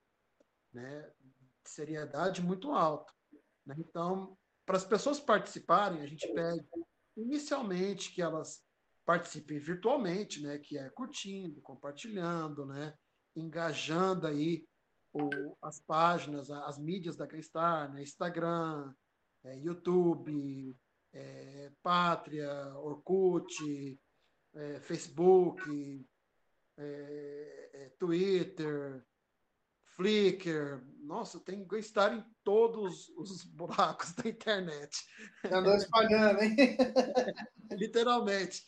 né, 0.72 1.10
de 1.20 1.70
seriedade 1.70 2.42
muito 2.42 2.72
alto. 2.72 3.12
Né? 3.66 3.74
Então, 3.78 4.36
para 4.64 4.76
as 4.76 4.84
pessoas 4.84 5.20
participarem, 5.20 6.02
a 6.02 6.06
gente 6.06 6.32
pede 6.32 6.64
inicialmente 7.16 8.12
que 8.12 8.22
elas 8.22 8.62
participem 9.04 9.58
virtualmente, 9.58 10.40
né, 10.42 10.58
que 10.58 10.78
é 10.78 10.88
curtindo, 10.90 11.60
compartilhando, 11.60 12.64
né, 12.64 12.94
engajando 13.34 14.26
aí 14.26 14.64
as 15.60 15.80
páginas, 15.80 16.50
as 16.50 16.78
mídias 16.78 17.16
da 17.16 17.26
Cristar, 17.26 17.92
né, 17.92 18.02
Instagram, 18.02 18.94
é, 19.44 19.58
YouTube, 19.58 20.76
é, 21.12 21.70
Pátria, 21.82 22.50
Orkut, 22.78 24.00
é, 24.54 24.80
Facebook, 24.80 26.06
é, 26.76 27.70
é, 27.72 27.88
Twitter, 27.98 29.04
Flickr. 29.84 30.82
Nossa, 31.02 31.38
tem 31.40 31.66
que 31.66 31.76
estar 31.76 32.14
em 32.14 32.24
todos 32.42 33.08
os 33.10 33.44
buracos 33.52 34.12
da 34.14 34.28
internet. 34.28 34.96
Andou 35.50 35.74
espalhando, 35.74 36.42
hein? 36.42 36.56
Literalmente. 37.72 38.62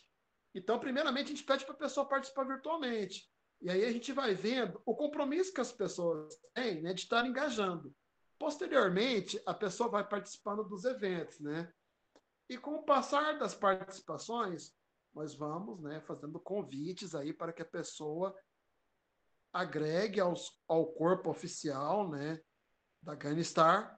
Então, 0.53 0.79
primeiramente, 0.79 1.25
a 1.25 1.35
gente 1.35 1.43
pede 1.43 1.65
para 1.65 1.73
a 1.73 1.79
pessoa 1.79 2.07
participar 2.07 2.45
virtualmente. 2.45 3.29
E 3.61 3.69
aí 3.69 3.83
a 3.85 3.91
gente 3.91 4.11
vai 4.11 4.33
vendo 4.33 4.81
o 4.85 4.95
compromisso 4.95 5.53
que 5.53 5.61
as 5.61 5.71
pessoas 5.71 6.35
têm 6.53 6.81
né, 6.81 6.93
de 6.93 7.01
estar 7.01 7.25
engajando. 7.25 7.93
Posteriormente, 8.37 9.41
a 9.45 9.53
pessoa 9.53 9.89
vai 9.89 10.07
participando 10.07 10.63
dos 10.63 10.83
eventos, 10.83 11.39
né? 11.39 11.71
E 12.49 12.57
com 12.57 12.75
o 12.75 12.83
passar 12.83 13.39
das 13.39 13.55
participações, 13.55 14.71
nós 15.13 15.33
vamos 15.33 15.81
né, 15.81 16.01
fazendo 16.01 16.39
convites 16.39 17.15
aí 17.15 17.33
para 17.33 17.53
que 17.53 17.61
a 17.61 17.65
pessoa 17.65 18.35
agregue 19.51 20.19
aos, 20.19 20.61
ao 20.67 20.85
corpo 20.87 21.29
oficial 21.29 22.09
né, 22.09 22.41
da 23.01 23.15
Ganistar 23.15 23.97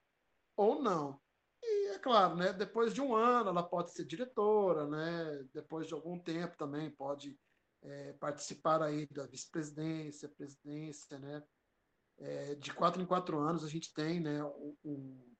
ou 0.56 0.80
não. 0.80 1.20
E 1.60 1.88
é 1.88 1.98
claro, 1.98 2.36
né, 2.36 2.52
depois 2.52 2.94
de 2.94 3.00
um 3.00 3.14
ano 3.14 3.50
ela 3.50 3.62
pode 3.62 3.92
ser 3.92 4.04
diretora, 4.04 4.86
né, 4.86 5.44
depois 5.52 5.88
de 5.88 5.94
algum 5.94 6.18
tempo 6.18 6.56
também 6.56 6.88
pode 6.90 7.36
é, 7.82 8.12
participar 8.14 8.82
aí 8.82 9.06
da 9.06 9.26
vice-presidência, 9.26 10.28
presidência, 10.28 11.18
né. 11.18 11.42
É, 12.20 12.54
de 12.56 12.72
quatro 12.72 13.00
em 13.00 13.06
quatro 13.06 13.38
anos 13.38 13.62
a 13.62 13.68
gente 13.68 13.94
tem 13.94 14.18
né, 14.18 14.42
um, 14.84 15.34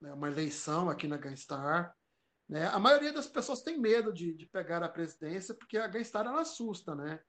né, 0.00 0.12
uma 0.14 0.28
eleição 0.28 0.88
aqui 0.88 1.06
na 1.06 1.18
Ganstar. 1.18 1.94
Né? 2.48 2.66
A 2.68 2.78
maioria 2.78 3.12
das 3.12 3.26
pessoas 3.26 3.62
tem 3.62 3.78
medo 3.78 4.12
de, 4.12 4.34
de 4.34 4.46
pegar 4.46 4.82
a 4.82 4.88
presidência 4.88 5.54
porque 5.54 5.76
a 5.76 5.86
Ganstar 5.86 6.26
ela 6.26 6.42
assusta, 6.42 6.94
né? 6.94 7.20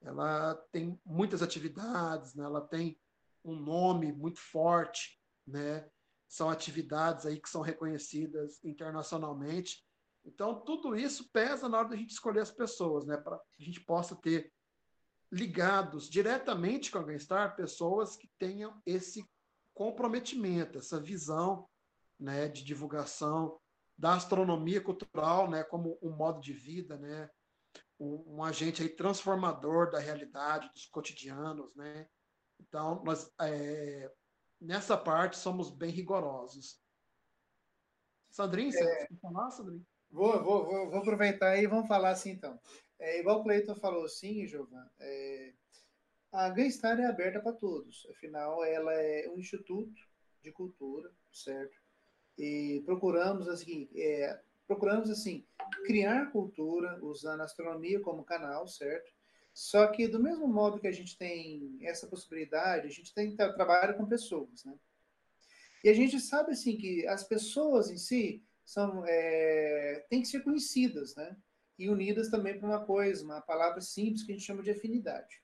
Ela 0.00 0.54
tem 0.72 1.00
muitas 1.04 1.42
atividades, 1.42 2.34
né? 2.34 2.44
ela 2.44 2.60
tem 2.60 2.98
um 3.44 3.54
nome 3.54 4.12
muito 4.12 4.40
forte, 4.40 5.20
né? 5.46 5.88
São 6.28 6.48
atividades 6.48 7.26
aí 7.26 7.40
que 7.40 7.48
são 7.48 7.60
reconhecidas 7.60 8.62
internacionalmente. 8.64 9.84
Então, 10.24 10.60
tudo 10.60 10.94
isso 10.94 11.30
pesa 11.32 11.68
na 11.68 11.78
hora 11.78 11.88
da 11.88 11.96
gente 11.96 12.10
escolher 12.10 12.40
as 12.40 12.50
pessoas, 12.50 13.04
né? 13.06 13.16
Para 13.16 13.36
a 13.36 13.62
gente 13.62 13.80
possa 13.80 14.14
ter 14.16 14.52
ligados 15.30 16.08
diretamente 16.08 16.90
com 16.90 16.98
a 16.98 17.02
Gainstar 17.02 17.56
pessoas 17.56 18.16
que 18.16 18.30
tenham 18.38 18.80
esse 18.84 19.26
comprometimento, 19.74 20.78
essa 20.78 21.00
visão 21.00 21.66
né, 22.20 22.48
de 22.48 22.62
divulgação 22.62 23.58
da 23.96 24.14
astronomia 24.14 24.80
cultural, 24.80 25.50
né, 25.50 25.64
como 25.64 25.98
um 26.02 26.10
modo 26.10 26.40
de 26.40 26.52
vida, 26.52 26.98
né, 26.98 27.30
um, 27.98 28.36
um 28.36 28.44
agente 28.44 28.82
aí 28.82 28.88
transformador 28.90 29.90
da 29.90 29.98
realidade, 29.98 30.70
dos 30.72 30.86
cotidianos, 30.86 31.74
né. 31.74 32.06
Então, 32.60 33.02
nós 33.02 33.32
é, 33.40 34.12
nessa 34.60 34.96
parte 34.96 35.36
somos 35.38 35.70
bem 35.70 35.90
rigorosos. 35.90 36.80
Sandrinho, 38.30 38.70
você 38.70 38.84
é, 38.84 39.06
quer 39.06 39.18
falar, 39.20 39.50
Sandrinho? 39.50 39.86
Vou, 40.12 40.42
vou, 40.44 40.64
vou, 40.64 40.90
vou, 40.90 41.00
aproveitar 41.00 41.56
e 41.56 41.66
vamos 41.66 41.88
falar 41.88 42.10
assim, 42.10 42.30
então. 42.30 42.60
É, 42.98 43.18
igual 43.18 43.40
o 43.40 43.42
Cleiton 43.42 43.74
falou, 43.74 44.08
sim, 44.08 44.46
Giovanni, 44.46 44.88
é, 45.00 45.52
a 46.30 46.50
Gaystar 46.50 47.00
é 47.00 47.06
aberta 47.06 47.40
para 47.40 47.52
todos. 47.52 48.06
Afinal, 48.10 48.62
ela 48.64 48.92
é 48.92 49.28
um 49.28 49.38
instituto 49.38 50.00
de 50.42 50.52
cultura, 50.52 51.10
certo? 51.32 51.82
e 52.38 52.82
procuramos 52.84 53.48
assim, 53.48 53.88
é, 53.94 54.40
procuramos 54.66 55.10
assim 55.10 55.44
criar 55.84 56.30
cultura 56.30 56.98
usando 57.02 57.40
a 57.40 57.44
astronomia 57.44 58.00
como 58.00 58.24
canal, 58.24 58.66
certo? 58.66 59.12
Só 59.52 59.86
que 59.88 60.08
do 60.08 60.22
mesmo 60.22 60.46
modo 60.48 60.80
que 60.80 60.86
a 60.86 60.92
gente 60.92 61.16
tem 61.16 61.78
essa 61.82 62.06
possibilidade, 62.06 62.86
a 62.86 62.90
gente 62.90 63.12
tem 63.12 63.36
trabalho 63.36 63.96
com 63.96 64.06
pessoas, 64.06 64.64
né? 64.64 64.74
E 65.84 65.88
a 65.88 65.92
gente 65.92 66.18
sabe 66.20 66.52
assim 66.52 66.76
que 66.76 67.06
as 67.06 67.24
pessoas 67.24 67.90
em 67.90 67.98
si 67.98 68.42
são 68.72 69.04
é, 69.06 70.06
têm 70.08 70.22
que 70.22 70.28
ser 70.28 70.42
conhecidas, 70.42 71.14
né? 71.14 71.36
E 71.78 71.90
unidas 71.90 72.30
também 72.30 72.58
para 72.58 72.66
uma 72.66 72.86
coisa, 72.86 73.22
uma 73.22 73.42
palavra 73.42 73.82
simples 73.82 74.22
que 74.22 74.32
a 74.32 74.34
gente 74.34 74.46
chama 74.46 74.62
de 74.62 74.70
afinidade. 74.70 75.42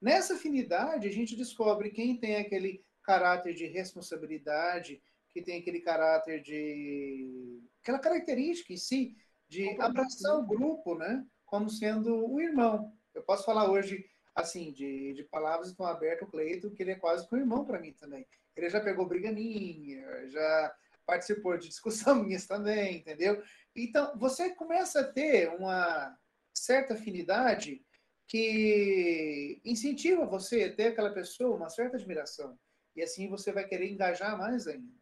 Nessa 0.00 0.34
afinidade, 0.34 1.06
a 1.06 1.12
gente 1.12 1.36
descobre 1.36 1.90
quem 1.90 2.16
tem 2.16 2.36
aquele 2.36 2.82
caráter 3.02 3.52
de 3.52 3.66
responsabilidade, 3.66 5.02
que 5.30 5.42
tem 5.42 5.60
aquele 5.60 5.80
caráter 5.80 6.40
de. 6.40 7.60
aquela 7.82 7.98
característica 7.98 8.72
em 8.72 8.78
si 8.78 9.14
de 9.46 9.68
abraçar 9.80 10.38
o 10.38 10.46
grupo, 10.46 10.94
né? 10.94 11.26
Como 11.44 11.68
sendo 11.68 12.26
o 12.26 12.40
irmão. 12.40 12.90
Eu 13.14 13.22
posso 13.22 13.44
falar 13.44 13.70
hoje, 13.70 14.02
assim, 14.34 14.72
de, 14.72 15.12
de 15.12 15.24
palavras 15.24 15.72
com 15.72 15.84
aberto 15.84 16.22
o 16.22 16.30
Cleito, 16.30 16.70
que 16.70 16.82
ele 16.82 16.92
é 16.92 16.98
quase 16.98 17.28
que 17.28 17.34
um 17.34 17.38
irmão 17.38 17.66
para 17.66 17.80
mim 17.80 17.92
também. 17.92 18.26
Ele 18.56 18.70
já 18.70 18.80
pegou 18.80 19.06
briga 19.06 19.30
minha, 19.30 20.26
já 20.28 20.74
participou 21.08 21.56
de 21.56 21.68
discussão 21.68 22.14
minhas 22.22 22.46
também, 22.46 22.98
entendeu? 22.98 23.42
Então, 23.74 24.16
você 24.18 24.54
começa 24.54 25.00
a 25.00 25.04
ter 25.10 25.48
uma 25.48 26.14
certa 26.54 26.92
afinidade 26.92 27.82
que 28.26 29.58
incentiva 29.64 30.26
você 30.26 30.64
a 30.64 30.76
ter 30.76 30.88
aquela 30.88 31.14
pessoa 31.14 31.56
uma 31.56 31.70
certa 31.70 31.96
admiração. 31.96 32.58
E 32.94 33.02
assim 33.02 33.26
você 33.26 33.50
vai 33.50 33.64
querer 33.66 33.88
engajar 33.90 34.36
mais 34.36 34.66
ainda 34.66 34.98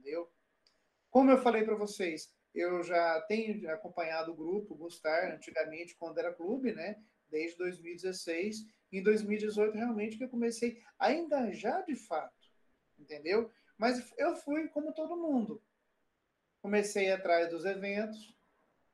entendeu? 0.00 0.30
Como 1.10 1.30
eu 1.30 1.38
falei 1.38 1.62
para 1.62 1.76
vocês, 1.76 2.32
eu 2.54 2.82
já 2.82 3.20
tenho 3.22 3.70
acompanhado 3.70 4.32
o 4.32 4.36
grupo 4.36 4.74
Gustar 4.74 5.34
antigamente 5.34 5.94
quando 5.96 6.18
era 6.18 6.32
clube, 6.32 6.72
né? 6.72 6.96
Desde 7.28 7.56
2016. 7.58 8.66
Em 8.92 9.02
2018 9.02 9.76
realmente 9.76 10.16
que 10.16 10.24
eu 10.24 10.28
comecei 10.28 10.82
a 10.98 11.12
engajar 11.12 11.84
de 11.84 11.94
fato, 11.94 12.34
entendeu? 12.98 13.50
Mas 13.80 14.12
eu 14.18 14.36
fui 14.36 14.68
como 14.68 14.92
todo 14.92 15.16
mundo. 15.16 15.62
Comecei 16.60 17.10
atrás 17.10 17.48
dos 17.48 17.64
eventos, 17.64 18.36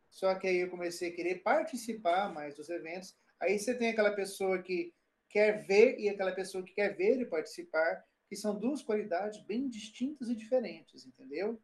só 0.09 0.33
que 0.37 0.47
aí 0.47 0.59
eu 0.59 0.71
comecei 0.71 1.11
a 1.11 1.13
querer 1.13 1.43
participar 1.43 2.33
mais 2.33 2.55
dos 2.55 2.69
eventos. 2.71 3.13
Aí 3.41 3.59
você 3.59 3.77
tem 3.77 3.89
aquela 3.89 4.15
pessoa 4.15 4.63
que 4.63 4.95
quer 5.29 5.67
ver 5.67 5.99
e 5.99 6.09
aquela 6.09 6.31
pessoa 6.31 6.63
que 6.63 6.73
quer 6.73 6.97
ver 6.97 7.21
e 7.21 7.27
participar. 7.27 8.07
que 8.29 8.37
são 8.37 8.59
duas 8.59 8.83
qualidades 8.83 9.41
bem 9.45 9.69
distintas 9.69 10.29
e 10.29 10.37
diferentes, 10.37 11.05
entendeu? 11.05 11.61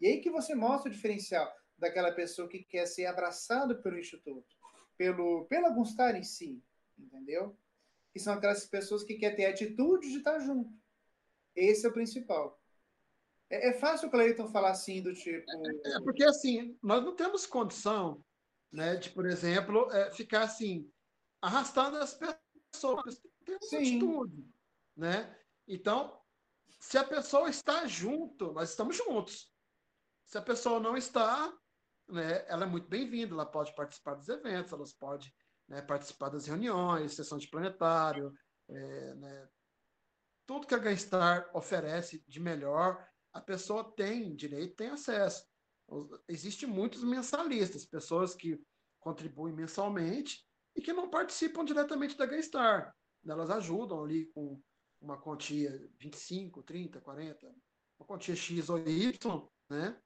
E 0.00 0.06
aí 0.06 0.20
que 0.20 0.30
você 0.30 0.54
mostra 0.54 0.90
o 0.90 0.94
diferencial 0.94 1.50
daquela 1.78 2.12
pessoa 2.12 2.48
que 2.48 2.62
quer 2.62 2.86
ser 2.86 3.04
abraçada 3.06 3.74
pelo 3.74 3.98
Instituto, 3.98 4.56
pelo, 4.96 5.44
pela 5.46 5.70
Gunstar 5.70 6.16
em 6.16 6.22
si, 6.22 6.62
entendeu? 6.98 7.54
Que 8.12 8.18
são 8.18 8.34
aquelas 8.34 8.66
pessoas 8.66 9.04
que 9.04 9.14
querem 9.14 9.36
ter 9.36 9.46
atitude 9.46 10.10
de 10.10 10.18
estar 10.18 10.38
junto. 10.38 10.72
Esse 11.54 11.86
é 11.86 11.88
o 11.88 11.94
principal. 11.94 12.61
É, 13.52 13.68
é 13.68 13.72
fácil 13.74 14.08
o 14.08 14.10
Cleiton 14.10 14.48
falar 14.48 14.70
assim, 14.70 15.02
do 15.02 15.12
tipo. 15.12 15.44
É, 15.84 16.00
porque 16.00 16.24
assim, 16.24 16.78
nós 16.82 17.04
não 17.04 17.14
temos 17.14 17.44
condição 17.44 18.24
né, 18.72 18.96
de, 18.96 19.10
por 19.10 19.26
exemplo, 19.26 19.92
é, 19.92 20.10
ficar 20.12 20.44
assim, 20.44 20.90
arrastando 21.42 21.98
as 21.98 22.18
pessoas. 22.72 23.20
Tem 23.44 23.58
uma 23.60 23.78
atitude. 23.78 24.50
Né? 24.96 25.38
Então, 25.68 26.18
se 26.80 26.96
a 26.96 27.04
pessoa 27.04 27.50
está 27.50 27.86
junto, 27.86 28.52
nós 28.52 28.70
estamos 28.70 28.96
juntos. 28.96 29.52
Se 30.24 30.38
a 30.38 30.42
pessoa 30.42 30.80
não 30.80 30.96
está, 30.96 31.52
né, 32.08 32.44
ela 32.48 32.64
é 32.64 32.68
muito 32.68 32.88
bem-vinda, 32.88 33.34
ela 33.34 33.44
pode 33.44 33.74
participar 33.74 34.14
dos 34.14 34.28
eventos, 34.28 34.72
ela 34.72 34.84
pode 34.98 35.32
né, 35.68 35.82
participar 35.82 36.30
das 36.30 36.46
reuniões, 36.46 37.14
sessão 37.14 37.36
de 37.36 37.48
planetário, 37.48 38.32
é, 38.68 39.14
né, 39.14 39.48
tudo 40.46 40.66
que 40.66 40.74
a 40.74 40.78
Ganstar 40.78 41.50
oferece 41.54 42.24
de 42.26 42.40
melhor, 42.40 43.06
a 43.32 43.40
pessoa 43.40 43.92
tem 43.96 44.34
direito, 44.34 44.76
tem 44.76 44.88
acesso. 44.88 45.44
Existem 46.28 46.68
muitos 46.68 47.02
mensalistas, 47.02 47.84
pessoas 47.84 48.34
que 48.34 48.60
contribuem 49.00 49.54
mensalmente 49.54 50.46
e 50.76 50.80
que 50.80 50.92
não 50.92 51.10
participam 51.10 51.64
diretamente 51.64 52.16
da 52.16 52.26
Ganstar. 52.26 52.94
Elas 53.26 53.50
ajudam 53.50 54.02
ali 54.02 54.26
com 54.26 54.60
uma 55.00 55.20
quantia 55.20 55.88
25, 55.98 56.62
30, 56.62 57.00
40, 57.00 57.46
uma 57.98 58.06
quantia 58.06 58.36
X 58.36 58.68
ou 58.68 58.78
Y, 58.78 59.48
né? 59.68 60.00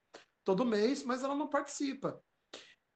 Todo 0.45 0.65
mês, 0.65 1.03
mas 1.03 1.23
ela 1.23 1.35
não 1.35 1.49
participa. 1.49 2.23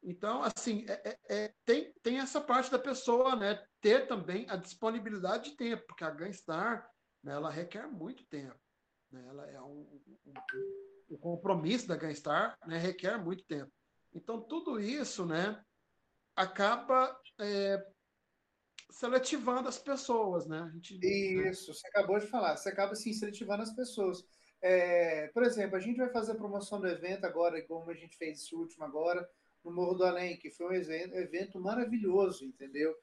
Então, 0.03 0.43
assim, 0.43 0.87
é, 0.89 1.11
é, 1.11 1.19
é, 1.29 1.55
tem, 1.65 1.93
tem 2.03 2.19
essa 2.19 2.41
parte 2.41 2.71
da 2.71 2.79
pessoa, 2.79 3.37
né? 3.37 3.63
Ter 3.81 4.07
também 4.07 4.49
a 4.49 4.57
disponibilidade 4.57 5.51
de 5.51 5.57
tempo, 5.57 5.85
porque 5.87 6.05
a 6.05 6.11
Ganstar, 6.11 6.89
né, 7.23 7.33
ela 7.33 7.51
requer 7.51 7.87
muito 7.87 8.25
tempo. 8.27 8.59
Né? 9.11 9.25
Ela 9.29 9.51
é 9.51 9.61
um, 9.61 10.01
um, 10.27 10.35
um, 11.11 11.17
compromisso 11.19 11.89
da 11.89 11.97
Ganstar, 11.97 12.57
né? 12.67 12.79
Requer 12.79 13.19
muito 13.19 13.45
tempo. 13.45 13.71
Então, 14.15 14.41
tudo 14.41 14.81
isso, 14.81 15.27
né? 15.27 15.63
Acaba 16.37 17.19
é, 17.41 17.85
seletivando 18.91 19.69
as 19.69 19.79
pessoas, 19.79 20.47
né? 20.47 20.61
A 20.61 20.69
gente, 20.71 20.99
né? 20.99 21.51
Isso, 21.51 21.71
né? 21.71 21.75
você 21.75 21.89
acabou 21.89 22.19
de 22.19 22.27
falar, 22.27 22.57
você 22.57 22.69
acaba 22.69 22.95
sim 22.95 23.13
seletivando 23.13 23.63
as 23.63 23.75
pessoas. 23.75 24.25
É, 24.63 25.29
por 25.29 25.43
exemplo, 25.43 25.77
a 25.77 25.81
gente 25.81 25.97
vai 25.97 26.11
fazer 26.11 26.33
a 26.33 26.37
promoção 26.37 26.81
do 26.81 26.87
evento 26.87 27.25
agora, 27.25 27.61
como 27.67 27.91
a 27.91 27.95
gente 27.95 28.17
fez 28.17 28.41
esse 28.41 28.55
último 28.55 28.85
agora, 28.85 29.29
no 29.65 29.73
Morro 29.73 29.95
do 29.95 30.05
Além, 30.05 30.39
que 30.39 30.51
foi 30.51 30.67
um 30.67 30.73
evento 30.73 31.61
maravilhoso, 31.61 32.45
entendeu? 32.45 32.95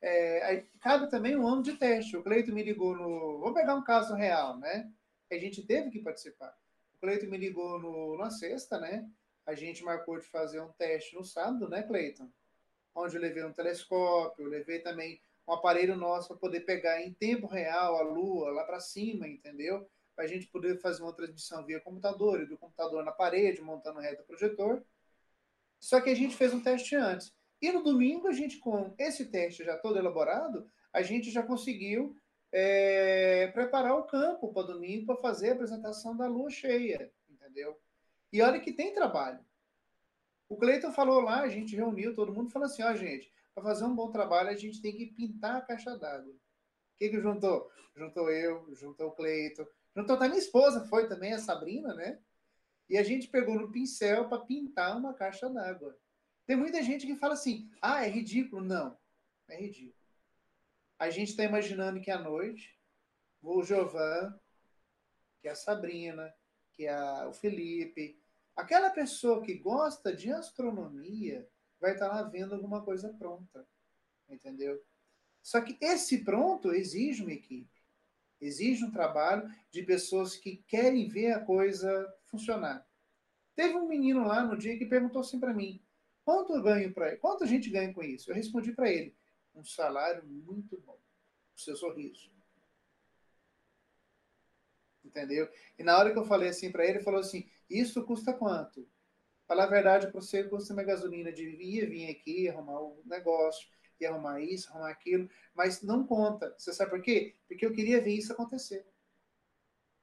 É, 0.00 0.42
aí, 0.44 0.62
cabe 0.80 1.10
também 1.10 1.36
um 1.36 1.46
ano 1.46 1.62
de 1.62 1.74
teste. 1.74 2.16
O 2.16 2.22
Cleito 2.22 2.52
me 2.52 2.62
ligou 2.62 2.94
no. 2.94 3.40
Vou 3.40 3.54
pegar 3.54 3.74
um 3.74 3.84
caso 3.84 4.14
real, 4.14 4.58
né? 4.58 4.90
A 5.30 5.38
gente 5.38 5.62
teve 5.66 5.90
que 5.90 6.00
participar. 6.00 6.56
O 6.94 6.98
Cleito 6.98 7.26
me 7.26 7.36
ligou 7.36 7.78
no, 7.78 8.16
na 8.16 8.30
sexta, 8.30 8.78
né? 8.78 9.08
A 9.44 9.54
gente 9.54 9.84
marcou 9.84 10.18
de 10.18 10.26
fazer 10.26 10.60
um 10.60 10.72
teste 10.72 11.14
no 11.14 11.24
sábado, 11.24 11.68
né, 11.68 11.82
Cleiton? 11.82 12.28
Onde 12.94 13.16
eu 13.16 13.20
levei 13.20 13.44
um 13.44 13.52
telescópio, 13.52 14.46
levei 14.46 14.80
também 14.80 15.20
um 15.46 15.52
aparelho 15.52 15.96
nosso 15.96 16.28
para 16.28 16.36
poder 16.36 16.60
pegar 16.60 17.00
em 17.02 17.12
tempo 17.12 17.46
real 17.46 17.96
a 17.96 18.02
lua 18.02 18.50
lá 18.50 18.64
para 18.64 18.80
cima, 18.80 19.28
entendeu? 19.28 19.88
Para 20.14 20.24
a 20.24 20.28
gente 20.28 20.46
poder 20.48 20.80
fazer 20.80 21.02
uma 21.02 21.12
transmissão 21.12 21.64
via 21.64 21.80
computador 21.80 22.40
e 22.40 22.46
do 22.46 22.56
computador 22.56 23.04
na 23.04 23.12
parede, 23.12 23.60
montando 23.60 24.00
reto 24.00 24.24
projetor. 24.24 24.82
Só 25.78 26.00
que 26.00 26.10
a 26.10 26.14
gente 26.14 26.34
fez 26.34 26.52
um 26.52 26.60
teste 26.60 26.96
antes. 26.96 27.32
E 27.60 27.70
no 27.70 27.82
domingo, 27.82 28.26
a 28.26 28.32
gente, 28.32 28.58
com 28.58 28.94
esse 28.98 29.26
teste 29.26 29.64
já 29.64 29.76
todo 29.76 29.98
elaborado, 29.98 30.68
a 30.92 31.02
gente 31.02 31.30
já 31.30 31.42
conseguiu 31.42 32.16
é, 32.52 33.48
preparar 33.48 33.94
o 33.96 34.04
campo 34.04 34.52
para 34.52 34.66
domingo 34.66 35.06
para 35.06 35.20
fazer 35.20 35.50
a 35.50 35.52
apresentação 35.54 36.16
da 36.16 36.26
lua 36.26 36.50
cheia, 36.50 37.12
entendeu? 37.28 37.78
E 38.32 38.40
olha 38.42 38.60
que 38.60 38.72
tem 38.72 38.94
trabalho. 38.94 39.44
O 40.48 40.56
Cleiton 40.56 40.92
falou 40.92 41.20
lá, 41.20 41.42
a 41.42 41.48
gente 41.48 41.74
reuniu 41.74 42.14
todo 42.14 42.32
mundo 42.32 42.50
falou 42.50 42.66
assim: 42.66 42.82
ó, 42.82 42.94
gente, 42.94 43.32
para 43.54 43.64
fazer 43.64 43.84
um 43.84 43.94
bom 43.94 44.10
trabalho, 44.10 44.50
a 44.50 44.56
gente 44.56 44.80
tem 44.80 44.94
que 44.94 45.06
pintar 45.06 45.56
a 45.56 45.60
caixa 45.60 45.96
d'água. 45.96 46.32
O 46.32 46.98
que, 46.98 47.08
que 47.08 47.20
juntou? 47.20 47.70
Juntou 47.94 48.30
eu, 48.30 48.74
juntou 48.74 49.08
o 49.08 49.12
Cleito, 49.12 49.66
juntou 49.94 50.16
até 50.16 50.28
minha 50.28 50.38
esposa, 50.38 50.86
foi 50.86 51.08
também 51.08 51.32
a 51.32 51.38
Sabrina, 51.38 51.94
né? 51.94 52.18
E 52.88 52.96
a 52.96 53.02
gente 53.02 53.28
pegou 53.28 53.56
no 53.56 53.72
pincel 53.72 54.28
para 54.28 54.44
pintar 54.44 54.96
uma 54.96 55.12
caixa 55.12 55.48
d'água. 55.48 55.98
Tem 56.46 56.56
muita 56.56 56.82
gente 56.82 57.06
que 57.06 57.16
fala 57.16 57.34
assim: 57.34 57.68
ah, 57.82 58.04
é 58.04 58.08
ridículo. 58.08 58.62
Não, 58.62 58.96
é 59.48 59.60
ridículo. 59.60 60.05
A 60.98 61.10
gente 61.10 61.30
está 61.30 61.44
imaginando 61.44 62.00
que 62.00 62.10
à 62.10 62.18
noite, 62.18 62.78
o 63.42 63.62
Jovan, 63.62 64.38
que 65.40 65.48
é 65.48 65.50
a 65.50 65.54
Sabrina, 65.54 66.34
que 66.72 66.86
é 66.86 66.94
a, 66.94 67.28
o 67.28 67.32
Felipe, 67.32 68.18
aquela 68.54 68.90
pessoa 68.90 69.42
que 69.42 69.54
gosta 69.54 70.14
de 70.14 70.30
astronomia, 70.30 71.48
vai 71.80 71.92
estar 71.92 72.08
lá 72.08 72.22
vendo 72.22 72.54
alguma 72.54 72.82
coisa 72.82 73.12
pronta. 73.12 73.66
Entendeu? 74.28 74.82
Só 75.42 75.60
que 75.60 75.76
esse 75.80 76.24
pronto 76.24 76.72
exige 76.72 77.22
uma 77.22 77.32
equipe. 77.32 77.70
Exige 78.40 78.84
um 78.84 78.90
trabalho 78.90 79.48
de 79.70 79.82
pessoas 79.82 80.36
que 80.36 80.56
querem 80.66 81.08
ver 81.08 81.32
a 81.32 81.40
coisa 81.40 82.14
funcionar. 82.24 82.86
Teve 83.54 83.74
um 83.74 83.88
menino 83.88 84.26
lá 84.26 84.44
no 84.44 84.58
dia 84.58 84.76
que 84.76 84.84
perguntou 84.84 85.20
assim 85.20 85.40
para 85.40 85.54
mim: 85.54 85.80
quanto 86.24 86.60
ganho 86.62 86.92
para? 86.92 87.16
Quanto 87.16 87.44
a 87.44 87.46
gente 87.46 87.70
ganha 87.70 87.92
com 87.94 88.02
isso? 88.02 88.30
Eu 88.30 88.34
respondi 88.34 88.72
para 88.72 88.90
ele: 88.90 89.16
um 89.56 89.64
salário 89.64 90.24
muito 90.24 90.78
bom. 90.78 90.98
O 91.56 91.60
seu 91.60 91.74
sorriso. 91.74 92.30
Entendeu? 95.04 95.48
E 95.78 95.82
na 95.82 95.96
hora 95.96 96.12
que 96.12 96.18
eu 96.18 96.24
falei 96.24 96.50
assim 96.50 96.70
para 96.70 96.84
ele, 96.84 96.98
ele 96.98 97.04
falou 97.04 97.20
assim: 97.20 97.48
Isso 97.68 98.04
custa 98.04 98.32
quanto? 98.32 98.86
Falar 99.46 99.64
a 99.64 99.68
verdade 99.68 100.08
para 100.08 100.20
você, 100.20 100.44
custa 100.44 100.72
uma 100.72 100.82
gasolina 100.82 101.32
de 101.32 101.44
ir 101.44 101.88
vir 101.88 102.10
aqui, 102.10 102.48
arrumar 102.48 102.80
o 102.80 103.00
negócio, 103.06 103.68
e 104.00 104.06
arrumar 104.06 104.40
isso, 104.40 104.70
arrumar 104.70 104.90
aquilo, 104.90 105.28
mas 105.54 105.82
não 105.82 106.06
conta. 106.06 106.54
Você 106.58 106.72
sabe 106.72 106.90
por 106.90 107.02
quê? 107.02 107.34
Porque 107.48 107.64
eu 107.64 107.72
queria 107.72 108.00
ver 108.00 108.12
isso 108.12 108.32
acontecer. 108.32 108.84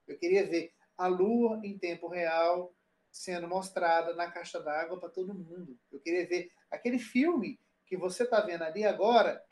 Eu 0.07 0.17
queria 0.17 0.45
ver 0.45 0.73
a 0.97 1.07
lua 1.07 1.59
em 1.63 1.77
tempo 1.77 2.07
real 2.07 2.75
sendo 3.11 3.47
mostrada 3.47 4.15
na 4.15 4.31
caixa 4.31 4.59
d'água 4.59 4.99
para 4.99 5.09
todo 5.09 5.33
mundo. 5.33 5.77
Eu 5.91 5.99
queria 5.99 6.27
ver 6.27 6.51
aquele 6.71 6.97
filme 6.97 7.59
que 7.85 7.97
você 7.97 8.23
está 8.23 8.41
vendo 8.41 8.63
ali 8.63 8.83
agora, 8.83 9.43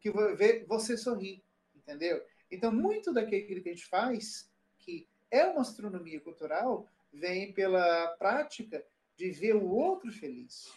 que 0.00 0.10
ver 0.36 0.66
você 0.66 0.96
sorrir, 0.96 1.42
entendeu? 1.74 2.24
Então, 2.50 2.72
muito 2.72 3.12
daquilo 3.12 3.62
que 3.62 3.68
a 3.68 3.72
gente 3.72 3.86
faz, 3.86 4.50
que 4.78 5.08
é 5.30 5.44
uma 5.46 5.62
astronomia 5.62 6.20
cultural, 6.20 6.88
vem 7.12 7.52
pela 7.52 8.08
prática 8.18 8.84
de 9.16 9.30
ver 9.30 9.54
o 9.54 9.68
outro 9.70 10.10
feliz. 10.12 10.70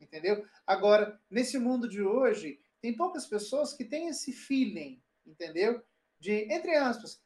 Entendeu? 0.00 0.44
Agora, 0.66 1.20
nesse 1.30 1.58
mundo 1.58 1.88
de 1.88 2.02
hoje, 2.02 2.60
tem 2.80 2.96
poucas 2.96 3.26
pessoas 3.26 3.72
que 3.72 3.84
têm 3.84 4.08
esse 4.08 4.32
feeling, 4.32 5.00
entendeu? 5.24 5.80
De, 6.18 6.52
entre 6.52 6.74
aspas, 6.74 7.22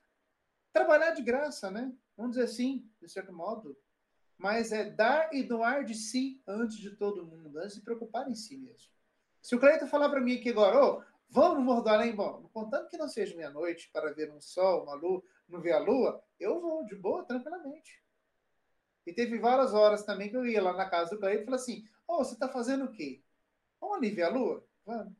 trabalhar 0.72 1.12
de 1.12 1.22
graça, 1.22 1.70
né? 1.70 1.90
Vamos 2.16 2.32
dizer 2.32 2.44
assim, 2.44 2.86
de 3.00 3.08
certo 3.08 3.32
modo. 3.32 3.78
Mas 4.38 4.72
é 4.72 4.90
dar 4.90 5.32
e 5.32 5.42
doar 5.42 5.84
de 5.84 5.94
si 5.94 6.42
antes 6.46 6.76
de 6.76 6.90
todo 6.90 7.26
mundo, 7.26 7.58
antes 7.58 7.76
de 7.76 7.82
preocupar 7.82 8.30
em 8.30 8.34
si 8.34 8.56
mesmo. 8.58 8.92
Se 9.40 9.54
o 9.54 9.60
Cleiton 9.60 9.86
falar 9.86 10.08
para 10.08 10.20
mim 10.20 10.36
aqui 10.36 10.50
agora, 10.50 10.84
oh, 10.84 11.02
vamos 11.30 11.58
no 11.58 11.64
Morro 11.64 11.82
do 11.82 11.88
Além, 11.88 12.14
bom, 12.14 12.48
contando 12.52 12.88
que 12.88 12.98
não 12.98 13.08
seja 13.08 13.36
meia-noite 13.36 13.88
para 13.92 14.12
ver 14.12 14.30
um 14.32 14.40
sol, 14.40 14.82
uma 14.82 14.94
lua, 14.94 15.22
não 15.48 15.60
ver 15.60 15.72
a 15.72 15.78
lua, 15.78 16.22
eu 16.38 16.60
vou 16.60 16.84
de 16.84 16.96
boa, 16.96 17.24
tranquilamente. 17.24 18.02
E 19.06 19.12
teve 19.12 19.38
várias 19.38 19.72
horas 19.72 20.04
também 20.04 20.28
que 20.28 20.36
eu 20.36 20.44
ia 20.44 20.60
lá 20.62 20.72
na 20.72 20.90
casa 20.90 21.12
do 21.12 21.20
Cleiton 21.20 21.42
e 21.42 21.44
falei 21.44 21.60
assim: 21.60 21.84
Ô, 22.08 22.14
oh, 22.14 22.24
você 22.24 22.34
está 22.34 22.48
fazendo 22.48 22.86
o 22.86 22.92
quê? 22.92 23.22
Vamos 23.80 23.98
ali 23.98 24.10
ver 24.10 24.24
a 24.24 24.30
lua? 24.30 24.66
Vamos. 24.84 25.14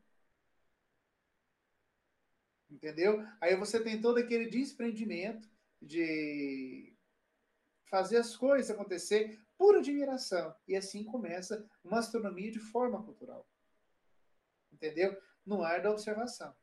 Entendeu? 2.69 3.25
Aí 3.41 3.57
você 3.57 3.83
tem 3.83 4.01
todo 4.01 4.19
aquele 4.19 4.47
desprendimento 4.51 5.49
de 5.81 6.96
fazer 7.87 8.19
as 8.19 8.37
coisas 8.37 8.71
acontecer 8.71 9.39
por 9.57 9.77
admiração. 9.77 10.55
E 10.67 10.77
assim 10.77 11.05
começa 11.05 11.69
uma 11.85 11.99
astronomia 11.99 12.51
de 12.51 12.59
forma 12.59 13.03
cultural. 13.03 13.49
Entendeu? 14.73 15.17
No 15.45 15.63
ar 15.63 15.81
da 15.81 15.91
observação. 15.91 16.55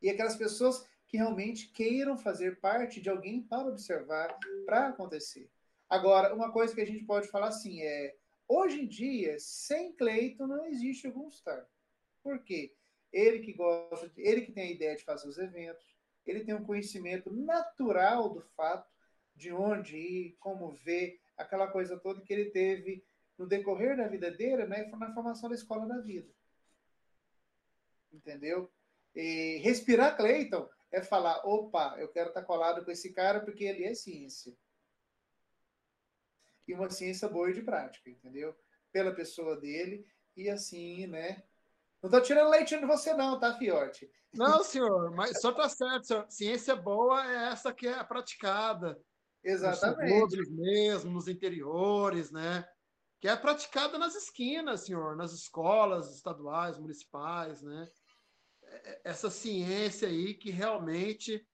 E 0.00 0.10
aquelas 0.10 0.36
pessoas 0.36 0.86
que 1.06 1.16
realmente 1.16 1.68
queiram 1.68 2.16
fazer 2.16 2.58
parte 2.60 3.00
de 3.00 3.08
alguém 3.08 3.42
para 3.42 3.68
observar, 3.68 4.36
para 4.66 4.88
acontecer. 4.88 5.50
Agora, 5.88 6.34
uma 6.34 6.50
coisa 6.50 6.74
que 6.74 6.80
a 6.80 6.86
gente 6.86 7.04
pode 7.04 7.28
falar 7.28 7.48
assim 7.48 7.82
é: 7.82 8.16
hoje 8.48 8.80
em 8.80 8.86
dia, 8.86 9.36
sem 9.38 9.92
Cleiton 9.92 10.46
não 10.46 10.66
existe 10.66 11.06
o 11.06 11.12
Gunstar. 11.12 11.68
Por 12.22 12.42
quê? 12.42 12.74
Ele 13.12 13.40
que 13.40 13.52
gosta, 13.52 14.10
ele 14.16 14.40
que 14.40 14.52
tem 14.52 14.68
a 14.68 14.70
ideia 14.70 14.96
de 14.96 15.04
fazer 15.04 15.28
os 15.28 15.36
eventos, 15.36 15.84
ele 16.24 16.44
tem 16.44 16.54
um 16.54 16.64
conhecimento 16.64 17.30
natural 17.30 18.30
do 18.30 18.40
fato, 18.40 18.90
de 19.42 19.52
onde 19.52 19.96
ir, 19.96 20.36
como 20.38 20.72
ver, 20.72 21.20
aquela 21.36 21.66
coisa 21.66 21.98
toda 21.98 22.22
que 22.22 22.32
ele 22.32 22.50
teve 22.50 23.04
no 23.36 23.44
decorrer 23.44 23.96
da 23.96 24.06
vida 24.06 24.30
dele, 24.30 24.66
né, 24.66 24.84
na 24.84 25.12
formação 25.12 25.48
da 25.48 25.56
escola 25.56 25.84
da 25.84 25.98
vida. 25.98 26.32
Entendeu? 28.12 28.70
E 29.14 29.56
respirar 29.58 30.16
Clayton 30.16 30.68
é 30.92 31.02
falar, 31.02 31.44
opa, 31.44 31.96
eu 31.98 32.08
quero 32.08 32.28
estar 32.28 32.42
colado 32.42 32.84
com 32.84 32.90
esse 32.92 33.12
cara 33.12 33.40
porque 33.40 33.64
ele 33.64 33.84
é 33.84 33.94
ciência. 33.94 34.56
E 36.68 36.72
uma 36.72 36.88
ciência 36.88 37.28
boa 37.28 37.50
e 37.50 37.54
de 37.54 37.62
prática, 37.62 38.08
entendeu? 38.08 38.56
Pela 38.92 39.12
pessoa 39.12 39.56
dele 39.56 40.06
e 40.36 40.48
assim, 40.48 41.08
né? 41.08 41.42
Não 42.00 42.08
tô 42.08 42.20
tirando 42.20 42.50
leite 42.50 42.78
de 42.78 42.86
você 42.86 43.12
não, 43.12 43.40
tá, 43.40 43.56
Fiote? 43.58 44.08
Não, 44.32 44.62
senhor, 44.62 45.10
mas 45.10 45.40
só 45.40 45.52
tá 45.52 45.68
certo, 45.68 46.06
senhor. 46.06 46.26
Ciência 46.30 46.76
boa 46.76 47.26
é 47.26 47.48
essa 47.50 47.72
que 47.72 47.88
é 47.88 48.04
praticada. 48.04 49.02
Exatamente. 49.44 50.36
Nos 50.36 50.50
mesmo, 50.50 51.10
nos 51.10 51.28
interiores, 51.28 52.30
né? 52.30 52.64
Que 53.20 53.28
é 53.28 53.36
praticada 53.36 53.98
nas 53.98 54.14
esquinas, 54.14 54.82
senhor, 54.82 55.16
nas 55.16 55.32
escolas 55.32 56.14
estaduais, 56.14 56.78
municipais, 56.78 57.62
né? 57.62 57.88
É, 58.64 59.00
essa 59.04 59.30
ciência 59.30 60.08
aí 60.08 60.34
que 60.34 60.50
realmente 60.50 61.46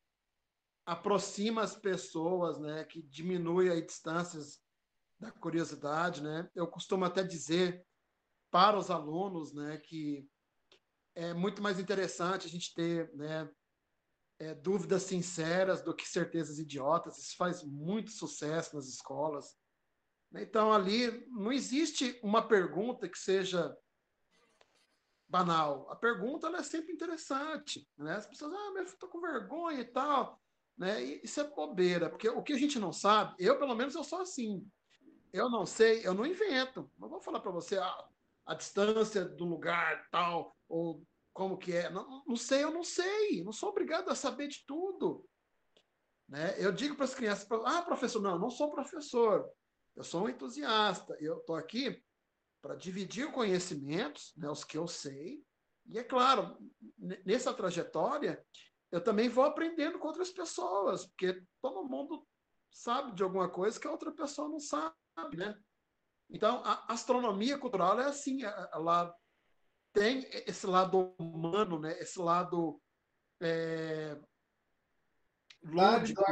aproxima 0.87 1.63
as 1.63 1.75
pessoas, 1.77 2.59
né? 2.59 2.85
Que 2.85 3.03
diminui 3.03 3.71
aí 3.71 3.85
distâncias 3.85 4.61
da 5.19 5.31
curiosidade, 5.33 6.23
né? 6.23 6.49
Eu 6.55 6.67
costumo 6.67 7.05
até 7.05 7.23
dizer 7.23 7.85
para 8.51 8.79
os 8.79 8.91
alunos, 8.91 9.53
né, 9.53 9.79
que 9.79 10.27
é 11.15 11.35
muito 11.35 11.63
mais 11.63 11.79
interessante 11.79 12.47
a 12.47 12.51
gente 12.51 12.75
ter, 12.75 13.13
né, 13.15 13.49
é, 14.39 14.55
dúvidas 14.55 15.03
sinceras 15.03 15.83
do 15.83 15.95
que 15.95 16.09
certezas 16.09 16.59
idiotas. 16.59 17.19
Isso 17.19 17.37
faz 17.37 17.63
muito 17.63 18.11
sucesso 18.11 18.77
nas 18.77 18.87
escolas. 18.87 19.57
Então, 20.35 20.73
ali 20.73 21.27
não 21.29 21.53
existe 21.53 22.19
uma 22.23 22.47
pergunta 22.47 23.09
que 23.09 23.19
seja 23.19 23.77
banal. 25.29 25.91
A 25.91 25.97
pergunta 25.97 26.49
é 26.49 26.63
sempre 26.63 26.93
interessante. 26.93 27.89
Né? 27.97 28.15
As 28.15 28.27
pessoas, 28.27 28.53
ah, 28.53 28.71
mas 28.75 28.93
estou 28.93 29.09
com 29.09 29.21
vergonha 29.21 29.81
e 29.81 29.85
tal. 29.85 30.41
Né? 30.77 31.05
E 31.05 31.21
isso 31.25 31.41
é 31.41 31.45
bobeira, 31.45 32.09
porque 32.09 32.29
o 32.29 32.43
que 32.43 32.53
a 32.53 32.59
gente 32.59 32.79
não 32.79 32.93
sabe, 32.93 33.35
eu, 33.39 33.59
pelo 33.59 33.75
menos, 33.75 33.95
eu 33.95 34.05
sou 34.05 34.21
assim. 34.21 34.67
Eu 35.33 35.51
não 35.51 35.67
sei, 35.67 36.07
eu 36.07 36.15
não 36.15 36.25
invento. 36.25 36.91
Não 36.97 37.09
vou 37.09 37.21
falar 37.21 37.41
para 37.41 37.51
você 37.51 37.79
a 38.47 38.55
distância 38.55 39.25
do 39.25 39.45
lugar 39.45 40.09
tal, 40.11 40.57
ou 40.69 41.05
como 41.39 41.57
que 41.57 41.73
é. 41.73 41.89
Não, 41.89 42.25
não 42.27 42.35
sei, 42.35 42.65
eu 42.65 42.73
não 42.73 42.83
sei. 42.83 43.45
Não 43.45 43.53
sou 43.53 43.69
obrigado 43.69 44.11
a 44.11 44.15
saber 44.17 44.49
de 44.49 44.65
tudo. 44.67 45.25
Né? 46.29 46.57
Eu 46.59 46.73
digo 46.73 46.97
para 46.97 47.05
as 47.05 47.15
crianças, 47.15 47.47
ah, 47.65 47.81
professor, 47.83 48.21
não, 48.21 48.33
eu 48.33 48.41
não 48.41 48.51
sou 48.51 48.73
professor. 48.73 49.49
Eu 49.95 50.03
sou 50.03 50.25
um 50.25 50.29
entusiasta. 50.29 51.17
Eu 51.21 51.39
estou 51.39 51.55
aqui 51.55 52.03
para 52.61 52.75
dividir 52.75 53.31
conhecimentos, 53.31 54.33
né, 54.37 54.51
os 54.51 54.65
que 54.65 54.77
eu 54.77 54.89
sei. 54.89 55.41
E 55.87 55.97
é 55.97 56.03
claro, 56.03 56.59
nessa 57.25 57.55
trajetória, 57.55 58.45
eu 58.91 59.01
também 59.01 59.29
vou 59.29 59.45
aprendendo 59.45 59.97
com 60.01 60.09
outras 60.09 60.33
pessoas, 60.33 61.07
porque 61.07 61.41
todo 61.63 61.89
mundo 61.89 62.27
sabe 62.73 63.13
de 63.13 63.23
alguma 63.23 63.49
coisa 63.49 63.79
que 63.79 63.87
a 63.87 63.93
outra 63.93 64.11
pessoa 64.11 64.49
não 64.49 64.59
sabe, 64.59 65.37
né? 65.37 65.57
Então, 66.29 66.63
a 66.65 66.93
astronomia 66.93 67.57
cultural 67.57 67.99
é 68.01 68.07
assim, 68.07 68.43
ela 68.43 69.15
tem 69.99 70.29
esse 70.47 70.67
lado 70.67 71.15
humano, 71.19 71.79
né? 71.79 71.99
esse 72.01 72.19
lado 72.19 72.81
é, 73.41 74.17
lúdico, 75.63 76.23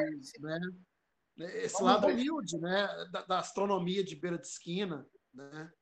né? 0.40 0.60
esse 1.36 1.82
Vamos 1.82 1.86
lado 1.88 2.06
humilde 2.06 2.58
né? 2.58 2.88
Da, 3.10 3.22
da, 3.22 3.38
astronomia 3.40 4.02
de 4.04 4.14
beira 4.14 4.38
de 4.38 4.46
esquina. 4.46 5.06
Né? 5.34 5.72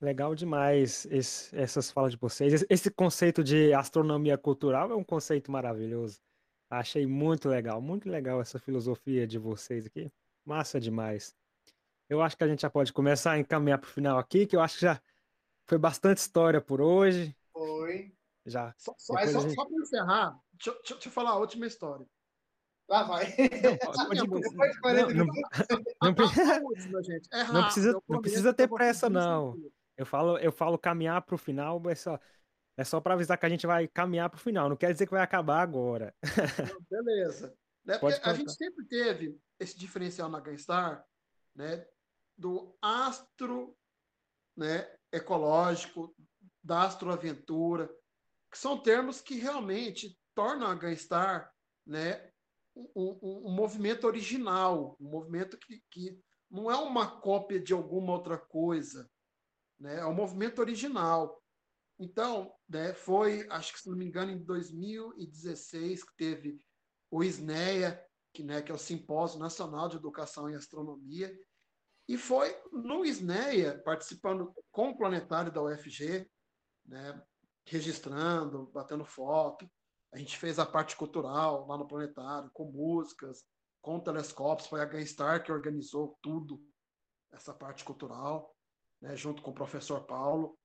Legal 0.00 0.34
demais 0.34 1.06
esse, 1.06 1.56
essas 1.56 1.90
falas 1.90 2.12
de 2.12 2.18
vocês. 2.18 2.64
Esse 2.68 2.90
conceito 2.90 3.42
de 3.42 3.72
astronomia 3.72 4.36
cultural 4.36 4.90
é 4.90 4.94
um 4.94 5.04
conceito 5.04 5.50
maravilhoso. 5.50 6.20
Achei 6.68 7.06
muito 7.06 7.48
legal, 7.48 7.80
muito 7.80 8.08
legal 8.08 8.40
essa 8.40 8.58
filosofia 8.58 9.26
de 9.26 9.38
vocês 9.38 9.86
aqui. 9.86 10.10
Massa 10.44 10.80
demais. 10.80 11.34
Eu 12.08 12.22
acho 12.22 12.36
que 12.36 12.44
a 12.44 12.48
gente 12.48 12.62
já 12.62 12.70
pode 12.70 12.92
começar 12.92 13.32
a 13.32 13.38
encaminhar 13.38 13.78
para 13.78 13.88
o 13.88 13.92
final 13.92 14.18
aqui, 14.18 14.46
que 14.46 14.54
eu 14.54 14.60
acho 14.60 14.76
que 14.76 14.82
já 14.82 15.00
foi 15.66 15.78
bastante 15.78 16.18
história 16.18 16.60
por 16.60 16.80
hoje. 16.80 17.36
Foi. 17.52 18.14
Já. 18.44 18.72
Só, 18.78 18.94
só, 18.96 19.14
só, 19.14 19.40
gente... 19.40 19.54
só 19.54 19.64
para 19.64 19.76
encerrar, 19.76 20.40
deixa, 20.52 20.78
deixa, 20.88 21.08
eu 21.08 21.12
falar 21.12 21.30
a 21.30 21.38
última 21.38 21.66
história. 21.66 22.06
Lá 22.88 23.02
vai. 23.02 23.34
Não, 27.52 27.64
precisa, 27.64 28.02
não 28.08 28.20
precisa 28.20 28.54
ter 28.54 28.68
pressa, 28.68 29.10
não. 29.10 29.56
Eu 29.96 30.06
falo, 30.06 30.38
eu 30.38 30.52
falo 30.52 30.78
caminhar 30.78 31.20
para 31.22 31.34
o 31.34 31.38
final, 31.38 31.82
é 31.90 31.94
só, 31.96 32.20
é 32.76 32.84
só 32.84 33.00
para 33.00 33.14
avisar 33.14 33.36
que 33.38 33.46
a 33.46 33.48
gente 33.48 33.66
vai 33.66 33.88
caminhar 33.88 34.30
para 34.30 34.36
o 34.36 34.40
final. 34.40 34.68
Não 34.68 34.76
quer 34.76 34.92
dizer 34.92 35.06
que 35.06 35.12
vai 35.12 35.22
acabar 35.22 35.60
agora. 35.60 36.14
Beleza. 36.88 37.52
Né? 37.84 37.98
A 38.22 38.34
gente 38.34 38.52
sempre 38.52 38.84
teve 38.84 39.36
esse 39.58 39.76
diferencial 39.76 40.28
na 40.28 40.38
Gunstar, 40.38 41.04
né? 41.54 41.84
Do 42.36 42.76
astro 42.80 43.76
né, 44.56 44.88
ecológico, 45.12 46.14
da 46.62 46.82
astroaventura, 46.82 47.88
que 48.50 48.58
são 48.58 48.78
termos 48.78 49.20
que 49.20 49.36
realmente 49.36 50.18
tornam 50.34 50.66
a 50.66 50.74
Gunstar 50.74 51.52
né, 51.86 52.30
um, 52.74 52.88
um, 52.94 53.48
um, 53.48 53.50
movimento 53.50 54.06
original, 54.06 54.96
um 55.00 55.08
movimento 55.08 55.56
que, 55.58 55.82
que 55.90 56.20
não 56.50 56.70
é 56.70 56.76
uma 56.76 57.20
cópia 57.20 57.60
de 57.60 57.72
alguma 57.72 58.12
outra 58.12 58.36
coisa, 58.36 59.10
né, 59.78 60.00
é 60.00 60.06
um 60.06 60.14
movimento 60.14 60.58
original. 60.58 61.42
Então, 61.98 62.52
né, 62.68 62.92
foi, 62.92 63.46
acho 63.50 63.72
que 63.72 63.80
se 63.80 63.88
não 63.88 63.96
me 63.96 64.06
engano, 64.06 64.30
em 64.30 64.42
2016 64.42 66.04
que 66.04 66.16
teve 66.16 66.60
o 67.10 67.22
SNEA, 67.22 68.04
que, 68.32 68.42
né, 68.42 68.60
que 68.60 68.70
é 68.70 68.74
o 68.74 68.78
Simpósio 68.78 69.38
Nacional 69.38 69.88
de 69.88 69.96
Educação 69.96 70.50
em 70.50 70.54
Astronomia, 70.54 71.34
e 72.08 72.16
foi 72.16 72.56
no 72.72 73.04
SNEA, 73.04 73.82
participando 73.82 74.54
com 74.70 74.90
o 74.90 74.96
planetário 74.96 75.50
da 75.50 75.62
UFG, 75.62 76.28
né, 76.84 77.22
registrando, 77.64 78.70
batendo 78.72 79.04
foto. 79.04 79.68
A 80.12 80.18
gente 80.18 80.38
fez 80.38 80.58
a 80.58 80.64
parte 80.64 80.96
cultural 80.96 81.66
lá 81.66 81.76
no 81.76 81.88
planetário, 81.88 82.50
com 82.52 82.70
músicas, 82.70 83.44
com 83.82 83.98
telescópios. 83.98 84.68
Foi 84.68 84.80
a 84.80 84.84
Gunstar 84.84 85.42
que 85.42 85.50
organizou 85.50 86.16
tudo, 86.22 86.62
essa 87.32 87.52
parte 87.52 87.84
cultural, 87.84 88.54
né, 89.02 89.16
junto 89.16 89.42
com 89.42 89.50
o 89.50 89.54
professor 89.54 90.06
Paulo. 90.06 90.56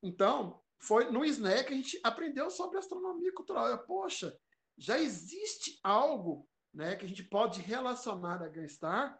Então, 0.00 0.62
foi 0.80 1.10
no 1.10 1.24
SNEA 1.24 1.64
que 1.64 1.72
a 1.72 1.76
gente 1.76 2.00
aprendeu 2.04 2.50
sobre 2.50 2.78
astronomia 2.78 3.32
cultural. 3.34 3.66
Eu, 3.66 3.78
poxa, 3.84 4.36
já 4.78 4.98
existe 4.98 5.78
algo 5.82 6.48
né, 6.72 6.94
que 6.94 7.04
a 7.04 7.08
gente 7.08 7.24
pode 7.24 7.60
relacionar 7.60 8.42
a 8.42 8.48
Gunstar 8.48 9.18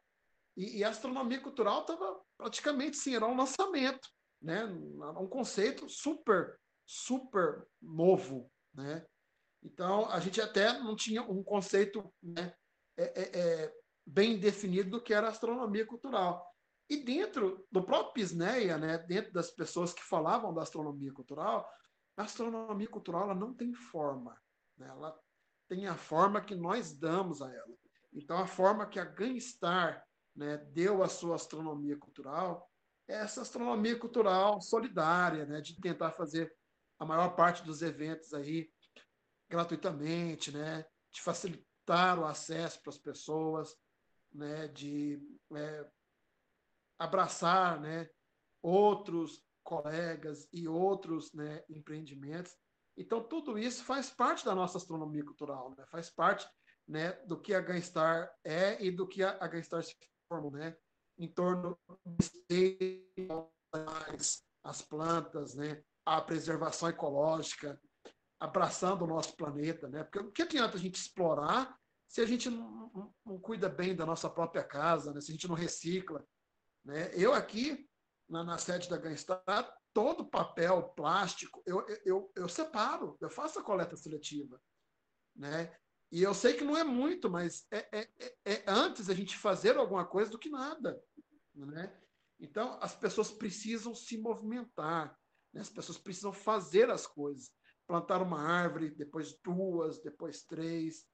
e, 0.56 0.78
e 0.78 0.84
a 0.84 0.90
astronomia 0.90 1.40
cultural 1.40 1.80
estava 1.80 2.20
praticamente 2.36 2.96
sim, 2.96 3.14
era 3.14 3.26
um 3.26 3.36
lançamento, 3.36 4.08
né? 4.40 4.64
um 4.64 5.26
conceito 5.26 5.88
super, 5.88 6.58
super 6.86 7.66
novo. 7.80 8.50
Né? 8.72 9.04
Então, 9.62 10.08
a 10.10 10.20
gente 10.20 10.40
até 10.40 10.78
não 10.78 10.94
tinha 10.94 11.22
um 11.22 11.42
conceito 11.42 12.12
né, 12.22 12.54
é, 12.96 13.04
é, 13.04 13.40
é, 13.40 13.74
bem 14.06 14.38
definido 14.38 14.90
do 14.90 15.02
que 15.02 15.14
era 15.14 15.28
astronomia 15.28 15.86
cultural. 15.86 16.46
E 16.88 16.98
dentro 16.98 17.66
do 17.72 17.82
próprio 17.82 18.12
Pisneia, 18.12 18.76
né, 18.76 18.98
dentro 18.98 19.32
das 19.32 19.50
pessoas 19.50 19.92
que 19.92 20.02
falavam 20.02 20.52
da 20.52 20.62
astronomia 20.62 21.12
cultural, 21.12 21.68
a 22.16 22.22
astronomia 22.22 22.88
cultural 22.88 23.22
ela 23.24 23.34
não 23.34 23.54
tem 23.54 23.72
forma. 23.72 24.38
Né? 24.76 24.86
Ela 24.86 25.18
tem 25.68 25.86
a 25.86 25.96
forma 25.96 26.42
que 26.42 26.54
nós 26.54 26.92
damos 26.92 27.40
a 27.40 27.50
ela. 27.50 27.74
Então, 28.12 28.36
a 28.38 28.46
forma 28.46 28.86
que 28.86 29.00
a 29.00 29.04
Gunstar 29.04 30.04
né, 30.34 30.56
deu 30.72 31.02
a 31.02 31.08
sua 31.08 31.36
astronomia 31.36 31.96
cultural, 31.96 32.70
essa 33.06 33.42
astronomia 33.42 33.98
cultural 33.98 34.60
solidária, 34.60 35.44
né, 35.44 35.60
de 35.60 35.78
tentar 35.80 36.12
fazer 36.12 36.54
a 36.98 37.04
maior 37.04 37.36
parte 37.36 37.62
dos 37.62 37.82
eventos 37.82 38.32
aí 38.32 38.70
gratuitamente, 39.48 40.50
né, 40.50 40.84
de 41.12 41.20
facilitar 41.20 42.18
o 42.18 42.24
acesso 42.24 42.80
para 42.82 42.90
as 42.90 42.98
pessoas, 42.98 43.76
né, 44.32 44.68
de 44.68 45.20
é, 45.54 45.86
abraçar, 46.98 47.80
né, 47.80 48.08
outros 48.62 49.42
colegas 49.62 50.48
e 50.52 50.66
outros 50.66 51.32
né, 51.32 51.62
empreendimentos. 51.68 52.54
Então, 52.96 53.22
tudo 53.22 53.58
isso 53.58 53.84
faz 53.84 54.10
parte 54.10 54.44
da 54.44 54.54
nossa 54.54 54.78
astronomia 54.78 55.24
cultural, 55.24 55.74
né? 55.76 55.84
faz 55.86 56.10
parte 56.10 56.46
né, 56.86 57.12
do 57.26 57.40
que 57.40 57.54
a 57.54 57.60
Gunstar 57.60 58.30
é 58.44 58.82
e 58.82 58.90
do 58.90 59.06
que 59.06 59.22
a, 59.22 59.36
a 59.40 59.48
Gunstar 59.48 59.82
se 59.82 59.96
formam, 60.34 60.50
né? 60.50 60.76
Em 61.18 61.28
torno 61.28 61.78
das 63.72 64.42
as 64.64 64.80
plantas, 64.80 65.54
né? 65.54 65.82
A 66.06 66.20
preservação 66.20 66.88
ecológica, 66.88 67.80
abraçando 68.40 69.02
o 69.02 69.06
nosso 69.06 69.36
planeta, 69.36 69.88
né? 69.88 70.04
Porque 70.04 70.18
o 70.18 70.32
que 70.32 70.42
adianta 70.42 70.76
a 70.76 70.80
gente 70.80 70.96
explorar 70.96 71.78
se 72.08 72.20
a 72.20 72.26
gente 72.26 72.48
não, 72.48 72.90
não, 72.94 73.14
não 73.24 73.38
cuida 73.38 73.68
bem 73.68 73.94
da 73.94 74.06
nossa 74.06 74.30
própria 74.30 74.62
casa, 74.64 75.12
né? 75.12 75.20
se 75.20 75.32
a 75.32 75.34
gente 75.34 75.48
não 75.48 75.54
recicla? 75.54 76.24
Né? 76.84 77.10
Eu 77.14 77.34
aqui, 77.34 77.88
na, 78.28 78.44
na 78.44 78.56
sede 78.56 78.88
da 78.88 78.96
Ganstar, 78.96 79.76
todo 79.92 80.30
papel 80.30 80.90
plástico, 80.90 81.62
eu, 81.66 81.84
eu, 82.04 82.30
eu 82.36 82.48
separo, 82.48 83.16
eu 83.20 83.28
faço 83.28 83.58
a 83.58 83.64
coleta 83.64 83.96
seletiva. 83.96 84.60
Né? 85.34 85.76
E 86.12 86.22
eu 86.22 86.34
sei 86.34 86.54
que 86.54 86.64
não 86.64 86.76
é 86.76 86.84
muito, 86.84 87.28
mas 87.28 87.66
é, 87.70 88.00
é, 88.00 88.08
é, 88.18 88.52
é 88.52 88.64
antes 88.66 89.10
a 89.10 89.14
gente 89.14 89.36
fazer 89.36 89.76
alguma 89.76 90.04
coisa 90.04 90.30
do 90.30 90.38
que 90.38 90.48
nada. 90.48 91.02
Né? 91.54 91.92
Então, 92.38 92.78
as 92.80 92.94
pessoas 92.94 93.30
precisam 93.30 93.94
se 93.94 94.18
movimentar, 94.18 95.18
né? 95.52 95.60
as 95.60 95.70
pessoas 95.70 95.98
precisam 95.98 96.32
fazer 96.32 96.90
as 96.90 97.06
coisas. 97.06 97.50
Plantar 97.86 98.22
uma 98.22 98.40
árvore, 98.40 98.90
depois 98.90 99.38
duas, 99.42 100.00
depois 100.02 100.42
três, 100.42 101.06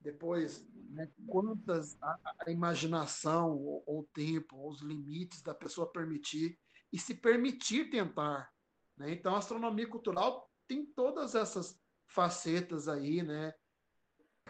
depois 0.00 0.66
né, 0.90 1.10
quantas 1.26 2.00
a, 2.00 2.18
a 2.46 2.50
imaginação, 2.50 3.50
ou, 3.50 3.82
ou 3.86 4.00
o 4.00 4.08
tempo, 4.14 4.56
ou 4.56 4.70
os 4.70 4.80
limites 4.80 5.42
da 5.42 5.54
pessoa 5.54 5.90
permitir 5.90 6.58
e 6.92 6.98
se 6.98 7.14
permitir 7.14 7.90
tentar. 7.90 8.50
Né? 8.96 9.12
Então, 9.12 9.34
a 9.34 9.38
astronomia 9.38 9.88
cultural 9.88 10.50
tem 10.66 10.86
todas 10.86 11.34
essas 11.34 11.78
facetas 12.06 12.88
aí, 12.88 13.22
né? 13.22 13.52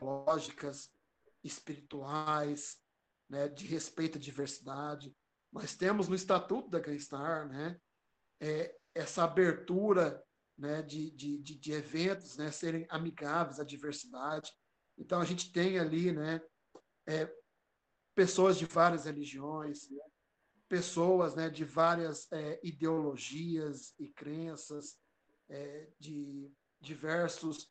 Lógicas, 0.01 0.91
espirituais, 1.43 2.77
né? 3.29 3.49
de 3.49 3.67
respeito 3.67 4.19
à 4.19 4.21
diversidade. 4.21 5.15
Nós 5.53 5.75
temos 5.75 6.09
no 6.09 6.15
Estatuto 6.15 6.69
da 6.71 6.81
Gaystar 6.81 7.49
né? 7.49 7.81
É, 8.41 8.77
essa 8.95 9.25
abertura 9.25 10.23
né? 10.59 10.83
de, 10.83 11.11
de, 11.11 11.39
de, 11.39 11.73
eventos 11.73 12.37
né? 12.37 12.51
serem 12.51 12.87
amigáveis 12.89 13.61
à 13.61 13.65
diversidade. 13.65 14.53
Então, 14.99 15.21
a 15.21 15.25
gente 15.25 15.53
tem 15.53 15.79
ali 15.79 16.13
né? 16.13 16.41
É, 17.07 17.33
pessoas 18.15 18.59
de 18.59 18.65
várias 18.65 19.05
religiões, 19.05 19.89
pessoas 20.69 21.35
né, 21.35 21.49
de 21.49 21.65
várias 21.65 22.31
é, 22.33 22.59
ideologias 22.63 23.95
e 23.99 24.09
crenças, 24.09 24.97
é, 25.49 25.89
de 25.99 26.51
diversos 26.81 27.71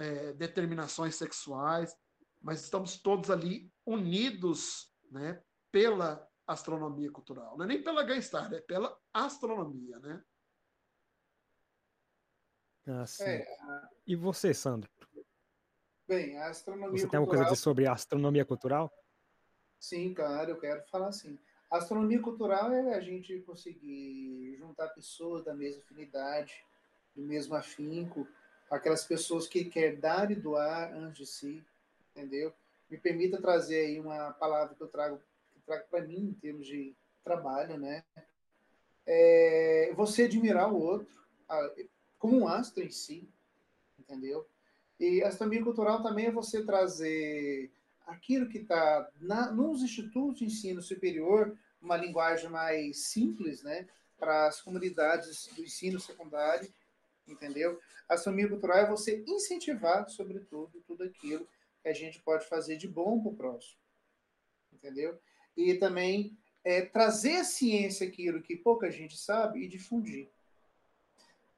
é, 0.00 0.32
determinações 0.32 1.14
sexuais, 1.14 1.94
mas 2.40 2.62
estamos 2.62 2.98
todos 2.98 3.30
ali 3.30 3.70
unidos 3.84 4.90
né, 5.10 5.42
pela 5.70 6.26
astronomia 6.46 7.10
cultural. 7.12 7.56
Não 7.56 7.64
é 7.66 7.68
nem 7.68 7.82
pela 7.82 8.02
Gaistar, 8.02 8.52
é 8.54 8.60
pela 8.62 8.98
astronomia. 9.12 9.98
Né? 9.98 10.24
Ah, 12.88 13.04
é, 13.20 13.46
e 14.06 14.16
você, 14.16 14.54
Sandro? 14.54 14.90
Bem, 16.08 16.38
a 16.38 16.48
astronomia 16.48 16.98
Você 16.98 17.06
tem 17.06 17.18
alguma 17.18 17.28
coisa 17.28 17.44
a 17.44 17.50
dizer 17.50 17.60
sobre 17.60 17.86
a 17.86 17.92
astronomia 17.92 18.44
cultural? 18.44 18.90
Sim, 19.78 20.14
claro, 20.14 20.52
eu 20.52 20.58
quero 20.58 20.82
falar 20.88 21.08
assim. 21.08 21.38
A 21.70 21.76
astronomia 21.76 22.20
cultural 22.20 22.72
é 22.72 22.94
a 22.94 23.00
gente 23.00 23.38
conseguir 23.42 24.56
juntar 24.56 24.88
pessoas 24.88 25.44
da 25.44 25.54
mesma 25.54 25.82
afinidade, 25.82 26.52
do 27.14 27.22
mesmo 27.22 27.54
afinco, 27.54 28.26
aquelas 28.70 29.04
pessoas 29.04 29.48
que 29.48 29.64
querem 29.64 29.98
dar 29.98 30.30
e 30.30 30.34
doar 30.34 30.94
antes 30.94 31.18
de 31.18 31.26
si, 31.26 31.64
entendeu? 32.10 32.52
Me 32.88 32.96
permita 32.96 33.40
trazer 33.40 33.86
aí 33.86 34.00
uma 34.00 34.32
palavra 34.32 34.74
que 34.74 34.80
eu 34.82 34.88
trago, 34.88 35.20
que 35.52 35.60
trago 35.66 35.84
para 35.90 36.02
mim 36.02 36.28
em 36.28 36.32
termos 36.34 36.66
de 36.66 36.94
trabalho, 37.24 37.76
né? 37.76 38.04
É 39.06 39.92
você 39.96 40.24
admirar 40.24 40.72
o 40.72 40.80
outro 40.80 41.20
como 42.18 42.38
um 42.38 42.48
astro 42.48 42.84
em 42.84 42.90
si, 42.90 43.28
entendeu? 43.98 44.46
E 44.98 45.22
astronomia 45.22 45.64
cultural 45.64 46.02
também 46.02 46.26
é 46.26 46.30
você 46.30 46.64
trazer 46.64 47.70
aquilo 48.06 48.48
que 48.48 48.58
está 48.58 49.08
nos 49.52 49.82
institutos 49.82 50.38
de 50.38 50.44
ensino 50.44 50.82
superior, 50.82 51.56
uma 51.80 51.96
linguagem 51.96 52.50
mais 52.50 52.98
simples, 52.98 53.62
né, 53.62 53.88
para 54.18 54.48
as 54.48 54.60
comunidades 54.60 55.48
do 55.56 55.62
ensino 55.62 55.98
secundário, 55.98 56.70
entendeu? 57.30 57.80
A 58.08 58.14
astronomia 58.14 58.48
cultural 58.48 58.78
é 58.78 58.88
você 58.88 59.22
incentivar, 59.26 60.08
sobretudo, 60.08 60.82
tudo 60.86 61.04
aquilo 61.04 61.46
que 61.82 61.88
a 61.88 61.92
gente 61.92 62.20
pode 62.20 62.46
fazer 62.46 62.76
de 62.76 62.88
bom 62.88 63.20
para 63.20 63.30
o 63.30 63.36
próximo, 63.36 63.78
entendeu? 64.72 65.18
E 65.56 65.74
também 65.74 66.36
é, 66.64 66.82
trazer 66.82 67.36
a 67.36 67.44
ciência, 67.44 68.06
aquilo 68.06 68.42
que 68.42 68.56
pouca 68.56 68.90
gente 68.90 69.16
sabe, 69.16 69.60
e 69.60 69.68
difundir. 69.68 70.28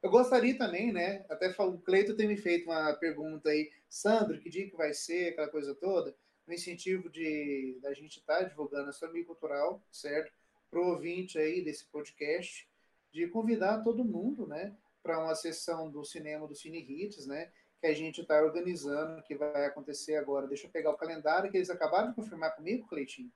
Eu 0.03 0.11
gostaria 0.11 0.57
também, 0.57 0.93
né? 0.93 1.25
Até 1.29 1.55
o 1.59 1.79
Cleito 1.79 2.17
tem 2.17 2.27
me 2.27 2.37
feito 2.37 2.65
uma 2.69 2.93
pergunta 2.95 3.51
aí, 3.51 3.71
Sandro, 3.89 4.41
que 4.41 4.51
dia 4.51 4.69
que 4.69 4.77
vai 4.77 4.93
ser, 4.93 5.29
aquela 5.29 5.49
coisa 5.49 5.75
toda 5.75 6.15
no 6.47 6.55
incentivo 6.55 7.09
de 7.09 7.79
da 7.81 7.93
gente 7.93 8.19
estar 8.19 8.39
tá 8.39 8.45
divulgando 8.45 8.87
a 8.87 8.91
astronomia 8.91 9.25
cultural, 9.25 9.83
certo? 9.91 10.33
Para 10.71 10.81
o 10.81 10.89
ouvinte 10.89 11.39
aí 11.39 11.63
desse 11.63 11.85
podcast, 11.87 12.69
de 13.13 13.27
convidar 13.29 13.83
todo 13.83 14.05
mundo, 14.05 14.47
né, 14.47 14.75
para 15.03 15.19
uma 15.19 15.35
sessão 15.35 15.91
do 15.91 16.05
cinema 16.05 16.47
do 16.47 16.55
Cine 16.55 16.79
Hits, 16.79 17.27
né, 17.27 17.51
que 17.81 17.87
a 17.87 17.95
gente 17.95 18.21
está 18.21 18.41
organizando, 18.41 19.23
que 19.23 19.35
vai 19.35 19.67
acontecer 19.67 20.17
agora. 20.17 20.47
Deixa 20.47 20.67
eu 20.67 20.71
pegar 20.71 20.91
o 20.91 20.97
calendário 20.97 21.51
que 21.51 21.57
eles 21.57 21.71
acabaram 21.71 22.11
de 22.11 22.15
confirmar 22.15 22.55
comigo, 22.55 22.87
Cleitinho. 22.87 23.33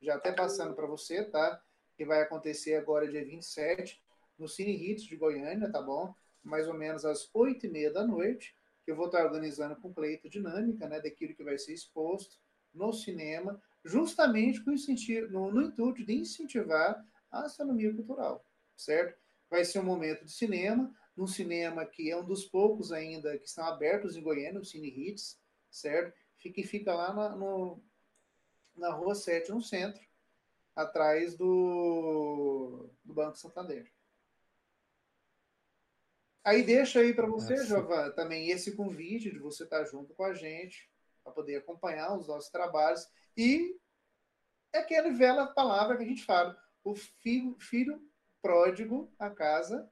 Já 0.00 0.14
até 0.14 0.32
passando 0.32 0.74
para 0.74 0.86
você, 0.86 1.24
tá? 1.24 1.62
Que 1.94 2.06
vai 2.06 2.22
acontecer 2.22 2.76
agora 2.76 3.06
dia 3.06 3.22
27, 3.22 4.02
no 4.38 4.48
Cine 4.48 4.72
Hits 4.72 5.04
de 5.04 5.16
Goiânia, 5.16 5.70
tá 5.70 5.82
bom? 5.82 6.14
Mais 6.42 6.66
ou 6.66 6.74
menos 6.74 7.04
às 7.04 7.28
oito 7.34 7.66
e 7.66 7.68
meia 7.68 7.92
da 7.92 8.02
noite 8.02 8.56
que 8.82 8.90
eu 8.90 8.96
vou 8.96 9.06
estar 9.06 9.24
organizando 9.24 9.76
com 9.76 9.92
Cleito 9.92 10.28
Dinâmica, 10.28 10.88
né, 10.88 11.00
daquilo 11.00 11.34
que 11.34 11.44
vai 11.44 11.58
ser 11.58 11.74
exposto 11.74 12.38
no 12.72 12.92
cinema, 12.94 13.60
justamente 13.84 14.64
com 14.64 14.74
no, 15.30 15.52
no 15.52 15.62
intuito 15.62 16.04
de 16.04 16.14
incentivar 16.14 17.04
a 17.30 17.42
astronomia 17.42 17.94
cultural, 17.94 18.44
certo? 18.74 19.19
Vai 19.50 19.64
ser 19.64 19.80
um 19.80 19.84
momento 19.84 20.24
de 20.24 20.32
cinema, 20.32 20.94
num 21.16 21.26
cinema 21.26 21.84
que 21.84 22.10
é 22.10 22.16
um 22.16 22.24
dos 22.24 22.44
poucos 22.44 22.92
ainda 22.92 23.36
que 23.36 23.46
estão 23.46 23.66
abertos 23.66 24.16
em 24.16 24.22
Goiânia, 24.22 24.60
o 24.60 24.64
Cine 24.64 24.88
Hits, 24.88 25.38
certo? 25.70 26.16
Fica, 26.38 26.62
fica 26.62 26.94
lá 26.94 27.12
na, 27.12 27.36
no, 27.36 27.82
na 28.76 28.90
Rua 28.90 29.14
7, 29.14 29.50
no 29.50 29.60
centro, 29.60 30.00
atrás 30.74 31.36
do, 31.36 32.88
do 33.04 33.12
Banco 33.12 33.36
Santander. 33.36 33.92
Aí 36.42 36.62
deixa 36.62 37.00
aí 37.00 37.12
para 37.12 37.26
você, 37.26 37.54
ah, 37.54 37.64
Jovan, 37.64 38.10
também 38.12 38.50
esse 38.50 38.74
convite 38.74 39.30
de 39.30 39.38
você 39.38 39.64
estar 39.64 39.84
junto 39.84 40.14
com 40.14 40.24
a 40.24 40.32
gente, 40.32 40.90
para 41.22 41.32
poder 41.32 41.56
acompanhar 41.56 42.16
os 42.16 42.26
nossos 42.26 42.50
trabalhos. 42.50 43.06
E 43.36 43.78
é 44.72 44.78
aquela 44.78 45.10
velha 45.12 45.46
palavra 45.48 45.96
que 45.96 46.02
a 46.02 46.06
gente 46.06 46.24
fala: 46.24 46.56
o 46.82 46.94
filho, 46.94 47.56
filho 47.58 48.09
pródigo 48.42 49.12
a 49.18 49.30
casa 49.30 49.90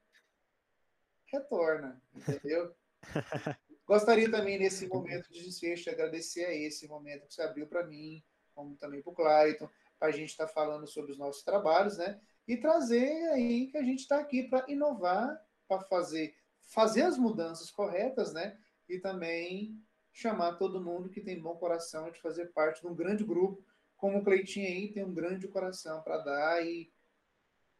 retorna, 1.26 2.00
entendeu? 2.14 2.74
Gostaria 3.86 4.30
também, 4.30 4.58
nesse 4.58 4.86
momento 4.86 5.32
de 5.32 5.44
desfecho, 5.44 5.88
agradecer 5.88 6.44
a 6.44 6.54
esse 6.54 6.86
momento 6.86 7.26
que 7.26 7.34
você 7.34 7.42
abriu 7.42 7.66
para 7.66 7.86
mim, 7.86 8.22
como 8.54 8.76
também 8.76 9.00
para 9.00 9.10
o 9.10 9.14
Clayton, 9.14 9.68
para 9.98 10.08
a 10.08 10.10
gente 10.10 10.30
estar 10.30 10.46
tá 10.46 10.52
falando 10.52 10.86
sobre 10.86 11.12
os 11.12 11.18
nossos 11.18 11.42
trabalhos, 11.42 11.96
né? 11.96 12.20
E 12.46 12.56
trazer 12.56 13.30
aí 13.30 13.66
que 13.68 13.78
a 13.78 13.82
gente 13.82 14.00
está 14.00 14.18
aqui 14.18 14.42
para 14.42 14.64
inovar 14.70 15.42
para 15.66 15.80
fazer, 15.82 16.34
fazer 16.60 17.02
as 17.02 17.18
mudanças 17.18 17.70
corretas, 17.70 18.32
né? 18.32 18.58
E 18.88 18.98
também 18.98 19.82
chamar 20.12 20.56
todo 20.56 20.82
mundo 20.82 21.10
que 21.10 21.20
tem 21.20 21.40
bom 21.40 21.56
coração 21.56 22.10
de 22.10 22.20
fazer 22.20 22.46
parte 22.46 22.80
de 22.80 22.86
um 22.86 22.94
grande 22.94 23.22
grupo, 23.22 23.62
como 23.96 24.18
o 24.18 24.24
Cleitinho 24.24 24.66
aí 24.66 24.92
tem 24.92 25.04
um 25.04 25.14
grande 25.14 25.46
coração 25.46 26.02
para 26.02 26.18
dar 26.18 26.66
e, 26.66 26.90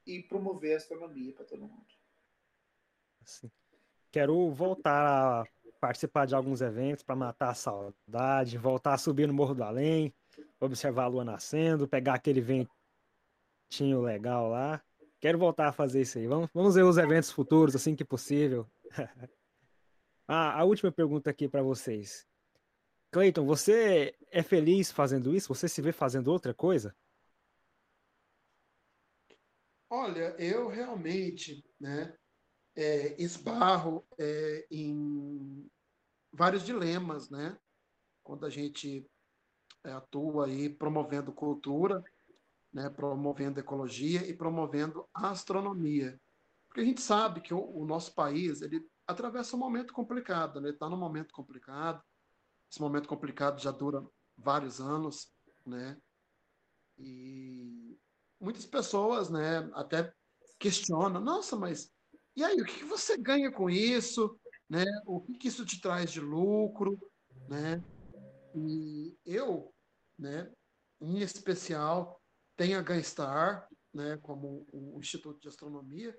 e 0.08 0.22
promover 0.22 0.72
a 0.72 0.76
astronomia 0.78 1.34
para 1.34 1.44
todo 1.44 1.60
mundo. 1.60 1.86
Sim. 3.22 3.50
Quero 4.10 4.50
voltar 4.50 5.42
a 5.42 5.44
participar 5.78 6.26
de 6.26 6.34
alguns 6.34 6.62
eventos 6.62 7.04
para 7.04 7.14
matar 7.14 7.50
a 7.50 7.54
saudade, 7.54 8.56
voltar 8.56 8.94
a 8.94 8.98
subir 8.98 9.28
no 9.28 9.34
Morro 9.34 9.54
do 9.54 9.62
Além, 9.62 10.14
observar 10.58 11.04
a 11.04 11.08
lua 11.08 11.24
nascendo, 11.24 11.86
pegar 11.86 12.14
aquele 12.14 12.40
ventinho 12.40 14.00
legal 14.00 14.48
lá. 14.48 14.82
Quero 15.20 15.38
voltar 15.38 15.68
a 15.68 15.72
fazer 15.72 16.00
isso 16.00 16.16
aí. 16.16 16.26
Vamos, 16.26 16.48
vamos 16.54 16.74
ver 16.74 16.84
os 16.84 16.96
eventos 16.96 17.30
futuros 17.30 17.76
assim 17.76 17.94
que 17.94 18.04
possível. 18.04 18.66
ah, 20.26 20.58
a 20.58 20.64
última 20.64 20.90
pergunta 20.90 21.28
aqui 21.28 21.46
para 21.48 21.62
vocês. 21.62 22.26
Cleiton, 23.10 23.44
você 23.44 24.14
é 24.30 24.42
feliz 24.42 24.90
fazendo 24.90 25.34
isso? 25.34 25.48
Você 25.48 25.68
se 25.68 25.82
vê 25.82 25.92
fazendo 25.92 26.28
outra 26.28 26.54
coisa? 26.54 26.96
Olha, 29.90 30.36
eu 30.38 30.68
realmente, 30.68 31.64
né, 31.80 32.14
é, 32.76 33.20
esbarro 33.20 34.06
é, 34.18 34.66
em 34.70 35.68
vários 36.32 36.64
dilemas, 36.64 37.30
né? 37.30 37.58
Quando 38.22 38.44
a 38.44 38.50
gente 38.50 39.10
é, 39.84 39.92
atua 39.92 40.46
aí 40.46 40.68
promovendo 40.68 41.32
cultura, 41.32 42.04
né, 42.72 42.90
promovendo 42.90 43.58
ecologia 43.58 44.28
e 44.28 44.36
promovendo 44.36 45.08
astronomia. 45.14 46.20
Porque 46.68 46.82
a 46.82 46.84
gente 46.84 47.00
sabe 47.00 47.40
que 47.40 47.54
o, 47.54 47.58
o 47.58 47.86
nosso 47.86 48.14
país 48.14 48.60
ele 48.60 48.86
atravessa 49.06 49.56
um 49.56 49.58
momento 49.58 49.94
complicado, 49.94 50.60
né? 50.60 50.68
Está 50.68 50.88
num 50.88 50.98
momento 50.98 51.32
complicado. 51.32 52.02
Esse 52.70 52.80
momento 52.80 53.08
complicado 53.08 53.58
já 53.58 53.70
dura 53.70 54.06
vários 54.36 54.80
anos, 54.80 55.32
né? 55.64 55.98
E 56.98 57.87
muitas 58.40 58.66
pessoas, 58.66 59.30
né, 59.30 59.68
até 59.74 60.12
questionam, 60.58 61.20
nossa, 61.20 61.56
mas 61.56 61.90
e 62.38 62.44
aí, 62.44 62.54
o 62.60 62.64
que 62.64 62.84
você 62.84 63.16
ganha 63.16 63.50
com 63.50 63.68
isso? 63.68 64.38
Né? 64.70 64.84
O 65.04 65.20
que 65.20 65.48
isso 65.48 65.66
te 65.66 65.80
traz 65.80 66.12
de 66.12 66.20
lucro? 66.20 66.96
Né? 67.48 67.82
E 68.54 69.18
eu, 69.26 69.74
né, 70.16 70.48
em 71.00 71.18
especial, 71.18 72.22
tenho 72.56 72.78
a 72.78 72.82
Ganstar, 72.82 73.68
né, 73.92 74.18
como 74.18 74.64
o 74.72 75.00
Instituto 75.00 75.40
de 75.40 75.48
Astronomia, 75.48 76.16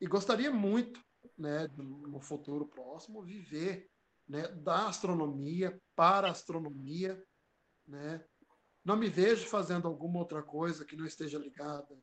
e 0.00 0.08
gostaria 0.08 0.50
muito, 0.50 1.00
né, 1.38 1.68
no 1.76 2.20
futuro 2.20 2.66
próximo, 2.66 3.22
viver 3.22 3.88
né, 4.28 4.48
da 4.48 4.88
astronomia 4.88 5.80
para 5.94 6.26
a 6.26 6.32
astronomia, 6.32 7.22
né? 7.86 8.24
Não 8.90 8.96
me 8.96 9.08
vejo 9.08 9.46
fazendo 9.46 9.86
alguma 9.86 10.18
outra 10.18 10.42
coisa 10.42 10.84
que 10.84 10.96
não 10.96 11.06
esteja 11.06 11.38
ligada 11.38 11.96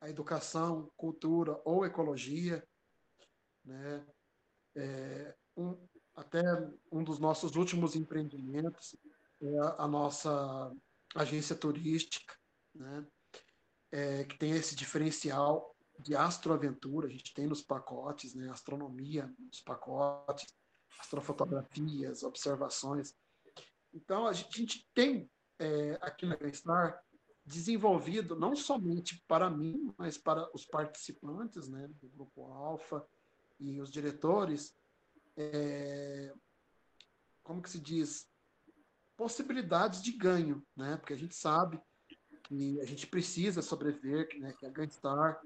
à 0.00 0.08
educação, 0.08 0.88
cultura 0.96 1.60
ou 1.64 1.84
ecologia, 1.84 2.64
né? 3.64 4.06
É, 4.76 5.34
um, 5.56 5.76
até 6.14 6.40
um 6.92 7.02
dos 7.02 7.18
nossos 7.18 7.56
últimos 7.56 7.96
empreendimentos 7.96 8.94
é 9.42 9.58
a, 9.78 9.88
nossa 9.88 10.72
agência 11.16 11.56
turística, 11.56 12.32
né? 12.72 13.04
É, 13.90 14.24
que 14.24 14.38
tem 14.38 14.52
esse 14.52 14.76
diferencial 14.76 15.74
de 15.98 16.14
astroaventura, 16.14 17.08
a 17.08 17.10
gente 17.10 17.34
tem 17.34 17.48
nos 17.48 17.62
pacotes, 17.62 18.32
né? 18.36 18.48
astronomia 18.48 19.28
nos 19.40 19.60
pacotes, 19.60 20.46
astrofotografias, 21.00 22.22
observações. 22.22 23.12
Então, 23.92 24.24
a 24.24 24.32
gente 24.32 24.88
tem 24.94 25.28
é, 25.58 25.98
aqui 26.00 26.26
na 26.26 26.36
Ganstar 26.36 27.02
desenvolvido 27.44 28.36
não 28.36 28.54
somente 28.54 29.24
para 29.26 29.48
mim, 29.48 29.92
mas 29.96 30.18
para 30.18 30.48
os 30.54 30.66
participantes 30.66 31.68
né, 31.68 31.88
do 32.00 32.08
Grupo 32.08 32.44
Alfa, 32.52 33.06
e 33.60 33.80
os 33.80 33.90
diretores, 33.90 34.74
é, 35.36 36.32
como 37.42 37.62
que 37.62 37.70
se 37.70 37.80
diz, 37.80 38.28
possibilidades 39.16 40.00
de 40.00 40.12
ganho, 40.12 40.64
né? 40.76 40.96
Porque 40.96 41.12
a 41.12 41.16
gente 41.16 41.34
sabe 41.34 41.80
que 42.44 42.80
a 42.80 42.84
gente 42.84 43.06
precisa 43.06 43.60
sobreviver, 43.60 44.28
né? 44.38 44.52
que 44.52 44.64
a 44.64 44.70
Gunstar 44.70 45.40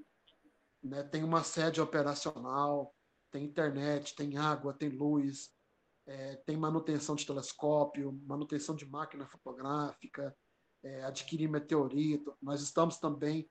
né, 0.81 1.03
tem 1.03 1.23
uma 1.23 1.43
sede 1.43 1.81
operacional, 1.81 2.93
tem 3.31 3.43
internet, 3.45 4.15
tem 4.15 4.37
água, 4.37 4.73
tem 4.73 4.89
luz, 4.89 5.51
é, 6.05 6.35
tem 6.45 6.57
manutenção 6.57 7.15
de 7.15 7.25
telescópio, 7.25 8.19
manutenção 8.25 8.75
de 8.75 8.85
máquina 8.85 9.25
fotográfica, 9.25 10.35
é, 10.83 11.03
adquirir 11.03 11.49
meteorito. 11.49 12.35
Nós 12.41 12.61
estamos 12.61 12.97
também, 12.97 13.49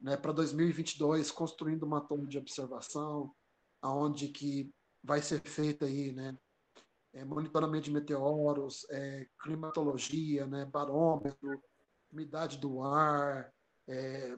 né, 0.00 0.16
para 0.16 0.32
2022, 0.32 1.30
construindo 1.30 1.84
uma 1.84 2.00
torre 2.00 2.26
de 2.26 2.38
observação, 2.38 3.32
aonde 3.80 4.28
que 4.28 4.72
vai 5.02 5.22
ser 5.22 5.40
feita 5.42 5.86
aí, 5.86 6.12
né? 6.12 6.36
É, 7.14 7.24
monitoramento 7.24 7.84
de 7.84 7.92
meteoros, 7.92 8.86
é, 8.90 9.26
climatologia, 9.40 10.46
né, 10.46 10.64
barômetro, 10.64 11.62
umidade 12.10 12.56
do 12.58 12.82
ar, 12.82 13.52
é, 13.86 14.36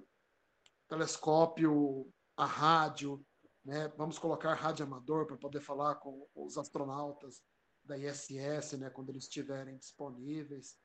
telescópio, 0.88 2.10
a 2.36 2.44
rádio, 2.44 3.24
né? 3.64 3.88
Vamos 3.96 4.18
colocar 4.18 4.54
rádio 4.54 4.84
amador 4.84 5.26
para 5.26 5.36
poder 5.36 5.60
falar 5.60 5.94
com 5.96 6.26
os 6.34 6.58
astronautas 6.58 7.42
da 7.84 7.96
ISS, 7.98 8.78
né, 8.78 8.90
quando 8.90 9.10
eles 9.10 9.24
estiverem 9.24 9.76
disponíveis. 9.76 10.76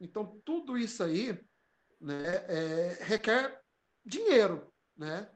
Então 0.00 0.40
tudo 0.44 0.76
isso 0.76 1.02
aí, 1.02 1.40
né, 2.00 2.36
é, 2.48 3.04
requer 3.04 3.62
dinheiro, 4.04 4.72
né? 4.96 5.30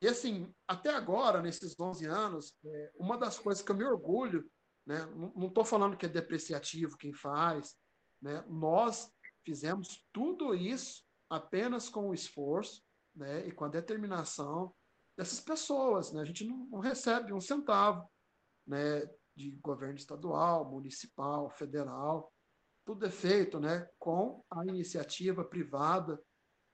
E 0.00 0.06
assim, 0.06 0.54
até 0.66 0.90
agora, 0.90 1.42
nesses 1.42 1.78
11 1.78 2.06
anos, 2.06 2.56
é, 2.64 2.92
uma 2.94 3.18
das 3.18 3.38
coisas 3.38 3.62
que 3.62 3.70
eu 3.72 3.76
me 3.76 3.84
orgulho, 3.84 4.48
né, 4.86 5.04
não 5.36 5.48
estou 5.48 5.64
falando 5.64 5.96
que 5.96 6.06
é 6.06 6.08
depreciativo 6.08 6.96
quem 6.96 7.12
faz, 7.12 7.76
né, 8.22 8.44
nós 8.48 9.12
fizemos 9.44 10.06
tudo 10.12 10.54
isso 10.54 11.04
apenas 11.28 11.88
com 11.88 12.08
o 12.08 12.14
esforço 12.14 12.82
né, 13.14 13.46
e 13.46 13.52
com 13.52 13.64
a 13.64 13.68
determinação 13.68 14.74
dessas 15.16 15.40
pessoas. 15.40 16.12
Né? 16.12 16.22
A 16.22 16.24
gente 16.24 16.44
não, 16.44 16.56
não 16.66 16.78
recebe 16.78 17.32
um 17.32 17.40
centavo 17.40 18.08
né, 18.66 19.02
de 19.38 19.52
governo 19.62 19.96
estadual, 19.96 20.68
municipal, 20.68 21.48
federal. 21.48 22.32
Tudo 22.84 23.06
é 23.06 23.10
feito 23.10 23.60
né, 23.60 23.88
com 23.98 24.44
a 24.50 24.64
iniciativa 24.66 25.44
privada 25.44 26.20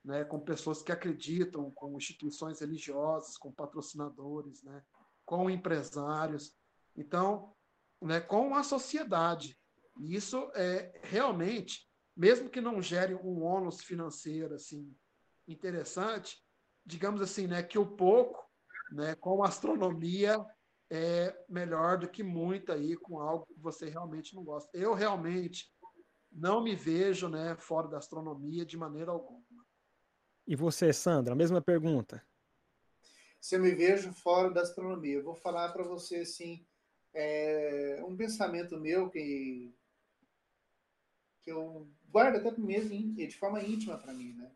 né, 0.05 0.23
com 0.23 0.39
pessoas 0.39 0.83
que 0.83 0.91
acreditam, 0.91 1.71
com 1.71 1.97
instituições 1.97 2.59
religiosas, 2.59 3.37
com 3.37 3.51
patrocinadores, 3.51 4.61
né, 4.63 4.83
com 5.25 5.49
empresários, 5.49 6.53
então, 6.95 7.55
né, 7.99 8.21
com 8.21 8.55
a 8.55 8.63
sociedade. 8.63 9.59
E 9.99 10.15
isso 10.15 10.51
é 10.53 10.93
realmente, 11.03 11.89
mesmo 12.15 12.49
que 12.49 12.61
não 12.61 12.81
gere 12.81 13.15
um 13.15 13.43
ônus 13.43 13.81
financeiro 13.81 14.53
assim 14.53 14.95
interessante, 15.47 16.37
digamos 16.85 17.19
assim, 17.19 17.47
né, 17.47 17.63
que 17.63 17.79
o 17.79 17.95
pouco, 17.95 18.39
né, 18.91 19.15
com 19.15 19.43
astronomia 19.43 20.37
é 20.89 21.35
melhor 21.49 21.97
do 21.97 22.07
que 22.07 22.23
muito 22.23 22.71
aí 22.71 22.95
com 22.95 23.19
algo 23.19 23.45
que 23.45 23.59
você 23.59 23.89
realmente 23.89 24.35
não 24.35 24.43
gosta. 24.43 24.69
Eu 24.73 24.93
realmente 24.93 25.73
não 26.31 26.61
me 26.61 26.75
vejo, 26.75 27.29
né, 27.29 27.55
fora 27.57 27.87
da 27.87 27.97
astronomia 27.97 28.65
de 28.65 28.77
maneira 28.77 29.11
alguma. 29.11 29.43
E 30.47 30.55
você, 30.55 30.93
Sandra, 30.93 31.33
a 31.33 31.37
mesma 31.37 31.61
pergunta. 31.61 32.21
Se 33.39 33.55
eu 33.55 33.59
me 33.59 33.71
vejo 33.71 34.11
fora 34.13 34.51
da 34.51 34.61
astronomia, 34.61 35.15
eu 35.15 35.23
vou 35.23 35.35
falar 35.35 35.71
para 35.71 35.83
você 35.83 36.17
assim, 36.17 36.65
é, 37.13 38.03
um 38.05 38.15
pensamento 38.15 38.79
meu 38.79 39.09
que 39.09 39.73
que 41.41 41.51
eu 41.51 41.87
guardo 42.09 42.37
até 42.37 42.59
mesmo 42.59 43.13
de 43.13 43.37
forma 43.37 43.61
íntima 43.61 43.99
para 43.99 44.11
mim, 44.11 44.33
né? 44.33 44.51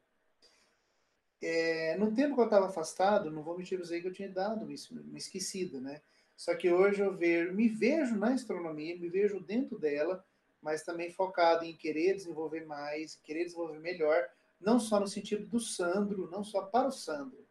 É, 1.42 1.96
no 1.98 2.14
tempo 2.14 2.34
que 2.34 2.42
eu 2.42 2.46
estava 2.46 2.68
afastado, 2.68 3.30
não 3.30 3.44
vou 3.44 3.56
mentir 3.56 3.80
dizer 3.80 4.02
que 4.02 4.08
eu 4.08 4.14
tinha 4.14 4.28
dado 4.28 4.66
uma, 4.66 5.02
uma 5.02 5.18
esquecida, 5.18 5.80
né? 5.80 6.02
Só 6.40 6.56
que 6.56 6.72
hoje 6.72 7.02
eu 7.02 7.12
me 7.54 7.68
vejo 7.68 8.16
na 8.16 8.32
astronomia, 8.34 8.98
me 8.98 9.10
vejo 9.10 9.42
dentro 9.42 9.78
dela, 9.78 10.26
mas 10.62 10.86
também 10.86 11.12
focado 11.12 11.66
em 11.66 11.76
querer 11.76 12.14
desenvolver 12.14 12.66
mais, 12.66 13.20
querer 13.26 13.44
desenvolver 13.44 13.80
melhor, 13.80 14.26
não 14.58 14.80
só 14.80 15.02
no 15.02 15.08
sentido 15.08 15.46
do 15.46 15.60
Sandro, 15.60 16.32
não 16.32 16.42
só 16.42 16.62
para 16.62 16.88
o 16.88 16.94
Sandro, 16.94 17.46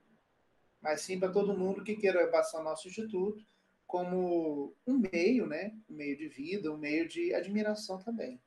mas 0.81 1.03
sim 1.03 1.21
para 1.21 1.31
todo 1.31 1.53
mundo 1.53 1.85
que 1.85 1.97
queira 1.97 2.27
passar 2.29 2.61
o 2.61 2.65
nosso 2.65 2.89
instituto 2.89 3.45
como 3.87 4.75
um 4.87 5.03
meio, 5.13 5.47
né? 5.47 5.77
Um 5.87 5.95
meio 5.95 6.17
de 6.17 6.27
vida, 6.27 6.73
um 6.73 6.79
meio 6.79 7.07
de 7.07 7.35
admiração 7.35 7.99
também. 7.99 8.41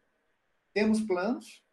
Temos 0.73 1.01
planos, 1.01 1.63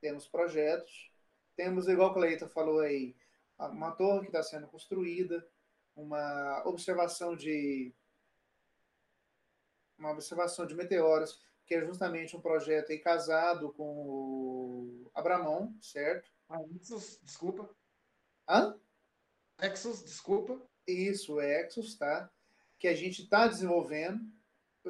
temos 0.00 0.28
projetos, 0.28 1.10
temos, 1.56 1.88
igual 1.88 2.12
o 2.12 2.14
Cleiton 2.14 2.46
falou 2.46 2.78
aí, 2.78 3.16
uma 3.58 3.90
torre 3.90 4.20
que 4.20 4.26
está 4.26 4.44
sendo 4.44 4.68
construída, 4.68 5.44
uma 5.96 6.62
observação 6.66 7.36
de 7.36 7.92
uma 9.98 10.10
observação 10.10 10.66
de 10.66 10.74
meteoros 10.74 11.40
que 11.66 11.74
é 11.74 11.84
justamente 11.84 12.36
um 12.36 12.40
projeto 12.40 12.92
aí 12.92 12.98
casado 12.98 13.72
com 13.72 13.84
o 13.84 15.10
Abramon, 15.14 15.72
certo? 15.80 16.30
Ah, 16.48 16.60
Exos, 16.76 17.18
desculpa. 17.22 17.68
Hã? 18.48 18.78
Exos, 19.62 20.04
desculpa. 20.04 20.60
Isso, 20.86 21.40
Exos, 21.40 21.96
tá? 21.96 22.30
Que 22.78 22.88
a 22.88 22.94
gente 22.94 23.22
está 23.22 23.46
desenvolvendo. 23.46 24.20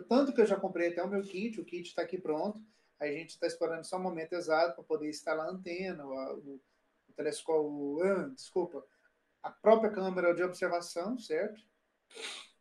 Tanto 0.09 0.33
que 0.33 0.41
eu 0.41 0.47
já 0.47 0.59
comprei 0.59 0.89
até 0.89 1.03
o 1.03 1.09
meu 1.09 1.23
kit, 1.23 1.61
o 1.61 1.65
kit 1.65 1.89
está 1.89 2.03
aqui 2.03 2.19
pronto. 2.19 2.61
A 2.99 3.07
gente 3.07 3.31
está 3.31 3.47
esperando 3.47 3.85
só 3.85 3.97
o 3.97 4.03
momento 4.03 4.33
exato 4.33 4.75
para 4.75 4.85
poder 4.85 5.09
instalar 5.09 5.47
a 5.47 5.51
antena, 5.51 6.05
o, 6.05 6.61
o 7.09 7.13
telescópio, 7.15 8.03
ah, 8.03 8.29
desculpa, 8.35 8.85
a 9.45 9.51
própria 9.51 9.91
câmera 9.91 10.35
de 10.35 10.43
observação, 10.43 11.19
certo? 11.19 11.61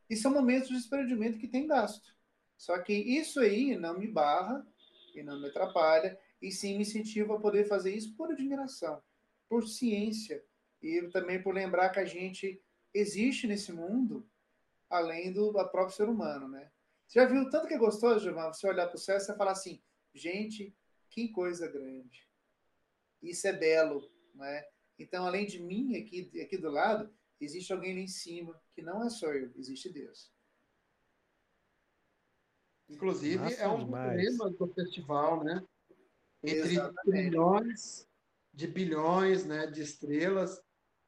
E 0.09 0.17
são 0.17 0.33
momentos 0.33 0.67
de 0.67 0.75
desprendimento 0.75 1.39
que 1.39 1.47
tem 1.47 1.65
gasto. 1.65 2.13
Só 2.57 2.77
que 2.77 2.93
isso 2.93 3.39
aí 3.39 3.77
não 3.77 3.97
me 3.97 4.05
barra 4.05 4.67
e 5.15 5.23
não 5.23 5.39
me 5.39 5.47
atrapalha, 5.47 6.19
e 6.41 6.51
sim 6.51 6.75
me 6.75 6.81
incentiva 6.81 7.35
a 7.35 7.39
poder 7.39 7.65
fazer 7.69 7.95
isso 7.95 8.13
por 8.17 8.29
admiração, 8.29 9.01
por 9.47 9.65
ciência, 9.65 10.43
e 10.81 11.03
também 11.03 11.41
por 11.41 11.53
lembrar 11.53 11.89
que 11.89 11.99
a 11.99 12.05
gente 12.05 12.61
existe 12.93 13.47
nesse 13.47 13.71
mundo 13.71 14.27
além 14.89 15.31
do, 15.31 15.53
do 15.53 15.69
próprio 15.69 15.95
ser 15.95 16.09
humano, 16.09 16.49
né? 16.49 16.69
Você 17.07 17.19
já 17.19 17.25
viu 17.25 17.49
tanto 17.49 17.67
que 17.67 17.73
é 17.73 17.77
gostoso, 17.77 18.19
Gilmar, 18.19 18.53
você 18.53 18.67
olhar 18.67 18.87
para 18.87 18.95
o 18.95 18.99
céu 18.99 19.17
e 19.17 19.21
você 19.21 19.35
falar 19.35 19.51
assim, 19.51 19.81
gente, 20.13 20.75
que 21.09 21.29
coisa 21.29 21.67
grande. 21.67 22.27
Isso 23.21 23.47
é 23.47 23.53
belo, 23.53 24.11
né? 24.35 24.65
Então, 24.97 25.25
além 25.25 25.45
de 25.45 25.59
mim 25.59 25.97
aqui, 25.97 26.29
aqui 26.41 26.57
do 26.57 26.69
lado, 26.69 27.13
existe 27.39 27.73
alguém 27.73 27.95
lá 27.95 28.01
em 28.01 28.07
cima, 28.07 28.59
que 28.73 28.81
não 28.81 29.03
é 29.03 29.09
só 29.09 29.27
eu, 29.33 29.51
existe 29.55 29.89
Deus. 29.89 30.31
Inclusive, 32.89 33.43
Nossa, 33.43 33.55
é 33.55 33.67
um 33.67 33.85
demais. 33.85 34.37
dos 34.37 34.57
do 34.57 34.67
festival, 34.73 35.43
né? 35.43 35.63
Entre 36.43 36.75
trilhões 37.05 38.07
de 38.53 38.67
bilhões 38.67 39.45
né, 39.45 39.65
de 39.65 39.81
estrelas 39.81 40.61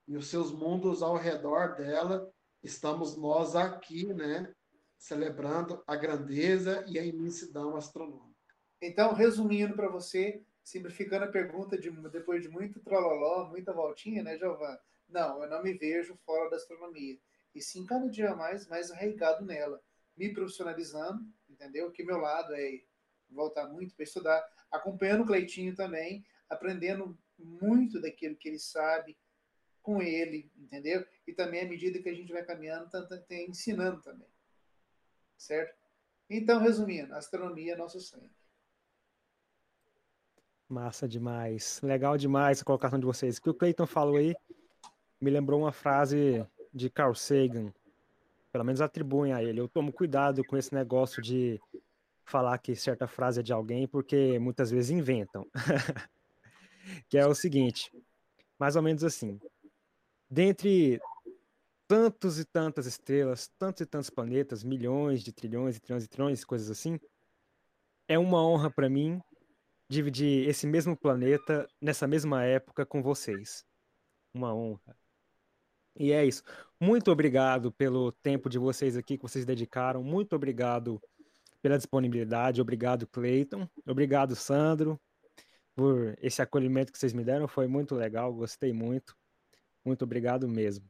e 0.08 0.18
os 0.18 0.28
seus 0.28 0.52
mundos 0.52 1.04
ao 1.04 1.16
redor 1.16 1.76
dela, 1.76 2.32
estamos 2.64 3.16
nós 3.16 3.56
aqui, 3.56 4.12
né? 4.14 4.54
Celebrando 4.98 5.84
a 5.86 5.96
grandeza 5.96 6.84
e 6.88 6.98
a 6.98 7.06
imensidão 7.06 7.76
astronômica. 7.76 8.34
Então, 8.82 9.14
resumindo 9.14 9.76
para 9.76 9.90
você, 9.90 10.42
simplificando 10.66 11.26
a 11.26 11.32
pergunta 11.32 11.78
de, 11.78 11.92
depois 12.10 12.42
de 12.42 12.50
muito 12.50 12.80
trololó, 12.80 13.48
muita 13.48 13.72
voltinha, 13.72 14.24
né, 14.24 14.36
Giovanna? 14.36 14.82
Não, 15.08 15.44
eu 15.44 15.50
não 15.50 15.62
me 15.62 15.74
vejo 15.74 16.18
fora 16.26 16.50
da 16.50 16.56
astronomia. 16.56 17.20
E 17.54 17.62
sim, 17.62 17.86
cada 17.86 18.10
dia 18.10 18.36
mais, 18.36 18.68
mais 18.68 18.90
arraigado 18.90 19.46
nela. 19.46 19.80
Me 20.18 20.34
profissionalizando, 20.34 21.24
entendeu? 21.48 21.92
Que 21.92 22.04
meu 22.04 22.18
lado 22.18 22.54
é 22.56 22.82
voltar 23.30 23.68
muito 23.68 23.96
para 23.96 24.04
estudar. 24.04 24.44
Acompanhando 24.72 25.22
o 25.22 25.28
Cleitinho 25.28 25.76
também, 25.76 26.26
aprendendo 26.50 27.16
muito 27.38 28.02
daquilo 28.02 28.36
que 28.36 28.50
ele 28.50 28.60
sabe 28.60 29.16
com 29.84 30.02
ele, 30.02 30.52
entendeu? 30.58 31.06
E 31.28 31.34
também, 31.34 31.62
à 31.62 31.70
medida 31.70 32.02
que 32.02 32.10
a 32.10 32.14
gente 32.14 32.34
vai 32.34 32.44
caminhando, 32.44 32.90
tá 32.90 33.08
ensinando 33.30 34.02
também. 34.02 34.28
Certo? 35.38 35.78
Então, 36.28 36.60
resumindo, 36.60 37.14
astronomia 37.14 37.74
é 37.74 37.78
nosso 37.78 38.02
sangue. 38.02 38.34
Massa 40.68 41.08
demais. 41.08 41.80
Legal 41.84 42.18
demais 42.18 42.62
a 42.62 42.66
colocação 42.66 43.00
de 43.00 43.06
vocês. 43.06 43.38
O 43.38 43.42
que 43.42 43.50
o 43.50 43.54
Clayton 43.54 43.86
falou 43.86 44.18
aí 44.18 44.36
me 45.22 45.30
lembrou 45.30 45.60
uma 45.60 45.72
frase 45.72 46.46
de 46.74 46.90
Carl 46.90 47.14
Sagan. 47.14 47.74
Pelo 48.52 48.64
menos 48.64 48.82
atribuem 48.82 49.34
a 49.34 49.44
ele. 49.44 49.60
Eu 49.60 49.68
tomo 49.68 49.92
cuidado 49.92 50.44
com 50.44 50.58
esse 50.58 50.74
negócio 50.74 51.22
de 51.22 51.60
falar 52.24 52.58
que 52.58 52.76
certa 52.76 53.08
frase 53.08 53.40
é 53.40 53.44
de 53.44 53.54
alguém, 53.54 53.88
porque 53.88 54.40
muitas 54.40 54.72
vezes 54.72 54.90
inventam. 54.90 55.48
que 57.10 57.18
é 57.18 57.26
o 57.26 57.36
seguinte, 57.36 57.92
mais 58.60 58.76
ou 58.76 58.82
menos 58.82 59.04
assim. 59.04 59.40
Dentre 60.30 61.00
tantos 61.88 62.40
e 62.40 62.46
tantas 62.46 62.86
estrelas, 62.86 63.48
tantos 63.60 63.82
e 63.82 63.86
tantos 63.86 64.10
planetas, 64.10 64.64
milhões 64.64 65.22
de 65.22 65.32
trilhões 65.32 65.78
e 65.78 65.80
trilhões 65.80 66.04
e 66.04 66.08
trilhões, 66.08 66.44
coisas 66.44 66.72
assim, 66.72 67.00
é 68.08 68.18
uma 68.18 68.44
honra 68.44 68.72
para 68.72 68.90
mim 68.90 69.22
dividir 69.88 70.48
esse 70.48 70.66
mesmo 70.66 70.96
planeta 70.98 71.68
nessa 71.82 72.08
mesma 72.08 72.44
época 72.44 72.86
com 72.86 73.02
vocês. 73.02 73.66
Uma 74.34 74.54
honra. 74.54 74.98
E 75.98 76.12
é 76.12 76.26
isso. 76.26 76.44
Muito 76.80 77.10
obrigado 77.12 77.72
pelo 77.72 78.12
tempo 78.12 78.50
de 78.50 78.60
vocês 78.60 78.98
aqui 78.98 79.18
que 79.18 79.24
vocês 79.24 79.46
dedicaram. 79.46 80.04
Muito 80.04 80.36
obrigado 80.36 81.02
pela 81.62 81.78
disponibilidade. 81.78 82.62
Obrigado, 82.62 83.08
Cleiton. 83.08 83.68
Obrigado, 83.88 84.36
Sandro, 84.36 85.00
por 85.74 86.18
esse 86.22 86.42
acolhimento 86.42 86.92
que 86.92 86.98
vocês 87.00 87.14
me 87.14 87.24
deram. 87.24 87.48
Foi 87.48 87.68
muito 87.68 87.96
legal, 87.96 88.34
gostei 88.34 88.74
muito. 88.74 89.16
Muito 89.86 90.04
obrigado 90.04 90.48
mesmo. 90.50 90.86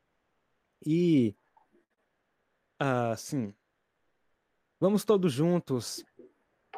E, 0.86 1.36
assim, 2.80 3.54
vamos 4.80 5.06
todos 5.06 5.32
juntos 5.32 6.04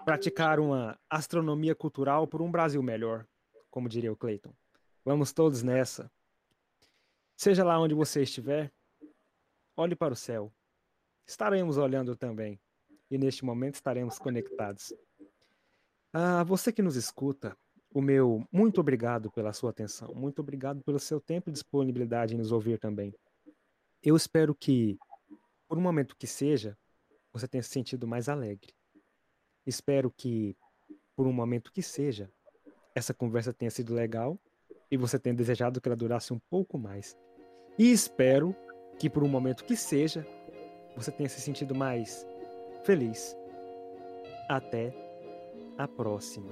praticar 0.07 0.57
uma 0.57 0.97
astronomia 1.09 1.75
cultural 1.75 2.25
por 2.25 2.41
um 2.41 2.49
Brasil 2.49 2.81
melhor, 2.81 3.27
como 3.69 3.89
diria 3.89 4.09
o 4.09 4.15
Clayton. 4.15 4.53
Vamos 5.03 5.33
todos 5.33 5.63
nessa. 5.63 6.09
Seja 7.35 7.61
lá 7.61 7.77
onde 7.77 7.93
você 7.93 8.23
estiver, 8.23 8.71
olhe 9.75 9.97
para 9.97 10.13
o 10.13 10.15
céu. 10.15 10.49
Estaremos 11.25 11.77
olhando 11.77 12.15
também, 12.15 12.57
e 13.11 13.17
neste 13.17 13.43
momento 13.43 13.75
estaremos 13.75 14.17
conectados. 14.17 14.93
A 16.13 16.39
ah, 16.39 16.43
você 16.45 16.71
que 16.71 16.81
nos 16.81 16.95
escuta, 16.95 17.57
o 17.93 18.01
meu 18.01 18.47
muito 18.49 18.79
obrigado 18.79 19.29
pela 19.29 19.51
sua 19.51 19.71
atenção, 19.71 20.15
muito 20.15 20.39
obrigado 20.39 20.81
pelo 20.85 20.99
seu 20.99 21.19
tempo 21.19 21.49
e 21.49 21.51
disponibilidade 21.51 22.33
em 22.33 22.37
nos 22.37 22.53
ouvir 22.53 22.79
também. 22.79 23.13
Eu 24.01 24.15
espero 24.15 24.55
que, 24.55 24.97
por 25.67 25.77
um 25.77 25.81
momento 25.81 26.15
que 26.15 26.27
seja, 26.27 26.77
você 27.33 27.45
tenha 27.45 27.61
se 27.61 27.71
sentido 27.71 28.07
mais 28.07 28.29
alegre, 28.29 28.76
Espero 29.67 30.09
que, 30.09 30.55
por 31.13 31.27
um 31.27 31.33
momento 31.33 31.73
que 31.73 31.83
seja, 31.83 32.31
essa 32.95 33.13
conversa 33.13 33.51
tenha 33.51 33.69
sido 33.69 33.93
legal 33.93 34.39
e 34.89 34.95
você 34.95 35.19
tenha 35.19 35.35
desejado 35.35 35.81
que 35.81 35.89
ela 35.89 35.95
durasse 35.95 36.31
um 36.31 36.39
pouco 36.49 36.77
mais. 36.77 37.17
E 37.77 37.91
espero 37.91 38.55
que, 38.97 39.09
por 39.09 39.23
um 39.25 39.27
momento 39.27 39.65
que 39.65 39.75
seja, 39.75 40.25
você 40.95 41.11
tenha 41.11 41.27
se 41.27 41.41
sentido 41.41 41.75
mais 41.75 42.25
feliz. 42.85 43.35
Até 44.47 44.93
a 45.77 45.85
próxima. 45.85 46.49